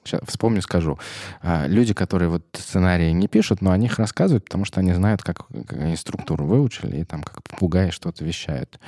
Сейчас 0.04 0.22
вспомню, 0.26 0.62
скажу. 0.64 0.98
А, 1.42 1.68
люди, 1.68 1.94
которые 1.94 2.30
вот 2.30 2.44
сценарии 2.54 3.12
не 3.12 3.28
пишут, 3.28 3.62
но 3.62 3.72
о 3.72 3.78
них 3.78 4.00
рассказывают, 4.00 4.46
потому 4.46 4.66
что 4.66 4.80
они 4.80 4.94
знают, 4.94 5.22
как, 5.22 5.48
как 5.48 5.74
они 5.74 5.96
структуру 5.96 6.46
выучили, 6.46 7.02
и 7.02 7.04
там 7.04 7.22
как 7.22 7.44
попугаи 7.44 7.92
что-то 7.92 8.26
вещают. 8.26 8.80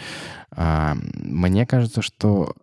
А, 0.51 0.95
мне 1.13 1.67
кажется, 1.67 2.01
что 2.01 2.55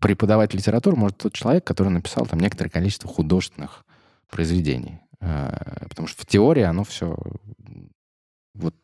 преподавать 0.00 0.54
литературу 0.54 0.96
может 0.96 1.18
тот 1.18 1.32
человек, 1.32 1.64
который 1.64 1.88
написал 1.88 2.26
там 2.26 2.38
некоторое 2.38 2.70
количество 2.70 3.08
художественных 3.10 3.84
произведений. 4.30 5.00
А, 5.20 5.86
потому 5.88 6.06
что 6.06 6.22
в 6.22 6.26
теории 6.26 6.62
оно 6.62 6.84
все 6.84 7.16
вот 8.54 8.74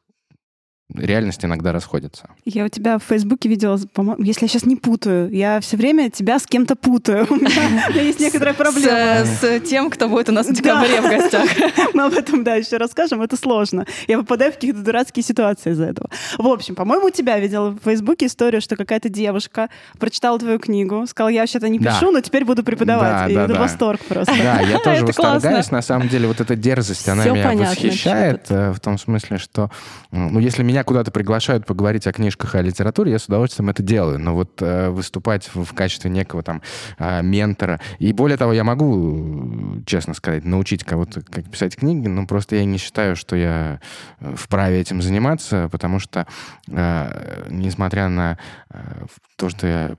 реальность 0.95 1.45
иногда 1.45 1.73
расходится. 1.73 2.29
Я 2.45 2.65
у 2.65 2.69
тебя 2.69 2.99
в 2.99 3.03
Фейсбуке 3.05 3.49
видела, 3.49 3.79
если 4.19 4.45
я 4.45 4.49
сейчас 4.49 4.65
не 4.65 4.77
путаю, 4.77 5.31
я 5.31 5.61
все 5.61 5.77
время 5.77 6.11
тебя 6.11 6.39
с 6.39 6.47
кем-то 6.47 6.77
путаю. 6.77 7.27
У 7.31 7.37
меня 7.37 8.03
есть 8.03 8.21
некоторая 8.21 8.55
проблема. 8.55 9.25
С 9.25 9.61
тем, 9.61 9.91
кто 9.91 10.09
будет 10.09 10.29
у 10.29 10.33
нас 10.33 10.47
в 10.47 10.53
декабре 10.53 11.01
в 11.01 11.05
гостях. 11.05 11.49
Мы 11.95 12.05
об 12.05 12.15
этом, 12.15 12.45
да, 12.45 12.57
еще 12.57 12.77
расскажем. 12.77 13.23
Это 13.23 13.37
сложно. 13.37 13.87
Я 14.09 14.19
попадаю 14.19 14.53
в 14.53 14.55
какие-то 14.57 14.81
дурацкие 14.81 15.23
ситуации 15.23 15.73
из-за 15.73 15.85
этого. 15.85 16.09
В 16.39 16.47
общем, 16.47 16.75
по-моему, 16.75 17.07
у 17.07 17.11
тебя 17.11 17.39
видела 17.39 17.71
в 17.71 17.79
Фейсбуке 17.85 18.27
историю, 18.27 18.61
что 18.61 18.77
какая-то 18.77 19.09
девушка 19.09 19.69
прочитала 19.99 20.39
твою 20.39 20.59
книгу, 20.59 21.07
сказала, 21.07 21.31
я 21.31 21.41
вообще-то 21.41 21.69
не 21.69 21.79
пишу, 21.79 22.11
но 22.11 22.21
теперь 22.21 22.45
буду 22.45 22.63
преподавать. 22.63 23.31
И 23.31 23.35
это 23.35 23.55
восторг 23.55 24.01
просто. 24.01 24.35
Да, 24.37 24.61
я 24.61 24.79
тоже 24.85 25.05
восторгаюсь. 25.07 25.71
На 25.71 25.83
самом 25.83 26.09
деле, 26.09 26.29
вот 26.29 26.41
эта 26.41 26.57
дерзость, 26.57 27.09
она 27.09 27.25
меня 27.25 27.53
восхищает 27.53 28.47
э, 28.51 28.73
в 28.73 28.81
том 28.81 28.99
смысле, 28.99 29.39
что, 29.39 29.71
ну, 30.11 30.39
если 30.39 30.63
меня 30.63 30.82
куда-то 30.85 31.11
приглашают 31.11 31.67
поговорить 31.67 32.07
о 32.07 32.13
книжках 32.13 32.55
о 32.55 32.63
литературе, 32.63 33.13
я 33.13 33.19
с 33.19 33.27
удовольствием 33.27 33.71
это 33.71 33.83
делаю. 33.83 34.19
Но 34.19 34.35
вот 34.35 34.61
э, 34.61 34.91
выступать 34.91 35.49
в, 35.55 35.65
в 35.65 35.75
качестве 35.75 36.11
некого 36.11 36.43
там 36.43 36.63
э, 36.99 37.23
ментора... 37.23 37.81
И 37.99 38.13
более 38.13 38.37
того, 38.37 38.53
я 38.53 38.65
могу, 38.65 39.83
честно 39.87 40.15
сказать, 40.15 40.45
научить 40.45 40.85
кого-то, 40.85 41.23
как 41.23 41.51
писать 41.51 41.77
книги, 41.77 42.09
но 42.09 42.27
просто 42.27 42.57
я 42.57 42.65
не 42.65 42.79
считаю, 42.79 43.17
что 43.17 43.37
я 43.37 43.81
э, 44.21 44.35
вправе 44.37 44.81
этим 44.81 45.03
заниматься, 45.03 45.69
потому 45.71 45.99
что, 45.99 46.27
э, 46.69 47.47
несмотря 47.51 48.09
на 48.09 48.39
э, 48.71 49.07
то, 49.37 49.49
что 49.49 49.67
я 49.67 49.97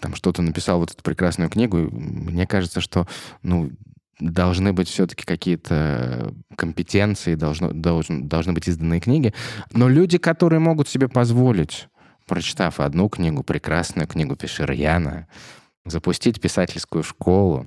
там 0.00 0.14
что-то 0.14 0.42
написал, 0.42 0.78
вот 0.78 0.90
эту 0.90 1.02
прекрасную 1.02 1.48
книгу, 1.48 1.76
мне 1.76 2.46
кажется, 2.46 2.80
что, 2.80 3.06
ну, 3.42 3.70
должны 4.30 4.72
быть 4.72 4.88
все-таки 4.88 5.24
какие-то 5.24 6.34
компетенции, 6.56 7.34
должно, 7.34 7.72
должен, 7.72 8.28
должны 8.28 8.52
быть 8.52 8.68
изданные 8.68 9.00
книги. 9.00 9.34
Но 9.72 9.88
люди, 9.88 10.18
которые 10.18 10.60
могут 10.60 10.88
себе 10.88 11.08
позволить, 11.08 11.88
прочитав 12.26 12.80
одну 12.80 13.08
книгу, 13.08 13.42
прекрасную 13.42 14.06
книгу 14.06 14.36
Пешерьяна, 14.36 15.26
запустить 15.84 16.40
писательскую 16.40 17.02
школу, 17.02 17.66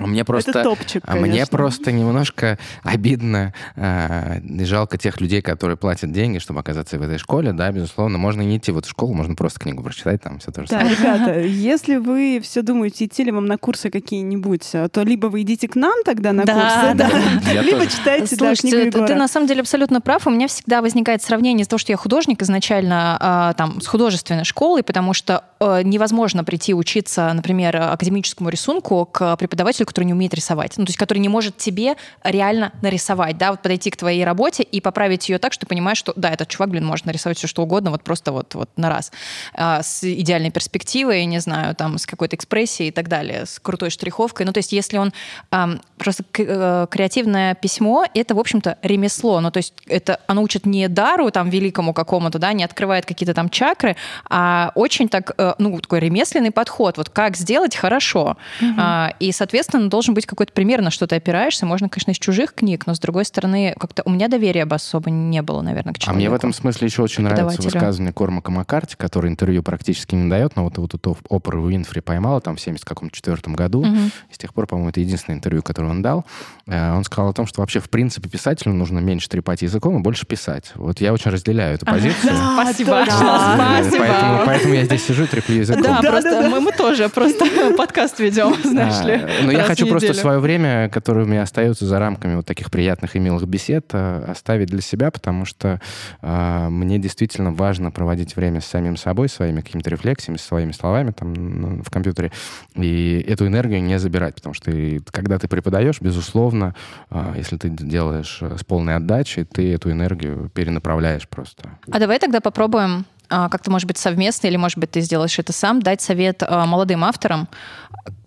Мне 0.00 0.24
просто, 0.24 0.50
Это 0.50 0.62
топчик, 0.64 1.02
а 1.06 1.14
мне 1.16 1.30
конечно. 1.30 1.56
просто 1.58 1.92
немножко 1.92 2.58
обидно 2.82 3.54
э, 3.76 4.40
и 4.40 4.64
жалко 4.64 4.98
тех 4.98 5.20
людей, 5.20 5.42
которые 5.42 5.76
платят 5.76 6.12
деньги, 6.12 6.38
чтобы 6.38 6.60
оказаться 6.60 6.98
в 6.98 7.02
этой 7.02 7.18
школе. 7.18 7.52
Да, 7.52 7.70
безусловно, 7.70 8.18
можно 8.18 8.42
не 8.42 8.56
идти 8.58 8.72
в 8.72 8.78
эту 8.78 8.88
школу, 8.88 9.14
можно 9.14 9.34
просто 9.34 9.60
книгу 9.60 9.82
прочитать, 9.82 10.22
там 10.22 10.38
все 10.38 10.50
то 10.52 10.62
же 10.62 10.68
Да, 10.68 10.78
самое. 10.80 10.96
ребята, 10.96 11.40
если 11.40 11.96
вы 11.96 12.40
все 12.42 12.62
думаете, 12.62 13.04
идти 13.06 13.24
ли 13.24 13.32
вам 13.32 13.46
на 13.46 13.58
курсы 13.58 13.90
какие-нибудь, 13.90 14.68
а, 14.74 14.88
то 14.88 15.02
либо 15.02 15.26
вы 15.26 15.42
идите 15.42 15.68
к 15.68 15.76
нам 15.76 16.02
тогда 16.04 16.32
на 16.32 16.44
Да, 16.44 16.54
курсы, 16.54 16.94
да, 16.96 17.52
Я 17.52 17.62
либо 17.62 17.78
тоже. 17.78 17.90
читайте 17.90 18.36
да, 18.36 18.54
Слушайте, 18.54 18.82
книгу 18.90 18.98
ты, 19.06 19.12
ты 19.12 19.14
на 19.14 19.28
самом 19.28 19.46
деле 19.46 19.60
абсолютно 19.60 20.00
прав. 20.00 20.26
У 20.26 20.30
меня 20.30 20.48
всегда 20.48 20.82
возникает 20.82 21.22
сравнение 21.22 21.62
из-за 21.62 21.70
того, 21.70 21.78
что 21.78 21.92
я 21.92 21.96
художник 21.96 22.42
изначально 22.42 23.16
а, 23.20 23.52
там, 23.54 23.80
с 23.80 23.86
художественной 23.86 24.44
школой, 24.44 24.82
потому 24.82 25.14
что 25.14 25.44
э, 25.60 25.82
невозможно 25.82 26.44
прийти 26.44 26.74
учиться, 26.74 27.32
например, 27.32 27.76
академическому 27.76 28.48
рисунку 28.50 29.04
к 29.06 29.36
преподавателю, 29.36 29.86
который 29.90 30.04
не 30.04 30.12
умеет 30.12 30.32
рисовать. 30.34 30.74
Ну, 30.76 30.84
то 30.84 30.90
есть, 30.90 30.98
который 30.98 31.18
не 31.18 31.28
может 31.28 31.56
тебе 31.56 31.96
реально 32.22 32.72
нарисовать, 32.80 33.36
да, 33.38 33.50
вот 33.50 33.60
подойти 33.60 33.90
к 33.90 33.96
твоей 33.96 34.24
работе 34.24 34.62
и 34.62 34.80
поправить 34.80 35.28
ее 35.28 35.38
так, 35.38 35.52
что 35.52 35.62
ты 35.62 35.66
понимаешь, 35.66 35.98
что 35.98 36.12
да, 36.14 36.30
этот 36.30 36.48
чувак, 36.48 36.70
блин, 36.70 36.86
может 36.86 37.06
нарисовать 37.06 37.38
все, 37.38 37.48
что 37.48 37.62
угодно, 37.62 37.90
вот 37.90 38.04
просто 38.04 38.30
вот, 38.30 38.54
вот 38.54 38.70
на 38.76 38.88
раз. 38.88 39.10
А, 39.54 39.82
с 39.82 40.04
идеальной 40.04 40.50
перспективой, 40.50 41.24
не 41.24 41.40
знаю, 41.40 41.74
там, 41.74 41.98
с 41.98 42.06
какой-то 42.06 42.36
экспрессией 42.36 42.90
и 42.90 42.92
так 42.92 43.08
далее, 43.08 43.46
с 43.46 43.58
крутой 43.58 43.90
штриховкой. 43.90 44.46
Ну, 44.46 44.52
то 44.52 44.58
есть, 44.58 44.72
если 44.72 44.98
он 44.98 45.12
ам, 45.50 45.80
просто 45.98 46.22
э, 46.38 46.86
креативное 46.88 47.54
письмо, 47.56 48.06
это, 48.14 48.36
в 48.36 48.38
общем-то, 48.38 48.78
ремесло. 48.82 49.40
Ну, 49.40 49.50
то 49.50 49.58
есть, 49.58 49.74
это 49.86 50.20
оно 50.28 50.42
учит 50.42 50.66
не 50.66 50.86
дару 50.88 51.30
там 51.32 51.50
великому 51.50 51.92
какому-то, 51.92 52.38
да, 52.38 52.52
не 52.52 52.62
открывает 52.62 53.06
какие-то 53.06 53.34
там 53.34 53.50
чакры, 53.50 53.96
а 54.28 54.70
очень 54.76 55.08
так, 55.08 55.32
э, 55.36 55.54
ну, 55.58 55.80
такой 55.80 55.98
ремесленный 55.98 56.52
подход. 56.52 56.96
Вот 56.96 57.08
как 57.08 57.36
сделать 57.36 57.74
хорошо. 57.74 58.36
А, 58.78 59.14
и, 59.18 59.32
соответственно, 59.32 59.79
должен 59.88 60.14
быть 60.14 60.26
какой-то 60.26 60.52
пример, 60.52 60.82
на 60.82 60.90
что 60.90 61.06
ты 61.06 61.16
опираешься. 61.16 61.66
Можно, 61.66 61.88
конечно, 61.88 62.10
из 62.10 62.18
чужих 62.18 62.54
книг, 62.54 62.86
но, 62.86 62.94
с 62.94 62.98
другой 63.00 63.24
стороны, 63.24 63.74
как-то 63.78 64.02
у 64.04 64.10
меня 64.10 64.28
доверия 64.28 64.64
бы 64.66 64.74
особо 64.76 65.10
не 65.10 65.42
было, 65.42 65.62
наверное, 65.62 65.94
к 65.94 65.96
А 65.96 66.00
человеку. 66.00 66.16
мне 66.18 66.30
в 66.30 66.34
этом 66.34 66.52
смысле 66.52 66.86
еще 66.88 67.02
очень 67.02 67.24
нравится 67.24 67.62
высказывание 67.62 68.12
Кормака 68.12 68.50
Маккарти, 68.50 68.96
который 68.96 69.30
интервью 69.30 69.62
практически 69.62 70.14
не 70.14 70.28
дает, 70.28 70.56
но 70.56 70.64
вот, 70.64 70.78
вот 70.78 70.94
эту 70.94 71.16
Опера 71.28 71.58
Уинфри 71.58 72.00
поймала 72.00 72.40
там 72.40 72.56
в 72.56 72.60
74 72.60 73.54
году. 73.54 73.84
Мгм. 73.84 74.10
И 74.30 74.34
с 74.34 74.38
тех 74.38 74.52
пор, 74.54 74.66
по-моему, 74.66 74.90
это 74.90 75.00
единственное 75.00 75.36
интервью, 75.38 75.62
которое 75.62 75.88
он 75.88 76.02
дал. 76.02 76.24
Э, 76.66 76.92
Он 76.94 77.04
сказал 77.04 77.30
о 77.30 77.32
том, 77.32 77.46
что 77.46 77.60
вообще, 77.60 77.80
в 77.80 77.88
принципе, 77.90 78.28
писателю 78.28 78.74
нужно 78.74 78.98
меньше 78.98 79.28
трепать 79.28 79.62
языком 79.62 79.96
и 79.98 80.00
больше 80.02 80.26
писать. 80.26 80.72
Вот 80.74 81.00
я 81.00 81.12
очень 81.12 81.30
разделяю 81.30 81.74
эту 81.76 81.86
позицию. 81.86 82.34
Спасибо. 82.54 83.04
Да. 83.06 83.78
Э, 83.78 83.82
Спасибо. 83.84 84.04
Поэтому, 84.06 84.42
поэтому 84.46 84.74
я 84.74 84.84
здесь 84.84 85.06
сижу 85.06 85.24
и 85.24 85.26
треплю 85.26 85.56
языком. 85.56 85.82
Да, 85.82 86.00
Да, 86.02 86.10
просто 86.10 86.30
да, 86.30 86.42
да. 86.42 86.48
Мы, 86.50 86.60
мы 86.60 86.72
тоже 86.72 87.08
просто 87.08 87.46
подкаст 87.76 88.18
ведем, 88.20 88.54
знаешь 88.64 89.04
ли. 89.04 89.12
А, 89.14 89.28
Но 89.44 89.52
я 89.60 89.66
хочу 89.66 89.86
просто 89.86 90.08
неделю. 90.08 90.20
свое 90.20 90.38
время, 90.38 90.88
которое 90.88 91.24
у 91.24 91.28
меня 91.28 91.42
остается 91.42 91.86
за 91.86 91.98
рамками 91.98 92.36
вот 92.36 92.46
таких 92.46 92.70
приятных 92.70 93.16
и 93.16 93.18
милых 93.18 93.46
бесед, 93.46 93.86
э, 93.92 94.24
оставить 94.28 94.68
для 94.68 94.80
себя, 94.80 95.10
потому 95.10 95.44
что 95.44 95.80
э, 96.22 96.68
мне 96.68 96.98
действительно 96.98 97.52
важно 97.52 97.90
проводить 97.90 98.36
время 98.36 98.60
с 98.60 98.66
самим 98.66 98.96
собой, 98.96 99.28
своими 99.28 99.60
какими-то 99.60 99.90
рефлексиями, 99.90 100.36
своими 100.38 100.72
словами 100.72 101.12
там 101.12 101.82
в 101.82 101.90
компьютере, 101.90 102.32
и 102.74 103.24
эту 103.26 103.46
энергию 103.46 103.82
не 103.82 103.98
забирать, 103.98 104.34
потому 104.34 104.54
что 104.54 104.70
и 104.70 105.00
когда 105.10 105.38
ты 105.38 105.48
преподаешь, 105.48 106.00
безусловно, 106.00 106.74
э, 107.10 107.34
если 107.36 107.56
ты 107.56 107.68
делаешь 107.68 108.38
э, 108.42 108.56
с 108.58 108.64
полной 108.64 108.96
отдачей, 108.96 109.44
ты 109.44 109.74
эту 109.74 109.90
энергию 109.90 110.50
перенаправляешь 110.54 111.28
просто. 111.28 111.70
А 111.90 111.98
давай 111.98 112.18
тогда 112.18 112.40
попробуем 112.40 113.04
а, 113.30 113.48
как-то, 113.48 113.70
может 113.70 113.86
быть, 113.86 113.96
совместно, 113.96 114.48
или, 114.48 114.56
может 114.56 114.76
быть, 114.76 114.90
ты 114.90 115.00
сделаешь 115.00 115.38
это 115.38 115.52
сам, 115.52 115.80
дать 115.80 116.00
совет 116.00 116.42
а, 116.42 116.66
молодым 116.66 117.04
авторам, 117.04 117.48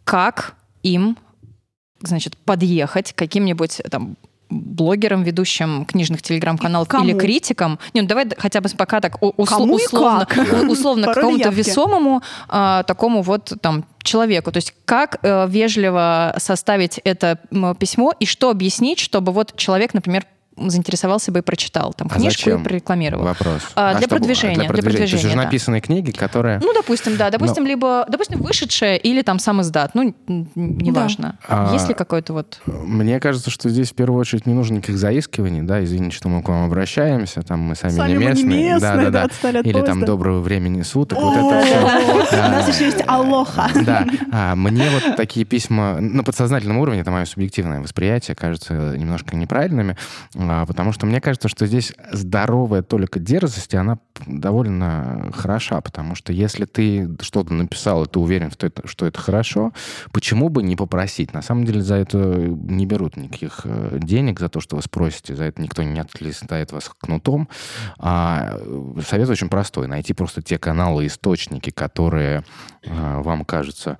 как 0.05 0.55
им, 0.81 1.17
значит, 2.03 2.37
подъехать 2.37 3.13
каким-нибудь 3.13 3.81
там 3.89 4.15
блогерам, 4.49 5.23
ведущим 5.23 5.85
книжных 5.85 6.21
телеграм-каналов 6.21 6.87
или 6.93 7.13
критикам. 7.17 7.79
Не, 7.93 8.01
ну 8.01 8.07
давай 8.07 8.27
хотя 8.37 8.61
бы 8.61 8.69
пока 8.69 9.01
так 9.01 9.21
у- 9.23 9.31
усло- 9.31 9.45
Кому 9.57 9.75
условно, 9.75 10.27
условно 10.69 11.07
к 11.07 11.13
какому-то 11.15 11.49
весомому 11.49 12.21
а, 12.49 12.83
такому 12.83 13.21
вот 13.23 13.53
там 13.61 13.85
человеку. 14.03 14.51
То 14.51 14.57
есть 14.57 14.75
как 14.85 15.17
э, 15.23 15.47
вежливо 15.49 16.35
составить 16.37 16.99
это 17.03 17.39
письмо 17.79 18.13
и 18.19 18.25
что 18.25 18.49
объяснить, 18.51 18.99
чтобы 18.99 19.31
вот 19.31 19.55
человек, 19.55 19.93
например, 19.93 20.25
заинтересовался 20.57 21.31
бы 21.31 21.39
и 21.39 21.41
прочитал 21.41 21.93
там 21.93 22.07
А 22.11 22.15
книжку 22.15 22.43
зачем? 22.43 22.61
и 22.61 22.63
прорекламировал. 22.63 23.25
Вопрос. 23.25 23.61
А, 23.75 23.91
для 23.93 24.01
что- 24.01 24.09
продвижения, 24.09 24.55
для 24.55 24.67
То 24.67 24.73
есть 24.73 24.83
продвижения, 24.85 25.19
уже 25.25 25.35
да. 25.35 25.43
написанные 25.43 25.81
книги, 25.81 26.11
которые... 26.11 26.59
Ну, 26.59 26.73
допустим, 26.73 27.17
да. 27.17 27.29
Допустим, 27.29 27.65
либо, 27.65 28.05
допустим, 28.09 28.39
вышедшее 28.41 28.97
или 28.97 29.21
там 29.21 29.39
сам 29.39 29.61
издат. 29.61 29.91
Ну, 29.95 30.13
неважно. 30.55 31.37
А, 31.47 31.71
Есть 31.73 31.87
ли 31.89 31.93
какой-то 31.93 32.33
вот... 32.33 32.61
Мне 32.65 33.19
кажется, 33.19 33.49
что 33.49 33.69
здесь 33.69 33.91
в 33.91 33.95
первую 33.95 34.19
очередь 34.19 34.45
не 34.45 34.53
нужно 34.53 34.75
никаких 34.75 34.97
заискиваний, 34.97 35.61
да, 35.61 35.83
извините, 35.83 36.15
что 36.15 36.29
мы 36.29 36.41
к 36.43 36.47
вам 36.49 36.65
обращаемся, 36.65 37.41
там 37.41 37.59
мы 37.61 37.75
сами, 37.75 37.91
Сами 37.91 38.09
не 38.09 38.15
мы 38.15 38.21
не 38.21 38.27
местные, 38.29 38.73
местные, 38.73 38.79
да, 38.79 39.11
да, 39.11 39.29
да, 39.41 39.51
да, 39.51 39.59
или 39.61 39.81
там 39.81 40.05
доброго 40.05 40.39
времени 40.39 40.81
суток, 40.81 41.19
вот 41.19 41.35
это 41.35 41.63
все. 41.65 42.37
У 42.37 42.49
нас 42.49 42.67
еще 42.73 42.85
есть 42.85 43.03
алоха. 43.07 43.69
Да, 43.83 44.05
а, 44.31 44.55
мне 44.55 44.89
вот 44.89 45.15
такие 45.15 45.45
письма 45.45 45.99
на 45.99 46.23
подсознательном 46.23 46.77
уровне, 46.77 47.01
это 47.01 47.11
мое 47.11 47.25
субъективное 47.25 47.81
восприятие, 47.81 48.35
кажется 48.35 48.73
немножко 48.97 49.35
неправильными, 49.35 49.97
а, 50.35 50.42
потому 50.65 50.91
что 50.91 51.05
мне 51.05 51.21
кажется, 51.21 51.47
что 51.47 51.65
здесь 51.65 51.93
здоровая 52.11 52.81
только 52.81 53.19
дерзость, 53.19 53.73
и 53.73 53.77
она 53.77 53.99
довольно 54.25 55.31
хороша, 55.33 55.81
потому 55.81 56.15
что 56.15 56.33
если 56.33 56.65
ты 56.65 57.09
что-то 57.21 57.53
написал, 57.53 58.03
и 58.03 58.07
ты 58.07 58.19
уверен, 58.19 58.51
что 58.51 58.67
это, 58.67 58.87
что 58.87 59.05
это 59.05 59.19
хорошо, 59.19 59.73
почему 60.11 60.49
бы 60.49 60.63
не 60.63 60.75
попросить? 60.75 61.33
На 61.33 61.41
самом 61.41 61.65
деле 61.65 61.81
за 61.81 61.95
это 61.95 62.17
не 62.17 62.85
берут 62.85 63.17
никаких 63.17 63.61
э, 63.65 63.99
денег, 64.01 64.39
за 64.39 64.49
то, 64.49 64.59
что 64.59 64.75
вы 64.75 64.81
спросите, 64.81 65.35
за 65.35 65.45
это 65.45 65.61
никто 65.61 65.83
не 65.83 65.99
отлистает 65.99 66.71
вас 66.71 66.89
кнутом. 66.99 67.49
А 67.97 68.57
э, 68.57 69.01
совет 69.05 69.29
очень 69.29 69.49
простой. 69.49 69.87
Найти 69.87 70.13
просто 70.13 70.41
те 70.41 70.57
каналы, 70.57 71.07
источники, 71.07 71.69
которые 71.69 72.43
э, 72.83 73.21
вам 73.21 73.45
кажутся 73.45 73.97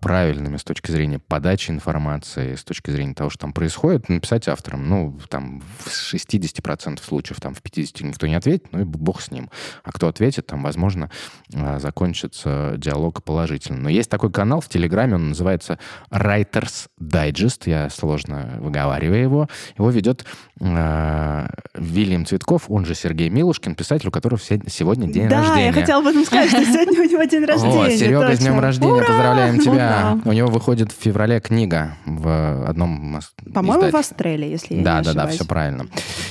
правильными 0.00 0.58
с 0.58 0.64
точки 0.64 0.92
зрения 0.92 1.18
подачи 1.18 1.72
информации, 1.72 2.54
с 2.54 2.62
точки 2.62 2.90
зрения 2.90 3.14
того, 3.14 3.30
что 3.30 3.40
там 3.40 3.52
происходит, 3.52 4.08
написать 4.08 4.46
авторам. 4.46 4.88
Ну, 4.88 5.18
там 5.28 5.60
в 5.80 5.88
60% 5.88 7.02
случаев, 7.02 7.40
там 7.40 7.52
в 7.52 7.62
50% 7.62 8.04
никто 8.04 8.28
не 8.28 8.36
ответит, 8.36 8.70
ну 8.70 8.82
и 8.82 8.84
бог 8.84 9.20
с 9.26 9.30
ним. 9.30 9.50
А 9.82 9.92
кто 9.92 10.08
ответит, 10.08 10.46
там, 10.46 10.62
возможно, 10.62 11.10
э, 11.52 11.78
закончится 11.78 12.74
диалог 12.76 13.22
положительно. 13.22 13.78
Но 13.78 13.88
есть 13.88 14.10
такой 14.10 14.30
канал 14.30 14.60
в 14.60 14.68
Телеграме, 14.68 15.14
он 15.14 15.28
называется 15.30 15.78
Writers 16.10 16.88
Digest, 17.00 17.62
я 17.66 17.90
сложно 17.90 18.58
выговариваю 18.60 19.22
его. 19.22 19.48
Его 19.78 19.90
ведет 19.90 20.24
Вильям 20.58 22.24
Цветков, 22.24 22.64
он 22.68 22.86
же 22.86 22.94
Сергей 22.94 23.28
Милушкин, 23.28 23.74
писатель, 23.74 24.08
у 24.08 24.10
которого 24.10 24.38
се- 24.38 24.60
сегодня 24.68 25.06
день 25.06 25.28
да, 25.28 25.40
рождения. 25.40 25.66
я 25.66 25.72
хотела 25.72 26.00
об 26.00 26.06
этом 26.06 26.24
сказать, 26.24 26.48
что 26.50 26.64
сегодня 26.64 27.00
у 27.00 27.04
него 27.04 27.22
день 27.24 27.44
рождения. 27.44 27.84
О, 27.84 27.90
Серега, 27.90 28.34
с 28.34 28.38
днем 28.38 28.58
рождения, 28.58 28.92
Ура! 28.94 29.04
поздравляем 29.06 29.58
тебя. 29.60 29.72
Ура! 29.72 30.18
У 30.24 30.32
него 30.32 30.48
выходит 30.48 30.92
в 30.92 30.96
феврале 31.02 31.40
книга 31.40 31.96
в 32.06 32.66
одном 32.66 33.20
По-моему, 33.52 33.90
в. 33.90 33.96
Австралии, 33.96 34.48
если 34.48 34.76
я 34.76 34.82
Да, 34.84 34.98
не 35.00 35.04
да, 35.04 35.12
да, 35.12 35.20
ошибаюсь. 35.22 35.34
все 35.34 35.44
правильно. 35.44 35.86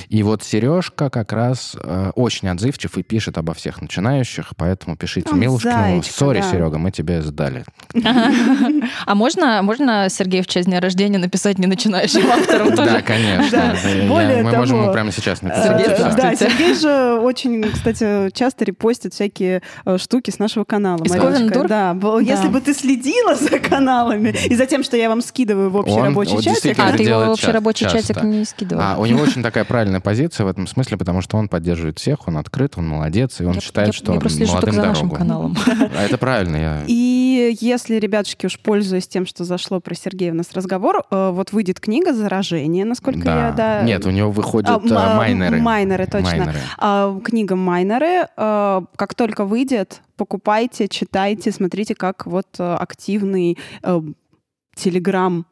И 0.08 0.22
вот 0.24 0.42
Сережка 0.42 1.08
как 1.10 1.32
раз 1.32 1.76
э, 1.80 2.10
очень 2.16 2.48
отзывчив 2.48 2.98
и 2.98 3.02
пишет 3.04 3.38
обо 3.38 3.54
всех 3.54 3.80
начинающих, 3.80 4.52
поэтому 4.56 4.96
пишите 4.96 5.30
Он 5.30 5.38
Милушкину. 5.40 6.02
Сори, 6.02 6.40
да. 6.40 6.50
Серега, 6.50 6.78
мы 6.78 6.90
тебе 6.90 7.22
сдали. 7.22 7.64
А 9.06 9.14
можно, 9.14 9.62
можно 9.62 10.08
Сергей 10.08 10.42
в 10.42 10.46
честь 10.46 10.66
дня 10.68 10.80
рождения 10.80 11.18
написать 11.18 11.58
не 11.58 11.66
начинающим 11.66 12.26
авторам 12.30 12.70
Да, 12.74 12.76
тоже? 12.76 13.02
конечно. 13.02 13.76
Да. 14.16 14.22
Да, 14.22 14.22
я- 14.22 14.28
Более 14.28 14.42
Мы 14.44 14.56
можем 14.58 14.68
того, 14.76 14.82
ему 14.84 14.92
прямо 14.92 15.12
сейчас 15.12 15.42
написать. 15.42 15.80
Сергей. 15.86 16.14
Да. 16.16 16.34
Сергей 16.36 16.74
же 16.74 17.20
очень, 17.20 17.62
кстати, 17.70 18.30
часто 18.32 18.64
репостит 18.64 19.14
всякие 19.14 19.62
э, 19.84 19.98
штуки 19.98 20.30
с 20.30 20.38
нашего 20.38 20.64
канала. 20.64 21.02
Из. 21.02 21.12
Ковентур? 21.12 21.66
Да, 21.68 21.94
бо- 21.94 22.18
если 22.20 22.48
бы 22.48 22.60
ты 22.60 22.74
следила 22.74 23.34
за 23.34 23.58
каналами 23.58 24.34
и 24.46 24.54
за 24.54 24.66
тем, 24.66 24.82
что 24.82 24.96
я 24.96 25.08
вам 25.08 25.20
скидываю 25.22 25.70
в 25.70 25.76
общий 25.76 25.92
Он- 25.92 26.04
рабочий 26.04 26.32
вот 26.34 26.44
чатик, 26.44 26.78
А, 26.78 26.92
ты 26.92 27.02
его 27.02 27.24
в 27.26 27.28
общий 27.30 27.50
рабочий 27.50 27.84
часто. 27.84 28.14
чатик 28.14 28.22
не 28.24 28.44
скидывал? 28.44 28.82
А, 28.84 28.96
у 28.98 29.06
него 29.06 29.20
очень 29.22 29.42
такая 29.42 29.64
правильная 29.64 30.00
позиция 30.00 30.44
в 30.44 30.48
этом 30.48 30.66
смысле, 30.66 30.96
потому 30.96 31.20
что 31.22 31.36
он 31.36 31.48
поддерживает 31.48 31.98
всех, 31.98 32.26
он 32.28 32.36
открыт, 32.38 32.74
он 32.76 32.86
молодец, 32.88 33.40
и 33.40 33.44
он 33.44 33.54
Я- 33.54 33.60
считает, 33.60 33.88
я- 33.88 33.92
что 33.92 34.12
Я 34.14 34.20
просто 34.20 34.38
слежу 34.38 34.52
молодым 34.52 34.70
только 34.74 34.82
за 34.82 34.88
нашим 34.88 35.08
дорогу. 35.08 35.16
каналом. 35.16 35.56
А 35.96 36.04
это 36.04 36.18
правильно, 36.18 36.56
я... 36.56 36.82
И 36.86 37.25
если, 37.36 37.96
ребятушки, 37.96 38.46
уж 38.46 38.58
пользуясь 38.58 39.06
тем, 39.08 39.26
что 39.26 39.44
зашло 39.44 39.80
про 39.80 39.94
Сергея 39.94 40.32
у 40.32 40.34
нас 40.34 40.52
разговор, 40.52 41.04
э, 41.10 41.30
вот 41.32 41.52
выйдет 41.52 41.80
книга 41.80 42.12
«Заражение», 42.12 42.84
насколько 42.84 43.28
я... 43.28 43.52
Да, 43.56 43.82
Нет, 43.82 44.04
у 44.06 44.10
него 44.10 44.30
выходят 44.30 44.70
А, 44.70 44.80
э, 44.84 44.92
ма- 44.92 45.14
майнеры. 45.16 45.58
Майнеры, 45.60 46.06
точно. 46.06 46.28
Майнеры. 46.28 46.58
А, 46.78 47.20
книга 47.20 47.56
«Майнеры». 47.56 48.28
э, 48.36 48.80
как 48.96 49.14
только 49.14 49.44
выйдет, 49.44 50.02
покупайте, 50.16 50.88
читайте, 50.88 51.52
смотрите, 51.52 51.94
как 51.94 52.26
вот 52.26 52.46
активный 52.58 53.58
Телеграм 54.74 55.46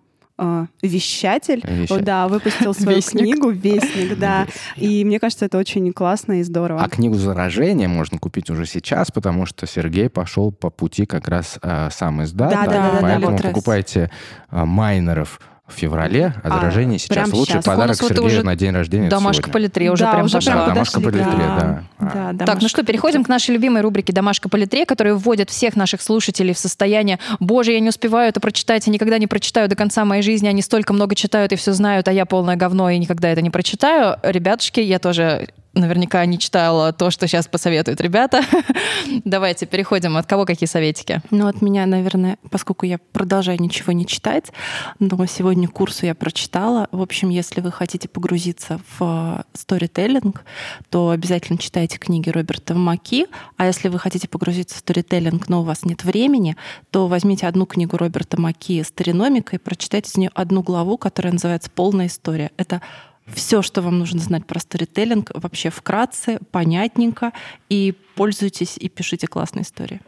вещатель, 0.82 1.62
Вещатель. 1.66 2.04
да, 2.04 2.28
выпустил 2.28 2.74
свою 2.74 2.96
Вестник. 2.98 3.22
книгу 3.22 3.50
«Вестник», 3.50 4.18
да, 4.18 4.46
и 4.76 5.04
мне 5.04 5.20
кажется, 5.20 5.44
это 5.46 5.58
очень 5.58 5.92
классно 5.92 6.40
и 6.40 6.42
здорово. 6.42 6.82
А 6.82 6.88
книгу 6.88 7.14
«Заражение» 7.14 7.88
можно 7.88 8.18
купить 8.18 8.50
уже 8.50 8.66
сейчас, 8.66 9.10
потому 9.10 9.46
что 9.46 9.66
Сергей 9.66 10.08
пошел 10.08 10.50
по 10.52 10.70
пути 10.70 11.06
как 11.06 11.28
раз 11.28 11.58
э, 11.62 11.88
сам 11.90 12.22
издата. 12.24 12.54
Да-да-да-да-да, 12.54 12.98
Поэтому 13.00 13.30
вот 13.32 13.40
раз. 13.40 13.52
покупайте 13.52 14.10
э, 14.50 14.64
майнеров 14.64 15.40
в 15.66 15.72
феврале, 15.72 16.34
а 16.42 16.48
А, 16.48 16.60
«Заражение» 16.60 16.98
сейчас. 16.98 17.16
прям 17.16 17.32
Лучший 17.32 17.52
сейчас. 17.52 17.64
Подарок 17.64 17.96
Сергею 17.96 18.24
уже 18.24 18.42
на 18.42 18.54
день 18.54 18.72
рождения 18.72 19.08
Домашка 19.08 19.48
по 19.48 19.56
литре 19.56 19.90
уже 19.90 20.04
Да, 20.04 20.12
прям 20.12 20.26
уже 20.26 20.34
пошла. 20.34 20.52
прям 20.52 20.66
Да, 20.66 20.74
домашка 20.74 21.00
по 21.00 21.08
литре, 21.08 21.24
да. 21.24 21.58
да. 21.58 21.82
А. 21.98 22.32
Да, 22.34 22.44
Так, 22.44 22.60
ну 22.60 22.68
что, 22.68 22.82
переходим 22.82 23.24
к 23.24 23.28
нашей 23.28 23.52
любимой 23.52 23.80
рубрике 23.80 24.12
«Домашка 24.12 24.50
по 24.50 24.56
литре», 24.56 24.84
которая 24.84 25.14
вводит 25.14 25.48
всех 25.48 25.74
наших 25.74 26.02
слушателей 26.02 26.52
в 26.52 26.58
состояние 26.58 27.18
«Боже, 27.40 27.72
я 27.72 27.80
не 27.80 27.88
успеваю 27.88 28.28
это 28.28 28.40
прочитать, 28.40 28.86
я 28.86 28.92
никогда 28.92 29.16
не 29.16 29.26
прочитаю 29.26 29.68
до 29.68 29.74
конца 29.74 30.04
моей 30.04 30.22
жизни, 30.22 30.48
они 30.48 30.60
столько 30.60 30.92
много 30.92 31.14
читают 31.14 31.52
и 31.52 31.56
все 31.56 31.72
знают, 31.72 32.08
а 32.08 32.12
я 32.12 32.26
полное 32.26 32.56
говно 32.56 32.90
и 32.90 32.98
никогда 32.98 33.30
это 33.30 33.40
не 33.40 33.50
прочитаю». 33.50 34.18
Ребятушки, 34.22 34.80
я 34.80 34.98
тоже 34.98 35.48
наверняка 35.74 36.24
не 36.26 36.38
читала 36.38 36.92
то, 36.92 37.10
что 37.10 37.26
сейчас 37.26 37.46
посоветуют 37.46 38.00
ребята. 38.00 38.42
Давайте 39.24 39.66
переходим. 39.66 40.16
От 40.16 40.26
кого 40.26 40.44
какие 40.44 40.68
советики? 40.68 41.20
Ну, 41.30 41.46
от 41.46 41.62
меня, 41.62 41.86
наверное, 41.86 42.38
поскольку 42.50 42.86
я 42.86 42.98
продолжаю 43.12 43.60
ничего 43.60 43.92
не 43.92 44.06
читать, 44.06 44.52
но 44.98 45.24
сегодня 45.26 45.68
курсу 45.68 46.06
я 46.06 46.14
прочитала. 46.14 46.88
В 46.92 47.02
общем, 47.02 47.28
если 47.28 47.60
вы 47.60 47.72
хотите 47.72 48.08
погрузиться 48.08 48.80
в 48.98 49.44
сторителлинг, 49.52 50.44
то 50.90 51.10
обязательно 51.10 51.58
читайте 51.58 51.98
книги 51.98 52.30
Роберта 52.30 52.74
Маки. 52.74 53.26
А 53.56 53.66
если 53.66 53.88
вы 53.88 53.98
хотите 53.98 54.28
погрузиться 54.28 54.76
в 54.76 54.78
сторителлинг, 54.78 55.48
но 55.48 55.60
у 55.60 55.64
вас 55.64 55.84
нет 55.84 56.04
времени, 56.04 56.56
то 56.90 57.08
возьмите 57.08 57.46
одну 57.46 57.66
книгу 57.66 57.96
Роберта 57.96 58.40
Маки 58.40 58.82
«Стариномика» 58.82 59.56
и 59.56 59.58
прочитайте 59.58 60.10
из 60.10 60.16
нее 60.16 60.30
одну 60.34 60.62
главу, 60.62 60.96
которая 60.98 61.32
называется 61.32 61.70
«Полная 61.70 62.06
история». 62.06 62.50
Это 62.56 62.80
все, 63.26 63.62
что 63.62 63.82
вам 63.82 63.98
нужно 63.98 64.20
знать 64.20 64.46
про 64.46 64.60
сторителлинг, 64.60 65.30
вообще 65.34 65.70
вкратце, 65.70 66.38
понятненько, 66.50 67.32
и 67.68 67.94
пользуйтесь 68.14 68.76
и 68.76 68.88
пишите 68.88 69.26
классные 69.26 69.62
истории. 69.62 70.00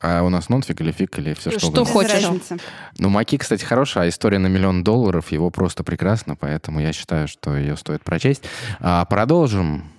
А 0.00 0.22
у 0.22 0.28
нас 0.28 0.48
нонфик 0.48 0.80
или 0.80 0.92
фик, 0.92 1.18
или 1.18 1.34
все 1.34 1.50
что, 1.50 1.58
Что 1.58 1.68
угодно? 1.68 1.92
Хочешь. 1.92 2.12
разницы. 2.12 2.58
Ну, 2.98 3.08
Маки, 3.08 3.36
кстати, 3.36 3.64
хорошая, 3.64 4.04
а 4.04 4.08
история 4.08 4.38
на 4.38 4.46
миллион 4.46 4.84
долларов, 4.84 5.32
его 5.32 5.50
просто 5.50 5.82
прекрасно, 5.82 6.36
поэтому 6.36 6.78
я 6.80 6.92
считаю, 6.92 7.26
что 7.26 7.56
ее 7.56 7.76
стоит 7.76 8.04
прочесть. 8.04 8.44
А, 8.78 9.04
продолжим 9.06 9.90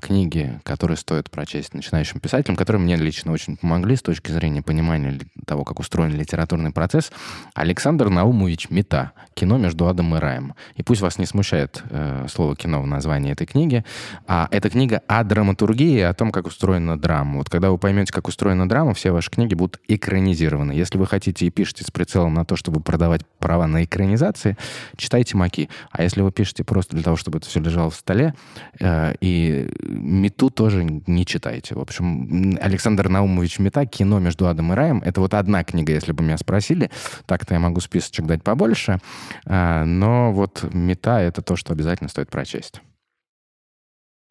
книги, 0.00 0.60
которые 0.64 0.96
стоит 0.96 1.30
прочесть 1.30 1.74
начинающим 1.74 2.20
писателям, 2.20 2.56
которые 2.56 2.82
мне 2.82 2.96
лично 2.96 3.32
очень 3.32 3.56
помогли 3.56 3.96
с 3.96 4.02
точки 4.02 4.30
зрения 4.30 4.62
понимания 4.62 5.18
того, 5.46 5.64
как 5.64 5.78
устроен 5.80 6.12
литературный 6.12 6.72
процесс. 6.72 7.12
Александр 7.54 8.08
Наумович 8.08 8.70
«Мета. 8.70 9.12
Кино 9.34 9.58
между 9.58 9.86
адом 9.86 10.14
и 10.16 10.18
раем». 10.18 10.54
И 10.74 10.82
пусть 10.82 11.00
вас 11.00 11.18
не 11.18 11.26
смущает 11.26 11.82
э, 11.90 12.26
слово 12.28 12.56
«кино» 12.56 12.82
в 12.82 12.86
названии 12.86 13.32
этой 13.32 13.46
книги, 13.46 13.84
а 14.26 14.48
эта 14.50 14.70
книга 14.70 15.02
о 15.06 15.22
драматургии, 15.24 16.00
о 16.00 16.14
том, 16.14 16.32
как 16.32 16.46
устроена 16.46 16.98
драма. 16.98 17.38
Вот 17.38 17.48
когда 17.48 17.70
вы 17.70 17.78
поймете, 17.78 18.12
как 18.12 18.28
устроена 18.28 18.68
драма, 18.68 18.94
все 18.94 19.12
ваши 19.12 19.30
книги 19.30 19.54
будут 19.54 19.80
экранизированы. 19.88 20.72
Если 20.72 20.98
вы 20.98 21.06
хотите 21.06 21.46
и 21.46 21.50
пишете 21.50 21.84
с 21.84 21.90
прицелом 21.90 22.34
на 22.34 22.44
то, 22.44 22.56
чтобы 22.56 22.80
продавать 22.80 23.22
права 23.38 23.66
на 23.66 23.84
экранизации, 23.84 24.56
читайте 24.96 25.36
«Маки». 25.36 25.68
А 25.90 26.02
если 26.02 26.22
вы 26.22 26.32
пишете 26.32 26.64
просто 26.64 26.96
для 26.96 27.04
того, 27.04 27.16
чтобы 27.16 27.38
это 27.38 27.48
все 27.48 27.60
лежало 27.60 27.90
в 27.90 27.94
столе, 27.94 28.34
э, 28.80 29.14
и 29.20 29.59
«Мету» 29.82 30.50
тоже 30.50 30.84
не 30.84 31.26
читайте. 31.26 31.74
В 31.74 31.80
общем, 31.80 32.58
Александр 32.60 33.08
Наумович 33.08 33.58
«Мета. 33.58 33.86
Кино 33.86 34.18
между 34.18 34.46
адом 34.46 34.72
и 34.72 34.76
раем»— 34.76 35.02
это 35.04 35.20
вот 35.20 35.34
одна 35.34 35.64
книга, 35.64 35.92
если 35.92 36.12
бы 36.12 36.22
меня 36.22 36.38
спросили. 36.38 36.90
Так-то 37.26 37.54
я 37.54 37.60
могу 37.60 37.80
списочек 37.80 38.26
дать 38.26 38.42
побольше. 38.42 39.00
А, 39.46 39.84
Но 39.84 40.32
вот 40.32 40.64
«Мета»— 40.72 41.20
это 41.20 41.42
то, 41.42 41.56
что 41.56 41.72
обязательно 41.72 42.08
стоит 42.08 42.30
прочесть. 42.30 42.80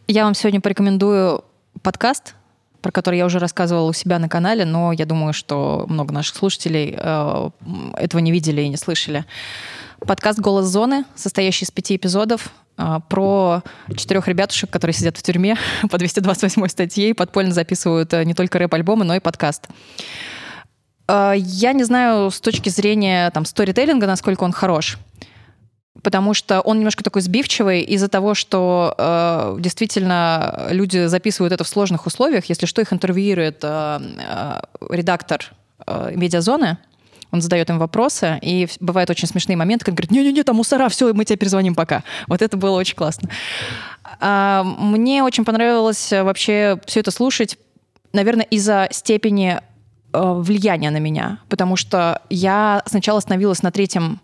Я 0.07 0.23
вам 0.23 0.33
сегодня 0.33 0.59
порекомендую 0.59 1.43
подкаст, 1.83 2.35
про 2.81 2.91
который 2.91 3.17
я 3.17 3.25
уже 3.25 3.39
рассказывала 3.39 3.89
у 3.89 3.93
себя 3.93 4.19
на 4.19 4.29
канале, 4.29 4.65
но 4.65 4.91
я 4.91 5.05
думаю, 5.05 5.33
что 5.33 5.85
много 5.87 6.13
наших 6.13 6.35
слушателей 6.35 6.95
э, 6.97 7.49
этого 7.95 8.21
не 8.21 8.31
видели 8.31 8.61
и 8.61 8.69
не 8.69 8.77
слышали. 8.77 9.25
Подкаст 9.99 10.39
«Голос 10.39 10.65
зоны», 10.65 11.03
состоящий 11.15 11.65
из 11.65 11.71
пяти 11.71 11.97
эпизодов, 11.97 12.51
про 13.09 13.63
четырех 13.95 14.27
ребятушек, 14.27 14.69
которые 14.69 14.93
сидят 14.93 15.17
в 15.17 15.23
тюрьме 15.23 15.57
по 15.89 15.97
228 15.97 16.67
статье 16.67 17.09
и 17.09 17.13
подпольно 17.13 17.53
записывают 17.53 18.13
э, 18.13 18.23
не 18.23 18.33
только 18.33 18.59
рэп-альбомы, 18.59 19.05
но 19.05 19.15
и 19.15 19.19
подкаст. 19.19 19.67
Э, 21.07 21.33
Я 21.35 21.73
не 21.73 21.83
знаю 21.83 22.31
с 22.31 22.39
точки 22.39 22.69
зрения 22.69 23.29
там, 23.31 23.45
сторителлинга, 23.45 24.07
насколько 24.07 24.43
он 24.43 24.51
хорош 24.51 24.97
потому 26.01 26.33
что 26.33 26.61
он 26.61 26.77
немножко 26.77 27.03
такой 27.03 27.21
сбивчивый 27.21 27.81
из-за 27.81 28.07
того, 28.07 28.33
что 28.33 28.95
э, 28.97 29.57
действительно 29.59 30.67
люди 30.69 31.07
записывают 31.07 31.53
это 31.53 31.63
в 31.63 31.67
сложных 31.67 32.05
условиях. 32.05 32.45
Если 32.45 32.65
что, 32.67 32.81
их 32.81 32.93
интервьюирует 32.93 33.59
э, 33.63 33.99
э, 34.17 34.59
редактор 34.89 35.51
э, 35.85 36.13
медиазоны, 36.15 36.77
он 37.31 37.41
задает 37.41 37.69
им 37.69 37.77
вопросы, 37.79 38.39
и 38.41 38.67
бывают 38.79 39.09
очень 39.09 39.27
смешные 39.27 39.55
моменты, 39.55 39.85
когда 39.85 39.97
говорит, 39.97 40.11
не-не-не, 40.11 40.43
там 40.43 40.55
мусора, 40.55 40.89
все, 40.89 41.13
мы 41.13 41.25
тебе 41.25 41.37
перезвоним 41.37 41.75
пока. 41.75 42.03
Вот 42.27 42.41
это 42.41 42.57
было 42.57 42.77
очень 42.77 42.95
классно. 42.95 43.29
А, 44.19 44.63
Мне 44.63 45.23
очень 45.23 45.45
понравилось 45.45 46.11
э, 46.11 46.23
вообще 46.23 46.79
все 46.85 47.01
это 47.01 47.11
слушать, 47.11 47.57
наверное, 48.13 48.45
из-за 48.45 48.87
степени 48.91 49.59
э, 49.59 49.61
влияния 50.13 50.89
на 50.89 50.97
меня, 50.97 51.39
потому 51.49 51.75
что 51.75 52.21
я 52.29 52.81
сначала 52.85 53.19
остановилась 53.19 53.61
на 53.61 53.71
третьем 53.71 54.19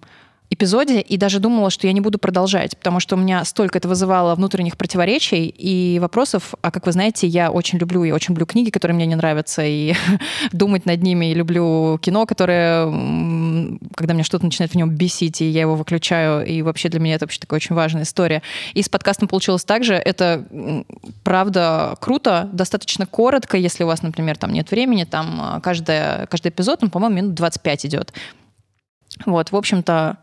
эпизоде 0.49 1.01
и 1.01 1.17
даже 1.17 1.39
думала, 1.39 1.69
что 1.69 1.88
я 1.88 1.93
не 1.93 2.01
буду 2.01 2.19
продолжать, 2.19 2.77
потому 2.77 2.99
что 2.99 3.15
у 3.15 3.19
меня 3.19 3.43
столько 3.45 3.77
это 3.77 3.88
вызывало 3.88 4.35
внутренних 4.35 4.77
противоречий 4.77 5.47
и 5.47 5.99
вопросов. 5.99 6.53
А 6.61 6.72
как 6.72 6.85
вы 6.85 6.91
знаете, 6.91 7.27
я 7.27 7.51
очень 7.51 7.80
люблю 7.80 8.03
и 8.03 8.11
очень 8.11 8.34
люблю 8.34 8.45
книги, 8.45 8.69
которые 8.69 8.95
мне 8.95 9.05
не 9.05 9.15
нравятся, 9.15 9.63
и 9.65 9.93
думать 10.51 10.85
над 10.85 11.01
ними, 11.01 11.31
и 11.31 11.34
люблю 11.34 11.97
кино, 12.01 12.26
которое, 12.26 12.85
когда 13.95 14.13
мне 14.13 14.23
что-то 14.23 14.45
начинает 14.45 14.72
в 14.72 14.76
нем 14.76 14.89
бесить, 14.89 15.41
и 15.41 15.49
я 15.49 15.61
его 15.61 15.76
выключаю, 15.76 16.45
и 16.45 16.61
вообще 16.61 16.89
для 16.89 16.99
меня 16.99 17.15
это 17.15 17.26
вообще 17.26 17.39
такая 17.39 17.57
очень 17.57 17.76
важная 17.76 18.03
история. 18.03 18.41
И 18.73 18.84
с 18.84 18.89
подкастом 18.89 19.27
получилось 19.27 19.65
так 19.65 19.84
же. 19.84 19.95
Это, 19.95 20.45
правда, 21.23 21.95
круто, 21.99 22.49
достаточно 22.53 23.05
коротко, 23.05 23.57
если 23.57 23.84
у 23.84 23.88
вас, 23.88 24.03
например, 24.03 24.38
там 24.38 24.53
нет 24.53 24.69
времени, 24.72 25.05
там 25.05 25.39
а, 25.41 25.59
каждая, 25.59 26.27
каждый 26.27 26.49
эпизод, 26.49 26.81
ну, 26.81 26.89
по-моему, 26.89 27.15
минут 27.15 27.34
25 27.34 27.85
идет. 27.88 28.13
Вот, 29.26 29.51
в 29.51 29.55
общем-то, 29.55 30.17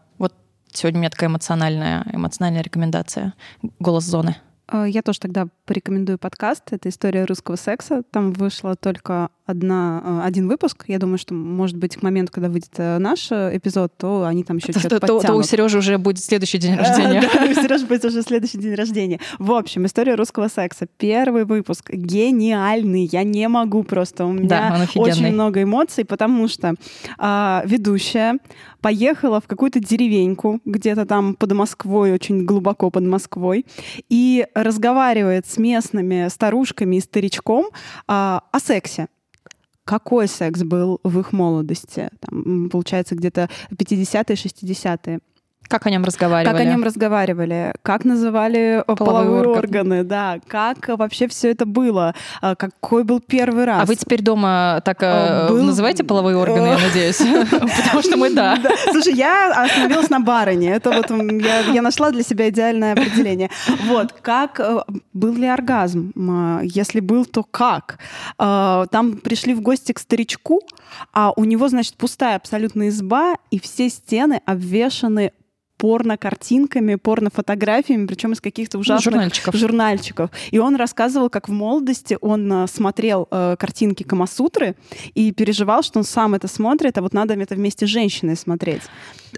сегодня 0.72 0.98
у 0.98 1.02
меня 1.02 1.10
такая 1.10 1.28
эмоциональная, 1.28 2.04
эмоциональная 2.12 2.62
рекомендация. 2.62 3.34
Голос 3.78 4.04
зоны. 4.04 4.36
Э, 4.70 4.86
Я 4.88 5.02
тоже 5.02 5.20
тогда 5.20 5.46
порекомендую 5.66 6.18
подкаст. 6.18 6.72
Это 6.72 6.88
история 6.88 7.24
русского 7.24 7.56
секса. 7.56 8.02
Там 8.10 8.32
вышло 8.32 8.74
только 8.76 9.30
одна, 9.44 10.02
э, 10.04 10.26
один 10.26 10.48
выпуск. 10.48 10.84
Я 10.88 10.98
думаю, 10.98 11.18
что, 11.18 11.34
может 11.34 11.76
быть, 11.76 11.96
к 11.96 12.02
моменту, 12.02 12.32
когда 12.32 12.48
выйдет 12.48 12.70
э, 12.76 12.98
наш 12.98 13.30
э, 13.30 13.56
эпизод, 13.56 13.92
то 13.96 14.24
они 14.24 14.44
там 14.44 14.58
еще 14.58 14.72
То, 14.72 14.78
что-то 14.78 15.00
то- 15.00 15.20
то 15.20 15.34
у. 15.34 15.42
Сережи 15.42 15.78
уже 15.78 15.98
будет 15.98 16.22
следующий 16.22 16.58
день 16.58 16.74
рождения. 16.78 17.22
Да, 17.22 17.44
у 17.44 17.54
Сережи 17.54 17.86
будет 17.86 18.04
уже 18.04 18.22
следующий 18.22 18.58
день 18.58 18.74
рождения. 18.74 19.20
В 19.38 19.52
общем, 19.52 19.86
история 19.86 20.14
русского 20.14 20.48
секса. 20.48 20.86
Первый 20.96 21.44
выпуск 21.44 21.90
гениальный. 21.90 23.08
Я 23.10 23.24
не 23.24 23.48
могу 23.48 23.82
просто. 23.82 24.24
У 24.24 24.32
меня 24.32 24.86
очень 24.94 25.32
много 25.32 25.62
эмоций, 25.62 26.04
потому 26.04 26.48
что 26.48 26.74
а, 27.18 27.62
ведущая 27.66 28.38
поехала 28.80 29.40
в 29.40 29.46
какую-то 29.46 29.80
деревеньку, 29.80 30.60
где-то 30.64 31.06
там 31.06 31.34
под 31.34 31.52
Москвой, 31.52 32.12
очень 32.12 32.44
глубоко 32.44 32.90
под 32.90 33.04
Москвой, 33.04 33.64
и 34.08 34.46
разговаривает 34.54 35.46
с 35.46 35.56
местными 35.56 36.28
старушками 36.28 36.96
и 36.96 37.00
старичком 37.00 37.66
а, 38.06 38.42
о 38.52 38.60
сексе 38.60 39.08
какой 39.84 40.28
секс 40.28 40.62
был 40.62 41.00
в 41.02 41.18
их 41.18 41.32
молодости, 41.32 42.10
там, 42.20 42.70
получается, 42.70 43.14
где-то 43.14 43.48
50-е, 43.70 44.36
60-е. 44.36 45.20
Как 45.68 45.86
о 45.86 45.90
нем 45.90 46.04
разговаривали? 46.04 46.52
Как 46.52 46.60
о 46.60 46.64
нем 46.70 46.84
разговаривали, 46.84 47.72
как 47.82 48.04
называли 48.04 48.80
э, 48.80 48.84
Половые 48.84 49.06
половые 49.06 49.40
органы. 49.48 49.58
органы, 49.58 50.04
да, 50.04 50.38
как 50.46 50.88
э, 50.90 50.96
вообще 50.96 51.28
все 51.28 51.50
это 51.50 51.64
было, 51.64 52.14
а, 52.42 52.54
какой 52.56 53.04
был 53.04 53.20
первый 53.20 53.64
раз. 53.64 53.82
А 53.82 53.86
вы 53.86 53.96
теперь 53.96 54.20
дома 54.22 54.82
так 54.84 55.02
э, 55.02 55.06
А, 55.06 55.48
был- 55.48 55.62
называете 55.62 56.04
половые 56.04 56.36
органы, 56.36 56.66
я 56.66 56.78
надеюсь? 56.78 57.18
Потому 57.50 58.02
что 58.02 58.16
мы 58.18 58.34
да. 58.34 58.58
Слушай, 58.90 59.14
я 59.14 59.64
остановилась 59.64 60.10
на 60.10 60.20
барыне. 60.20 60.72
Это 60.72 60.90
вот 60.90 61.10
я, 61.72 61.80
нашла 61.80 62.10
для 62.10 62.22
себя 62.22 62.50
идеальное 62.50 62.92
определение. 62.92 63.48
Вот, 63.86 64.12
как 64.20 64.60
э, 64.60 64.80
был 65.14 65.34
ли 65.34 65.46
оргазм? 65.46 66.12
М, 66.16 66.60
Если 66.64 67.00
был, 67.00 67.24
то 67.24 67.42
как? 67.44 67.98
Э, 68.38 68.84
Там 68.90 69.16
пришли 69.16 69.54
в 69.54 69.62
гости 69.62 69.92
к 69.92 69.98
старичку, 69.98 70.60
а 71.14 71.32
у 71.34 71.44
него, 71.44 71.68
значит, 71.68 71.94
пустая 71.96 72.36
абсолютно 72.36 72.88
изба, 72.88 73.34
и 73.50 73.58
все 73.58 73.88
стены 73.88 74.42
обвешаны 74.44 75.32
порно-картинками, 75.76 76.94
порно-фотографиями, 76.94 78.06
причем 78.06 78.32
из 78.32 78.40
каких-то 78.40 78.78
ужасных 78.78 79.12
журнальчиков. 79.12 79.54
журнальчиков. 79.54 80.30
И 80.50 80.58
он 80.58 80.76
рассказывал, 80.76 81.28
как 81.28 81.48
в 81.48 81.52
молодости 81.52 82.16
он 82.20 82.52
э, 82.52 82.66
смотрел 82.68 83.26
э, 83.30 83.56
картинки 83.58 84.02
Камасутры 84.02 84.76
и 85.14 85.32
переживал, 85.32 85.82
что 85.82 85.98
он 85.98 86.04
сам 86.04 86.34
это 86.34 86.48
смотрит, 86.48 86.98
а 86.98 87.02
вот 87.02 87.12
надо 87.12 87.34
это 87.34 87.54
вместе 87.54 87.86
с 87.86 87.88
женщиной 87.88 88.36
смотреть. 88.36 88.82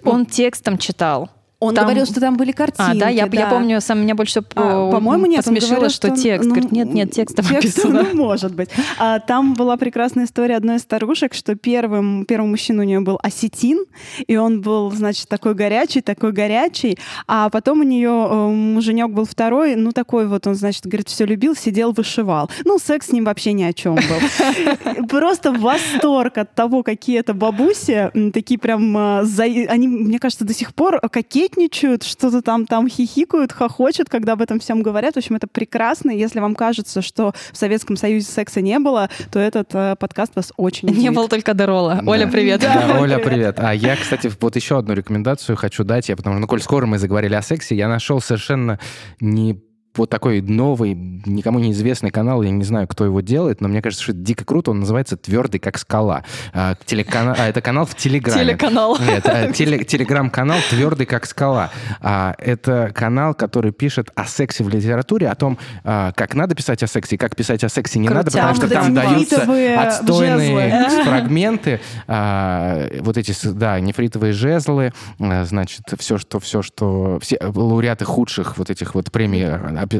Он 0.03 0.25
текстом 0.25 0.77
читал. 0.77 1.29
Он 1.59 1.73
Там- 1.73 1.85
говорил, 1.85 2.05
что 2.05 2.19
там 2.19 2.35
были 2.35 2.51
картинки. 2.51 2.91
А, 2.91 2.93
да, 2.95 3.09
я, 3.09 3.23
я 3.23 3.27
да. 3.27 3.49
помню, 3.49 3.79
сам 3.79 4.01
меня 4.01 4.13
больше 4.13 4.39
А, 4.39 4.41
по- 4.89 4.91
по-моему, 4.97 5.25
нет. 5.25 5.37
посмешило, 5.45 5.75
говорил, 5.75 5.89
что 5.89 6.09
текст. 6.11 6.45
ну, 6.47 6.53
Говорит, 6.53 6.71
нет, 6.73 6.93
нет, 6.93 7.11
текстом 7.11 7.45
текст, 7.45 7.77
написано. 7.77 8.07
Ну, 8.13 8.25
может 8.25 8.53
быть. 8.53 8.69
А, 8.99 9.19
там 9.19 9.53
была 9.53 9.77
прекрасная 9.77 10.25
история 10.25 10.57
одной 10.57 10.75
из 10.77 10.81
старушек, 10.81 11.33
что 11.33 11.55
первым, 11.55 12.25
первым 12.25 12.49
мужчиной 12.51 12.83
у 12.85 12.87
нее 12.87 12.99
был 12.99 13.17
осетин, 13.23 13.85
и 14.27 14.35
он 14.35 14.61
был, 14.61 14.91
значит, 14.91 15.29
такой 15.29 15.53
горячий, 15.55 16.01
такой 16.01 16.33
горячий, 16.33 16.97
а 17.27 17.49
потом 17.49 17.79
у 17.79 17.83
нее 17.83 18.09
э, 18.29 18.47
муженек 18.49 19.09
был 19.11 19.25
второй, 19.25 19.75
ну, 19.75 19.91
такой 19.93 20.27
вот, 20.27 20.45
он, 20.47 20.55
значит, 20.55 20.85
говорит, 20.85 21.07
все 21.07 21.25
любил, 21.25 21.55
сидел, 21.55 21.93
вышивал. 21.93 22.49
Ну, 22.65 22.77
секс 22.79 23.07
с 23.07 23.11
ним 23.11 23.23
вообще 23.23 23.53
ни 23.53 23.63
о 23.63 23.71
чем 23.73 23.95
был. 23.95 25.05
Просто 25.07 25.51
восторг 25.51 26.37
от 26.37 26.53
того, 26.53 26.83
какие 26.83 27.19
это 27.19 27.33
бабуси, 27.33 28.11
такие 28.33 28.59
прям, 28.59 29.25
за- 29.25 29.43
они, 29.45 29.87
мне 29.87 30.19
кажется, 30.19 30.45
до 30.45 30.53
сих 30.53 30.73
пор 30.73 30.99
кокетничают, 31.45 32.03
что-то 32.03 32.41
там, 32.41 32.65
там 32.65 32.87
хихикают, 32.89 33.51
хохочут, 33.51 34.09
когда 34.09 34.33
об 34.33 34.41
этом 34.41 34.59
всем 34.59 34.81
говорят. 34.81 35.15
В 35.15 35.17
общем, 35.17 35.35
это 35.35 35.47
прекрасно. 35.47 36.11
Если 36.11 36.39
вам 36.39 36.55
кажется, 36.55 37.01
что 37.01 37.33
в 37.51 37.57
Советском 37.57 37.97
Союзе 37.97 38.27
секса 38.27 38.61
не 38.61 38.79
было, 38.79 39.09
то 39.31 39.39
этот 39.39 39.69
э, 39.73 39.95
подкаст 39.99 40.35
вас 40.35 40.51
очень 40.57 40.89
Не 40.89 40.93
удивит. 40.95 41.13
было 41.15 41.29
только 41.29 41.53
Дорола. 41.53 41.99
Да. 42.01 42.11
Оля, 42.11 42.27
привет. 42.27 42.61
Да, 42.61 42.87
Да, 42.87 42.99
Оля, 42.99 43.17
привет. 43.17 43.23
привет. 43.23 43.59
А 43.59 43.73
я, 43.73 43.95
кстати, 43.95 44.31
вот 44.39 44.55
еще 44.55 44.77
одну 44.77 44.93
рекомендацию 44.93 45.55
хочу 45.55 45.83
дать. 45.83 46.09
Я 46.09 46.15
потому 46.15 46.35
что, 46.35 46.41
ну, 46.41 46.47
коль 46.47 46.61
скоро 46.61 46.85
мы 46.85 46.97
заговорили 46.97 47.35
о 47.35 47.41
сексе, 47.41 47.75
я 47.75 47.87
нашел 47.87 48.19
совершенно 48.21 48.79
не 49.19 49.53
вот 49.97 50.09
такой 50.09 50.41
новый, 50.41 50.93
никому 50.93 51.59
неизвестный 51.59 52.11
канал, 52.11 52.41
я 52.41 52.51
не 52.51 52.63
знаю, 52.63 52.87
кто 52.87 53.05
его 53.05 53.21
делает, 53.21 53.61
но 53.61 53.67
мне 53.67 53.81
кажется, 53.81 54.03
что 54.03 54.11
это 54.13 54.21
дико 54.21 54.45
круто, 54.45 54.71
он 54.71 54.79
называется 54.81 55.17
«Твердый 55.17 55.59
как 55.59 55.77
скала». 55.77 56.23
А, 56.53 56.75
телекана- 56.85 57.35
а, 57.37 57.47
это 57.47 57.61
канал 57.61 57.85
в 57.85 57.95
Телеграме. 57.95 58.41
Телеканал. 58.43 58.97
Нет, 58.99 59.25
э, 59.25 59.51
теле- 59.53 59.83
телеграм-канал 59.83 60.57
«Твердый 60.69 61.05
как 61.05 61.25
скала». 61.25 61.71
А, 62.01 62.35
Это 62.37 62.91
канал, 62.93 63.33
который 63.33 63.71
пишет 63.71 64.09
о 64.15 64.25
сексе 64.25 64.63
в 64.63 64.69
литературе, 64.69 65.27
о 65.29 65.35
том, 65.35 65.57
а, 65.83 66.11
как 66.13 66.35
надо 66.35 66.55
писать 66.55 66.83
о 66.83 66.87
сексе 66.87 67.15
и 67.15 67.17
как 67.17 67.35
писать 67.35 67.63
о 67.63 67.69
сексе 67.69 67.99
не 67.99 68.09
надо, 68.09 68.31
Крутяк. 68.31 68.41
потому 68.55 68.55
что 68.55 68.67
там 68.69 68.93
даются 68.93 69.35
нефритовые 69.35 69.77
отстойные 69.77 70.89
фрагменты, 71.03 71.79
а, 72.07 72.87
вот 73.01 73.17
эти, 73.17 73.33
да, 73.49 73.79
нефритовые 73.79 74.33
жезлы, 74.33 74.93
а, 75.19 75.43
значит, 75.45 75.81
все, 75.99 76.17
что, 76.17 76.39
все, 76.39 76.61
что, 76.61 77.19
все 77.21 77.37
лауреаты 77.41 78.05
худших 78.05 78.57
вот 78.57 78.69
этих 78.69 78.95
вот 78.95 79.11
премий 79.11 79.45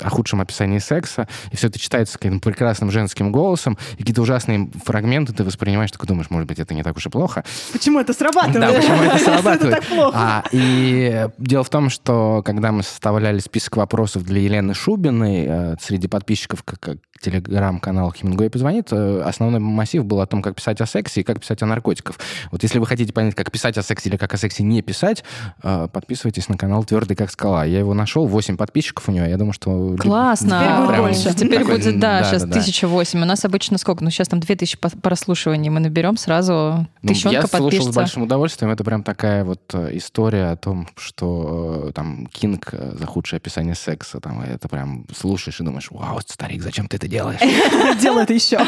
о, 0.01 0.09
худшем 0.09 0.41
описании 0.41 0.79
секса, 0.79 1.27
и 1.51 1.55
все 1.55 1.67
это 1.67 1.79
читается 1.79 2.17
каким-то 2.17 2.39
прекрасным 2.49 2.91
женским 2.91 3.31
голосом, 3.31 3.77
и 3.93 3.97
какие-то 3.97 4.21
ужасные 4.21 4.69
фрагменты 4.83 5.33
ты 5.33 5.43
воспринимаешь, 5.43 5.91
такой 5.91 6.07
думаешь, 6.07 6.29
может 6.29 6.47
быть, 6.47 6.59
это 6.59 6.73
не 6.73 6.83
так 6.83 6.95
уж 6.97 7.05
и 7.05 7.09
плохо, 7.09 7.43
Почему 7.71 7.99
это 7.99 8.13
срабатывает? 8.13 8.59
да, 8.59 8.73
почему 8.73 9.03
это 9.03 9.17
срабатывает? 9.23 9.83
А, 10.13 10.43
и 10.51 11.27
дело 11.37 11.63
в 11.63 11.69
том, 11.69 11.89
что 11.89 12.41
когда 12.45 12.71
мы 12.71 12.83
составляли 12.83 13.39
список 13.39 13.77
вопросов 13.77 14.23
для 14.23 14.41
Елены 14.41 14.73
Шубиной 14.73 15.45
э, 15.47 15.75
среди 15.81 16.07
подписчиков 16.07 16.63
как, 16.63 16.97
телеграм-канал 17.21 18.11
Хемингуэй 18.11 18.49
позвонит, 18.49 18.89
э, 18.91 19.21
основной 19.21 19.59
массив 19.59 20.05
был 20.05 20.21
о 20.21 20.27
том, 20.27 20.41
как 20.41 20.55
писать 20.55 20.81
о 20.81 20.85
сексе 20.85 21.21
и 21.21 21.23
как 21.23 21.39
писать 21.39 21.61
о 21.63 21.65
наркотиках. 21.65 22.17
Вот 22.51 22.63
если 22.63 22.79
вы 22.79 22.85
хотите 22.85 23.13
понять, 23.13 23.35
как 23.35 23.51
писать 23.51 23.77
о 23.77 23.83
сексе 23.83 24.09
или 24.09 24.17
как 24.17 24.33
о 24.33 24.37
сексе 24.37 24.63
не 24.63 24.81
писать, 24.81 25.23
э, 25.63 25.87
подписывайтесь 25.91 26.49
на 26.49 26.57
канал 26.57 26.83
Твердый 26.83 27.15
как 27.15 27.31
скала. 27.31 27.65
Я 27.65 27.79
его 27.79 27.93
нашел, 27.93 28.27
8 28.27 28.57
подписчиков 28.57 29.09
у 29.09 29.11
него. 29.11 29.25
Я 29.25 29.37
думаю, 29.37 29.53
что... 29.53 29.71
Классно. 29.99 30.59
Теперь 30.59 30.75
будет 30.77 30.89
Прям 30.89 31.01
больше. 31.01 31.33
Теперь 31.35 31.59
такой, 31.59 31.77
будет, 31.77 31.99
да, 31.99 32.19
да, 32.19 32.23
сейчас 32.23 32.41
да, 32.43 32.47
да. 32.47 32.59
1008. 32.59 33.21
У 33.21 33.25
нас 33.25 33.45
обычно 33.45 33.77
сколько? 33.77 34.03
Ну, 34.03 34.09
сейчас 34.09 34.27
там 34.27 34.39
2000 34.39 34.77
по- 34.77 34.89
прослушиваний 34.89 35.69
мы 35.69 35.79
наберем, 35.79 36.17
сразу 36.17 36.87
Ну, 37.01 37.07
тысячонка 37.09 37.41
я 37.41 37.47
слушал 37.47 37.91
с 37.91 37.95
большим 37.95 38.23
удовольствием. 38.23 38.71
Это 38.71 38.83
прям 38.83 39.03
такая 39.03 39.43
вот 39.43 39.61
э, 39.73 39.89
история 39.93 40.51
о 40.51 40.55
том, 40.55 40.87
что 40.97 41.87
э, 41.89 41.91
там 41.93 42.27
Кинг 42.27 42.69
э, 42.71 42.95
за 42.97 43.05
худшее 43.05 43.37
описание 43.37 43.75
секса. 43.75 44.19
Там, 44.19 44.41
это 44.41 44.67
прям 44.67 45.05
слушаешь 45.15 45.59
и 45.59 45.63
думаешь, 45.63 45.87
вау, 45.89 46.19
старик, 46.27 46.61
зачем 46.63 46.87
ты 46.87 46.97
это 46.97 47.07
делаешь? 47.07 47.39
Делай 48.01 48.23
это 48.23 48.33
еще. 48.33 48.59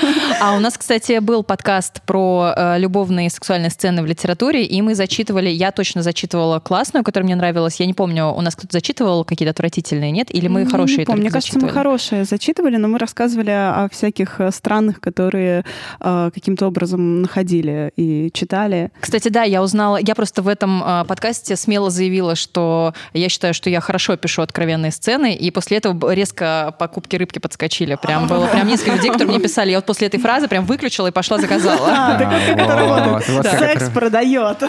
А 0.41 0.55
у 0.55 0.59
нас, 0.59 0.77
кстати, 0.77 1.19
был 1.19 1.43
подкаст 1.43 2.01
про 2.03 2.75
любовные 2.77 3.27
и 3.27 3.29
сексуальные 3.29 3.69
сцены 3.69 4.01
в 4.01 4.05
литературе, 4.05 4.65
и 4.65 4.81
мы 4.81 4.95
зачитывали, 4.95 5.49
я 5.49 5.71
точно 5.71 6.01
зачитывала 6.01 6.59
классную, 6.59 7.03
которая 7.03 7.25
мне 7.25 7.35
нравилась. 7.35 7.79
Я 7.79 7.85
не 7.85 7.93
помню, 7.93 8.27
у 8.27 8.41
нас 8.41 8.55
кто-то 8.55 8.73
зачитывал 8.73 9.23
какие-то 9.23 9.51
отвратительные, 9.51 10.11
нет? 10.11 10.33
Или 10.33 10.47
мы 10.47 10.63
Ну, 10.65 10.69
хорошие 10.71 10.96
не 10.97 11.05
помню. 11.05 11.21
Мне 11.21 11.31
кажется, 11.31 11.59
мы 11.59 11.69
хорошие 11.69 12.25
зачитывали, 12.25 12.77
но 12.77 12.87
мы 12.87 12.99
рассказывали 12.99 13.51
о 13.51 13.87
всяких 13.91 14.39
э, 14.39 14.51
странных, 14.51 14.99
которые 14.99 15.63
э, 15.99 16.31
каким-то 16.33 16.67
образом 16.67 17.21
находили 17.21 17.91
и 17.95 18.31
читали. 18.33 18.91
Кстати, 18.99 19.29
да, 19.29 19.43
я 19.43 19.61
узнала, 19.61 19.97
я 19.97 20.15
просто 20.15 20.41
в 20.41 20.47
этом 20.47 20.83
э, 20.83 21.05
подкасте 21.05 21.55
смело 21.55 21.89
заявила, 21.89 22.35
что 22.35 22.93
я 23.13 23.29
считаю, 23.29 23.53
что 23.53 23.69
я 23.69 23.81
хорошо 23.81 24.15
пишу 24.17 24.41
откровенные 24.41 24.91
сцены, 24.91 25.35
и 25.35 25.51
после 25.51 25.77
этого 25.77 26.11
резко 26.11 26.73
покупки 26.79 27.15
рыбки 27.15 27.39
подскочили. 27.39 27.97
Прям 28.01 28.27
было 28.27 28.47
прям 28.47 28.67
несколько 28.67 28.95
людей, 28.95 29.11
которые 29.11 29.35
мне 29.35 29.43
писали. 29.43 29.71
Я 29.71 29.77
вот 29.77 29.85
после 29.85 30.07
этой 30.07 30.19
фразы 30.19 30.47
прям 30.47 30.65
выключила 30.65 31.07
и 31.07 31.11
пошла 31.11 31.37
заказала. 31.37 31.87
А, 32.67 33.21
Секс 33.43 33.89
продает. 33.89 34.63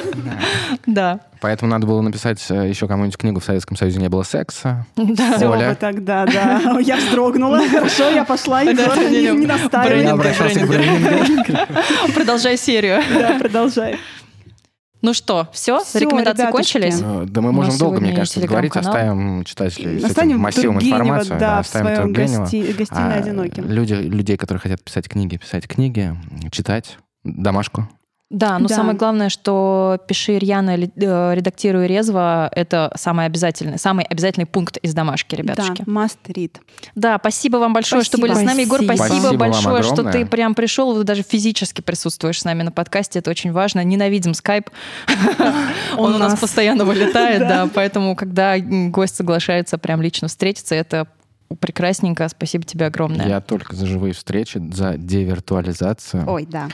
Да. 0.86 1.20
Поэтому 1.40 1.70
надо 1.70 1.86
было 1.86 2.00
написать 2.02 2.44
э, 2.50 2.68
еще 2.68 2.88
кому-нибудь 2.88 3.16
книгу 3.16 3.40
«В 3.40 3.44
Советском 3.44 3.76
Союзе 3.76 4.00
не 4.00 4.08
было 4.08 4.22
секса». 4.24 4.86
Все 5.36 5.46
Оля. 5.48 5.70
бы 5.70 5.74
тогда, 5.76 6.26
да. 6.26 6.78
Я 6.80 6.96
вздрогнула. 6.96 7.60
Хорошо, 7.70 8.08
я 8.10 8.24
пошла, 8.24 8.64
Да, 8.64 8.70
не. 8.96 9.32
Брейнингу. 9.32 10.22
Продолжай 12.14 12.56
серию. 12.56 13.02
Да, 13.12 13.38
продолжай. 13.38 13.98
Ну 15.00 15.14
что, 15.14 15.46
все? 15.52 15.78
Всё, 15.84 16.00
Рекомендации 16.00 16.42
ребятушки. 16.42 16.72
кончились? 16.80 17.00
Э, 17.00 17.24
Да 17.28 17.40
мы 17.40 17.52
можем 17.52 17.78
долго, 17.78 18.00
мне 18.00 18.12
кажется, 18.16 18.40
говорить. 18.40 18.74
Оставим 18.74 19.44
читателей 19.44 20.00
с 20.00 20.04
Останем 20.04 20.30
этим 20.32 20.40
массивом 20.40 20.74
Тургенева, 20.74 20.96
информации. 21.04 21.36
да, 21.38 21.56
в 21.58 21.60
оставим 21.60 21.86
своем 21.86 22.02
Тургенева. 22.14 22.42
гости- 22.42 22.72
гостиной 22.76 23.14
А, 23.14 23.18
одиноким. 23.18 23.70
Люди, 23.70 23.94
людей, 23.94 24.36
которые 24.36 24.60
хотят 24.60 24.82
писать 24.82 25.08
книги, 25.08 25.36
писать 25.36 25.68
книги, 25.68 26.16
читать 26.50 26.98
домашку. 27.22 27.88
Да, 28.30 28.58
но 28.58 28.68
Да. 28.68 28.74
самое 28.74 28.96
главное, 28.96 29.30
что 29.30 29.98
пиши 30.06 30.38
рьяно, 30.38 30.76
э, 30.76 31.34
редактируй 31.34 31.86
резво, 31.86 32.50
это 32.54 32.92
самый 32.94 33.24
обязательный, 33.24 33.78
самый 33.78 34.04
обязательный 34.04 34.44
пункт 34.44 34.76
из 34.76 34.92
домашки, 34.92 35.34
ребятушки. 35.34 35.82
Да, 35.86 35.90
must 35.90 36.18
read. 36.26 36.56
Да, 36.94 37.16
спасибо 37.18 37.56
вам 37.56 37.72
большое, 37.72 38.02
что 38.04 38.18
Спасибо. 38.18 38.34
были 38.34 38.44
с 38.44 38.46
нами. 38.46 38.62
Егор, 38.62 38.82
Спасибо. 38.84 39.06
спасибо, 39.06 39.32
большое, 39.38 39.82
что 39.82 40.04
ты 40.04 40.26
прям 40.26 40.54
пришел, 40.54 40.94
вот 40.94 41.06
даже 41.06 41.22
физически 41.22 41.80
присутствуешь 41.80 42.40
с 42.40 42.44
нами 42.44 42.62
на 42.62 42.70
подкасте. 42.70 43.18
Это 43.20 43.30
очень 43.30 43.50
важно. 43.52 43.82
Ненавидим 43.82 44.34
скайп. 44.34 44.68
Он 45.96 46.14
у 46.14 46.18
нас 46.18 46.38
постоянно 46.38 46.84
вылетает, 46.84 47.38
да. 47.48 47.68
Поэтому, 47.74 48.14
когда 48.14 48.58
гость 48.58 49.16
соглашается 49.16 49.78
прям 49.78 50.02
лично 50.02 50.28
встретиться, 50.28 50.74
это 50.74 51.08
прекрасненько. 51.60 52.28
Спасибо 52.28 52.64
тебе 52.64 52.86
огромное. 52.86 53.26
Я 53.26 53.40
только 53.40 53.74
за 53.74 53.86
живые 53.86 54.12
встречи, 54.12 54.60
за 54.72 54.96
девиртуализацию. 54.96 56.24
Ой, 56.28 56.46
да. 56.46 56.68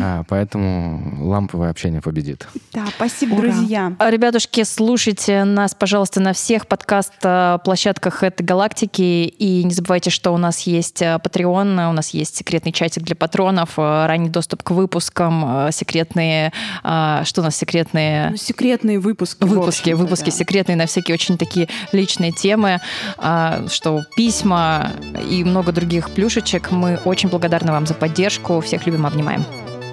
А, 0.00 0.24
поэтому 0.28 1.26
ламповое 1.28 1.70
общение 1.70 2.00
победит. 2.00 2.46
Да, 2.72 2.86
спасибо, 2.94 3.34
Ура. 3.34 3.42
друзья. 3.42 3.92
А, 3.98 4.10
Ребятушки, 4.10 4.62
слушайте 4.64 5.44
нас, 5.44 5.74
пожалуйста, 5.74 6.20
на 6.20 6.32
всех 6.32 6.66
подкаст-площадках 6.66 8.22
этой 8.22 8.42
галактики. 8.42 9.02
И 9.26 9.64
не 9.64 9.72
забывайте, 9.72 10.10
что 10.10 10.32
у 10.32 10.38
нас 10.38 10.60
есть 10.60 11.02
э, 11.02 11.18
Patreon, 11.22 11.90
у 11.90 11.92
нас 11.92 12.10
есть 12.10 12.36
секретный 12.36 12.72
чатик 12.72 13.02
для 13.02 13.16
патронов, 13.16 13.78
ранний 13.78 14.28
доступ 14.28 14.62
к 14.62 14.70
выпускам, 14.70 15.70
секретные... 15.72 16.52
Что 16.82 17.40
у 17.40 17.42
нас 17.42 17.56
секретные... 17.56 18.30
Ну, 18.30 18.36
секретные 18.36 18.98
выпуски. 18.98 19.42
Выпуски, 19.44 19.90
выпуски 19.90 20.30
да. 20.30 20.36
секретные 20.36 20.76
на 20.76 20.86
всякие 20.86 21.14
очень 21.14 21.38
такие 21.38 21.68
личные 21.92 22.32
темы, 22.32 22.80
а, 23.18 23.66
что 23.68 24.02
письма 24.20 24.90
и 25.30 25.42
много 25.44 25.72
других 25.72 26.10
плюшечек. 26.10 26.72
Мы 26.72 27.00
очень 27.06 27.30
благодарны 27.30 27.72
вам 27.72 27.86
за 27.86 27.94
поддержку. 27.94 28.60
Всех 28.60 28.86
любим, 28.86 29.06
обнимаем. 29.06 29.46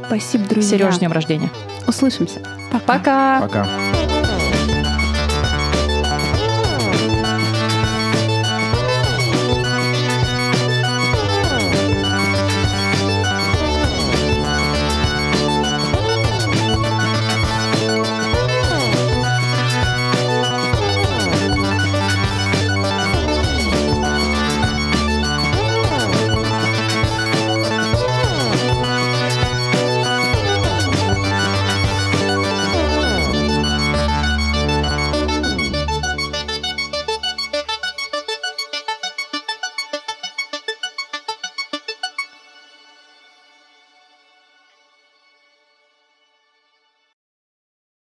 Спасибо, 0.06 0.44
друзья. 0.50 0.78
Сереж, 0.78 0.96
с 0.96 1.00
днем 1.00 1.14
рождения. 1.14 1.50
Услышимся. 1.88 2.42
Пока! 2.86 3.40
Пока. 3.40 3.66